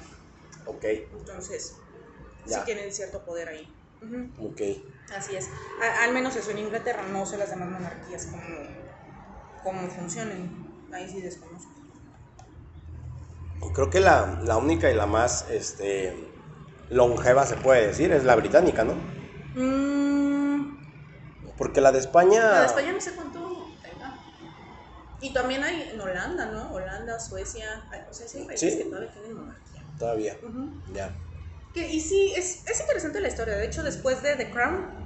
Ok, 0.67 0.85
Entonces, 1.13 1.81
Ya. 2.45 2.59
sí 2.59 2.65
tienen 2.67 2.93
cierto 2.93 3.25
poder 3.25 3.49
ahí. 3.49 3.80
Ujú, 4.03 4.49
ok. 4.49 4.61
Así 5.17 5.37
es. 5.37 5.49
A- 5.83 6.05
al 6.05 6.13
menos 6.13 6.37
eso, 6.37 6.51
en 6.51 6.59
Inglaterra 6.59 7.03
no 7.03 7.27
sé 7.27 7.37
las 7.37 7.51
demás 7.51 7.69
monarquías 7.69 8.27
cómo, 8.27 8.45
cómo 9.63 9.89
funcionen. 9.91 10.89
Ahí 10.93 11.09
sí 11.09 11.21
desconozco. 11.21 11.71
Creo 13.75 13.91
que 13.91 14.01
la, 14.01 14.41
la 14.45 14.57
única 14.57 14.91
y 14.91 14.95
la 14.95 15.07
más 15.07 15.47
este, 15.51 16.33
longeva 16.91 17.47
se 17.47 17.57
puede 17.57 17.87
decir 17.89 18.11
es 18.13 18.25
la 18.25 18.35
británica, 18.37 18.85
¿no? 18.85 18.95
Mm, 19.55 20.79
Porque 21.57 21.81
la 21.81 21.93
de 21.93 21.99
España... 21.99 22.41
la 22.51 22.61
de 22.61 22.67
España 22.67 22.93
no 22.93 23.01
sé 23.01 23.13
cuánto 23.15 23.79
tenga. 23.83 24.19
Y 25.21 25.33
también 25.35 25.63
hay 25.63 25.91
en 25.91 26.01
Holanda, 26.01 26.47
¿no? 26.47 26.73
Holanda, 26.73 27.21
Suecia. 27.21 27.67
ay, 27.93 28.01
O 28.11 28.15
sea, 28.15 28.27
sí 28.27 28.39
hay 28.39 28.47
países 28.47 28.73
Sí. 28.73 28.79
que 28.79 28.85
todavía 28.87 29.13
tienen 29.13 29.35
monarquía. 29.35 29.85
Todavía, 29.99 30.37
ya. 30.93 31.15
Que, 31.75 31.89
y 31.89 32.01
sí, 32.01 32.33
es, 32.37 32.67
es 32.67 32.81
interesante 32.81 33.21
la 33.21 33.29
historia. 33.29 33.57
De 33.57 33.67
hecho, 33.67 33.83
después 33.83 34.23
de 34.23 34.37
The 34.37 34.51
Crown, 34.51 35.01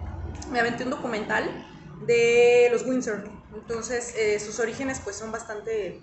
me 0.50 0.60
aventé 0.60 0.84
un 0.84 0.90
documental 0.90 1.66
de 2.06 2.68
los 2.72 2.84
Windsor. 2.84 3.24
Entonces, 3.54 4.14
eh, 4.16 4.40
sus 4.40 4.58
orígenes, 4.60 5.00
pues, 5.02 5.16
son 5.16 5.30
bastante. 5.30 6.02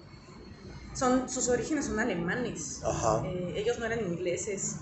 Son, 0.93 1.29
sus 1.29 1.47
orígenes 1.47 1.85
son 1.85 1.99
alemanes. 1.99 2.81
Ajá. 2.83 3.23
Eh, 3.25 3.53
ellos 3.55 3.79
no 3.79 3.85
eran 3.85 4.01
ingleses. 4.01 4.77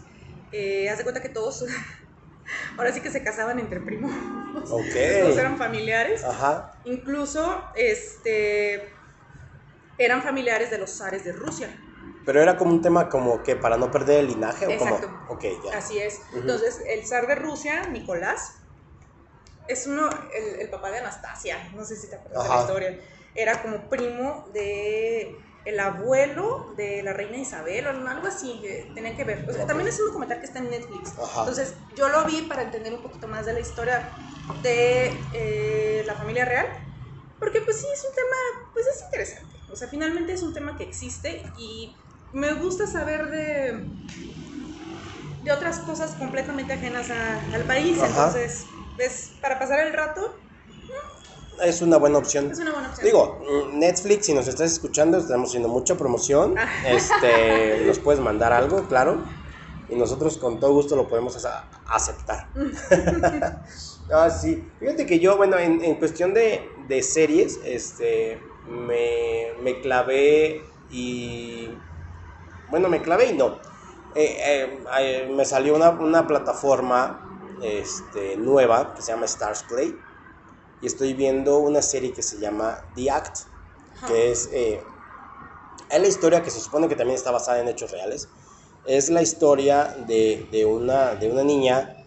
Eh, 0.51 0.89
haz 0.89 0.97
de 0.97 1.03
cuenta 1.03 1.22
que 1.22 1.30
todos. 1.30 1.64
Ahora 2.77 2.91
sí 2.91 3.01
que 3.01 3.11
se 3.11 3.23
casaban 3.23 3.60
entre 3.60 3.80
primos. 3.80 4.11
Ok. 4.69 4.85
Todos 5.22 5.38
eran 5.38 5.57
familiares. 5.57 6.23
Ajá. 6.23 6.73
Incluso, 6.85 7.64
este. 7.76 8.89
Eran 9.97 10.23
familiares 10.23 10.72
de 10.72 10.77
los 10.77 10.91
zares 10.97 11.23
de 11.26 11.34
Rusia. 11.34 11.69
Pero 12.25 12.41
era 12.41 12.57
como 12.57 12.71
un 12.71 12.81
tema 12.81 13.09
como 13.09 13.43
que 13.43 13.55
para 13.55 13.77
no 13.77 13.91
perder 13.91 14.19
el 14.19 14.27
linaje 14.27 14.67
o 14.67 14.77
como... 14.77 14.95
Exacto. 14.95 15.19
Ok, 15.29 15.45
ya. 15.65 15.77
Así 15.77 15.97
es. 15.97 16.21
Entonces, 16.33 16.81
el 16.87 17.05
zar 17.05 17.27
de 17.27 17.35
Rusia, 17.35 17.87
Nicolás, 17.87 18.55
es 19.67 19.87
uno, 19.87 20.09
el, 20.33 20.61
el 20.61 20.69
papá 20.69 20.91
de 20.91 20.99
Anastasia, 20.99 21.71
no 21.75 21.83
sé 21.85 21.95
si 21.95 22.09
te 22.09 22.15
acuerdas 22.15 22.43
de 22.43 22.49
Ajá. 22.49 22.55
la 22.55 22.61
historia, 22.61 22.99
era 23.35 23.61
como 23.61 23.89
primo 23.89 24.47
de 24.53 25.37
el 25.65 25.79
abuelo 25.79 26.73
de 26.77 27.03
la 27.03 27.13
reina 27.13 27.37
Isabel 27.37 27.85
o 27.85 27.89
algo 27.89 28.27
así, 28.27 28.59
que 28.61 28.91
tenían 28.95 29.15
que 29.15 29.23
ver. 29.23 29.45
O 29.47 29.53
sea, 29.53 29.67
también 29.67 29.87
es 29.87 29.99
un 29.99 30.07
documental 30.07 30.39
que 30.39 30.45
está 30.45 30.59
en 30.59 30.69
Netflix. 30.69 31.17
Ajá. 31.17 31.41
Entonces, 31.41 31.75
yo 31.95 32.09
lo 32.09 32.25
vi 32.25 32.41
para 32.43 32.63
entender 32.63 32.93
un 32.93 33.01
poquito 33.01 33.27
más 33.27 33.45
de 33.45 33.53
la 33.53 33.59
historia 33.59 34.09
de 34.63 35.13
eh, 35.33 36.03
la 36.05 36.15
familia 36.15 36.45
real, 36.45 36.67
porque 37.37 37.61
pues 37.61 37.77
sí, 37.77 37.87
es 37.93 38.03
un 38.03 38.15
tema, 38.15 38.71
pues 38.73 38.87
es 38.87 39.03
interesante. 39.03 39.55
O 39.71 39.75
sea, 39.75 39.87
finalmente 39.87 40.33
es 40.33 40.41
un 40.41 40.53
tema 40.53 40.77
que 40.77 40.83
existe 40.83 41.43
y 41.57 41.95
me 42.34 42.53
gusta 42.53 42.88
saber 42.88 43.30
de 43.30 43.85
de 45.43 45.51
otras 45.53 45.80
cosas 45.80 46.11
completamente 46.15 46.73
ajenas 46.73 47.10
a- 47.10 47.39
al 47.56 47.64
país. 47.64 47.97
Ajá. 47.97 48.27
Entonces, 48.27 48.65
pues, 48.97 49.31
para 49.41 49.57
pasar 49.57 49.80
el 49.88 49.93
rato, 49.93 50.35
Es 51.64 51.81
una 51.81 51.97
buena 51.97 52.18
opción. 52.18 52.51
es 52.51 52.60
una 52.60 52.72
buena 52.73 52.89
opción. 52.89 53.06
Digo, 53.06 53.39
Netflix, 53.73 54.26
si 54.27 54.34
nos 54.34 54.47
estás 54.47 54.72
escuchando, 54.72 55.18
estamos 55.18 55.49
haciendo 55.49 55.68
mucha 55.69 55.95
promoción. 55.97 56.56
Ah. 56.57 56.68
Este, 56.88 57.84
nos 57.85 57.99
puedes 57.99 58.22
mandar 58.22 58.51
algo, 58.53 58.88
claro. 58.88 59.23
Y 59.89 59.95
nosotros 59.95 60.38
con 60.38 60.60
todo 60.60 60.72
gusto 60.73 60.95
lo 60.95 61.07
podemos 61.07 61.35
ace- 61.35 61.49
aceptar. 61.88 62.47
ah, 64.14 64.30
sí. 64.30 64.64
Fíjate 64.80 65.06
que 65.06 65.19
yo, 65.19 65.35
bueno, 65.38 65.57
en, 65.57 65.84
en 65.84 65.95
cuestión 65.95 66.34
de, 66.34 66.69
de 66.88 67.01
series, 67.01 67.60
este, 67.64 68.39
me, 68.68 69.53
me 69.64 69.81
clavé 69.81 70.64
y... 70.91 71.69
Bueno, 72.69 72.87
me 72.89 73.01
clavé 73.01 73.31
y 73.31 73.33
no. 73.33 73.59
Eh, 74.15 74.37
eh, 74.39 74.83
eh, 74.99 75.33
me 75.35 75.45
salió 75.45 75.75
una, 75.75 75.91
una 75.91 76.27
plataforma 76.27 77.57
este, 77.61 78.37
nueva 78.37 78.93
que 78.93 79.01
se 79.01 79.11
llama 79.11 79.25
Stars 79.25 79.63
Play 79.63 79.95
y 80.81 80.87
estoy 80.87 81.13
viendo 81.13 81.59
una 81.59 81.81
serie 81.81 82.13
que 82.13 82.23
se 82.23 82.39
llama 82.39 82.79
The 82.95 83.11
Act, 83.11 83.37
que 84.07 84.31
es, 84.31 84.49
es 84.51 84.81
la 85.89 86.07
historia 86.07 86.41
que 86.41 86.49
se 86.49 86.59
supone 86.59 86.87
que 86.87 86.95
también 86.95 87.17
está 87.17 87.31
basada 87.31 87.59
en 87.59 87.67
hechos 87.67 87.91
reales. 87.91 88.29
Es 88.85 89.09
la 89.09 89.21
historia 89.21 89.95
de, 90.07 90.47
de 90.51 90.65
una, 90.65 91.15
de 91.15 91.29
una 91.29 91.43
niña 91.43 91.97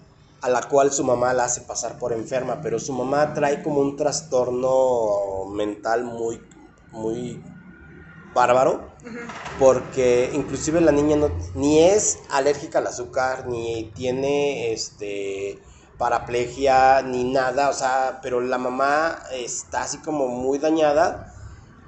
a 0.40 0.48
la 0.48 0.62
cual 0.62 0.90
su 0.90 1.05
mamá 1.05 1.32
la 1.34 1.44
hace 1.44 1.60
pasar 1.60 1.98
por 1.98 2.12
enferma, 2.12 2.60
pero 2.62 2.78
su 2.78 2.93
mamá 2.93 3.34
trae 3.34 3.62
como 3.62 3.80
un 3.80 3.97
trastorno 3.97 5.44
mental 5.52 6.05
muy, 6.05 6.40
muy 6.90 7.43
bárbaro, 8.34 8.88
porque 9.59 10.30
inclusive 10.32 10.80
la 10.80 10.92
niña 10.92 11.16
no, 11.16 11.30
ni 11.54 11.80
es 11.80 12.20
alérgica 12.30 12.78
al 12.78 12.86
azúcar, 12.86 13.46
ni 13.46 13.92
tiene 13.94 14.72
este 14.72 15.60
paraplegia, 15.98 17.02
ni 17.02 17.24
nada, 17.24 17.68
o 17.68 17.72
sea, 17.72 18.20
pero 18.22 18.40
la 18.40 18.59
mamá 18.59 19.18
está 19.32 19.82
así 19.82 19.98
como 19.98 20.26
muy 20.28 20.59
dañada 20.59 21.32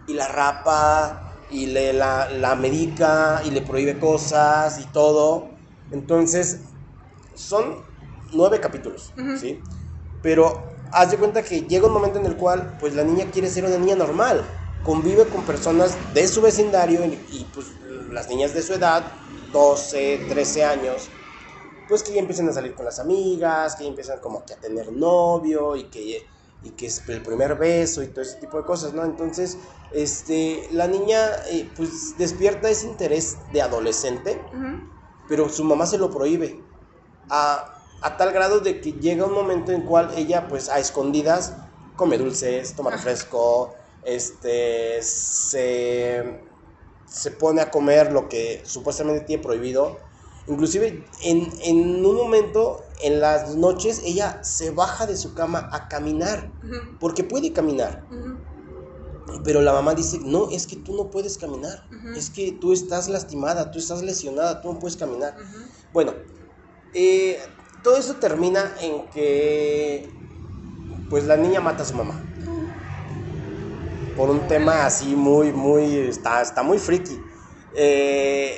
y 0.06 0.14
la 0.14 0.28
rapa 0.28 1.46
y 1.50 1.66
le, 1.66 1.92
la, 1.92 2.28
la 2.30 2.54
medica 2.54 3.42
y 3.44 3.50
le 3.50 3.62
prohíbe 3.62 3.98
cosas 3.98 4.78
y 4.80 4.84
todo. 4.86 5.50
Entonces, 5.90 6.60
son 7.34 7.84
nueve 8.32 8.60
capítulos. 8.60 9.12
¿sí? 9.40 9.60
Pero 10.22 10.62
haz 10.92 11.10
de 11.10 11.16
cuenta 11.18 11.42
que 11.42 11.62
llega 11.62 11.86
un 11.86 11.92
momento 11.92 12.18
en 12.18 12.26
el 12.26 12.36
cual, 12.36 12.76
pues 12.80 12.94
la 12.94 13.04
niña 13.04 13.26
quiere 13.30 13.48
ser 13.48 13.64
una 13.64 13.78
niña 13.78 13.96
normal. 13.96 14.44
Convive 14.84 15.26
con 15.26 15.44
personas 15.44 15.96
de 16.14 16.28
su 16.28 16.42
vecindario 16.42 17.04
y, 17.04 17.14
y, 17.32 17.50
pues 17.52 17.66
las 18.10 18.28
niñas 18.28 18.54
de 18.54 18.62
su 18.62 18.74
edad, 18.74 19.12
12, 19.52 20.26
13 20.28 20.64
años, 20.64 21.10
pues 21.88 22.02
que 22.02 22.12
ya 22.12 22.20
empiezan 22.20 22.48
a 22.48 22.52
salir 22.52 22.74
con 22.74 22.84
las 22.84 22.98
amigas, 22.98 23.74
que 23.76 23.84
ya 23.84 23.90
empiezan 23.90 24.20
como 24.20 24.44
que 24.44 24.54
a 24.54 24.56
tener 24.56 24.92
novio 24.92 25.74
y 25.74 25.84
que, 25.84 26.26
y 26.62 26.70
que 26.70 26.86
es 26.86 27.02
el 27.08 27.22
primer 27.22 27.56
beso 27.56 28.02
y 28.02 28.08
todo 28.08 28.22
ese 28.22 28.36
tipo 28.36 28.58
de 28.58 28.64
cosas, 28.64 28.92
¿no? 28.92 29.04
Entonces, 29.04 29.58
este, 29.92 30.68
la 30.70 30.86
niña 30.86 31.18
eh, 31.50 31.68
pues 31.74 32.16
despierta 32.18 32.68
ese 32.68 32.86
interés 32.86 33.38
de 33.52 33.62
adolescente 33.62 34.40
pero 35.28 35.48
su 35.48 35.64
mamá 35.64 35.86
se 35.86 35.98
lo 35.98 36.10
prohíbe. 36.10 36.62
A, 37.30 37.82
a 38.02 38.16
tal 38.16 38.32
grado 38.32 38.60
de 38.60 38.80
que 38.80 38.92
llega 38.92 39.24
un 39.24 39.32
momento 39.32 39.72
en 39.72 39.82
cual 39.82 40.12
ella, 40.16 40.46
pues 40.48 40.68
a 40.68 40.78
escondidas, 40.78 41.54
come 41.96 42.18
dulces, 42.18 42.74
toma 42.74 42.90
refresco, 42.90 43.74
este, 44.04 45.02
se, 45.02 46.40
se 47.06 47.30
pone 47.30 47.60
a 47.60 47.70
comer 47.70 48.12
lo 48.12 48.28
que 48.28 48.62
supuestamente 48.64 49.24
tiene 49.24 49.42
prohibido. 49.42 49.98
Inclusive 50.46 51.06
en, 51.22 51.48
en 51.62 52.04
un 52.04 52.16
momento 52.16 52.84
en 53.02 53.20
las 53.20 53.54
noches 53.56 54.02
ella 54.04 54.44
se 54.44 54.70
baja 54.70 55.06
de 55.06 55.16
su 55.16 55.34
cama 55.34 55.68
a 55.72 55.88
caminar, 55.88 56.50
porque 57.00 57.24
puede 57.24 57.52
caminar. 57.52 58.04
Pero 59.42 59.62
la 59.62 59.72
mamá 59.72 59.94
dice, 59.94 60.18
no, 60.22 60.50
es 60.50 60.66
que 60.66 60.76
tú 60.76 60.94
no 60.96 61.10
puedes 61.10 61.38
caminar, 61.38 61.86
es 62.14 62.28
que 62.30 62.52
tú 62.52 62.72
estás 62.72 63.08
lastimada, 63.08 63.70
tú 63.70 63.78
estás 63.78 64.02
lesionada, 64.02 64.60
tú 64.60 64.72
no 64.72 64.78
puedes 64.78 64.96
caminar. 64.96 65.34
Bueno, 65.92 66.12
eh, 66.92 67.38
todo 67.82 67.96
eso 67.96 68.14
termina 68.16 68.74
en 68.80 69.06
que 69.10 70.10
pues 71.08 71.24
la 71.24 71.36
niña 71.36 71.60
mata 71.60 71.82
a 71.82 71.86
su 71.86 71.94
mamá. 71.94 72.22
Por 74.16 74.30
un 74.30 74.46
tema 74.46 74.86
así 74.86 75.14
muy, 75.16 75.52
muy, 75.52 75.98
está, 75.98 76.42
está 76.42 76.62
muy 76.62 76.78
friki. 76.78 77.20
Eh, 77.74 78.56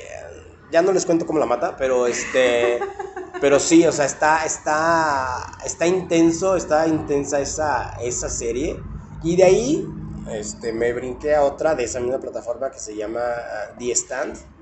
ya 0.70 0.83
no 0.83 0.93
les 0.93 1.07
cuento 1.07 1.27
cómo 1.27 1.39
la 1.39 1.47
mata, 1.47 1.77
pero 1.77 2.07
este, 2.07 2.78
pero 3.41 3.59
sí, 3.59 3.87
o 3.87 3.93
sea, 3.93 4.05
está, 4.05 4.45
está, 4.45 5.53
está 5.65 5.87
intenso, 5.87 6.57
está 6.57 6.87
intensa 6.87 7.41
esa, 7.41 7.97
esa 8.03 8.28
serie. 8.28 8.81
Y 9.23 9.37
de 9.37 9.45
ahí, 9.45 9.89
este, 10.31 10.73
me 10.73 10.93
brinqué 10.93 11.35
a 11.35 11.43
otra 11.43 11.74
de 11.74 11.85
esa 11.85 12.01
misma 12.01 12.19
plataforma 12.19 12.70
que 12.70 12.78
se 12.78 12.95
llama 12.95 13.20
ah, 13.20 13.74
The 13.78 13.93
Stand 13.93 14.56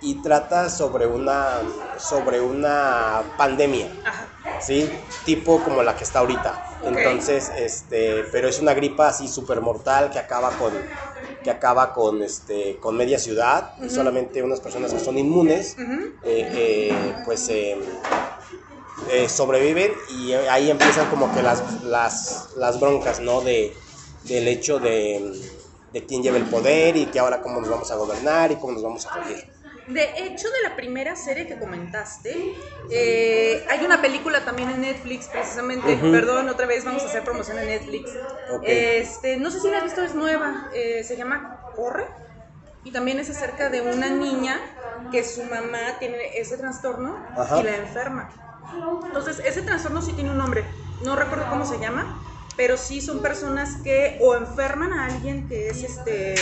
y 0.00 0.22
trata 0.22 0.70
sobre 0.70 1.06
una, 1.06 1.60
sobre 1.98 2.40
una 2.40 3.22
pandemia. 3.36 3.88
Ajá. 4.04 4.28
¿sí? 4.60 4.88
Tipo 5.24 5.62
como 5.62 5.82
la 5.82 5.96
que 5.96 6.04
está 6.04 6.20
ahorita. 6.20 6.64
Entonces, 6.84 7.50
este, 7.56 8.24
pero 8.30 8.48
es 8.48 8.60
una 8.60 8.74
gripa 8.74 9.08
así 9.08 9.28
súper 9.28 9.60
mortal 9.60 10.10
que 10.10 10.18
acaba 10.18 10.50
con, 10.50 10.72
que 11.42 11.50
acaba 11.50 11.92
con, 11.92 12.22
este, 12.22 12.78
con 12.78 12.96
media 12.96 13.18
ciudad 13.18 13.74
y 13.82 13.90
solamente 13.90 14.42
unas 14.42 14.60
personas 14.60 14.92
que 14.92 15.00
son 15.00 15.18
inmunes, 15.18 15.76
eh, 15.78 16.14
eh, 16.24 17.14
pues 17.24 17.48
eh, 17.48 17.78
sobreviven 19.28 19.92
y 20.10 20.32
ahí 20.32 20.70
empiezan 20.70 21.08
como 21.10 21.32
que 21.34 21.42
las, 21.42 21.82
las, 21.82 22.50
las 22.56 22.78
broncas, 22.78 23.20
¿no? 23.20 23.40
De, 23.40 23.76
del 24.24 24.46
hecho 24.48 24.78
de, 24.78 25.32
de 25.92 26.06
quién 26.06 26.22
lleva 26.22 26.36
el 26.36 26.44
poder 26.44 26.96
y 26.96 27.06
que 27.06 27.18
ahora 27.18 27.40
cómo 27.42 27.60
nos 27.60 27.70
vamos 27.70 27.90
a 27.90 27.96
gobernar 27.96 28.52
y 28.52 28.56
cómo 28.56 28.72
nos 28.74 28.82
vamos 28.82 29.06
a 29.06 29.16
regir. 29.18 29.57
De 29.88 30.04
hecho, 30.18 30.48
de 30.50 30.68
la 30.68 30.76
primera 30.76 31.16
serie 31.16 31.46
que 31.46 31.58
comentaste, 31.58 32.54
eh, 32.90 33.64
hay 33.70 33.84
una 33.84 34.02
película 34.02 34.44
también 34.44 34.70
en 34.70 34.82
Netflix, 34.82 35.28
precisamente. 35.28 35.94
Ujú. 35.94 36.12
Perdón, 36.12 36.48
otra 36.48 36.66
vez 36.66 36.84
vamos 36.84 37.02
a 37.04 37.06
hacer 37.06 37.24
promoción 37.24 37.58
en 37.58 37.66
Netflix. 37.68 38.10
Ok. 38.50 38.64
Este, 38.66 39.38
no 39.38 39.50
sé 39.50 39.60
si 39.60 39.70
la 39.70 39.78
has 39.78 39.84
visto, 39.84 40.02
es 40.02 40.14
nueva. 40.14 40.68
eh, 40.74 41.02
se 41.04 41.16
llama 41.16 41.58
Corre. 41.74 42.04
Y 42.84 42.92
también 42.92 43.18
es 43.18 43.30
acerca 43.30 43.70
de 43.70 43.80
una 43.80 44.08
niña 44.08 44.58
que 45.10 45.24
su 45.24 45.42
mamá 45.44 45.98
tiene 45.98 46.38
ese 46.38 46.58
trastorno 46.58 47.26
Ajá. 47.36 47.60
y 47.60 47.62
la 47.64 47.76
enferma. 47.76 48.30
Entonces, 49.06 49.40
ese 49.44 49.62
trastorno 49.62 50.02
sí 50.02 50.12
tiene 50.12 50.30
un 50.30 50.38
nombre. 50.38 50.64
No 51.02 51.16
recuerdo 51.16 51.46
cómo 51.48 51.64
se 51.64 51.78
llama, 51.78 52.20
pero 52.58 52.76
sí 52.76 53.00
son 53.00 53.20
personas 53.22 53.76
que 53.84 54.18
o 54.20 54.34
enferman 54.34 54.92
a 54.92 55.06
alguien 55.06 55.48
que 55.48 55.68
es 55.70 55.84
este 55.84 56.34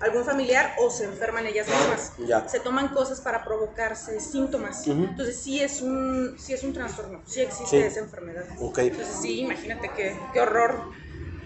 algún 0.00 0.24
familiar 0.24 0.74
o 0.80 0.90
se 0.90 1.04
enferman 1.04 1.46
ellas 1.46 1.68
mismas. 1.68 2.12
Ya. 2.26 2.48
Se 2.48 2.58
toman 2.58 2.88
cosas 2.88 3.20
para 3.20 3.44
provocarse 3.44 4.18
síntomas. 4.18 4.86
Entonces, 4.86 5.40
sí 5.40 5.62
es 5.62 5.80
un 5.80 6.34
sí 6.38 6.54
es 6.54 6.64
un 6.64 6.72
trastorno, 6.72 7.22
sí 7.24 7.40
existe 7.42 7.80
Sí. 7.80 7.86
esa 7.86 8.00
enfermedad. 8.00 8.44
Entonces, 8.50 9.18
sí, 9.22 9.40
imagínate 9.40 9.92
qué, 9.94 10.18
qué 10.32 10.40
horror 10.40 10.90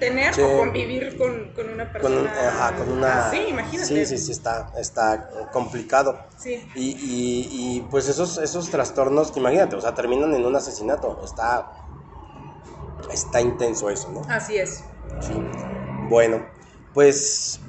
tener 0.01 0.34
Sí. 0.34 0.40
o 0.40 0.56
convivir 0.59 1.18
con, 1.18 1.52
con 1.52 1.68
una 1.68 1.92
Con, 1.92 2.01
persona. 2.01 2.48
ajá, 2.48 2.76
con 2.76 2.90
una... 2.92 3.28
así, 3.28 3.38
imagínate. 3.48 3.86
Sí, 3.88 4.06
sí, 4.06 4.18
sí, 4.18 4.32
está, 4.32 4.72
está 4.78 5.28
complicado. 5.52 6.18
Sí. 6.38 6.66
Y, 6.74 6.90
y, 6.92 7.48
y, 7.76 7.80
pues 7.90 8.09
esos, 8.09 8.38
esos 8.38 8.70
trastornos, 8.70 9.36
imagínate, 9.36 9.76
o 9.76 9.80
sea, 9.80 9.94
terminan 9.94 10.34
en 10.34 10.44
un 10.46 10.56
asesinato. 10.56 11.20
Está, 11.24 11.70
está 13.12 13.40
intenso 13.40 13.90
eso, 13.90 14.10
¿no? 14.10 14.22
Así 14.28 14.56
es. 14.59 14.85
Sí. 15.20 15.35
Bueno, 16.09 16.44
pues 16.93 17.60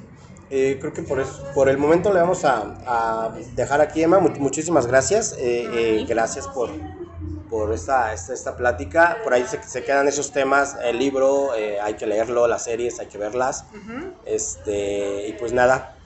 eh, 0.50 0.76
creo 0.80 0.92
que 0.92 1.02
por, 1.02 1.20
eso, 1.20 1.44
por 1.54 1.68
el 1.68 1.78
momento 1.78 2.12
le 2.12 2.20
vamos 2.20 2.44
a, 2.44 2.76
a 2.86 3.30
dejar 3.54 3.80
aquí, 3.80 4.02
Emma. 4.02 4.18
Mu- 4.18 4.30
muchísimas 4.38 4.86
gracias. 4.86 5.32
eh, 5.38 5.68
eh, 6.00 6.04
gracias 6.08 6.46
por, 6.48 6.70
por 7.50 7.72
esta, 7.72 8.12
esta, 8.12 8.34
esta 8.34 8.56
plática. 8.56 9.18
Por 9.24 9.32
ahí 9.34 9.44
se, 9.46 9.62
se 9.62 9.84
quedan 9.84 10.06
esos 10.08 10.32
temas. 10.32 10.76
El 10.82 10.98
libro, 10.98 11.50
hay 11.52 11.94
que 11.94 12.06
leerlo, 12.06 12.46
las 12.46 12.64
series, 12.64 13.00
hay 13.00 13.06
que 13.06 13.18
verlas. 13.18 13.64
Este, 14.24 15.28
y 15.28 15.32
pues 15.34 15.52
nada, 15.52 15.96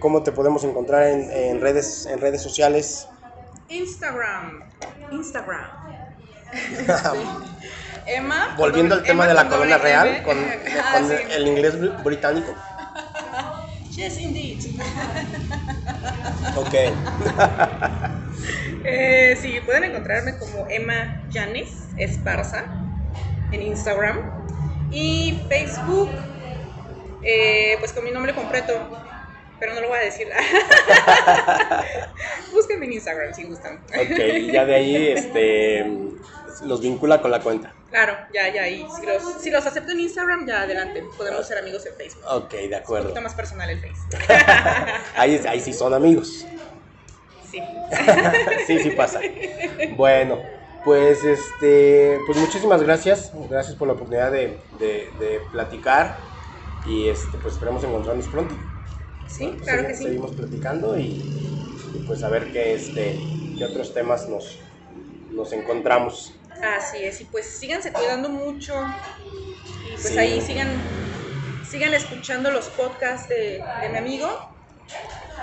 ¿cómo 0.00 0.22
te 0.22 0.32
podemos 0.32 0.62
encontrar 0.64 1.08
en, 1.08 1.30
en 1.30 1.60
redes, 1.60 2.06
en 2.06 2.20
redes 2.20 2.42
sociales? 2.42 3.08
Instagram. 3.68 4.62
Instagram. 5.10 5.66
Emma. 8.06 8.54
Volviendo 8.56 8.94
al 8.94 9.02
tema 9.02 9.24
Emma 9.24 9.28
de 9.28 9.34
la 9.34 9.48
corona 9.48 9.78
real, 9.78 10.22
con, 10.22 10.38
Ah, 10.82 10.92
con 10.98 11.08
sí. 11.08 11.14
el 11.30 11.46
inglés 11.46 11.78
br- 11.80 12.02
británico. 12.02 12.54
Yes, 13.94 14.18
indeed. 14.18 14.58
Ok, 16.56 16.74
Eh, 18.84 19.38
sí, 19.40 19.60
pueden 19.64 19.84
encontrarme 19.84 20.36
como 20.36 20.66
Emma 20.68 21.22
Janis 21.32 21.84
Esparza 21.96 22.64
en 23.52 23.62
Instagram 23.62 24.18
y 24.90 25.38
Facebook, 25.48 26.10
eh, 27.22 27.76
pues 27.78 27.92
con 27.92 28.04
mi 28.04 28.10
nombre 28.10 28.34
completo, 28.34 28.72
pero 29.60 29.74
no 29.74 29.80
lo 29.80 29.88
voy 29.88 29.98
a 29.98 30.02
decir. 30.02 30.26
Búsquenme 32.52 32.86
en 32.86 32.92
Instagram 32.94 33.32
si 33.32 33.44
gustan. 33.44 33.78
ok, 33.88 34.52
ya 34.52 34.64
de 34.66 34.74
ahí 34.74 35.06
este, 35.08 35.86
los 36.64 36.80
vincula 36.80 37.22
con 37.22 37.30
la 37.30 37.38
cuenta. 37.40 37.72
Claro, 37.94 38.16
ya, 38.34 38.52
ya, 38.52 38.68
y 38.68 38.84
si 38.90 39.06
los, 39.06 39.22
si 39.40 39.50
los 39.52 39.64
acepto 39.64 39.92
en 39.92 40.00
Instagram, 40.00 40.48
ya 40.48 40.62
adelante, 40.62 41.04
podemos 41.16 41.46
ser 41.46 41.58
amigos 41.58 41.86
en 41.86 41.94
Facebook. 41.94 42.24
Ok, 42.28 42.50
de 42.50 42.66
Un 42.66 42.74
acuerdo. 42.74 43.04
poquito 43.10 43.22
más 43.22 43.34
personal 43.34 43.70
el 43.70 43.80
Facebook. 43.80 44.18
Ahí, 45.16 45.40
ahí 45.46 45.60
sí 45.60 45.72
son 45.72 45.94
amigos. 45.94 46.44
Sí. 47.48 47.60
Sí, 48.66 48.78
sí 48.80 48.90
pasa. 48.90 49.20
Bueno, 49.96 50.40
pues 50.84 51.22
este, 51.22 52.18
pues 52.26 52.36
muchísimas 52.36 52.82
gracias. 52.82 53.30
Gracias 53.48 53.76
por 53.76 53.86
la 53.86 53.94
oportunidad 53.94 54.32
de, 54.32 54.58
de- 54.80 55.08
de 55.20 55.40
platicar. 55.52 56.16
Y 56.88 57.08
este, 57.08 57.38
pues 57.38 57.54
esperamos 57.54 57.84
encontrarnos 57.84 58.26
pronto. 58.26 58.56
Sí, 59.28 59.56
claro 59.62 59.86
que 59.86 59.94
sí. 59.94 60.02
Seguimos 60.02 60.32
platicando 60.32 60.98
y, 60.98 61.04
y, 61.94 62.04
pues 62.08 62.24
a 62.24 62.28
ver 62.28 62.50
qué, 62.52 62.74
este, 62.74 63.20
qué 63.56 63.64
otros 63.64 63.94
temas 63.94 64.28
nos, 64.28 64.58
nos 65.30 65.52
encontramos. 65.52 66.34
Así 66.64 67.04
es, 67.04 67.20
y 67.20 67.24
pues 67.26 67.58
síganse 67.58 67.92
cuidando 67.92 68.28
mucho 68.30 68.74
y 69.84 69.90
pues 70.00 70.08
Sí. 70.14 70.18
ahí 70.18 70.40
sigan, 70.40 70.82
sigan 71.62 71.92
escuchando 71.94 72.50
los 72.50 72.68
podcasts 72.70 73.28
de, 73.28 73.62
de 73.82 73.88
mi 73.90 73.98
amigo. 73.98 74.28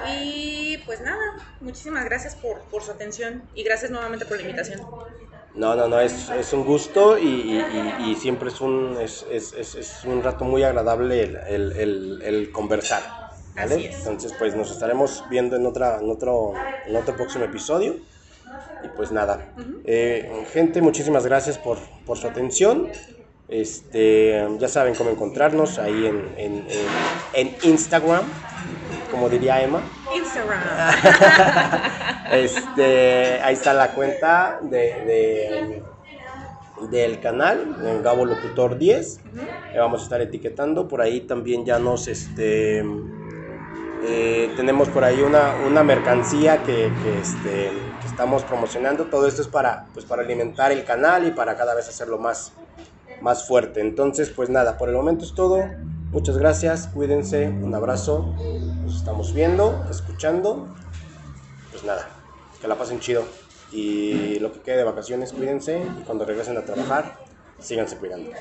Y 0.07 0.77
pues 0.85 1.01
nada, 1.01 1.21
muchísimas 1.59 2.05
gracias 2.05 2.35
por, 2.35 2.63
por 2.71 2.81
su 2.83 2.91
atención 2.91 3.49
y 3.53 3.63
gracias 3.63 3.91
nuevamente 3.91 4.25
por 4.25 4.37
la 4.37 4.43
invitación. 4.43 4.81
No, 5.53 5.75
no, 5.75 5.87
no, 5.87 5.99
es, 5.99 6.29
es 6.29 6.53
un 6.53 6.63
gusto 6.65 7.17
y, 7.19 7.25
y- 7.27 7.59
y- 7.99 8.11
y 8.11 8.15
siempre 8.15 8.49
es 8.49 8.61
un, 8.61 8.97
es, 8.99 9.25
es- 9.29 9.53
es- 9.53 10.03
un 10.05 10.23
rato 10.23 10.45
muy 10.45 10.63
agradable 10.63 11.21
el, 11.21 11.35
el- 11.47 11.71
el- 11.73 12.21
el 12.23 12.51
conversar. 12.51 13.03
¿vale? 13.53 13.75
Así 13.75 13.85
es. 13.85 13.97
Entonces, 13.97 14.33
pues 14.39 14.55
nos 14.55 14.71
estaremos 14.71 15.25
viendo 15.29 15.57
en, 15.57 15.65
otra, 15.65 15.99
en, 15.99 16.09
otro, 16.09 16.53
en 16.85 16.95
otro 16.95 17.15
próximo 17.15 17.43
episodio. 17.45 17.97
Y 18.83 18.87
pues 18.89 19.11
nada. 19.11 19.53
Eh, 19.85 20.45
gente, 20.51 20.81
muchísimas 20.81 21.25
gracias 21.25 21.57
por, 21.57 21.77
por 22.05 22.17
su 22.17 22.27
atención. 22.27 22.87
Este, 23.47 24.47
ya 24.59 24.67
saben 24.69 24.95
cómo 24.95 25.09
encontrarnos 25.09 25.77
ahí 25.77 26.05
en, 26.05 26.33
en- 26.37 26.65
en- 26.69 27.47
en 27.49 27.55
Instagram, 27.63 28.23
como 29.11 29.27
diría 29.29 29.61
Emma. 29.61 29.81
Instagram. 30.15 30.61
Este, 32.31 33.41
ahí 33.41 33.53
está 33.55 33.73
la 33.73 33.91
cuenta 33.91 34.59
de, 34.61 34.77
de- 34.77 35.83
del 36.89 37.19
canal, 37.19 37.75
en 37.85 38.01
Gabo 38.01 38.25
Locutor 38.25 38.77
10. 38.77 39.19
Ujú. 39.33 39.45
Le 39.73 39.79
vamos 39.79 39.99
a 39.99 40.03
estar 40.05 40.21
etiquetando. 40.21 40.87
Por 40.87 41.01
ahí 41.01 41.21
también 41.21 41.65
ya 41.65 41.77
nos, 41.77 42.07
este, 42.07 42.85
eh, 44.07 44.49
tenemos 44.55 44.87
por 44.89 45.03
ahí 45.03 45.21
una, 45.21 45.55
una 45.67 45.83
mercancía 45.83 46.63
que, 46.63 46.91
que, 47.03 47.19
este, 47.21 47.71
estamos 48.11 48.43
promocionando. 48.43 49.05
Todo 49.05 49.27
esto 49.27 49.41
es 49.41 49.47
para, 49.47 49.87
pues, 49.93 50.05
para 50.05 50.21
alimentar 50.21 50.71
el 50.71 50.83
canal 50.83 51.25
y 51.25 51.31
para 51.31 51.55
cada 51.55 51.73
vez 51.73 51.87
hacerlo 51.87 52.19
más, 52.19 52.51
más 53.21 53.47
fuerte. 53.47 53.81
Entonces, 53.81 54.29
pues 54.29 54.49
nada, 54.49 54.77
por 54.77 54.89
el 54.89 54.95
momento 54.95 55.25
es 55.25 55.33
todo. 55.33 55.63
Muchas 56.11 56.37
gracias, 56.37 56.87
cuídense, 56.87 57.47
un 57.47 57.73
abrazo. 57.73 58.35
Nos 58.83 58.97
estamos 58.97 59.33
viendo, 59.33 59.85
escuchando. 59.89 60.67
Pues 61.71 61.83
nada, 61.83 62.09
que 62.59 62.67
la 62.67 62.75
pasen 62.75 62.99
chido. 62.99 63.23
Y 63.71 64.37
lo 64.39 64.51
que 64.51 64.59
quede 64.59 64.77
de 64.77 64.83
vacaciones, 64.83 65.31
cuídense. 65.31 65.81
Y 65.99 66.03
cuando 66.03 66.25
regresen 66.25 66.57
a 66.57 66.61
trabajar, 66.61 67.17
síganse 67.59 67.95
cuidando. 67.95 68.31